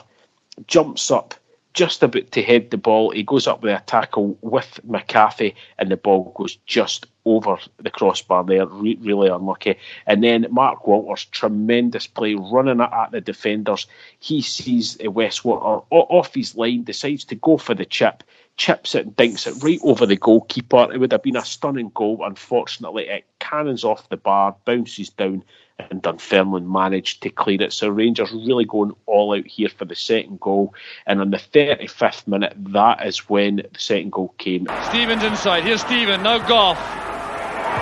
jumps 0.66 1.10
up, 1.12 1.34
just 1.74 2.02
about 2.02 2.30
to 2.30 2.42
head 2.42 2.70
the 2.70 2.76
ball. 2.76 3.10
He 3.10 3.24
goes 3.24 3.46
up 3.46 3.62
with 3.62 3.72
a 3.74 3.82
tackle 3.84 4.38
with 4.40 4.80
McCathie, 4.88 5.54
and 5.78 5.90
the 5.90 5.96
ball 5.96 6.32
goes 6.36 6.56
just 6.66 7.06
over 7.24 7.58
the 7.78 7.90
crossbar 7.90 8.44
there. 8.44 8.66
Re- 8.66 8.98
really 9.00 9.28
unlucky. 9.28 9.76
And 10.06 10.22
then 10.22 10.46
Mark 10.50 10.86
Walters, 10.86 11.24
tremendous 11.26 12.06
play, 12.06 12.34
running 12.34 12.80
at 12.80 13.10
the 13.10 13.20
defenders. 13.20 13.86
He 14.20 14.40
sees 14.40 14.96
Westwater 14.98 15.84
off 15.90 16.34
his 16.34 16.56
line, 16.56 16.84
decides 16.84 17.24
to 17.26 17.34
go 17.34 17.58
for 17.58 17.74
the 17.74 17.84
chip 17.84 18.22
chips 18.56 18.94
it, 18.94 19.04
and 19.04 19.16
dinks 19.16 19.46
it 19.46 19.62
right 19.62 19.80
over 19.82 20.06
the 20.06 20.16
goalkeeper. 20.16 20.92
It 20.92 20.98
would 20.98 21.12
have 21.12 21.22
been 21.22 21.36
a 21.36 21.44
stunning 21.44 21.90
goal. 21.92 22.22
Unfortunately, 22.24 23.08
it 23.08 23.24
cannons 23.40 23.84
off 23.84 24.08
the 24.08 24.16
bar, 24.16 24.54
bounces 24.64 25.10
down, 25.10 25.44
and 25.78 26.02
Dunfermline 26.02 26.70
managed 26.70 27.22
to 27.22 27.30
clear 27.30 27.62
it. 27.62 27.72
So 27.72 27.88
Rangers 27.88 28.32
really 28.32 28.64
going 28.64 28.92
all 29.06 29.34
out 29.34 29.46
here 29.46 29.68
for 29.68 29.84
the 29.84 29.96
second 29.96 30.40
goal. 30.40 30.74
And 31.06 31.20
on 31.20 31.30
the 31.30 31.38
35th 31.38 32.26
minute, 32.26 32.54
that 32.56 33.04
is 33.06 33.28
when 33.28 33.56
the 33.56 33.78
second 33.78 34.12
goal 34.12 34.34
came. 34.38 34.68
Stevens 34.88 35.24
inside. 35.24 35.64
Here's 35.64 35.80
Steven. 35.80 36.22
Now 36.22 36.38
Gough. 36.38 36.78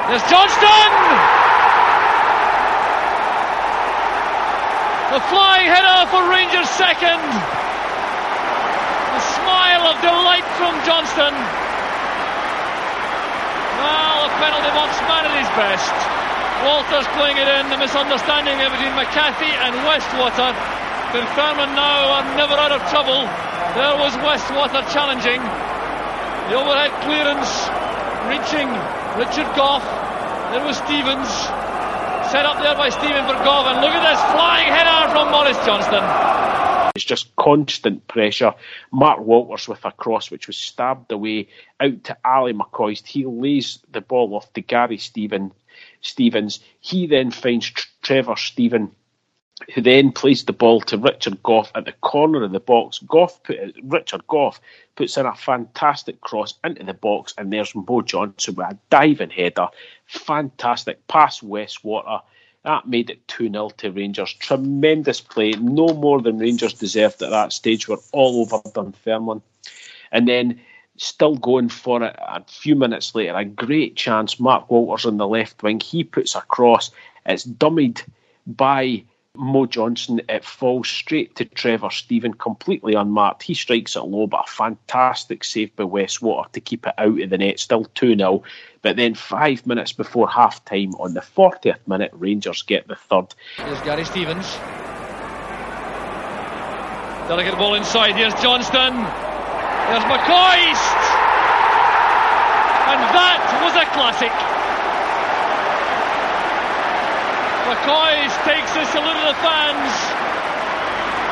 There's 0.09 0.24
Johnston! 0.28 0.90
The 5.12 5.20
flying 5.28 5.68
header 5.68 6.09
for 6.09 6.24
Rangers 6.32 6.68
second. 6.72 7.20
The 9.12 9.22
smile 9.36 9.93
of 9.93 10.01
delight 10.01 10.49
from 10.57 10.72
Johnston. 10.88 11.34
Well, 13.76 14.24
the 14.24 14.32
penalty 14.40 14.72
box 14.72 14.97
man 15.05 15.28
at 15.28 15.36
his 15.36 15.51
best. 15.53 16.32
Walters 16.62 17.06
playing 17.18 17.38
it 17.42 17.48
in, 17.48 17.70
the 17.70 17.78
misunderstanding 17.78 18.54
between 18.62 18.94
McCathie 18.94 19.50
and 19.50 19.74
Westwater. 19.82 20.54
Dunfermline 21.10 21.74
now 21.74 22.22
are 22.22 22.36
never 22.38 22.54
out 22.54 22.70
of 22.70 22.80
trouble. 22.86 23.26
There 23.74 23.96
was 23.98 24.14
Westwater 24.22 24.86
challenging. 24.94 25.42
The 26.48 26.54
overhead 26.54 26.94
clearance 27.02 27.66
reaching 28.30 28.70
Richard 29.18 29.50
Gough. 29.56 29.82
There 30.52 30.64
was 30.64 30.76
Stevens. 30.78 31.28
Set 32.30 32.46
up 32.46 32.62
there 32.62 32.76
by 32.76 32.88
Steven 32.90 33.26
for. 33.26 33.66
And 33.66 33.80
look 33.80 33.90
at 33.90 34.06
this 34.06 34.22
flying 34.30 34.68
header 34.70 35.10
from 35.10 35.30
Maurice 35.30 35.58
Johnston. 35.66 36.02
It's 36.94 37.04
just 37.04 37.34
constant 37.36 38.06
pressure. 38.06 38.54
Mark 38.90 39.20
Walters 39.20 39.66
with 39.66 39.84
a 39.84 39.92
cross 39.92 40.30
which 40.30 40.46
was 40.46 40.56
stabbed 40.56 41.10
away 41.10 41.48
out 41.80 42.04
to 42.04 42.16
Ali 42.24 42.52
McCoist. 42.52 43.06
He 43.06 43.24
lays 43.24 43.80
the 43.90 44.00
ball 44.00 44.34
off 44.34 44.52
to 44.52 44.60
Gary 44.60 44.98
Stephen 44.98 45.52
Stevens. 46.03 46.61
He 46.80 47.07
then 47.07 47.30
finds 47.30 47.70
Trevor 48.03 48.36
Steven, 48.36 48.90
who 49.74 49.80
then 49.80 50.12
plays 50.12 50.44
the 50.44 50.53
ball 50.53 50.80
to 50.82 50.98
Richard 50.98 51.42
Gough 51.42 51.70
at 51.74 51.84
the 51.84 51.92
corner 51.92 52.42
of 52.42 52.53
the 52.53 52.61
box. 52.61 52.98
Gough 52.98 53.42
put 53.42 53.59
Richard 53.82 54.26
Gough 54.26 54.61
puts 54.96 55.16
in 55.16 55.24
a 55.24 55.34
fantastic 55.34 56.20
cross 56.20 56.55
into 56.64 56.84
the 56.84 56.94
box, 56.94 57.32
and 57.38 57.53
there's 57.53 57.74
Mo 57.74 58.03
Johnston 58.03 58.57
with 58.57 58.66
a 58.66 58.78
diving 58.90 59.30
header. 59.30 59.68
Fantastic 60.07 61.07
pass 61.07 61.40
Westwater. 61.40 62.20
That 62.64 62.86
made 62.86 63.11
it 63.11 63.26
2 63.28 63.50
0 63.50 63.70
to 63.78 63.90
Rangers. 63.90 64.34
Tremendous 64.34 65.20
play. 65.20 65.53
No 65.53 65.88
more 65.88 66.20
than 66.20 66.38
Rangers 66.38 66.74
deserved 66.74 67.22
at 67.22 67.30
that 67.30 67.53
stage. 67.53 67.88
We're 67.88 67.96
all 68.12 68.42
over 68.42 68.61
Dunfermline. 68.72 69.42
And 70.12 70.28
then 70.28 70.61
still 71.03 71.36
going 71.36 71.68
for 71.68 72.03
it. 72.03 72.16
A 72.18 72.42
few 72.44 72.76
minutes 72.76 73.14
later, 73.14 73.34
a 73.34 73.44
great 73.44 73.96
chance. 73.96 74.38
Mark 74.38 74.70
Walters 74.70 75.07
on 75.07 75.16
the 75.16 75.26
left 75.26 75.62
wing. 75.62 75.80
He 75.80 76.05
puts 76.05 76.34
a 76.34 76.40
cross. 76.42 76.90
It's 77.26 77.46
dummied 77.46 78.03
by 78.46 79.05
Mo 79.34 79.66
Johnston. 79.66 80.20
It 80.28 80.44
falls 80.44 80.88
straight 80.88 81.34
to 81.36 81.44
Trevor 81.44 81.90
Steven, 81.90 82.34
completely 82.34 82.94
unmarked. 82.94 83.42
He 83.42 83.55
strikes 83.55 83.96
it 83.96 84.03
low, 84.03 84.26
but 84.26 84.44
a 84.46 84.50
fantastic 84.50 85.44
save 85.44 85.74
by 85.76 85.84
Westwater 85.84 86.50
to 86.53 86.61
keep 86.61 86.86
it 86.86 86.94
out 86.98 87.20
of 87.20 87.30
the 87.30 87.38
net. 87.38 87.59
Still 87.59 87.84
2 87.84 88.16
0. 88.16 88.42
But 88.82 88.96
then 88.96 89.14
five 89.14 89.66
minutes 89.66 89.92
before 89.92 90.28
half 90.28 90.64
time, 90.64 90.94
on 90.94 91.14
the 91.14 91.20
40th 91.20 91.86
minute, 91.86 92.11
Rangers 92.14 92.62
get 92.62 92.86
the 92.88 92.96
third. 92.96 93.34
Here's 93.57 93.80
Gary 93.80 94.05
Stevens. 94.05 94.46
Delicate 97.28 97.57
ball 97.57 97.74
inside. 97.74 98.16
Here's 98.16 98.34
Johnston. 98.34 99.32
There's 99.93 100.09
McCoist! 100.09 101.05
And 102.88 103.01
that 103.12 103.45
was 103.61 103.76
a 103.76 103.84
classic. 103.93 104.32
McCoist 107.68 108.36
takes 108.49 108.72
a 108.72 108.88
salute 108.88 109.20
of 109.20 109.36
the 109.36 109.40
fans. 109.45 109.93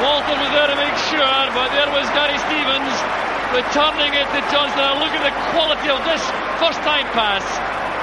Walter 0.04 0.36
was 0.36 0.52
there 0.52 0.68
to 0.68 0.76
make 0.76 0.92
sure, 1.08 1.40
but 1.56 1.72
there 1.72 1.88
was 1.88 2.04
Gary 2.12 2.36
Stevens 2.52 2.96
returning 3.56 4.12
it 4.12 4.28
to 4.28 4.44
Johnston. 4.52 4.84
And 4.84 5.00
look 5.00 5.16
at 5.16 5.24
the 5.24 5.32
quality 5.56 5.88
of 5.88 6.04
this 6.04 6.20
first 6.61 6.84
time 6.84 7.08
pass. 7.16 7.40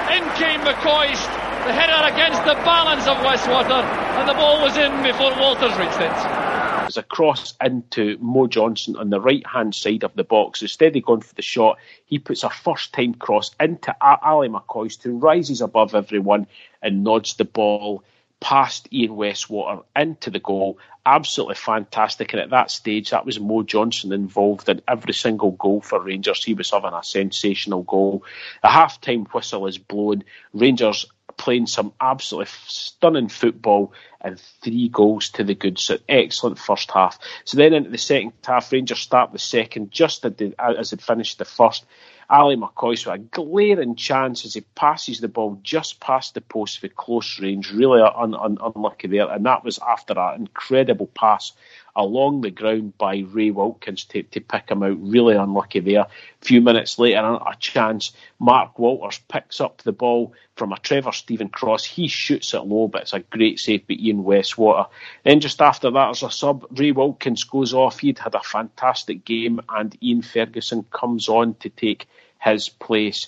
In 0.09 0.25
came 0.41 0.65
McCoist, 0.65 1.29
the 1.69 1.73
header 1.77 2.01
against 2.09 2.41
the 2.49 2.57
balance 2.65 3.05
of 3.05 3.21
Westwater, 3.21 3.85
and 3.85 4.25
the 4.25 4.33
ball 4.33 4.65
was 4.65 4.73
in 4.73 4.89
before 5.05 5.37
Walters 5.37 5.77
reached 5.77 6.01
it 6.01 6.56
a 6.97 7.03
cross 7.03 7.53
into 7.63 8.17
Mo 8.19 8.47
Johnston 8.47 8.95
on 8.95 9.09
the 9.09 9.21
right 9.21 9.45
hand 9.45 9.73
side 9.75 10.03
of 10.03 10.15
the 10.15 10.23
box. 10.23 10.61
Instead 10.61 10.95
of 10.95 11.03
going 11.03 11.21
for 11.21 11.35
the 11.35 11.41
shot, 11.41 11.77
he 12.05 12.19
puts 12.19 12.43
a 12.43 12.49
first 12.49 12.93
time 12.93 13.13
cross 13.13 13.51
into 13.59 13.95
Ali 14.01 14.49
McCoist, 14.49 15.03
who 15.03 15.17
rises 15.17 15.61
above 15.61 15.95
everyone 15.95 16.47
and 16.81 17.03
nods 17.03 17.35
the 17.35 17.45
ball 17.45 18.03
past 18.39 18.87
Ian 18.93 19.11
Westwater 19.13 19.83
into 19.95 20.29
the 20.29 20.39
goal. 20.39 20.77
Absolutely 21.05 21.55
fantastic. 21.55 22.33
And 22.33 22.41
at 22.41 22.49
that 22.51 22.69
stage, 22.69 23.09
that 23.09 23.25
was 23.25 23.39
Mo 23.39 23.63
Johnston 23.63 24.11
involved 24.11 24.69
in 24.69 24.81
every 24.87 25.13
single 25.13 25.51
goal 25.51 25.81
for 25.81 26.03
Rangers. 26.03 26.43
He 26.43 26.53
was 26.53 26.71
having 26.71 26.93
a 26.93 27.03
sensational 27.03 27.83
goal. 27.83 28.23
A 28.63 28.69
half 28.69 29.01
time 29.01 29.25
whistle 29.25 29.67
is 29.67 29.77
blown. 29.77 30.23
Rangers 30.53 31.05
playing 31.37 31.67
some 31.67 31.93
absolutely 32.01 32.51
stunning 32.65 33.29
football 33.29 33.93
and 34.19 34.39
three 34.63 34.89
goals 34.89 35.29
to 35.29 35.43
the 35.43 35.55
good. 35.55 35.79
So 35.79 35.97
excellent 36.09 36.59
first 36.59 36.91
half. 36.91 37.19
So 37.45 37.57
then 37.57 37.73
into 37.73 37.89
the 37.89 37.97
second 37.97 38.33
half, 38.45 38.71
Rangers 38.71 38.99
start 38.99 39.31
the 39.31 39.39
second 39.39 39.91
just 39.91 40.25
as 40.25 40.93
it 40.93 41.01
finished 41.01 41.37
the 41.37 41.45
first. 41.45 41.85
Ali 42.29 42.57
McCoist 42.57 43.05
with 43.05 43.15
a 43.15 43.19
glaring 43.19 43.95
chance 43.95 44.43
as 44.43 44.53
he 44.53 44.61
passes 44.75 45.21
the 45.21 45.29
ball 45.29 45.59
just 45.63 46.01
past 46.01 46.33
the 46.33 46.41
post 46.41 46.79
for 46.79 46.89
close 46.89 47.39
range. 47.39 47.71
Really 47.71 48.01
un- 48.01 48.35
un- 48.35 48.57
unlucky 48.61 49.07
there. 49.07 49.31
And 49.31 49.45
that 49.45 49.63
was 49.63 49.79
after 49.79 50.19
an 50.19 50.41
incredible 50.41 51.07
pass 51.07 51.53
along 51.97 52.41
the 52.41 52.51
ground 52.51 52.95
by 52.99 53.25
Ray 53.27 53.49
Wilkins 53.49 54.05
to, 54.05 54.21
to 54.21 54.39
pick 54.39 54.69
him 54.69 54.83
out. 54.83 54.97
Really 55.01 55.35
unlucky 55.35 55.79
there. 55.79 56.01
A 56.01 56.07
few 56.41 56.61
minutes 56.61 56.99
later, 56.99 57.17
a 57.17 57.55
chance. 57.59 58.11
Mark 58.39 58.77
Walters 58.77 59.19
picks 59.27 59.59
up 59.59 59.81
the 59.81 59.91
ball 59.91 60.33
from 60.55 60.71
a 60.71 60.77
Trevor 60.77 61.11
Steven 61.11 61.49
cross. 61.49 61.83
He 61.83 62.07
shoots 62.07 62.53
it 62.53 62.59
low, 62.59 62.87
but 62.87 63.01
it's 63.01 63.13
a 63.13 63.19
great 63.19 63.59
save 63.59 63.87
by 63.87 63.95
Ian 63.95 64.23
Westwater. 64.23 64.87
Then 65.23 65.39
just 65.39 65.59
after 65.59 65.89
that, 65.89 66.09
as 66.11 66.21
a 66.21 66.29
sub, 66.29 66.67
Ray 66.79 66.91
Wilkins 66.91 67.43
goes 67.43 67.73
off. 67.73 67.99
He'd 67.99 68.19
had 68.19 68.35
a 68.35 68.41
fantastic 68.41 69.25
game, 69.25 69.59
and 69.67 69.97
Ian 70.03 70.21
Ferguson 70.21 70.85
comes 70.91 71.27
on 71.27 71.55
to 71.55 71.69
take 71.69 72.07
his 72.39 72.69
place. 72.69 73.27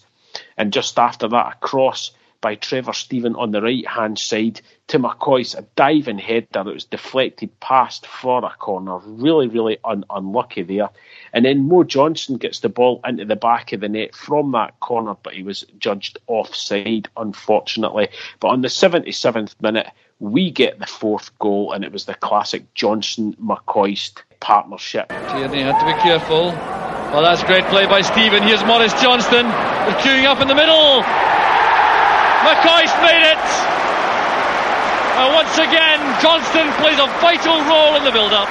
And 0.57 0.71
just 0.71 0.99
after 0.99 1.27
that, 1.27 1.53
a 1.53 1.65
cross 1.65 2.11
by 2.41 2.55
Trevor 2.55 2.93
Steven 2.93 3.35
on 3.35 3.51
the 3.51 3.61
right 3.61 3.87
hand 3.87 4.17
side 4.17 4.61
to 4.87 4.99
McCoist, 4.99 5.57
a 5.57 5.65
diving 5.75 6.17
header 6.17 6.47
that 6.51 6.65
was 6.65 6.85
deflected 6.85 7.59
past 7.59 8.07
for 8.07 8.43
a 8.43 8.49
corner. 8.57 8.97
Really, 8.99 9.47
really 9.47 9.77
un- 9.83 10.05
unlucky 10.09 10.63
there. 10.63 10.89
And 11.33 11.45
then 11.45 11.67
Mo 11.67 11.83
Johnston 11.83 12.37
gets 12.37 12.59
the 12.59 12.69
ball 12.69 13.01
into 13.05 13.25
the 13.25 13.35
back 13.35 13.73
of 13.73 13.81
the 13.81 13.89
net 13.89 14.15
from 14.15 14.51
that 14.53 14.79
corner, 14.79 15.15
but 15.21 15.33
he 15.33 15.43
was 15.43 15.65
judged 15.77 16.17
offside, 16.27 17.09
unfortunately. 17.17 18.09
But 18.39 18.49
on 18.49 18.61
the 18.61 18.67
77th 18.67 19.55
minute, 19.61 19.87
we 20.19 20.51
get 20.51 20.79
the 20.79 20.85
fourth 20.85 21.37
goal, 21.39 21.71
and 21.71 21.83
it 21.83 21.91
was 21.91 22.05
the 22.05 22.13
classic 22.13 22.73
Johnston 22.73 23.35
McCoist 23.35 24.21
partnership. 24.39 25.09
Tierney 25.09 25.61
had 25.61 25.79
to 25.79 25.85
be 25.85 26.01
careful. 26.01 26.51
Well, 27.11 27.21
that's 27.21 27.43
great 27.43 27.65
play 27.65 27.85
by 27.85 28.01
Steven. 28.01 28.43
Here's 28.43 28.63
Maurice 28.63 28.93
Johnston. 29.01 29.45
Queuing 29.45 30.25
up 30.25 30.41
in 30.41 30.47
the 30.47 30.55
middle. 30.55 31.28
McCoist 32.45 32.95
made 33.03 33.25
it. 33.33 33.43
And 35.19 35.33
once 35.35 35.55
again, 35.59 35.99
Johnston 36.23 36.71
plays 36.79 36.99
a 36.99 37.07
vital 37.19 37.59
role 37.67 37.95
in 37.95 38.03
the 38.03 38.11
build-up. 38.11 38.47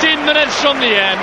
13 0.00 0.24
minutes 0.24 0.54
from 0.60 0.80
the 0.80 0.92
end. 0.92 1.20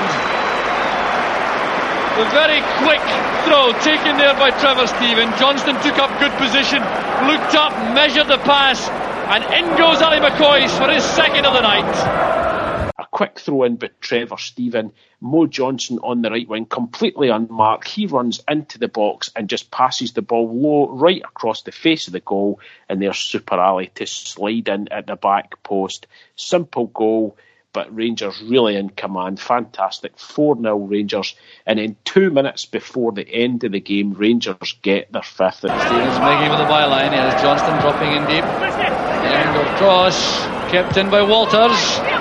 The 2.16 2.26
very 2.32 2.62
quick 2.82 3.03
throw 3.43 3.74
taken 3.84 4.18
there 4.18 4.34
by 4.36 4.49
Trevor 4.51 4.88
Steven. 4.88 5.30
Johnston 5.38 5.76
took 5.82 5.99
up 5.99 6.10
good 6.20 6.32
position, 6.39 6.80
looked 7.28 7.53
up, 7.56 7.74
measured 7.93 8.28
the 8.28 8.38
pass, 8.38 8.88
and 9.28 9.43
in 9.43 9.78
goes 9.78 10.01
Ali 10.01 10.20
McCoist 10.20 10.78
for 10.78 10.89
his 10.91 11.03
second 11.03 11.45
of 11.45 11.53
the 11.53 11.62
night 11.62 12.91
A 12.97 13.06
quick 13.12 13.39
throw 13.39 13.64
in 13.64 13.76
by 13.76 13.89
Trevor 13.99 14.38
Steven. 14.38 14.93
Mo 15.22 15.47
Johnston 15.47 15.99
on 15.99 16.22
the 16.22 16.30
right 16.30 16.47
wing, 16.47 16.66
completely 16.66 17.30
unmarked. 17.30 17.88
He 17.88 18.05
runs 18.05 18.41
into 18.47 18.80
the 18.80 18.88
box 18.88 19.32
and 19.36 19.49
just 19.49 19.72
passes 19.72 20.13
the 20.13 20.22
ball 20.22 20.53
low 20.53 20.89
right 20.89 21.22
across 21.22 21.63
the 21.63 21.72
face 21.72 22.07
of 22.07 22.13
the 22.13 22.20
goal. 22.20 22.59
And 22.89 23.01
there's 23.01 23.18
Super 23.18 23.55
Ali 23.55 23.91
to 23.95 24.05
slide 24.05 24.68
in 24.68 24.88
at 24.89 25.07
the 25.07 25.16
back 25.16 25.61
post. 25.63 26.07
Simple 26.36 26.88
goal 26.88 27.38
but 27.76 27.93
Rangers 27.93 28.41
really 28.41 28.78
in 28.78 28.89
command. 28.89 29.38
Fantastic. 29.38 30.18
4 30.18 30.61
0 30.61 30.78
Rangers. 30.78 31.36
And 31.66 31.78
then 31.78 31.97
two 32.05 32.32
minutes 32.32 32.66
before 32.66 33.11
the 33.11 33.28
end 33.28 33.66
of 33.66 33.74
the 33.74 33.82
game, 33.82 34.13
Rangers 34.13 34.78
get 34.82 35.11
their 35.11 35.22
fifth. 35.22 35.57
Stevens 35.57 36.20
making 36.20 36.49
with 36.49 36.59
the 36.59 36.72
byline. 36.72 37.11
Here's 37.11 37.41
Johnston 37.41 37.78
dropping 37.82 38.13
in 38.13 38.26
deep. 38.28 38.45
The 38.45 39.32
angle 39.36 39.78
cross, 39.78 40.45
kept 40.72 40.95
in 40.95 41.09
by 41.09 41.22
Walters. 41.22 42.14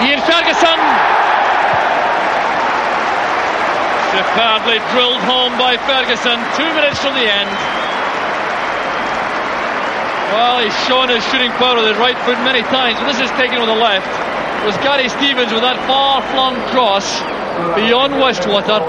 Ian 0.00 0.20
Ferguson. 0.24 0.78
Superbly 4.10 4.80
drilled 4.96 5.20
home 5.28 5.52
by 5.60 5.76
Ferguson. 5.84 6.40
Two 6.56 6.70
minutes 6.72 6.98
from 7.04 7.12
the 7.14 7.28
end. 7.28 7.50
Well, 10.32 10.64
he's 10.64 10.76
shown 10.88 11.08
his 11.10 11.20
shooting 11.28 11.50
power 11.60 11.76
with 11.76 11.92
his 11.92 11.98
right 11.98 12.16
foot 12.24 12.38
many 12.48 12.62
times, 12.72 12.96
but 12.98 13.12
this 13.12 13.20
is 13.20 13.30
taken 13.36 13.60
with 13.60 13.68
the 13.68 13.76
left. 13.76 14.08
It 14.62 14.66
was 14.66 14.76
Gary 14.78 15.08
Stevens 15.08 15.52
with 15.52 15.62
that 15.62 15.76
far 15.86 16.22
flung 16.32 16.56
cross 16.72 17.20
beyond 17.76 18.14
Westwater, 18.14 18.80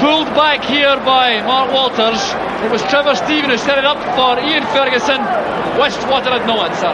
pulled 0.00 0.28
back 0.36 0.62
here 0.64 0.96
by 1.00 1.40
Mark 1.48 1.72
Walters. 1.72 2.20
It 2.64 2.70
was 2.70 2.82
Trevor 2.92 3.14
Steven 3.14 3.48
who 3.48 3.56
set 3.56 3.78
it 3.78 3.84
up 3.84 3.96
for 4.16 4.36
Ian 4.42 4.66
Ferguson. 4.74 5.22
Westwater 5.80 6.36
had 6.36 6.46
no 6.46 6.60
answer. 6.60 6.92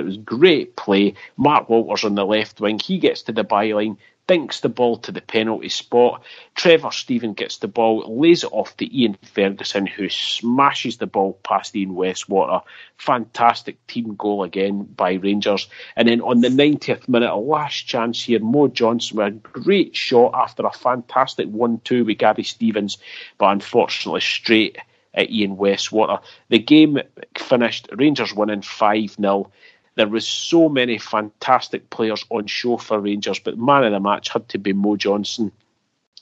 It 0.00 0.06
was 0.06 0.16
great 0.16 0.76
play. 0.76 1.14
Mark 1.36 1.68
Walters 1.68 2.04
on 2.04 2.14
the 2.14 2.24
left 2.24 2.60
wing. 2.60 2.78
He 2.78 2.98
gets 2.98 3.22
to 3.22 3.32
the 3.32 3.44
byline, 3.44 3.96
dinks 4.26 4.60
the 4.60 4.68
ball 4.68 4.96
to 4.96 5.10
the 5.10 5.20
penalty 5.20 5.68
spot. 5.68 6.22
Trevor 6.54 6.92
Steven 6.92 7.34
gets 7.34 7.58
the 7.58 7.66
ball, 7.66 8.04
lays 8.06 8.44
it 8.44 8.52
off 8.52 8.76
to 8.76 8.96
Ian 8.96 9.18
Ferguson, 9.22 9.86
who 9.86 10.08
smashes 10.08 10.98
the 10.98 11.06
ball 11.06 11.38
past 11.42 11.74
Ian 11.74 11.94
Westwater. 11.94 12.62
Fantastic 12.96 13.84
team 13.88 14.14
goal 14.14 14.44
again 14.44 14.84
by 14.84 15.14
Rangers. 15.14 15.68
And 15.96 16.06
then 16.06 16.20
on 16.20 16.42
the 16.42 16.48
90th 16.48 17.08
minute, 17.08 17.30
a 17.30 17.36
last 17.36 17.88
chance 17.88 18.22
here, 18.22 18.38
Mo 18.38 18.68
Johnston 18.68 19.18
with 19.18 19.26
a 19.26 19.30
great 19.60 19.96
shot 19.96 20.32
after 20.34 20.64
a 20.64 20.72
fantastic 20.72 21.48
1 21.48 21.80
2 21.84 22.04
with 22.04 22.18
Gary 22.18 22.44
Stevens, 22.44 22.98
but 23.36 23.46
unfortunately 23.46 24.20
straight 24.20 24.78
at 25.14 25.30
Ian 25.30 25.56
Westwater. 25.56 26.22
The 26.48 26.58
game 26.58 26.98
finished, 27.36 27.88
Rangers 27.92 28.34
winning 28.34 28.62
5 28.62 29.10
0. 29.10 29.50
There 30.00 30.08
was 30.08 30.26
so 30.26 30.70
many 30.70 30.96
fantastic 30.96 31.90
players 31.90 32.24
on 32.30 32.46
show 32.46 32.78
for 32.78 32.98
Rangers, 32.98 33.38
but 33.38 33.58
man 33.58 33.84
of 33.84 33.92
the 33.92 34.00
match 34.00 34.30
had 34.30 34.48
to 34.48 34.56
be 34.56 34.72
Mo 34.72 34.96
Johnston, 34.96 35.52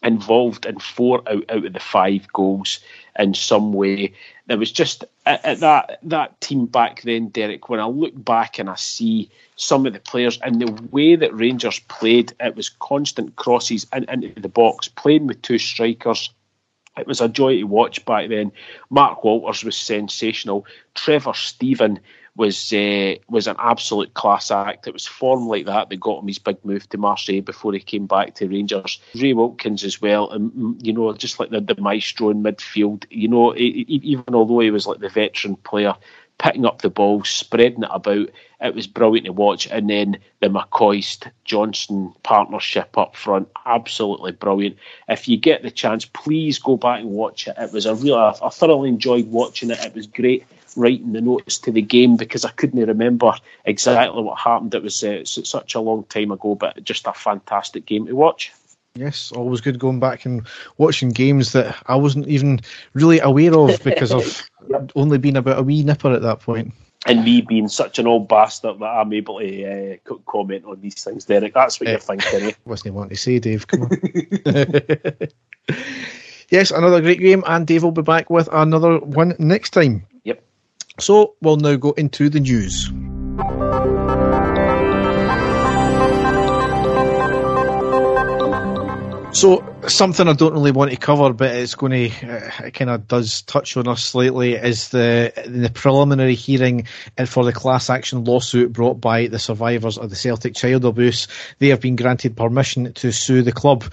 involved 0.03 0.66
in 0.66 0.81
four 0.81 1.22
out, 1.31 1.45
out 1.49 1.64
of 1.64 1.72
the 1.72 1.79
five 1.79 2.26
goals 2.33 2.81
in 3.20 3.35
some 3.35 3.72
way. 3.72 4.12
There 4.49 4.59
was 4.59 4.72
just 4.72 5.05
at, 5.26 5.45
at 5.45 5.61
that 5.61 6.01
that 6.03 6.41
team 6.41 6.66
back 6.66 7.03
then, 7.03 7.29
Derek. 7.29 7.68
When 7.68 7.79
I 7.79 7.87
look 7.87 8.14
back 8.24 8.59
and 8.59 8.68
I 8.68 8.74
see 8.74 9.31
some 9.55 9.87
of 9.87 9.93
the 9.93 10.01
players 10.01 10.41
and 10.43 10.61
the 10.61 10.72
way 10.91 11.14
that 11.14 11.33
Rangers 11.33 11.79
played, 11.87 12.33
it 12.41 12.57
was 12.57 12.70
constant 12.81 13.37
crosses 13.37 13.87
in, 13.93 14.11
into 14.11 14.41
the 14.41 14.49
box, 14.49 14.89
playing 14.89 15.29
with 15.29 15.41
two 15.43 15.59
strikers. 15.59 16.31
It 16.97 17.07
was 17.07 17.20
a 17.20 17.29
joy 17.29 17.59
to 17.59 17.62
watch 17.62 18.05
back 18.05 18.29
then. 18.29 18.51
Mark 18.91 19.22
Walters 19.22 19.62
was 19.62 19.76
sensational. 19.76 20.66
Trevor 20.97 21.35
Steven 21.35 22.01
was 22.39 22.72
uh, 22.72 23.16
was 23.28 23.49
an 23.49 23.57
absolute 23.59 24.14
class 24.14 24.53
act. 24.53 24.86
It 24.86 24.93
was 24.93 25.05
form 25.05 25.49
like 25.49 25.66
that 25.66 25.91
that 25.91 25.97
got 26.01 26.20
him 26.20 26.28
his 26.28 26.39
big 26.39 26.64
move 26.64 26.89
to 26.91 26.97
Marseille 26.97 27.41
before 27.41 27.72
he 27.72 27.80
came 27.80 28.07
back 28.07 28.36
to 28.36 28.47
Rangers. 28.47 29.01
Ray 29.16 29.32
Wilkins 29.32 29.82
as 29.82 30.01
well, 30.01 30.30
and 30.30 30.53
mm, 30.53 30.86
you 30.86 30.93
know, 30.93 31.12
just 31.14 31.41
like 31.41 31.51
the, 31.51 31.61
the 31.61 31.80
maestro 31.80 32.30
in 32.30 32.45
midfield. 32.45 33.05
You 33.11 33.26
know, 33.26 33.55
even 33.57 34.24
although 34.32 34.61
he 34.61 34.70
was 34.70 34.86
like 34.86 35.01
the 35.01 35.09
veteran 35.09 35.57
player, 35.57 35.95
picking 36.39 36.64
up 36.64 36.80
the 36.80 36.91
ball, 36.91 37.24
spreading 37.24 37.82
it 37.82 37.91
about, 37.93 38.30
it 38.61 38.74
was 38.74 38.86
brilliant 38.86 39.26
to 39.26 39.32
watch. 39.32 39.66
And 39.66 39.91
then 39.91 40.18
the 40.41 40.47
McCoist 40.47 41.28
Johnston 41.45 42.14
partnership 42.22 42.97
up 42.97 43.16
front, 43.16 43.49
absolutely 43.66 44.30
brilliant. 44.30 44.76
If 45.09 45.26
you 45.26 45.36
get 45.36 45.62
the 45.62 45.72
chance, 45.72 46.05
please 46.05 46.61
go 46.61 46.76
back 46.76 47.01
and 47.01 47.11
watch 47.11 47.49
it. 47.49 47.57
It 47.59 47.72
was 47.72 47.86
a 47.86 47.97
real, 47.97 48.16
I 48.16 48.49
thoroughly 48.51 48.91
enjoyed 48.91 49.26
watching 49.26 49.70
it. 49.70 49.84
It 49.84 49.95
was 49.95 50.07
great 50.07 50.47
writing 50.77 51.12
the 51.12 51.21
notes 51.21 51.59
to 51.59 51.71
the 51.71 51.83
game 51.83 52.16
because 52.16 52.45
I 52.45 52.51
couldn't 52.51 52.87
remember 52.87 53.33
exactly 53.64 54.23
what 54.23 54.39
happened. 54.39 54.75
It 54.75 54.83
was 54.83 55.03
uh, 55.03 55.25
such 55.25 55.75
a 55.75 55.81
long 55.81 56.05
time 56.05 56.31
ago, 56.31 56.55
but 56.55 56.83
just 56.85 57.07
a 57.07 57.12
fantastic 57.12 57.87
game 57.87 58.07
to 58.07 58.14
watch. 58.14 58.53
Yes, 58.99 59.31
always 59.33 59.61
good 59.61 59.79
going 59.79 60.01
back 60.01 60.25
and 60.25 60.47
watching 60.77 61.11
games 61.11 61.53
that 61.53 61.77
I 61.87 61.95
wasn't 61.95 62.27
even 62.27 62.61
really 62.95 63.21
aware 63.21 63.57
of 63.57 63.81
because 63.85 64.12
I've 64.12 64.49
yep. 64.69 64.91
only 64.97 65.19
been 65.19 65.37
about 65.37 65.59
a 65.59 65.62
wee 65.62 65.85
nipper 65.85 66.12
at 66.12 66.23
that 66.23 66.41
point. 66.41 66.75
And 67.07 67.25
me 67.25 67.43
being 67.43 67.69
such 67.69 68.01
an 68.01 68.09
old 68.09 68.29
bastard 68.29 68.81
that 68.81 68.85
I'm 68.85 69.12
able 69.12 69.39
to 69.39 70.01
uh, 70.05 70.14
comment 70.27 70.64
on 70.64 70.81
these 70.81 71.05
things, 71.05 71.25
Derek. 71.27 71.55
That's 71.55 71.79
what 71.79 71.87
uh, 71.87 71.93
you're 71.93 72.01
thinking. 72.01 72.43
Eh? 72.43 72.53
Wasn't 72.64 72.93
wanting 72.93 73.11
to 73.11 73.16
say, 73.16 73.39
Dave. 73.39 73.69
Come 73.69 73.83
on. 73.83 73.91
yes, 76.51 76.73
another 76.73 77.01
great 77.01 77.21
game, 77.21 77.45
and 77.47 77.69
Dave 77.69 77.85
will 77.85 77.93
be 77.93 78.03
back 78.03 78.31
with 78.31 78.49
another 78.51 78.99
one 78.99 79.37
next 79.39 79.71
time. 79.71 80.05
So 81.01 81.34
we'll 81.40 81.57
now 81.57 81.76
go 81.76 81.92
into 81.92 82.28
the 82.28 82.40
news. 82.40 82.90
So 89.38 89.62
something 89.86 90.26
I 90.26 90.32
don't 90.32 90.55
really 90.55 90.72
want 90.72 90.90
to 90.90 90.96
cover, 90.96 91.32
but 91.32 91.55
it's 91.55 91.76
going 91.76 91.92
to 91.92 92.26
uh, 92.26 92.66
it 92.66 92.74
kind 92.74 92.90
of 92.90 93.07
does 93.07 93.42
touch 93.42 93.76
on 93.76 93.86
us 93.86 94.03
slightly 94.03 94.55
is 94.55 94.88
the 94.88 95.32
the 95.46 95.70
preliminary 95.70 96.34
hearing 96.34 96.88
for 97.26 97.44
the 97.44 97.53
class 97.53 97.88
action 97.88 98.24
lawsuit 98.24 98.72
brought 98.72 99.01
by 99.01 99.28
the 99.28 99.38
survivors 99.38 99.96
of 99.96 100.11
the 100.11 100.16
Celtic 100.16 100.57
child 100.57 100.84
abuse. 100.84 101.28
They 101.61 101.68
have 101.68 101.80
been 101.80 101.94
granted 101.94 102.36
permission 102.36 102.92
to 102.94 103.12
sue 103.12 103.42
the 103.42 103.53
club 103.53 103.84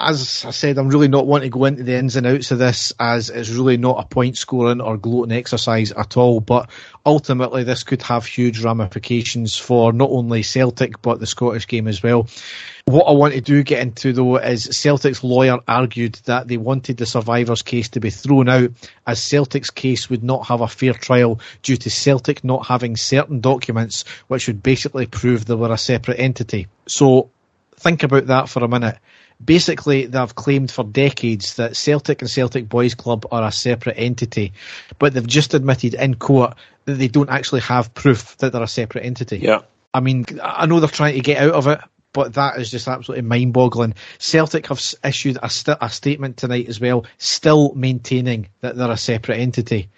as 0.00 0.44
I 0.46 0.50
said, 0.50 0.78
I'm 0.78 0.88
really 0.88 1.08
not 1.08 1.26
wanting 1.26 1.50
to 1.50 1.58
go 1.58 1.64
into 1.64 1.82
the 1.82 1.96
ins 1.96 2.14
and 2.14 2.24
outs 2.24 2.52
of 2.52 2.58
this 2.58 2.92
as 3.00 3.30
it's 3.30 3.50
really 3.50 3.76
not 3.76 3.98
a 3.98 4.06
point 4.06 4.38
scoring 4.38 4.80
or 4.80 4.96
gloating 4.96 5.36
exercise 5.36 5.90
at 5.90 6.16
all. 6.16 6.38
But 6.38 6.70
ultimately, 7.04 7.64
this 7.64 7.82
could 7.82 8.02
have 8.02 8.24
huge 8.24 8.62
ramifications 8.62 9.56
for 9.56 9.92
not 9.92 10.10
only 10.10 10.44
Celtic 10.44 11.02
but 11.02 11.18
the 11.18 11.26
Scottish 11.26 11.66
game 11.66 11.88
as 11.88 12.00
well. 12.00 12.28
What 12.84 13.06
I 13.06 13.12
want 13.12 13.34
to 13.34 13.40
do 13.40 13.64
get 13.64 13.82
into 13.82 14.12
though 14.12 14.36
is 14.36 14.64
Celtic's 14.78 15.24
lawyer 15.24 15.58
argued 15.66 16.14
that 16.26 16.46
they 16.46 16.58
wanted 16.58 16.96
the 16.96 17.04
survivors 17.04 17.62
case 17.62 17.88
to 17.90 18.00
be 18.00 18.10
thrown 18.10 18.48
out 18.48 18.70
as 19.04 19.20
Celtic's 19.22 19.70
case 19.70 20.08
would 20.08 20.22
not 20.22 20.46
have 20.46 20.60
a 20.60 20.68
fair 20.68 20.94
trial 20.94 21.40
due 21.62 21.76
to 21.76 21.90
Celtic 21.90 22.44
not 22.44 22.66
having 22.66 22.96
certain 22.96 23.40
documents 23.40 24.04
which 24.28 24.46
would 24.46 24.62
basically 24.62 25.06
prove 25.06 25.44
they 25.44 25.54
were 25.54 25.72
a 25.72 25.76
separate 25.76 26.20
entity. 26.20 26.68
So 26.86 27.30
think 27.76 28.04
about 28.04 28.26
that 28.28 28.48
for 28.48 28.64
a 28.64 28.68
minute 28.68 28.98
basically 29.44 30.06
they've 30.06 30.34
claimed 30.34 30.70
for 30.70 30.84
decades 30.84 31.54
that 31.54 31.76
Celtic 31.76 32.22
and 32.22 32.30
Celtic 32.30 32.68
Boys 32.68 32.94
Club 32.94 33.26
are 33.30 33.46
a 33.46 33.52
separate 33.52 33.96
entity, 33.98 34.52
but 34.98 35.14
they've 35.14 35.26
just 35.26 35.54
admitted 35.54 35.94
in 35.94 36.14
court 36.14 36.54
that 36.84 36.94
they 36.94 37.08
don't 37.08 37.30
actually 37.30 37.60
have 37.60 37.94
proof 37.94 38.36
that 38.38 38.52
they're 38.52 38.62
a 38.62 38.68
separate 38.68 39.04
entity. 39.04 39.38
Yeah. 39.38 39.60
I 39.94 40.00
mean, 40.00 40.26
I 40.42 40.66
know 40.66 40.80
they're 40.80 40.88
trying 40.88 41.14
to 41.14 41.20
get 41.20 41.42
out 41.42 41.54
of 41.54 41.66
it, 41.66 41.80
but 42.12 42.34
that 42.34 42.58
is 42.58 42.70
just 42.70 42.88
absolutely 42.88 43.22
mind 43.22 43.52
boggling. 43.52 43.94
Celtic 44.18 44.66
have 44.66 44.94
issued 45.04 45.38
a, 45.42 45.48
st- 45.48 45.78
a 45.80 45.90
statement 45.90 46.36
tonight 46.36 46.68
as 46.68 46.80
well, 46.80 47.06
still 47.18 47.74
maintaining 47.74 48.48
that 48.60 48.76
they're 48.76 48.90
a 48.90 48.96
separate 48.96 49.38
entity. 49.38 49.88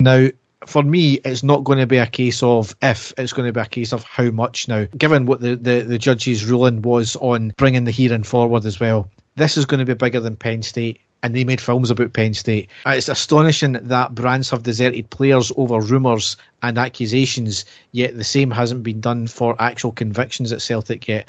Now, 0.00 0.28
for 0.64 0.82
me, 0.82 1.14
it's 1.24 1.42
not 1.42 1.64
going 1.64 1.78
to 1.78 1.86
be 1.86 1.98
a 1.98 2.06
case 2.06 2.42
of 2.42 2.74
if, 2.82 3.12
it's 3.18 3.32
going 3.32 3.46
to 3.46 3.52
be 3.52 3.60
a 3.60 3.66
case 3.66 3.92
of 3.92 4.04
how 4.04 4.30
much 4.30 4.68
now. 4.68 4.86
Given 4.96 5.26
what 5.26 5.40
the, 5.40 5.56
the, 5.56 5.82
the 5.82 5.98
judge's 5.98 6.44
ruling 6.44 6.82
was 6.82 7.16
on 7.16 7.52
bringing 7.56 7.84
the 7.84 7.90
hearing 7.90 8.22
forward 8.22 8.64
as 8.64 8.80
well, 8.80 9.10
this 9.36 9.56
is 9.56 9.66
going 9.66 9.80
to 9.80 9.84
be 9.84 9.94
bigger 9.94 10.20
than 10.20 10.36
Penn 10.36 10.62
State. 10.62 11.00
And 11.22 11.34
they 11.34 11.44
made 11.44 11.60
films 11.60 11.90
about 11.90 12.12
Penn 12.12 12.34
State. 12.34 12.70
Uh, 12.86 12.90
it's 12.90 13.08
astonishing 13.08 13.72
that 13.72 14.14
brands 14.14 14.50
have 14.50 14.62
deserted 14.62 15.10
players 15.10 15.50
over 15.56 15.80
rumours 15.80 16.36
and 16.62 16.78
accusations, 16.78 17.64
yet 17.92 18.16
the 18.16 18.22
same 18.22 18.50
hasn't 18.50 18.82
been 18.82 19.00
done 19.00 19.26
for 19.26 19.60
actual 19.60 19.92
convictions 19.92 20.52
at 20.52 20.62
Celtic 20.62 21.08
yet 21.08 21.28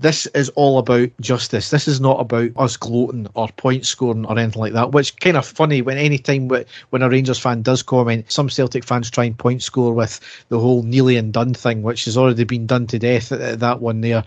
this 0.00 0.26
is 0.26 0.48
all 0.50 0.78
about 0.78 1.10
justice. 1.20 1.70
This 1.70 1.88
is 1.88 2.00
not 2.00 2.20
about 2.20 2.50
us 2.56 2.76
gloating 2.76 3.26
or 3.34 3.48
point 3.48 3.84
scoring 3.84 4.26
or 4.26 4.38
anything 4.38 4.60
like 4.60 4.72
that. 4.74 4.92
Which 4.92 5.16
kind 5.16 5.36
of 5.36 5.46
funny 5.46 5.82
when 5.82 5.98
any 5.98 6.18
time 6.18 6.48
when 6.48 7.02
a 7.02 7.08
Rangers 7.08 7.38
fan 7.38 7.62
does 7.62 7.82
comment, 7.82 8.30
some 8.30 8.48
Celtic 8.48 8.84
fans 8.84 9.10
try 9.10 9.24
and 9.24 9.38
point 9.38 9.62
score 9.62 9.92
with 9.92 10.20
the 10.50 10.60
whole 10.60 10.84
nearly 10.84 11.16
and 11.16 11.32
done 11.32 11.52
thing, 11.52 11.82
which 11.82 12.04
has 12.04 12.16
already 12.16 12.44
been 12.44 12.66
done 12.66 12.86
to 12.88 12.98
death. 12.98 13.30
That 13.30 13.80
one 13.80 14.00
there. 14.00 14.24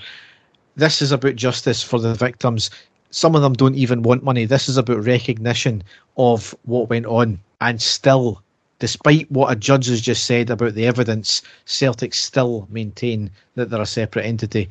This 0.75 1.01
is 1.01 1.11
about 1.11 1.35
justice 1.35 1.81
for 1.83 1.99
the 1.99 2.15
victims. 2.15 2.69
Some 3.11 3.35
of 3.35 3.41
them 3.41 3.53
don't 3.53 3.75
even 3.75 4.03
want 4.03 4.23
money. 4.23 4.45
This 4.45 4.67
is 4.67 4.77
about 4.77 5.05
recognition 5.05 5.83
of 6.17 6.55
what 6.63 6.89
went 6.89 7.05
on, 7.05 7.39
and 7.61 7.81
still 7.81 8.41
despite 8.79 9.29
what 9.31 9.51
a 9.51 9.55
judge 9.55 9.85
has 9.87 10.01
just 10.01 10.25
said 10.25 10.49
about 10.49 10.73
the 10.73 10.87
evidence, 10.87 11.43
Celtic 11.65 12.15
still 12.15 12.67
maintain 12.71 13.29
that 13.53 13.69
they're 13.69 13.81
a 13.81 13.85
separate 13.85 14.25
entity. 14.25 14.69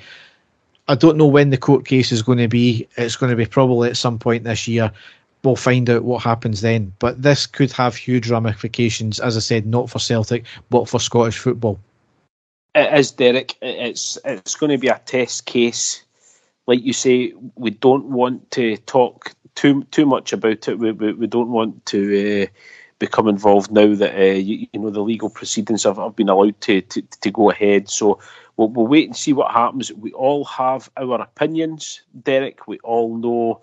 I 0.91 0.97
don't 0.97 1.17
know 1.17 1.27
when 1.27 1.51
the 1.51 1.57
court 1.57 1.87
case 1.87 2.11
is 2.11 2.21
going 2.21 2.39
to 2.39 2.49
be. 2.49 2.89
It's 2.97 3.15
going 3.15 3.31
to 3.31 3.37
be 3.37 3.47
probably 3.47 3.91
at 3.91 3.97
some 3.97 4.19
point 4.19 4.43
this 4.43 4.67
year. 4.67 4.91
We'll 5.45 5.55
find 5.55 5.89
out 5.89 6.03
what 6.03 6.21
happens 6.21 6.63
then. 6.63 6.93
But 6.99 7.23
this 7.23 7.47
could 7.47 7.71
have 7.71 7.95
huge 7.95 8.29
ramifications, 8.29 9.21
as 9.21 9.37
I 9.37 9.41
said, 9.41 9.67
not 9.67 9.89
for 9.89 10.01
Celtic, 10.01 10.45
but 10.69 10.89
for 10.89 10.99
Scottish 10.99 11.39
football. 11.39 11.79
It 12.75 12.93
is, 12.99 13.13
Derek. 13.13 13.57
It's 13.63 14.19
it's 14.25 14.57
going 14.57 14.73
to 14.73 14.79
be 14.79 14.89
a 14.89 15.01
test 15.07 15.47
case. 15.47 16.03
Like 16.67 16.83
you 16.83 16.93
say, 16.93 17.35
we 17.55 17.71
don't 17.71 18.07
want 18.07 18.51
to 18.53 18.77
talk 18.79 19.33
too 19.55 19.85
too 19.93 20.07
much 20.07 20.33
about 20.33 20.67
it. 20.67 20.77
We 20.77 20.91
we, 20.91 21.13
we 21.13 21.27
don't 21.29 21.51
want 21.51 21.87
to 21.87 22.43
uh, 22.43 22.47
become 22.99 23.29
involved 23.29 23.71
now 23.71 23.95
that 23.95 24.19
uh, 24.19 24.35
you, 24.35 24.67
you, 24.73 24.81
know 24.81 24.91
the 24.91 25.03
legal 25.03 25.31
proceedings 25.31 25.85
have, 25.85 25.99
have 25.99 26.17
been 26.17 26.29
allowed 26.29 26.61
to, 26.63 26.81
to, 26.81 27.03
to 27.03 27.31
go 27.31 27.49
ahead. 27.51 27.89
So 27.89 28.19
we'll, 28.61 28.69
we'll 28.69 28.87
wait 28.87 29.09
and 29.09 29.17
see 29.17 29.33
what 29.33 29.51
happens. 29.53 29.91
We 29.93 30.13
all 30.13 30.45
have 30.45 30.91
our 30.99 31.21
opinions, 31.21 32.03
Derek. 32.23 32.69
We 32.69 32.79
all 32.81 33.17
know 33.17 33.63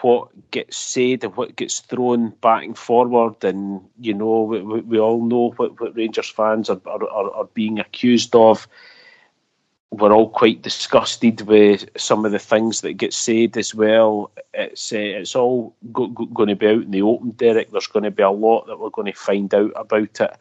what 0.00 0.50
gets 0.50 0.78
said 0.78 1.22
and 1.22 1.36
what 1.36 1.56
gets 1.56 1.80
thrown 1.80 2.30
back 2.40 2.64
and 2.64 2.78
forward, 2.78 3.44
and 3.44 3.82
you 4.00 4.14
know 4.14 4.42
we, 4.42 4.62
we 4.62 4.98
all 4.98 5.22
know 5.22 5.50
what, 5.56 5.78
what 5.80 5.96
Rangers 5.96 6.30
fans 6.30 6.70
are, 6.70 6.80
are, 6.86 7.30
are 7.32 7.48
being 7.52 7.78
accused 7.78 8.34
of 8.34 8.66
we're 9.90 10.12
all 10.12 10.30
quite 10.30 10.62
disgusted 10.62 11.40
with 11.42 11.88
some 11.96 12.24
of 12.24 12.30
the 12.30 12.38
things 12.38 12.80
that 12.80 12.92
get 12.92 13.12
said 13.12 13.56
as 13.56 13.74
well. 13.74 14.30
It's 14.54 14.92
uh, 14.92 14.98
it's 14.98 15.34
all 15.34 15.74
go, 15.92 16.06
go, 16.06 16.26
going 16.26 16.48
to 16.48 16.56
be 16.56 16.68
out 16.68 16.82
in 16.82 16.92
the 16.92 17.02
open, 17.02 17.32
Derek. 17.32 17.70
There's 17.70 17.88
going 17.88 18.04
to 18.04 18.10
be 18.10 18.22
a 18.22 18.30
lot 18.30 18.66
that 18.68 18.78
we're 18.78 18.90
going 18.90 19.12
to 19.12 19.18
find 19.18 19.52
out 19.52 19.72
about 19.74 20.20
it, 20.20 20.36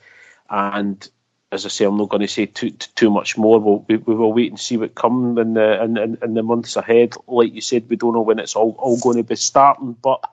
and 0.49 1.10
as 1.52 1.66
I 1.66 1.70
say, 1.70 1.86
I'm 1.86 1.98
not 1.98 2.10
going 2.10 2.22
to 2.22 2.28
say 2.28 2.46
too 2.46 2.72
too 2.72 3.10
much 3.10 3.38
more. 3.38 3.60
We'll, 3.60 3.86
we, 3.88 3.98
we 3.98 4.16
will 4.16 4.34
wait 4.34 4.52
and 4.52 4.60
see 4.60 4.78
what 4.78 4.96
comes 4.96 5.40
in 5.40 5.56
the 5.56 5.84
in, 5.84 5.98
in, 5.98 6.18
in, 6.22 6.34
the 6.36 6.44
months 6.44 6.76
ahead. 6.76 7.16
Like 7.28 7.54
you 7.54 7.62
said, 7.62 7.90
we 7.90 7.96
don't 7.96 8.14
know 8.14 8.22
when 8.22 8.40
it's 8.40 8.56
all, 8.56 8.76
all 8.78 9.00
going 9.00 9.18
to 9.18 9.24
be 9.24 9.36
starting, 9.36 9.94
but 9.94 10.24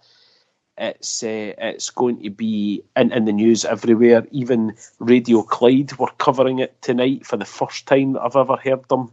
it's 0.76 1.22
uh, 1.22 1.54
it's 1.58 1.88
going 1.90 2.22
to 2.22 2.30
be 2.30 2.82
in, 2.96 3.12
in 3.12 3.24
the 3.24 3.32
news 3.32 3.64
everywhere. 3.64 4.26
Even 4.30 4.76
Radio 4.98 5.42
Clyde 5.42 5.96
were 5.96 6.10
covering 6.18 6.58
it 6.58 6.80
tonight 6.82 7.24
for 7.24 7.38
the 7.38 7.46
first 7.46 7.86
time 7.86 8.12
that 8.12 8.22
I've 8.22 8.36
ever 8.36 8.56
heard 8.56 8.86
them 8.88 9.10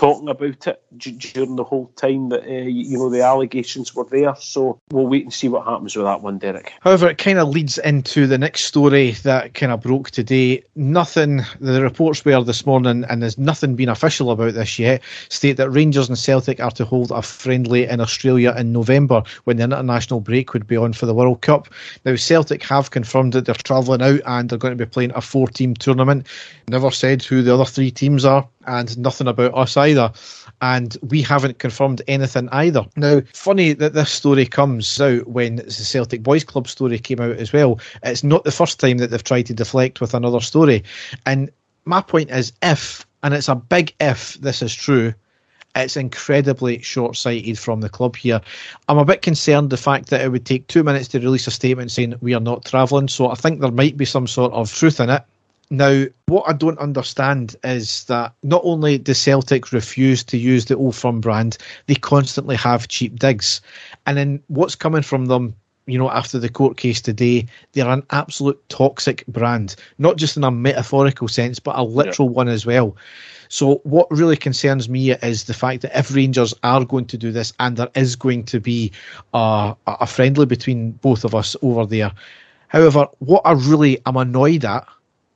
talking 0.00 0.30
about 0.30 0.66
it 0.66 0.82
during 0.96 1.56
the 1.56 1.64
whole 1.64 1.88
time 1.88 2.30
that 2.30 2.42
uh, 2.44 2.66
you 2.66 2.96
know 2.96 3.10
the 3.10 3.20
allegations 3.20 3.94
were 3.94 4.06
there. 4.06 4.34
So 4.36 4.80
we'll 4.90 5.06
wait 5.06 5.24
and 5.24 5.32
see 5.32 5.50
what 5.50 5.66
happens 5.66 5.94
with 5.94 6.06
that 6.06 6.22
one, 6.22 6.38
Derek. 6.38 6.72
However, 6.80 7.10
it 7.10 7.18
kind 7.18 7.38
of 7.38 7.50
leads 7.50 7.76
into 7.76 8.26
the 8.26 8.38
next 8.38 8.64
story 8.64 9.10
that 9.24 9.52
kind 9.52 9.70
of 9.70 9.82
broke 9.82 10.10
today. 10.10 10.64
Nothing. 10.74 11.42
The 11.60 11.82
reports 11.82 12.24
were 12.24 12.42
this 12.42 12.64
morning, 12.64 13.04
and 13.10 13.20
there's 13.20 13.36
nothing 13.36 13.76
been 13.76 13.90
official 13.90 14.30
about 14.30 14.54
this 14.54 14.78
yet. 14.78 15.02
State 15.28 15.58
that 15.58 15.68
Rangers 15.68 16.08
and 16.08 16.16
Celtic 16.16 16.60
are 16.60 16.70
to 16.70 16.86
hold 16.86 17.10
a 17.10 17.20
friendly 17.20 17.84
in 17.84 18.00
Australia 18.00 18.54
in 18.56 18.72
November 18.72 19.22
when 19.44 19.58
the 19.58 19.64
international 19.64 20.20
break 20.20 20.54
would 20.54 20.66
be 20.66 20.78
on 20.78 20.94
for 20.94 21.04
the 21.04 21.14
World 21.14 21.42
Cup. 21.42 21.68
Now 22.06 22.16
Celtic 22.16 22.62
have 22.62 22.90
confirmed 22.90 23.34
that 23.34 23.44
they're 23.44 23.54
travelling 23.54 24.00
out 24.00 24.22
and 24.24 24.48
they're 24.48 24.56
going 24.56 24.78
to 24.78 24.82
be 24.82 24.90
playing 24.90 25.12
a 25.14 25.20
four-team 25.20 25.74
tournament. 25.74 26.26
Never 26.68 26.90
said 26.90 27.22
who 27.22 27.42
the 27.42 27.52
other 27.52 27.66
three 27.66 27.90
teams 27.90 28.24
are 28.24 28.48
and 28.66 28.96
nothing 28.98 29.26
about 29.26 29.54
us 29.54 29.76
either. 29.76 30.12
And 30.60 30.96
we 31.02 31.22
haven't 31.22 31.58
confirmed 31.58 32.02
anything 32.06 32.48
either. 32.50 32.84
Now, 32.96 33.22
funny 33.32 33.72
that 33.74 33.94
this 33.94 34.10
story 34.10 34.46
comes 34.46 35.00
out 35.00 35.26
when 35.28 35.56
the 35.56 35.70
Celtic 35.70 36.22
Boys 36.22 36.44
Club 36.44 36.68
story 36.68 36.98
came 36.98 37.20
out 37.20 37.36
as 37.36 37.52
well. 37.52 37.80
It's 38.02 38.24
not 38.24 38.44
the 38.44 38.52
first 38.52 38.78
time 38.78 38.98
that 38.98 39.10
they've 39.10 39.24
tried 39.24 39.46
to 39.46 39.54
deflect 39.54 40.00
with 40.00 40.14
another 40.14 40.40
story. 40.40 40.84
And 41.26 41.50
my 41.84 42.02
point 42.02 42.30
is 42.30 42.52
if, 42.62 43.06
and 43.22 43.34
it's 43.34 43.48
a 43.48 43.54
big 43.54 43.94
if 44.00 44.34
this 44.34 44.62
is 44.62 44.74
true, 44.74 45.14
it's 45.76 45.96
incredibly 45.96 46.82
short 46.82 47.16
sighted 47.16 47.58
from 47.58 47.80
the 47.80 47.88
club 47.88 48.16
here. 48.16 48.40
I'm 48.88 48.98
a 48.98 49.04
bit 49.04 49.22
concerned 49.22 49.70
the 49.70 49.76
fact 49.76 50.10
that 50.10 50.20
it 50.20 50.30
would 50.30 50.44
take 50.44 50.66
two 50.66 50.82
minutes 50.82 51.08
to 51.08 51.20
release 51.20 51.46
a 51.46 51.52
statement 51.52 51.92
saying 51.92 52.16
we 52.20 52.34
are 52.34 52.40
not 52.40 52.64
travelling. 52.64 53.08
So 53.08 53.30
I 53.30 53.34
think 53.34 53.60
there 53.60 53.70
might 53.70 53.96
be 53.96 54.04
some 54.04 54.26
sort 54.26 54.52
of 54.52 54.72
truth 54.72 55.00
in 55.00 55.10
it. 55.10 55.22
Now, 55.70 56.04
what 56.26 56.48
I 56.48 56.52
don't 56.52 56.78
understand 56.80 57.54
is 57.62 58.04
that 58.04 58.34
not 58.42 58.62
only 58.64 58.98
do 58.98 59.14
Celtic 59.14 59.70
refuse 59.70 60.24
to 60.24 60.36
use 60.36 60.64
the 60.64 60.76
Old 60.76 60.96
Firm 60.96 61.20
brand, 61.20 61.58
they 61.86 61.94
constantly 61.94 62.56
have 62.56 62.88
cheap 62.88 63.20
digs. 63.20 63.60
And 64.04 64.16
then 64.18 64.42
what's 64.48 64.74
coming 64.74 65.02
from 65.02 65.26
them, 65.26 65.54
you 65.86 65.96
know, 65.96 66.10
after 66.10 66.40
the 66.40 66.48
court 66.48 66.76
case 66.76 67.00
today, 67.00 67.46
they're 67.72 67.88
an 67.88 68.02
absolute 68.10 68.60
toxic 68.68 69.24
brand, 69.28 69.76
not 69.98 70.16
just 70.16 70.36
in 70.36 70.42
a 70.42 70.50
metaphorical 70.50 71.28
sense, 71.28 71.60
but 71.60 71.78
a 71.78 71.84
literal 71.84 72.28
yeah. 72.28 72.34
one 72.34 72.48
as 72.48 72.66
well. 72.66 72.96
So, 73.48 73.76
what 73.84 74.10
really 74.10 74.36
concerns 74.36 74.88
me 74.88 75.12
is 75.12 75.44
the 75.44 75.54
fact 75.54 75.82
that 75.82 75.96
if 75.96 76.12
Rangers 76.12 76.52
are 76.64 76.84
going 76.84 77.06
to 77.06 77.18
do 77.18 77.30
this 77.30 77.52
and 77.60 77.76
there 77.76 77.90
is 77.94 78.16
going 78.16 78.44
to 78.44 78.58
be 78.58 78.90
a, 79.34 79.76
a 79.86 80.06
friendly 80.06 80.46
between 80.46 80.92
both 80.92 81.24
of 81.24 81.34
us 81.34 81.54
over 81.62 81.86
there. 81.86 82.10
However, 82.68 83.06
what 83.18 83.42
I 83.44 83.52
really 83.52 84.00
am 84.06 84.16
annoyed 84.16 84.64
at 84.64 84.86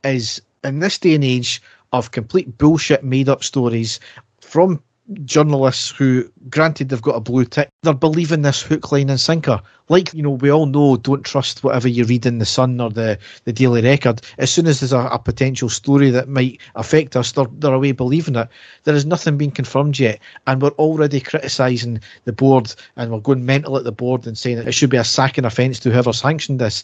is 0.04 0.40
in 0.62 0.80
this 0.80 0.98
day 0.98 1.14
and 1.14 1.24
age 1.24 1.62
of 1.92 2.10
complete 2.10 2.58
bullshit 2.58 3.04
made 3.04 3.28
up 3.28 3.44
stories 3.44 4.00
from 4.40 4.82
journalists 5.24 5.90
who, 5.90 6.30
granted, 6.48 6.88
they've 6.88 7.02
got 7.02 7.16
a 7.16 7.20
blue 7.20 7.44
tick, 7.44 7.68
they're 7.82 7.92
believing 7.92 8.42
this 8.42 8.62
hook, 8.62 8.90
line, 8.90 9.10
and 9.10 9.20
sinker. 9.20 9.60
Like, 9.90 10.14
you 10.14 10.22
know, 10.22 10.30
we 10.30 10.50
all 10.50 10.64
know 10.64 10.96
don't 10.96 11.24
trust 11.24 11.62
whatever 11.62 11.88
you 11.88 12.04
read 12.04 12.24
in 12.24 12.38
the 12.38 12.46
Sun 12.46 12.80
or 12.80 12.88
the, 12.88 13.18
the 13.44 13.52
Daily 13.52 13.82
Record. 13.82 14.22
As 14.38 14.50
soon 14.50 14.66
as 14.66 14.80
there's 14.80 14.94
a, 14.94 15.00
a 15.00 15.18
potential 15.18 15.68
story 15.68 16.08
that 16.10 16.28
might 16.28 16.58
affect 16.74 17.16
us, 17.16 17.32
they're, 17.32 17.46
they're 17.58 17.74
away 17.74 17.92
believing 17.92 18.36
it. 18.36 18.48
There 18.84 18.94
is 18.94 19.04
nothing 19.04 19.36
being 19.36 19.50
confirmed 19.50 19.98
yet. 19.98 20.20
And 20.46 20.62
we're 20.62 20.70
already 20.70 21.20
criticising 21.20 22.00
the 22.24 22.32
board 22.32 22.74
and 22.96 23.12
we're 23.12 23.20
going 23.20 23.44
mental 23.44 23.76
at 23.76 23.84
the 23.84 23.92
board 23.92 24.26
and 24.26 24.38
saying 24.38 24.58
it 24.58 24.72
should 24.72 24.90
be 24.90 24.96
a 24.96 25.04
sacking 25.04 25.44
offence 25.44 25.78
to 25.80 25.90
whoever 25.90 26.14
sanctioned 26.14 26.60
this 26.60 26.82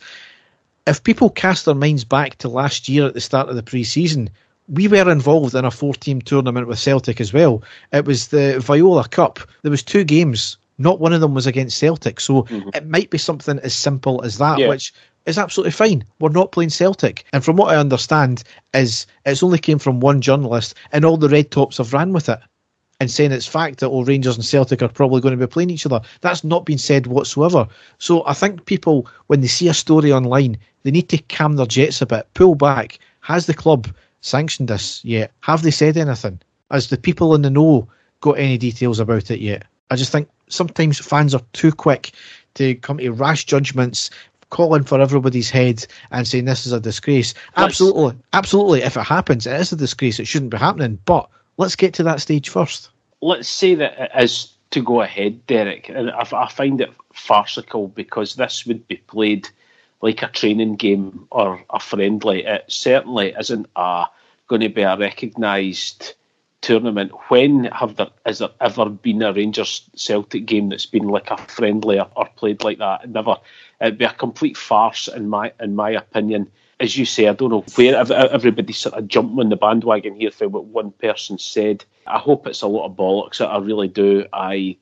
if 0.87 1.03
people 1.03 1.31
cast 1.31 1.65
their 1.65 1.75
minds 1.75 2.05
back 2.05 2.37
to 2.39 2.49
last 2.49 2.89
year 2.89 3.07
at 3.07 3.15
the 3.15 3.21
start 3.21 3.49
of 3.49 3.57
the 3.57 3.63
pre-season, 3.63 4.31
we 4.69 4.89
were 4.89 5.11
involved 5.11 5.55
in 5.55 5.65
a 5.65 5.71
four-team 5.71 6.21
tournament 6.23 6.67
with 6.67 6.79
Celtic 6.79 7.21
as 7.21 7.33
well. 7.33 7.63
It 7.93 8.05
was 8.05 8.29
the 8.29 8.61
Viola 8.61 9.09
Cup. 9.09 9.41
There 9.63 9.71
was 9.71 9.83
two 9.83 10.05
games. 10.05 10.57
Not 10.79 11.01
one 11.01 11.13
of 11.13 11.21
them 11.21 11.35
was 11.35 11.47
against 11.47 11.77
Celtic, 11.77 12.21
so 12.21 12.45
mm-hmm. 12.45 12.71
it 12.73 12.87
might 12.87 13.11
be 13.11 13.19
something 13.19 13.59
as 13.59 13.75
simple 13.75 14.23
as 14.25 14.39
that, 14.39 14.59
yeah. 14.59 14.69
which 14.69 14.95
is 15.27 15.37
absolutely 15.37 15.73
fine. 15.73 16.05
We're 16.21 16.31
not 16.31 16.53
playing 16.53 16.71
Celtic, 16.71 17.27
and 17.35 17.45
from 17.45 17.57
what 17.57 17.75
I 17.75 17.79
understand, 17.79 18.45
is 18.73 19.07
it's 19.27 19.43
only 19.43 19.59
came 19.59 19.79
from 19.79 20.01
one 20.01 20.23
journalist, 20.23 20.75
and 20.93 21.05
all 21.05 21.19
the 21.19 21.29
red 21.29 21.51
tops 21.51 21.77
have 21.77 21.93
ran 21.93 22.15
with 22.15 22.31
it 22.31 22.41
and 23.01 23.11
saying 23.11 23.33
it's 23.33 23.47
fact 23.47 23.81
that 23.81 23.89
all 23.89 24.05
Rangers 24.05 24.37
and 24.37 24.45
Celtic 24.45 24.83
are 24.83 24.89
probably 24.89 25.23
going 25.23 25.37
to 25.37 25.47
be 25.47 25.51
playing 25.51 25.71
each 25.71 25.87
other. 25.87 26.03
That's 26.21 26.45
not 26.45 26.67
been 26.67 26.79
said 26.79 27.07
whatsoever. 27.07 27.67
So 27.99 28.25
I 28.27 28.35
think 28.35 28.67
people, 28.67 29.09
when 29.29 29.41
they 29.41 29.47
see 29.47 29.69
a 29.69 29.75
story 29.75 30.13
online, 30.13 30.59
they 30.83 30.91
need 30.91 31.09
to 31.09 31.19
calm 31.19 31.57
their 31.57 31.67
jets 31.67 32.03
a 32.03 32.07
bit, 32.07 32.29
pull 32.35 32.55
back. 32.55 32.99
Has 33.21 33.47
the 33.47 33.55
club 33.55 33.89
sanctioned 34.21 34.69
this 34.69 35.03
yet? 35.05 35.33
Have 35.41 35.63
they 35.63 35.71
said 35.71 35.97
anything? 35.97 36.41
Has 36.71 36.89
the 36.89 36.99
people 36.99 37.35
in 37.35 37.43
the 37.43 37.51
know 37.51 37.89
got 38.21 38.39
any 38.39 38.59
details 38.59 39.01
about 39.01 39.31
it 39.31 39.41
yet? 39.41 39.65
I 39.91 39.97
just 39.97 40.13
think 40.13 40.29
sometimes 40.49 40.99
fans 40.99 41.35
are 41.35 41.43
too 41.55 41.73
quick 41.73 42.13
to 42.55 42.75
come 42.77 42.99
to 42.99 43.11
rash 43.11 43.45
judgments, 43.47 44.11
calling 44.51 44.85
for 44.85 45.01
everybody's 45.01 45.49
head 45.49 45.87
and 46.11 46.29
saying 46.29 46.45
this 46.45 46.67
is 46.67 46.73
a 46.73 46.81
disgrace. 46.81 47.33
Absolutely, 47.57 48.17
absolutely. 48.35 48.83
If 48.83 48.97
it 48.97 49.05
happens, 49.05 49.47
it 49.47 49.59
is 49.59 49.73
a 49.73 49.77
disgrace. 49.77 50.21
It 50.21 50.27
shouldn't 50.27 50.51
be 50.51 50.59
happening. 50.59 50.99
But 51.07 51.29
let's 51.61 51.77
get 51.77 51.93
to 51.95 52.03
that 52.03 52.21
stage 52.21 52.49
first. 52.49 52.89
Let's 53.21 53.49
say 53.49 53.75
that 53.75 54.11
is 54.19 54.55
to 54.71 54.83
go 54.83 55.03
ahead, 55.03 55.47
Derek. 55.47 55.91
And 55.91 56.11
I, 56.11 56.27
I 56.33 56.49
find 56.49 56.81
it 56.81 56.91
farcical 57.13 57.89
because 57.89 58.35
this 58.35 58.65
would 58.67 58.89
be 58.89 58.97
played 58.97 59.49
like 60.01 60.23
a 60.23 60.29
training 60.29 60.77
game 60.77 61.29
or 61.31 61.63
a 61.69 61.79
friendly. 61.79 62.47
It 62.47 62.65
certainly 62.69 63.35
isn't 63.39 63.69
a, 63.77 64.07
going 64.49 64.63
to 64.63 64.71
be 64.71 64.81
a 64.81 64.97
recognised 64.97 66.15
tournament. 66.63 67.13
When 67.29 67.65
have 67.65 67.97
there 67.97 68.09
has 68.25 68.39
there 68.39 68.49
ever 68.63 68.89
been 68.89 69.23
a 69.23 69.33
Rangers 69.35 69.83
Celtic 69.95 70.47
game 70.47 70.71
that's 70.71 70.87
been 70.87 71.09
like 71.09 71.31
a 71.31 71.37
friendly 71.37 72.01
or, 72.01 72.09
or, 72.17 72.27
played 72.37 72.65
like 72.65 72.79
that? 72.79 73.11
Never. 73.11 73.37
It'd 73.83 73.99
be 73.99 74.07
a 74.07 74.13
complete 74.15 74.57
farce 74.57 75.09
in 75.09 75.29
my 75.29 75.53
in 75.61 75.77
my 75.77 75.91
opinion 75.91 76.51
as 76.81 76.97
you 76.97 77.05
say, 77.05 77.29
I 77.29 77.35
don't 77.35 77.51
know 77.51 77.65
where 77.77 77.95
everybody 77.95 78.73
sort 78.73 78.95
of 78.95 79.07
jumping 79.07 79.39
on 79.39 79.51
the 79.51 79.57
bandwagon 79.57 80.15
here 80.15 80.31
for 80.31 80.49
what 80.49 80.65
one 80.65 80.93
person 80.93 81.39
said. 81.39 81.85
I 82.07 82.19
hope 82.19 82.47
it's 82.47 82.63
a 82.63 82.67
lot 82.67 82.87
of 82.87 82.97
bollocks. 82.97 83.47
I 83.47 83.59
really 83.59 83.89
do. 83.89 84.25
I 84.33 84.79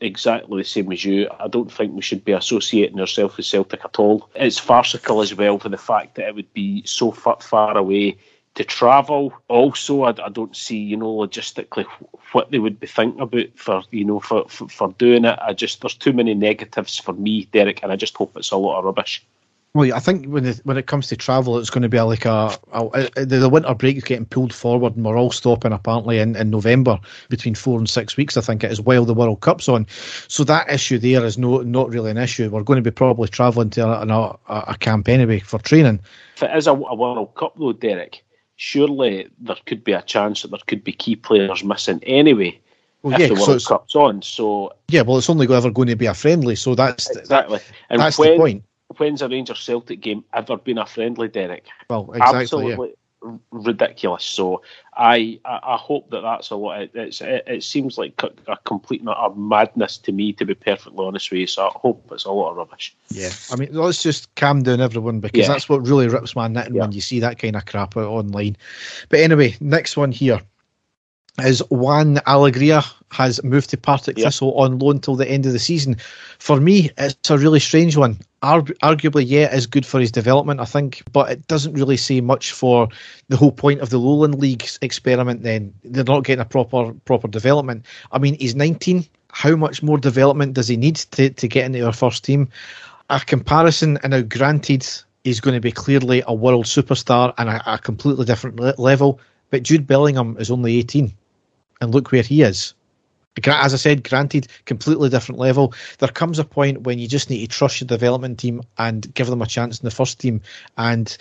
exactly 0.00 0.60
the 0.60 0.68
same 0.68 0.92
as 0.92 1.04
you. 1.04 1.28
I 1.40 1.48
don't 1.48 1.72
think 1.72 1.94
we 1.94 2.02
should 2.02 2.24
be 2.24 2.32
associating 2.32 3.00
ourselves 3.00 3.36
with 3.36 3.46
Celtic 3.46 3.84
at 3.84 3.98
all. 3.98 4.28
It's 4.34 4.58
farcical 4.58 5.22
as 5.22 5.34
well 5.34 5.58
for 5.58 5.70
the 5.70 5.78
fact 5.78 6.16
that 6.16 6.28
it 6.28 6.34
would 6.34 6.52
be 6.52 6.84
so 6.84 7.10
far, 7.10 7.38
far 7.40 7.76
away 7.76 8.18
to 8.54 8.64
travel. 8.64 9.32
Also, 9.48 10.02
I, 10.02 10.10
I, 10.22 10.28
don't 10.28 10.54
see, 10.54 10.76
you 10.76 10.96
know, 10.96 11.16
logistically 11.16 11.86
what 12.32 12.50
they 12.50 12.58
would 12.58 12.78
be 12.78 12.86
thinking 12.86 13.22
about 13.22 13.46
for, 13.56 13.82
you 13.90 14.04
know, 14.04 14.20
for, 14.20 14.46
for, 14.48 14.68
for 14.68 14.92
doing 14.98 15.24
it. 15.24 15.38
I 15.40 15.54
just 15.54 15.80
there's 15.80 15.94
too 15.94 16.12
many 16.12 16.34
negatives 16.34 16.98
for 16.98 17.14
me, 17.14 17.46
Derek, 17.46 17.82
and 17.82 17.90
I 17.90 17.96
just 17.96 18.16
hope 18.16 18.36
it's 18.36 18.50
a 18.50 18.56
lot 18.56 18.78
of 18.78 18.84
rubbish. 18.84 19.24
Well, 19.74 19.94
I 19.94 20.00
think 20.00 20.26
when 20.26 20.46
it, 20.46 20.60
when 20.64 20.78
it 20.78 20.86
comes 20.86 21.08
to 21.08 21.16
travel, 21.16 21.58
it's 21.58 21.68
going 21.68 21.82
to 21.82 21.90
be 21.90 22.00
like 22.00 22.24
a, 22.24 22.56
a, 22.72 23.10
a, 23.16 23.26
the 23.26 23.48
winter 23.48 23.74
break 23.74 23.96
is 23.96 24.04
getting 24.04 24.24
pulled 24.24 24.54
forward, 24.54 24.96
and 24.96 25.04
we're 25.04 25.18
all 25.18 25.30
stopping 25.30 25.72
apparently 25.72 26.18
in, 26.20 26.36
in 26.36 26.50
November 26.50 26.98
between 27.28 27.54
four 27.54 27.78
and 27.78 27.88
six 27.88 28.16
weeks. 28.16 28.36
I 28.36 28.40
think 28.40 28.64
it 28.64 28.72
is 28.72 28.80
while 28.80 29.04
the 29.04 29.14
World 29.14 29.40
Cup's 29.40 29.68
on. 29.68 29.86
So 30.26 30.42
that 30.44 30.70
issue 30.70 30.98
there 30.98 31.24
is 31.24 31.36
no 31.36 31.58
not 31.58 31.90
really 31.90 32.10
an 32.10 32.16
issue. 32.16 32.48
We're 32.48 32.62
going 32.62 32.82
to 32.82 32.90
be 32.90 32.94
probably 32.94 33.28
travelling 33.28 33.70
to 33.70 33.86
a, 33.86 34.38
a, 34.48 34.64
a, 34.68 34.76
camp 34.78 35.08
anyway 35.08 35.40
for 35.40 35.58
training. 35.58 36.00
If 36.36 36.44
it 36.44 36.56
is 36.56 36.66
a, 36.66 36.72
a 36.72 36.94
World 36.94 37.34
Cup 37.34 37.54
though, 37.58 37.74
Derek, 37.74 38.24
surely 38.56 39.28
there 39.38 39.56
could 39.66 39.84
be 39.84 39.92
a 39.92 40.02
chance 40.02 40.42
that 40.42 40.50
there 40.50 40.60
could 40.66 40.82
be 40.82 40.92
key 40.92 41.14
players 41.14 41.62
missing 41.62 42.02
anyway 42.04 42.58
Well, 43.02 43.14
if 43.14 43.20
yeah, 43.20 43.26
the 43.28 43.36
so 43.36 43.40
World 43.42 43.50
it's- 43.50 43.66
Cup's 43.66 43.94
on. 43.94 44.22
So 44.22 44.72
yeah, 44.88 45.02
well, 45.02 45.18
it's 45.18 45.28
only 45.28 45.46
ever 45.54 45.70
going 45.70 45.88
to 45.88 45.96
be 45.96 46.06
a 46.06 46.14
friendly, 46.14 46.56
so 46.56 46.74
that's 46.74 47.10
exactly, 47.10 47.60
and 47.90 48.00
that's 48.00 48.18
when, 48.18 48.32
the 48.32 48.38
point. 48.38 48.64
When's 48.98 49.22
a 49.22 49.28
Rangers 49.28 49.60
Celtic 49.60 50.00
game 50.00 50.24
ever 50.32 50.56
been 50.56 50.78
a 50.78 50.86
friendly, 50.86 51.28
Derek? 51.28 51.66
Well, 51.88 52.10
exactly. 52.12 52.40
Absolutely 52.42 52.94
r- 53.22 53.40
ridiculous. 53.50 54.24
So 54.24 54.62
I, 54.96 55.38
I 55.44 55.60
I 55.62 55.76
hope 55.76 56.10
that 56.10 56.20
that's 56.22 56.50
a 56.50 56.56
lot. 56.56 56.82
It, 56.82 56.90
it's, 56.94 57.20
it, 57.20 57.44
it 57.46 57.64
seems 57.64 57.98
like 57.98 58.20
a, 58.22 58.30
a 58.52 58.56
complete 58.64 59.02
utter 59.06 59.34
madness 59.34 59.98
to 59.98 60.12
me, 60.12 60.32
to 60.34 60.44
be 60.44 60.54
perfectly 60.54 61.04
honest 61.04 61.30
with 61.30 61.40
you. 61.40 61.46
So 61.46 61.66
I 61.66 61.70
hope 61.74 62.08
it's 62.12 62.24
a 62.24 62.30
lot 62.30 62.50
of 62.50 62.56
rubbish. 62.56 62.94
Yeah, 63.10 63.30
I 63.50 63.56
mean, 63.56 63.70
let's 63.72 64.02
just 64.02 64.34
calm 64.36 64.62
down, 64.62 64.80
everyone, 64.80 65.20
because 65.20 65.40
Yeah. 65.40 65.48
that's 65.48 65.68
what 65.68 65.86
really 65.86 66.08
rips 66.08 66.36
my 66.36 66.48
knitting 66.48 66.74
Yeah. 66.74 66.82
when 66.82 66.92
you 66.92 67.00
see 67.00 67.20
that 67.20 67.38
kind 67.38 67.56
of 67.56 67.66
crap 67.66 67.96
out 67.96 68.08
online. 68.08 68.56
But 69.08 69.20
anyway, 69.20 69.56
next 69.60 69.96
one 69.96 70.12
here 70.12 70.40
is 71.40 71.62
Juan 71.70 72.16
Alegria 72.26 72.84
has 73.10 73.42
moved 73.42 73.70
to 73.70 73.76
Partick 73.76 74.18
Yeah. 74.18 74.26
Thistle 74.26 74.54
on 74.54 74.78
loan 74.78 75.00
till 75.00 75.16
the 75.16 75.28
end 75.28 75.46
of 75.46 75.52
the 75.52 75.58
season. 75.58 75.96
For 76.38 76.60
me, 76.60 76.90
it's 76.98 77.30
a 77.30 77.38
really 77.38 77.60
strange 77.60 77.96
one. 77.96 78.18
Argu- 78.42 78.76
arguably, 78.82 79.24
yeah, 79.26 79.52
is 79.54 79.66
good 79.66 79.86
for 79.86 79.98
his 80.00 80.12
development, 80.12 80.60
I 80.60 80.64
think, 80.64 81.02
but 81.12 81.30
it 81.30 81.46
doesn't 81.46 81.74
really 81.74 81.96
say 81.96 82.20
much 82.20 82.52
for 82.52 82.88
the 83.28 83.36
whole 83.36 83.52
point 83.52 83.80
of 83.80 83.90
the 83.90 83.98
Lowland 83.98 84.36
League 84.36 84.68
experiment. 84.82 85.42
Then 85.42 85.72
they're 85.84 86.04
not 86.04 86.24
getting 86.24 86.42
a 86.42 86.44
proper 86.44 86.92
proper 87.04 87.28
development. 87.28 87.86
I 88.12 88.18
mean, 88.18 88.36
he's 88.38 88.54
19. 88.54 89.04
How 89.30 89.56
much 89.56 89.82
more 89.82 89.98
development 89.98 90.54
does 90.54 90.68
he 90.68 90.76
need 90.76 90.96
to, 90.96 91.30
to 91.30 91.48
get 91.48 91.66
into 91.66 91.84
our 91.84 91.92
first 91.92 92.24
team? 92.24 92.48
A 93.10 93.20
comparison, 93.20 93.98
and 94.02 94.10
now 94.12 94.20
granted, 94.22 94.86
he's 95.24 95.40
going 95.40 95.54
to 95.54 95.60
be 95.60 95.72
clearly 95.72 96.22
a 96.26 96.34
world 96.34 96.66
superstar 96.66 97.32
and 97.38 97.48
a, 97.48 97.74
a 97.74 97.78
completely 97.78 98.24
different 98.24 98.60
le- 98.60 98.74
level. 98.78 99.20
But 99.50 99.62
Jude 99.62 99.86
Bellingham 99.86 100.36
is 100.38 100.50
only 100.50 100.76
18, 100.78 101.12
and 101.80 101.94
look 101.94 102.12
where 102.12 102.22
he 102.22 102.42
is. 102.42 102.74
As 103.46 103.72
I 103.72 103.76
said, 103.76 104.08
granted, 104.08 104.48
completely 104.64 105.08
different 105.08 105.38
level. 105.38 105.72
There 105.98 106.08
comes 106.08 106.40
a 106.40 106.44
point 106.44 106.82
when 106.82 106.98
you 106.98 107.06
just 107.06 107.30
need 107.30 107.40
to 107.40 107.56
trust 107.56 107.80
your 107.80 107.86
development 107.86 108.38
team 108.38 108.62
and 108.78 109.12
give 109.14 109.28
them 109.28 109.42
a 109.42 109.46
chance 109.46 109.78
in 109.78 109.84
the 109.84 109.92
first 109.92 110.18
team. 110.18 110.40
And 110.76 111.16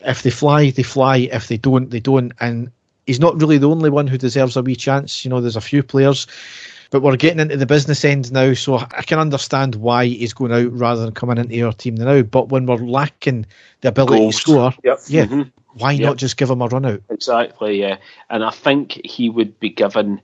if 0.00 0.22
they 0.22 0.30
fly, 0.30 0.70
they 0.70 0.82
fly. 0.82 1.16
If 1.32 1.48
they 1.48 1.56
don't, 1.56 1.88
they 1.90 2.00
don't. 2.00 2.32
And 2.40 2.70
he's 3.06 3.20
not 3.20 3.40
really 3.40 3.56
the 3.56 3.70
only 3.70 3.88
one 3.88 4.06
who 4.06 4.18
deserves 4.18 4.56
a 4.56 4.62
wee 4.62 4.76
chance. 4.76 5.24
You 5.24 5.30
know, 5.30 5.40
there's 5.40 5.56
a 5.56 5.60
few 5.62 5.82
players, 5.82 6.26
but 6.90 7.02
we're 7.02 7.16
getting 7.16 7.40
into 7.40 7.56
the 7.56 7.66
business 7.66 8.04
end 8.04 8.30
now, 8.32 8.52
so 8.52 8.76
I 8.78 9.02
can 9.02 9.18
understand 9.18 9.76
why 9.76 10.06
he's 10.06 10.34
going 10.34 10.52
out 10.52 10.78
rather 10.78 11.04
than 11.04 11.14
coming 11.14 11.38
into 11.38 11.62
our 11.62 11.72
team 11.72 11.94
now. 11.94 12.22
But 12.22 12.50
when 12.50 12.66
we're 12.66 12.76
lacking 12.76 13.46
the 13.80 13.88
ability 13.88 14.18
Goals. 14.18 14.34
to 14.34 14.40
score, 14.40 14.74
Yep. 14.84 15.00
yeah, 15.06 15.24
Mhm. 15.26 15.52
Why 15.78 15.92
Yep. 15.92 16.00
not 16.02 16.16
just 16.16 16.36
give 16.36 16.50
him 16.50 16.62
a 16.62 16.66
run 16.66 16.86
out? 16.86 17.02
Exactly, 17.10 17.80
yeah. 17.80 17.98
And 18.30 18.44
I 18.44 18.50
think 18.50 19.00
he 19.04 19.28
would 19.30 19.58
be 19.60 19.70
given. 19.70 20.20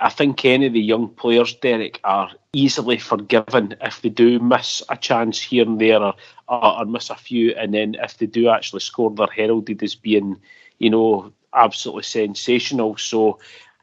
I 0.00 0.08
think 0.08 0.44
any 0.44 0.66
of 0.66 0.72
the 0.72 0.80
young 0.80 1.08
players, 1.08 1.54
Derek, 1.54 2.00
are 2.04 2.30
easily 2.52 2.98
forgiven 2.98 3.76
if 3.82 4.00
they 4.00 4.08
do 4.08 4.38
miss 4.38 4.82
a 4.88 4.96
chance 4.96 5.38
here 5.38 5.64
and 5.64 5.78
there 5.78 6.02
or, 6.02 6.14
or, 6.48 6.78
or 6.80 6.84
miss 6.86 7.10
a 7.10 7.14
few. 7.14 7.54
And 7.54 7.74
then 7.74 7.96
if 8.02 8.16
they 8.16 8.26
do 8.26 8.48
actually 8.48 8.80
score, 8.80 9.10
they're 9.10 9.26
heralded 9.26 9.82
as 9.82 9.94
being, 9.94 10.40
you 10.78 10.88
know, 10.88 11.32
absolutely 11.54 12.04
sensational. 12.04 12.96
So 12.96 13.38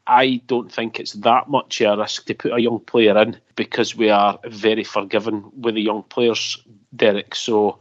I 0.08 0.40
don't 0.46 0.72
think 0.72 0.98
it's 0.98 1.12
that 1.12 1.48
much 1.48 1.80
a 1.82 1.96
risk 1.96 2.26
to 2.26 2.34
put 2.34 2.52
a 2.52 2.60
young 2.60 2.80
player 2.80 3.16
in 3.18 3.36
because 3.56 3.94
we 3.94 4.10
are 4.10 4.38
very 4.44 4.84
forgiving 4.84 5.50
with 5.56 5.74
the 5.74 5.82
young 5.82 6.02
players, 6.02 6.58
Derek. 6.96 7.34
So 7.34 7.78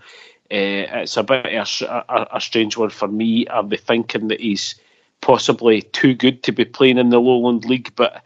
uh, 0.52 1.02
it's 1.03 1.18
a 1.18 1.24
bit 1.24 1.45
a, 1.45 1.65
a- 2.10 2.28
a 2.34 2.41
strange 2.41 2.78
one 2.78 2.90
for 2.90 3.07
me. 3.07 3.48
They 3.65 3.78
thinking 3.78 4.28
that 4.30 4.40
he's 4.40 4.76
possibly 5.22 5.82
too 5.82 6.14
good 6.14 6.44
to 6.44 6.52
be 6.52 6.65
playing 6.65 6.98
in 6.98 7.10
the 7.10 7.19
Lowland 7.19 7.65
League, 7.65 7.91
but 7.95 8.24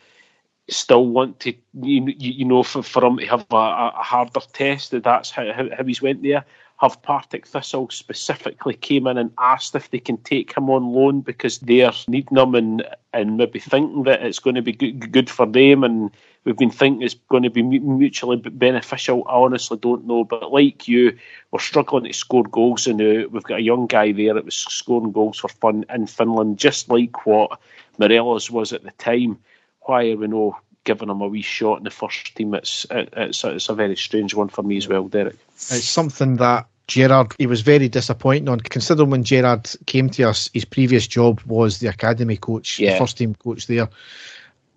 still 0.69 1.07
want 1.07 1.39
to, 1.41 1.53
you, 1.81 2.05
you 2.17 2.31
you 2.31 2.45
know, 2.45 2.63
for, 2.63 2.83
for 2.83 3.03
him 3.03 3.17
to 3.17 3.25
have 3.25 3.45
a, 3.51 3.55
a 3.55 4.03
harder 4.03 4.39
test? 4.53 4.91
That 4.91 5.03
that's 5.03 5.31
how, 5.31 5.51
how, 5.51 5.67
how 5.75 5.83
he's 5.83 6.01
went 6.01 6.23
there. 6.23 6.45
Have 6.77 7.01
Partick 7.03 7.45
Thistle 7.45 7.89
specifically 7.91 8.73
came 8.73 9.05
in 9.05 9.17
and 9.17 9.31
asked 9.37 9.75
if 9.75 9.91
they 9.91 9.99
can 9.99 10.17
take 10.17 10.55
him 10.55 10.69
on 10.69 10.91
loan 10.91 11.21
because 11.21 11.59
they're 11.59 11.91
needing 12.07 12.37
him 12.37 12.55
and, 12.55 12.83
and 13.13 13.37
maybe 13.37 13.59
thinking 13.59 14.03
that 14.03 14.23
it's 14.23 14.39
going 14.39 14.55
to 14.55 14.63
be 14.63 14.71
good, 14.71 15.11
good 15.11 15.29
for 15.29 15.45
them 15.45 15.83
and 15.83 16.09
we've 16.43 16.57
been 16.57 16.71
thinking 16.71 17.01
it's 17.01 17.15
going 17.29 17.43
to 17.43 17.49
be 17.49 17.63
mutually 17.63 18.37
beneficial. 18.37 19.23
I 19.27 19.33
honestly 19.33 19.77
don't 19.77 20.05
know, 20.05 20.23
but 20.23 20.51
like 20.51 20.87
you, 20.87 21.17
we're 21.51 21.59
struggling 21.59 22.05
to 22.05 22.13
score 22.13 22.43
goals, 22.43 22.87
and 22.87 23.01
uh, 23.01 23.27
we've 23.29 23.43
got 23.43 23.59
a 23.59 23.63
young 23.63 23.87
guy 23.87 24.11
there 24.11 24.33
that 24.33 24.45
was 24.45 24.55
scoring 24.55 25.11
goals 25.11 25.39
for 25.39 25.49
fun 25.49 25.85
in 25.93 26.07
Finland, 26.07 26.57
just 26.57 26.89
like 26.89 27.25
what 27.25 27.59
Morelos 27.97 28.49
was 28.49 28.73
at 28.73 28.83
the 28.83 28.91
time. 28.91 29.39
Why 29.81 30.11
are 30.11 30.17
we 30.17 30.27
not 30.27 30.61
giving 30.83 31.09
him 31.09 31.21
a 31.21 31.27
wee 31.27 31.41
shot 31.41 31.77
in 31.77 31.83
the 31.83 31.91
first 31.91 32.35
team? 32.35 32.53
It's 32.53 32.85
it's, 32.91 33.43
a, 33.43 33.55
it's 33.55 33.69
a 33.69 33.75
very 33.75 33.95
strange 33.95 34.33
one 34.33 34.49
for 34.49 34.63
me 34.63 34.77
as 34.77 34.87
well, 34.87 35.07
Derek. 35.07 35.37
It's 35.55 35.85
something 35.85 36.37
that 36.37 36.67
Gerrard, 36.87 37.33
he 37.37 37.47
was 37.47 37.61
very 37.61 37.87
disappointing 37.87 38.49
on. 38.49 38.59
Considering 38.59 39.11
when 39.11 39.23
Gerrard 39.23 39.69
came 39.85 40.09
to 40.09 40.23
us, 40.23 40.49
his 40.53 40.65
previous 40.65 41.07
job 41.07 41.41
was 41.45 41.79
the 41.79 41.87
academy 41.87 42.37
coach, 42.37 42.77
the 42.77 42.97
first 42.97 43.17
team 43.17 43.35
coach 43.35 43.67
there. 43.67 43.87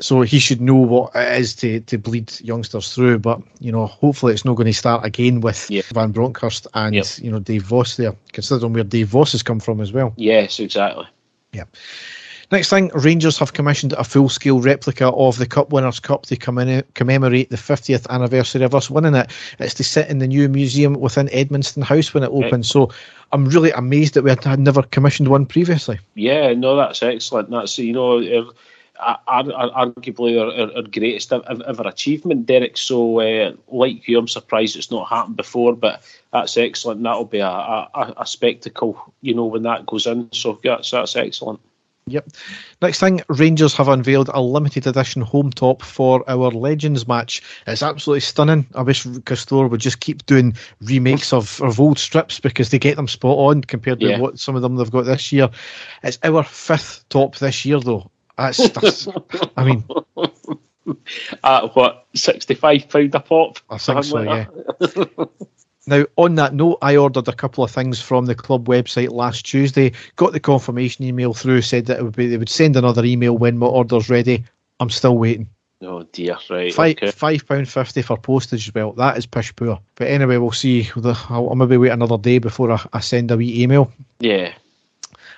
So 0.01 0.23
he 0.23 0.41
should 0.41 0.61
know 0.61 0.75
what 0.75 1.13
it 1.15 1.41
is 1.41 1.55
to, 1.57 1.79
to 1.81 1.99
bleed 1.99 2.33
youngsters 2.41 2.93
through. 2.93 3.21
But, 3.21 3.41
you 3.61 3.71
know, 3.71 3.87
hopefully 3.87 4.33
it's 4.33 4.45
not 4.45 4.55
going 4.57 4.67
to 4.67 4.73
start 4.75 5.05
again 5.05 5.41
with. 5.41 5.69
Van 5.93 6.11
Bronckhorst 6.11 6.67
and, 6.75 6.95
Yep. 6.97 7.07
you 7.19 7.31
know, 7.31 7.39
Dave 7.39 7.63
Vos 7.63 7.97
there, 7.97 8.15
considering 8.33 8.73
where 8.73 8.83
Dave 8.83 9.09
Vos 9.09 9.33
has 9.33 9.43
come 9.43 9.61
from 9.61 9.81
as 9.81 9.93
well. 9.93 10.13
Yes, 10.17 10.59
exactly. 10.59 11.07
Yeah. 11.53 11.65
Next 12.51 12.71
thing, 12.71 12.91
Rangers 12.95 13.39
have 13.39 13.53
commissioned 13.53 13.95
a 13.95 14.05
full 14.05 14.29
scale 14.29 14.61
replica 14.61 15.09
of 15.09 15.39
the 15.39 15.47
Cup 15.47 15.71
Winners' 15.73 16.01
Cup 16.01 16.27
to 16.27 16.37
commem- 16.37 16.85
commemorate 16.95 17.51
the 17.51 17.57
50th 17.57 18.07
anniversary 18.11 18.65
of 18.65 18.75
us 18.75 18.91
winning 18.91 19.15
it. 19.15 19.31
It's 19.59 19.75
to 19.75 19.85
sit 19.85 20.09
in 20.09 20.19
the 20.19 20.27
new 20.27 20.49
museum 20.49 20.95
within 20.95 21.29
Edmiston 21.29 21.83
House 21.83 22.13
when 22.13 22.23
it 22.23 22.31
opens. 22.31 22.69
So 22.69 22.91
I'm 23.33 23.47
really 23.47 23.71
amazed 23.71 24.15
that 24.15 24.25
we 24.25 24.31
had 24.31 24.61
never 24.61 24.83
commissioned 24.83 25.29
one 25.29 25.47
previously. 25.47 25.99
Yeah, 26.15 26.53
no, 26.53 26.77
that's 26.77 27.03
excellent. 27.03 27.51
That's 27.51 27.79
you 27.79 27.93
know, 27.93 28.53
ar- 28.99 29.21
ar- 29.27 29.87
arguably 29.87 30.41
our, 30.41 30.77
our, 30.77 30.83
greatest 30.83 31.33
ever 31.33 31.89
achievement, 31.89 32.47
Derek. 32.47 32.77
So, 32.77 33.21
uh, 33.21 33.53
like 33.69 34.07
you, 34.09 34.19
I'm 34.19 34.29
surprised 34.29 34.77
it's 34.77 34.91
not 34.91 35.09
happened 35.09 35.37
before, 35.37 35.75
but 35.75 36.03
that's 36.33 36.57
excellent. 36.57 37.03
That'll 37.03 37.25
be 37.25 37.39
a, 37.39 37.47
a, 37.47 37.91
a- 37.95 38.15
a 38.19 38.27
spectacle, 38.27 39.15
you 39.21 39.35
know, 39.35 39.47
when 39.47 39.63
that 39.63 39.87
goes 39.87 40.07
in. 40.07 40.31
So, 40.33 40.59
yeah, 40.63 40.77
that's, 40.77 40.91
that's 40.91 41.17
excellent. 41.17 41.61
Yep. 42.07 42.29
Next 42.83 43.01
thing, 43.01 43.23
Rangers 43.29 43.75
have 43.77 43.89
unveiled 43.89 44.29
a 44.35 44.41
limited 44.43 44.87
edition 44.87 45.23
home 45.23 45.51
top 45.51 45.83
for 45.83 46.23
our 46.29 46.51
Legends 46.51 47.09
match. 47.09 47.43
It's 47.67 47.83
absolutely 47.83 48.21
stunning. 48.21 48.67
I 48.75 48.83
wish 48.83 49.05
Castore 49.05 49.71
would 49.71 49.81
just 49.81 50.01
keep 50.01 50.27
doing 50.27 50.55
remakes 50.83 51.33
of, 51.33 51.63
of 51.63 51.81
old 51.81 51.99
strips 51.99 52.41
because 52.41 52.69
they 52.69 52.79
get 52.79 52.97
them 52.97 53.09
spot 53.09 53.39
on 53.39 53.63
compared 53.63 54.01
to 54.01 54.09
Yeah. 54.09 54.19
what 54.19 54.39
some 54.39 54.55
of 54.55 54.61
them 54.61 54.77
they've 54.77 54.91
got 54.91 55.07
this 55.07 55.33
year. 55.33 55.49
It's 56.03 56.19
our 56.23 56.43
fifth 56.43 57.09
top 57.09 57.37
this 57.37 57.65
year, 57.65 57.81
though. 57.81 58.11
That's, 58.37 58.69
that's 58.71 59.09
I 59.57 59.65
mean, 59.65 59.85
At 61.45 61.75
what, 61.75 62.07
£65 62.15 63.15
a 63.15 63.21
pop? 63.21 63.59
I 63.71 63.79
think 63.79 64.05
so, 64.05 64.25
Something 64.25 64.49
yeah. 65.19 65.25
Now, 65.87 66.07
on 66.17 66.37
that 66.37 66.55
note, 66.55 66.79
I 66.81 66.97
ordered 66.97 67.29
a 67.29 67.35
couple 67.35 67.63
of 67.63 67.71
things 67.71 68.01
from 68.01 68.25
the 68.25 68.35
club 68.35 68.67
website 68.67 69.11
last 69.11 69.45
Tuesday. 69.45 69.93
Got 70.17 70.33
the 70.33 70.41
confirmation 70.41 71.05
email 71.05 71.35
through, 71.35 71.61
said 71.61 71.87
that 71.87 71.99
it 71.99 72.03
would 72.03 72.17
be 72.17 72.27
they 72.27 72.39
would 72.39 72.49
send 72.49 72.77
another 72.77 73.05
email 73.05 73.37
when 73.37 73.59
my 73.59 73.67
order's 73.67 74.09
ready. 74.09 74.45
I'm 74.81 74.89
still 74.89 75.19
waiting. 75.19 75.49
Oh, 75.83 76.05
dear, 76.05 76.39
right. 76.49 76.73
Five 76.73 76.97
okay. 76.97 77.11
five 77.11 77.47
pound 77.47 77.69
fifty 77.69 78.01
for 78.01 78.17
postage 78.17 78.69
as 78.69 78.75
well. 78.75 78.93
That 78.93 79.19
is 79.19 79.27
pish 79.27 79.55
poor. 79.55 79.79
But 79.97 80.09
anyway, 80.09 80.39
we'll 80.39 80.53
see. 80.53 80.89
I'll, 80.97 81.51
I'll 81.51 81.55
maybe 81.55 81.77
wait 81.77 81.91
another 81.91 82.17
day 82.17 82.39
before 82.39 82.71
I, 82.73 82.87
I 82.95 83.01
send 83.01 83.31
a 83.31 83.37
wee 83.37 83.63
email. 83.63 83.93
Yeah. 84.21 84.55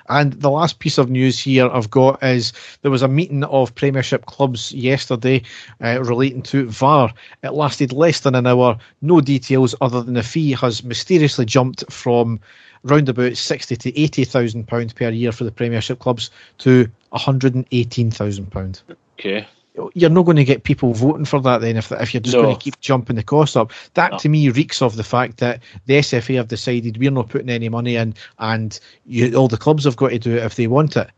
And 0.09 0.33
the 0.35 0.51
last 0.51 0.79
piece 0.79 0.99
of 0.99 1.11
news 1.11 1.39
here 1.39 1.69
I've 1.69 1.91
got 1.91 2.23
is 2.23 2.53
there 2.83 2.91
was 2.91 3.03
a 3.03 3.09
meeting 3.09 3.45
of 3.45 3.75
Premiership 3.75 4.27
clubs 4.27 4.73
yesterday 4.73 5.43
uh, 5.83 6.03
relating 6.03 6.43
to 6.43 6.69
VAR. 6.69 7.13
It 7.43 7.53
lasted 7.53 7.93
less 7.93 8.21
than 8.21 8.35
an 8.35 8.47
hour. 8.47 8.79
No 9.03 9.21
details 9.21 9.75
other 9.81 10.03
than 10.03 10.15
the 10.15 10.23
fee 10.23 10.53
has 10.53 10.85
mysteriously 10.85 11.45
jumped 11.45 11.91
from 11.91 12.41
round 12.83 13.09
about 13.09 13.37
sixty 13.37 13.77
to 13.77 13.99
eighty 14.01 14.25
thousand 14.25 14.69
pounds 14.69 14.93
per 14.93 15.11
year 15.11 15.33
for 15.33 15.45
the 15.45 15.53
Premiership 15.53 15.99
clubs 15.99 16.31
to 16.59 16.89
one 17.11 17.21
hundred 17.21 17.55
and 17.55 17.67
eighteen 17.73 18.11
thousand 18.11 18.51
pounds 18.51 18.83
Okay. 19.19 19.47
You're 19.95 20.11
not 20.11 20.25
going 20.25 20.37
to 20.37 20.45
get 20.45 20.65
people 20.65 20.93
voting 20.95 21.25
for 21.25 21.41
that 21.41 21.61
then 21.61 21.77
if, 21.77 21.93
if 21.93 22.15
you're 22.15 22.21
just 22.21 22.37
No. 22.37 22.43
going 22.43 22.57
to 22.57 22.63
keep 22.63 22.81
jumping 22.81 23.17
the 23.17 23.23
cost 23.23 23.57
up. 23.57 23.73
That 23.95 24.13
No. 24.13 24.19
to 24.19 24.29
me 24.29 24.49
reeks 24.51 24.83
of 24.83 24.97
the 24.97 25.05
fact 25.05 25.39
that 25.39 25.63
the 25.87 25.95
SFA 25.99 26.37
have 26.37 26.49
decided 26.49 26.97
we're 26.99 27.11
not 27.11 27.29
putting 27.29 27.51
any 27.51 27.69
money 27.69 27.97
in 27.97 28.15
and 28.39 28.79
you, 29.05 29.35
all 29.37 29.49
the 29.49 29.57
clubs 29.57 29.85
have 29.85 29.97
got 29.97 30.11
to 30.11 30.19
do 30.19 30.37
it 30.37 30.43
if 30.43 30.57
they 30.57 30.67
want 30.67 30.97
it. 30.97 31.11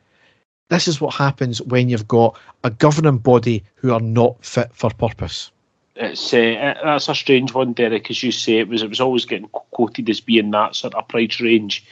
This 0.71 0.89
is 0.89 1.01
what 1.01 1.15
happens 1.15 1.63
when 1.63 1.89
you've 1.89 2.09
got 2.09 2.39
a 2.65 2.71
governing 2.71 3.19
body 3.19 3.65
who 3.77 3.93
are 3.93 4.01
not 4.01 4.45
fit 4.45 4.71
for 4.75 4.91
purpose. 4.91 5.51
It's 5.97 6.33
uh, 6.33 6.75
that's 6.85 7.09
a 7.09 7.15
strange 7.15 7.55
one, 7.55 7.73
Derek. 7.73 8.09
As 8.09 8.23
you 8.23 8.31
say, 8.31 8.59
it 8.59 8.69
was 8.69 8.83
it 8.83 8.89
was 8.89 9.01
always 9.01 9.25
getting 9.25 9.49
quoted 9.49 10.09
as 10.09 10.21
being 10.21 10.53
that 10.53 10.77
sort 10.77 10.95
of 10.95 11.09
price 11.09 11.41
range, 11.41 11.85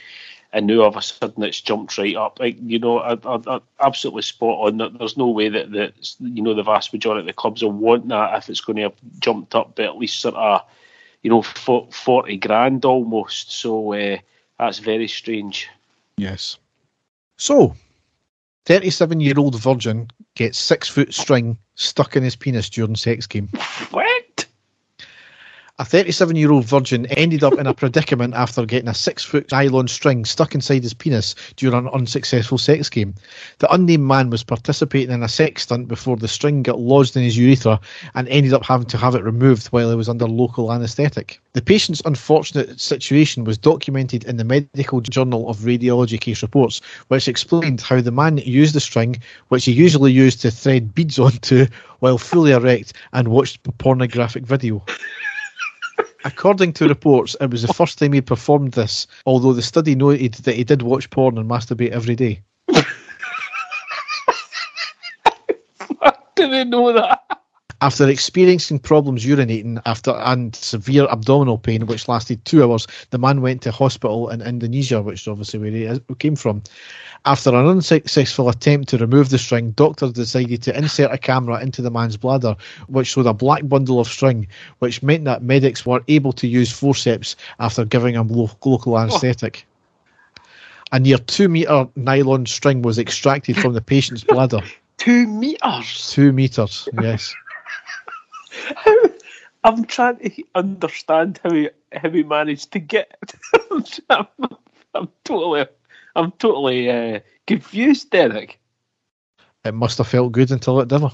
and 0.53 0.67
now 0.67 0.81
all 0.81 0.87
of 0.87 0.95
a 0.95 1.01
sudden 1.01 1.43
it's 1.43 1.61
jumped 1.61 1.97
right 1.97 2.15
up. 2.15 2.39
Like 2.39 2.57
you 2.61 2.79
know, 2.79 2.99
I, 2.99 3.17
I, 3.23 3.59
absolutely 3.79 4.21
spot 4.21 4.67
on. 4.67 4.97
There's 4.97 5.17
no 5.17 5.29
way 5.29 5.49
that 5.49 5.71
that 5.71 5.93
you 6.19 6.41
know 6.41 6.53
the 6.53 6.63
vast 6.63 6.93
majority 6.93 7.21
of 7.21 7.25
the 7.25 7.33
clubs 7.33 7.63
will 7.63 7.71
want 7.71 8.07
that 8.09 8.37
if 8.37 8.49
it's 8.49 8.61
going 8.61 8.77
to 8.77 8.83
have 8.83 8.95
jumped 9.19 9.55
up 9.55 9.75
by 9.75 9.83
at 9.83 9.97
least 9.97 10.19
sort 10.19 10.35
of 10.35 10.61
you 11.21 11.29
know 11.29 11.41
forty 11.41 12.37
grand 12.37 12.85
almost. 12.85 13.51
So 13.51 13.93
uh, 13.93 14.17
that's 14.57 14.79
very 14.79 15.07
strange. 15.07 15.69
Yes. 16.17 16.57
So, 17.37 17.75
37 18.65 19.19
year 19.19 19.35
old 19.37 19.59
virgin 19.61 20.09
gets 20.35 20.57
six 20.57 20.89
foot 20.89 21.13
string 21.13 21.57
stuck 21.75 22.15
in 22.15 22.23
his 22.23 22.35
penis 22.35 22.69
during 22.69 22.95
sex 22.95 23.27
game. 23.27 23.47
What? 23.91 24.16
A 25.79 25.85
37 25.85 26.35
year 26.35 26.51
old 26.51 26.65
virgin 26.65 27.05
ended 27.05 27.43
up 27.43 27.53
in 27.53 27.67
a 27.67 27.73
predicament 27.75 28.33
after 28.33 28.65
getting 28.65 28.89
a 28.89 28.95
six 28.95 29.23
foot 29.23 29.51
nylon 29.51 29.87
string 29.87 30.25
stuck 30.25 30.55
inside 30.55 30.81
his 30.81 30.95
penis 30.95 31.35
during 31.55 31.77
an 31.77 31.93
unsuccessful 31.93 32.57
sex 32.57 32.89
game. 32.89 33.13
The 33.59 33.71
unnamed 33.71 34.03
man 34.03 34.31
was 34.31 34.43
participating 34.43 35.13
in 35.13 35.21
a 35.21 35.29
sex 35.29 35.61
stunt 35.61 35.87
before 35.87 36.17
the 36.17 36.27
string 36.27 36.63
got 36.63 36.79
lodged 36.79 37.15
in 37.15 37.21
his 37.21 37.37
urethra 37.37 37.79
and 38.15 38.27
ended 38.29 38.53
up 38.53 38.65
having 38.65 38.87
to 38.87 38.97
have 38.97 39.13
it 39.13 39.23
removed 39.23 39.67
while 39.67 39.91
he 39.91 39.95
was 39.95 40.09
under 40.09 40.25
local 40.25 40.73
anaesthetic. 40.73 41.39
The 41.53 41.61
patient's 41.61 42.01
unfortunate 42.05 42.81
situation 42.81 43.43
was 43.43 43.59
documented 43.59 44.23
in 44.23 44.37
the 44.37 44.45
Medical 44.45 45.01
Journal 45.01 45.47
of 45.47 45.57
Radiology 45.57 46.19
case 46.19 46.41
reports, 46.41 46.81
which 47.09 47.27
explained 47.27 47.81
how 47.81 48.01
the 48.01 48.11
man 48.11 48.39
used 48.39 48.73
the 48.73 48.79
string, 48.79 49.21
which 49.49 49.65
he 49.65 49.73
usually 49.73 50.11
used 50.11 50.41
to 50.41 50.49
thread 50.49 50.95
beads 50.95 51.19
onto, 51.19 51.67
while 51.99 52.17
fully 52.17 52.51
erect 52.51 52.93
and 53.13 53.27
watched 53.27 53.61
pornographic 53.77 54.43
video. 54.43 54.83
According 56.25 56.73
to 56.73 56.87
reports, 56.87 57.35
it 57.39 57.51
was 57.51 57.61
the 57.61 57.73
first 57.73 57.99
time 57.99 58.13
he 58.13 58.21
performed 58.21 58.73
this, 58.73 59.07
although 59.25 59.53
the 59.53 59.61
study 59.61 59.95
noted 59.95 60.33
that 60.33 60.55
he 60.55 60.63
did 60.63 60.81
watch 60.81 61.09
porn 61.09 61.37
and 61.37 61.49
masturbate 61.49 61.91
every 61.91 62.15
day. 62.15 62.41
Do 66.35 66.49
they 66.49 66.63
know 66.65 66.93
that? 66.93 67.36
After 67.79 68.09
experiencing 68.09 68.79
problems 68.79 69.23
urinating 69.23 69.79
after 69.85 70.09
and 70.11 70.55
severe 70.55 71.05
abdominal 71.11 71.59
pain, 71.59 71.85
which 71.85 72.07
lasted 72.07 72.43
two 72.43 72.63
hours, 72.63 72.87
the 73.11 73.19
man 73.19 73.41
went 73.41 73.61
to 73.61 73.71
hospital 73.71 74.29
in 74.29 74.41
Indonesia, 74.41 74.99
which 74.99 75.21
is 75.21 75.27
obviously 75.27 75.59
where 75.59 75.69
he 75.69 76.15
came 76.15 76.35
from. 76.35 76.63
After 77.25 77.51
an 77.51 77.67
unsuccessful 77.67 78.49
attempt 78.49 78.89
to 78.89 78.97
remove 78.97 79.29
the 79.29 79.37
string, 79.37 79.71
doctors 79.71 80.13
decided 80.13 80.63
to 80.63 80.75
insert 80.75 81.11
a 81.11 81.19
camera 81.19 81.61
into 81.61 81.83
the 81.83 81.91
man's 81.91 82.17
bladder, 82.17 82.55
which 82.87 83.09
showed 83.09 83.27
a 83.27 83.33
black 83.33 83.67
bundle 83.67 83.99
of 83.99 84.07
string, 84.07 84.47
which 84.79 85.03
meant 85.03 85.25
that 85.25 85.43
medics 85.43 85.85
were 85.85 86.03
able 86.07 86.33
to 86.33 86.47
use 86.47 86.71
forceps 86.71 87.35
after 87.59 87.85
giving 87.85 88.15
him 88.15 88.27
lo- 88.27 88.49
local 88.65 88.95
oh. 88.95 88.97
anaesthetic. 88.97 89.67
A 90.91 90.99
near 90.99 91.17
two 91.17 91.47
metre 91.47 91.87
nylon 91.95 92.47
string 92.47 92.81
was 92.81 92.97
extracted 92.97 93.57
from 93.57 93.73
the 93.73 93.81
patient's 93.81 94.23
bladder. 94.23 94.61
Two 94.97 95.27
meters. 95.27 96.09
Two 96.11 96.33
metres, 96.33 96.89
yes. 97.01 97.35
I'm 99.63 99.85
trying 99.85 100.17
to 100.19 100.43
understand 100.55 101.39
how 101.43 101.51
he 101.51 101.69
how 101.93 102.09
he 102.09 102.23
managed 102.23 102.71
to 102.73 102.79
get. 102.79 103.17
I'm, 104.09 104.27
I'm 104.93 105.09
totally 105.23 105.65
I'm 106.15 106.31
totally 106.33 106.89
uh, 106.89 107.19
confused, 107.45 108.09
Derek. 108.11 108.59
It 109.63 109.73
must 109.73 109.97
have 109.97 110.07
felt 110.07 110.31
good 110.31 110.51
until 110.51 110.79
it 110.79 110.87
didn't. 110.87 111.13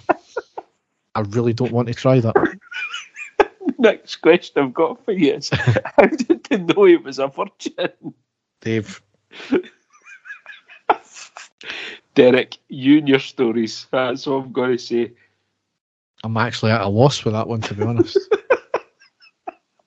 I 1.16 1.22
really 1.22 1.54
don't 1.54 1.72
want 1.72 1.88
to 1.88 1.94
try 1.94 2.20
that. 2.20 2.60
Next 3.78 4.18
question 4.18 4.64
I've 4.64 4.74
got 4.74 5.04
for 5.04 5.12
you 5.12 5.34
is 5.34 5.50
how 5.98 6.06
did 6.06 6.44
they 6.46 6.58
know 6.58 6.86
he 6.86 6.98
was 6.98 7.20
a 7.20 7.28
virgin? 7.28 8.14
Dave, 8.62 9.02
Derek, 12.16 12.58
you 12.70 13.00
and 13.00 13.10
your 13.10 13.20
stories. 13.20 13.88
That's 13.92 14.28
all 14.28 14.42
I'm 14.42 14.52
going 14.52 14.72
to 14.72 14.78
say. 14.78 15.12
I'm 16.24 16.38
actually 16.38 16.72
at 16.72 16.82
a 16.82 16.88
loss 16.88 17.26
with 17.26 17.34
that 17.34 17.48
one, 17.48 17.62
to 17.62 17.74
be 17.74 17.84
honest. 17.84 18.18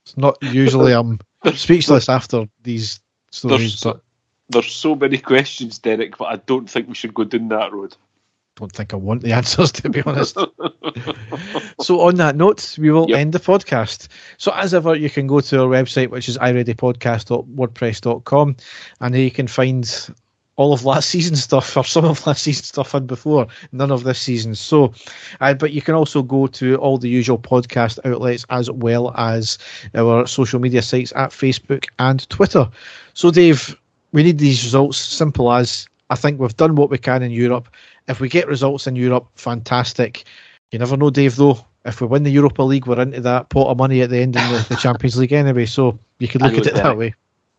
it's 0.04 0.16
not 0.16 0.36
usually 0.42 0.92
I'm 0.92 1.18
speechless 1.54 2.08
after 2.08 2.46
these 2.62 3.00
stories, 3.30 3.80
There's, 3.80 3.94
but 3.94 4.02
there's 4.50 4.72
so 4.72 4.94
many 4.94 5.18
questions, 5.18 5.78
Derek, 5.78 6.18
but 6.18 6.26
I 6.26 6.36
don't 6.36 6.68
think 6.68 6.88
we 6.88 6.94
should 6.94 7.14
go 7.14 7.24
down 7.24 7.48
that 7.48 7.72
road. 7.72 7.96
don't 8.56 8.72
think 8.72 8.92
I 8.92 8.96
want 8.96 9.22
the 9.22 9.32
answers, 9.32 9.72
to 9.72 9.88
be 9.88 10.02
honest. 10.02 10.34
so, 11.80 12.00
on 12.00 12.16
that 12.16 12.36
note, 12.36 12.76
we 12.78 12.90
will 12.90 13.08
Yep. 13.08 13.18
end 13.18 13.32
the 13.32 13.38
podcast. 13.38 14.08
So, 14.38 14.52
as 14.52 14.74
ever, 14.74 14.94
you 14.94 15.08
can 15.10 15.26
go 15.26 15.40
to 15.40 15.62
our 15.62 15.68
website, 15.68 16.10
which 16.10 16.28
is 16.28 16.36
ireadypodcast.wordpress.com, 16.38 18.56
and 19.00 19.14
there 19.14 19.22
you 19.22 19.30
can 19.30 19.46
find 19.46 20.10
all 20.56 20.72
of 20.72 20.84
last 20.84 21.10
season's 21.10 21.42
stuff, 21.42 21.76
or 21.76 21.84
some 21.84 22.04
of 22.04 22.26
last 22.26 22.42
season's 22.42 22.68
stuff 22.68 22.94
and 22.94 23.06
before, 23.06 23.46
none 23.72 23.90
of 23.90 24.04
this 24.04 24.20
season. 24.20 24.54
So, 24.54 24.92
uh, 25.40 25.54
but 25.54 25.72
you 25.72 25.82
can 25.82 25.94
also 25.94 26.22
go 26.22 26.46
to 26.48 26.76
all 26.76 26.98
the 26.98 27.08
usual 27.08 27.38
podcast 27.38 27.98
outlets 28.04 28.44
as 28.50 28.70
well 28.70 29.14
as 29.16 29.58
our 29.94 30.26
social 30.26 30.58
media 30.58 30.82
sites 30.82 31.12
at 31.14 31.30
Facebook 31.30 31.86
and 31.98 32.28
Twitter. 32.30 32.68
So, 33.14 33.30
Dave, 33.30 33.78
we 34.12 34.22
need 34.22 34.38
these 34.38 34.64
results. 34.64 34.98
Simple 34.98 35.52
as 35.52 35.86
I 36.10 36.16
think 36.16 36.40
we've 36.40 36.56
done 36.56 36.74
what 36.76 36.90
we 36.90 36.98
can 36.98 37.22
in 37.22 37.30
Europe. 37.30 37.68
If 38.08 38.20
we 38.20 38.28
get 38.28 38.48
results 38.48 38.86
in 38.86 38.96
Europe, 38.96 39.28
fantastic. 39.34 40.24
You 40.72 40.78
never 40.78 40.96
know, 40.96 41.10
Dave. 41.10 41.36
Though, 41.36 41.64
if 41.84 42.00
we 42.00 42.06
win 42.06 42.22
the 42.22 42.30
Europa 42.30 42.62
League, 42.62 42.86
we're 42.86 43.00
into 43.00 43.20
that 43.20 43.48
pot 43.50 43.68
of 43.68 43.76
money 43.76 44.00
at 44.02 44.10
the 44.10 44.18
end 44.18 44.36
of 44.36 44.42
the, 44.50 44.74
the 44.74 44.80
Champions 44.80 45.18
League 45.18 45.32
anyway. 45.32 45.66
So 45.66 45.98
you 46.18 46.28
could 46.28 46.42
look 46.42 46.54
at 46.54 46.66
it 46.66 46.74
that 46.74 46.96
way. 46.96 47.14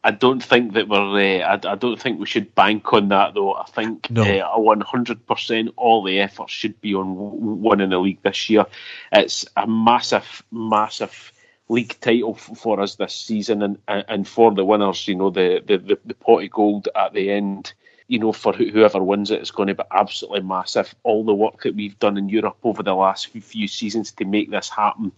I 0.07 0.11
don't 0.11 0.41
think 0.41 0.73
that 0.75 0.88
we're. 0.88 1.41
Uh, 1.43 1.45
I, 1.45 1.73
I 1.73 1.75
don't 1.75 1.99
think 2.01 2.17
we 2.17 2.25
should 2.27 2.55
bank 2.55 2.93
on 2.93 3.09
that, 3.09 3.34
though. 3.34 3.53
I 3.55 3.65
think 3.65 4.07
uh, 4.41 4.57
100% 4.57 5.73
all 5.75 6.01
the 6.01 6.21
effort 6.21 6.49
should 6.49 6.79
be 6.79 6.95
on 6.95 7.13
w- 7.15 7.55
winning 7.55 7.89
the 7.89 7.99
league 7.99 8.21
this 8.23 8.49
year. 8.49 8.65
It's 9.11 9.45
a 9.57 9.67
massive, 9.67 10.43
massive 10.49 11.34
league 11.67 11.97
title 11.99 12.35
f- 12.38 12.57
for 12.57 12.79
us 12.79 12.95
this 12.95 13.13
season, 13.13 13.61
and 13.61 13.77
and 13.88 14.25
for 14.25 14.53
the 14.53 14.63
winners, 14.63 15.05
you 15.09 15.15
know, 15.15 15.29
the 15.29 15.61
the 15.67 15.77
the, 15.77 15.99
the 16.05 16.13
pot 16.13 16.41
of 16.41 16.51
gold 16.51 16.88
at 16.95 17.11
the 17.11 17.29
end. 17.29 17.73
You 18.07 18.19
know, 18.19 18.31
for 18.31 18.53
who- 18.53 18.71
whoever 18.71 19.03
wins 19.03 19.31
it, 19.31 19.41
it's 19.41 19.51
going 19.51 19.67
to 19.67 19.75
be 19.75 19.84
absolutely 19.91 20.43
massive. 20.43 20.95
All 21.03 21.25
the 21.25 21.35
work 21.35 21.63
that 21.63 21.75
we've 21.75 21.99
done 21.99 22.17
in 22.17 22.29
Europe 22.29 22.55
over 22.63 22.81
the 22.81 22.95
last 22.95 23.27
few- 23.27 23.41
few 23.41 23.67
seasons 23.67 24.13
to 24.13 24.23
make 24.23 24.49
this 24.49 24.69
happen 24.69 25.11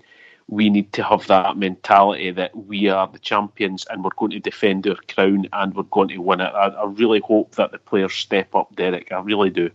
we 0.50 0.70
need 0.70 0.92
to 0.94 1.04
have 1.04 1.28
that 1.28 1.58
mentality 1.58 2.32
that 2.32 2.56
we 2.56 2.90
are 2.90 3.08
the 3.08 3.20
champions 3.20 3.86
and 3.90 4.04
we're 4.04 4.10
going 4.18 4.32
to 4.32 4.40
defend 4.40 4.88
our 4.88 4.98
crown 5.08 5.48
and 5.54 5.76
we're 5.76 5.84
going 5.84 6.08
to 6.08 6.18
win 6.18 6.42
it. 6.42 6.52
I, 6.54 6.70
I 6.70 6.86
really 6.86 7.20
hope 7.20 7.56
that 7.56 7.72
the 7.72 7.78
players 7.78 8.14
step 8.14 8.56
up, 8.56 8.76
Derek. 8.76 9.12
I 9.12 9.20
really 9.20 9.52
do. 9.52 9.70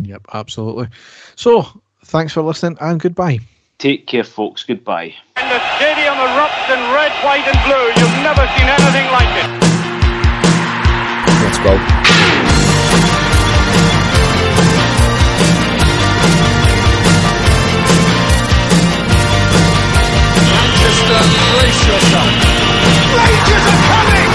Yep, 0.00 0.26
absolutely. 0.34 0.88
So 1.36 1.66
thanks 2.04 2.34
for 2.34 2.42
listening 2.42 2.76
and 2.80 3.00
goodbye. 3.00 3.40
Take 3.78 4.06
care, 4.06 4.24
folks. 4.24 4.64
Goodbye. 4.64 5.14
And 5.36 5.50
the 5.50 5.76
stadium 5.76 6.14
erupts 6.14 6.68
in 6.68 6.80
red, 6.94 7.12
white, 7.24 7.48
and 7.48 7.58
blue. 7.64 7.88
You've 7.96 8.22
never 8.22 8.46
seen 8.58 8.68
anything 8.68 9.10
like 9.12 9.32
it. 9.42 9.62
Let's 11.42 11.58
go. 11.58 12.31
Brace 21.12 21.86
yourself. 21.86 22.30
Rangers 23.12 23.66
are 23.68 23.80
coming! 23.88 24.30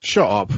Shut 0.00 0.30
up. 0.30 0.52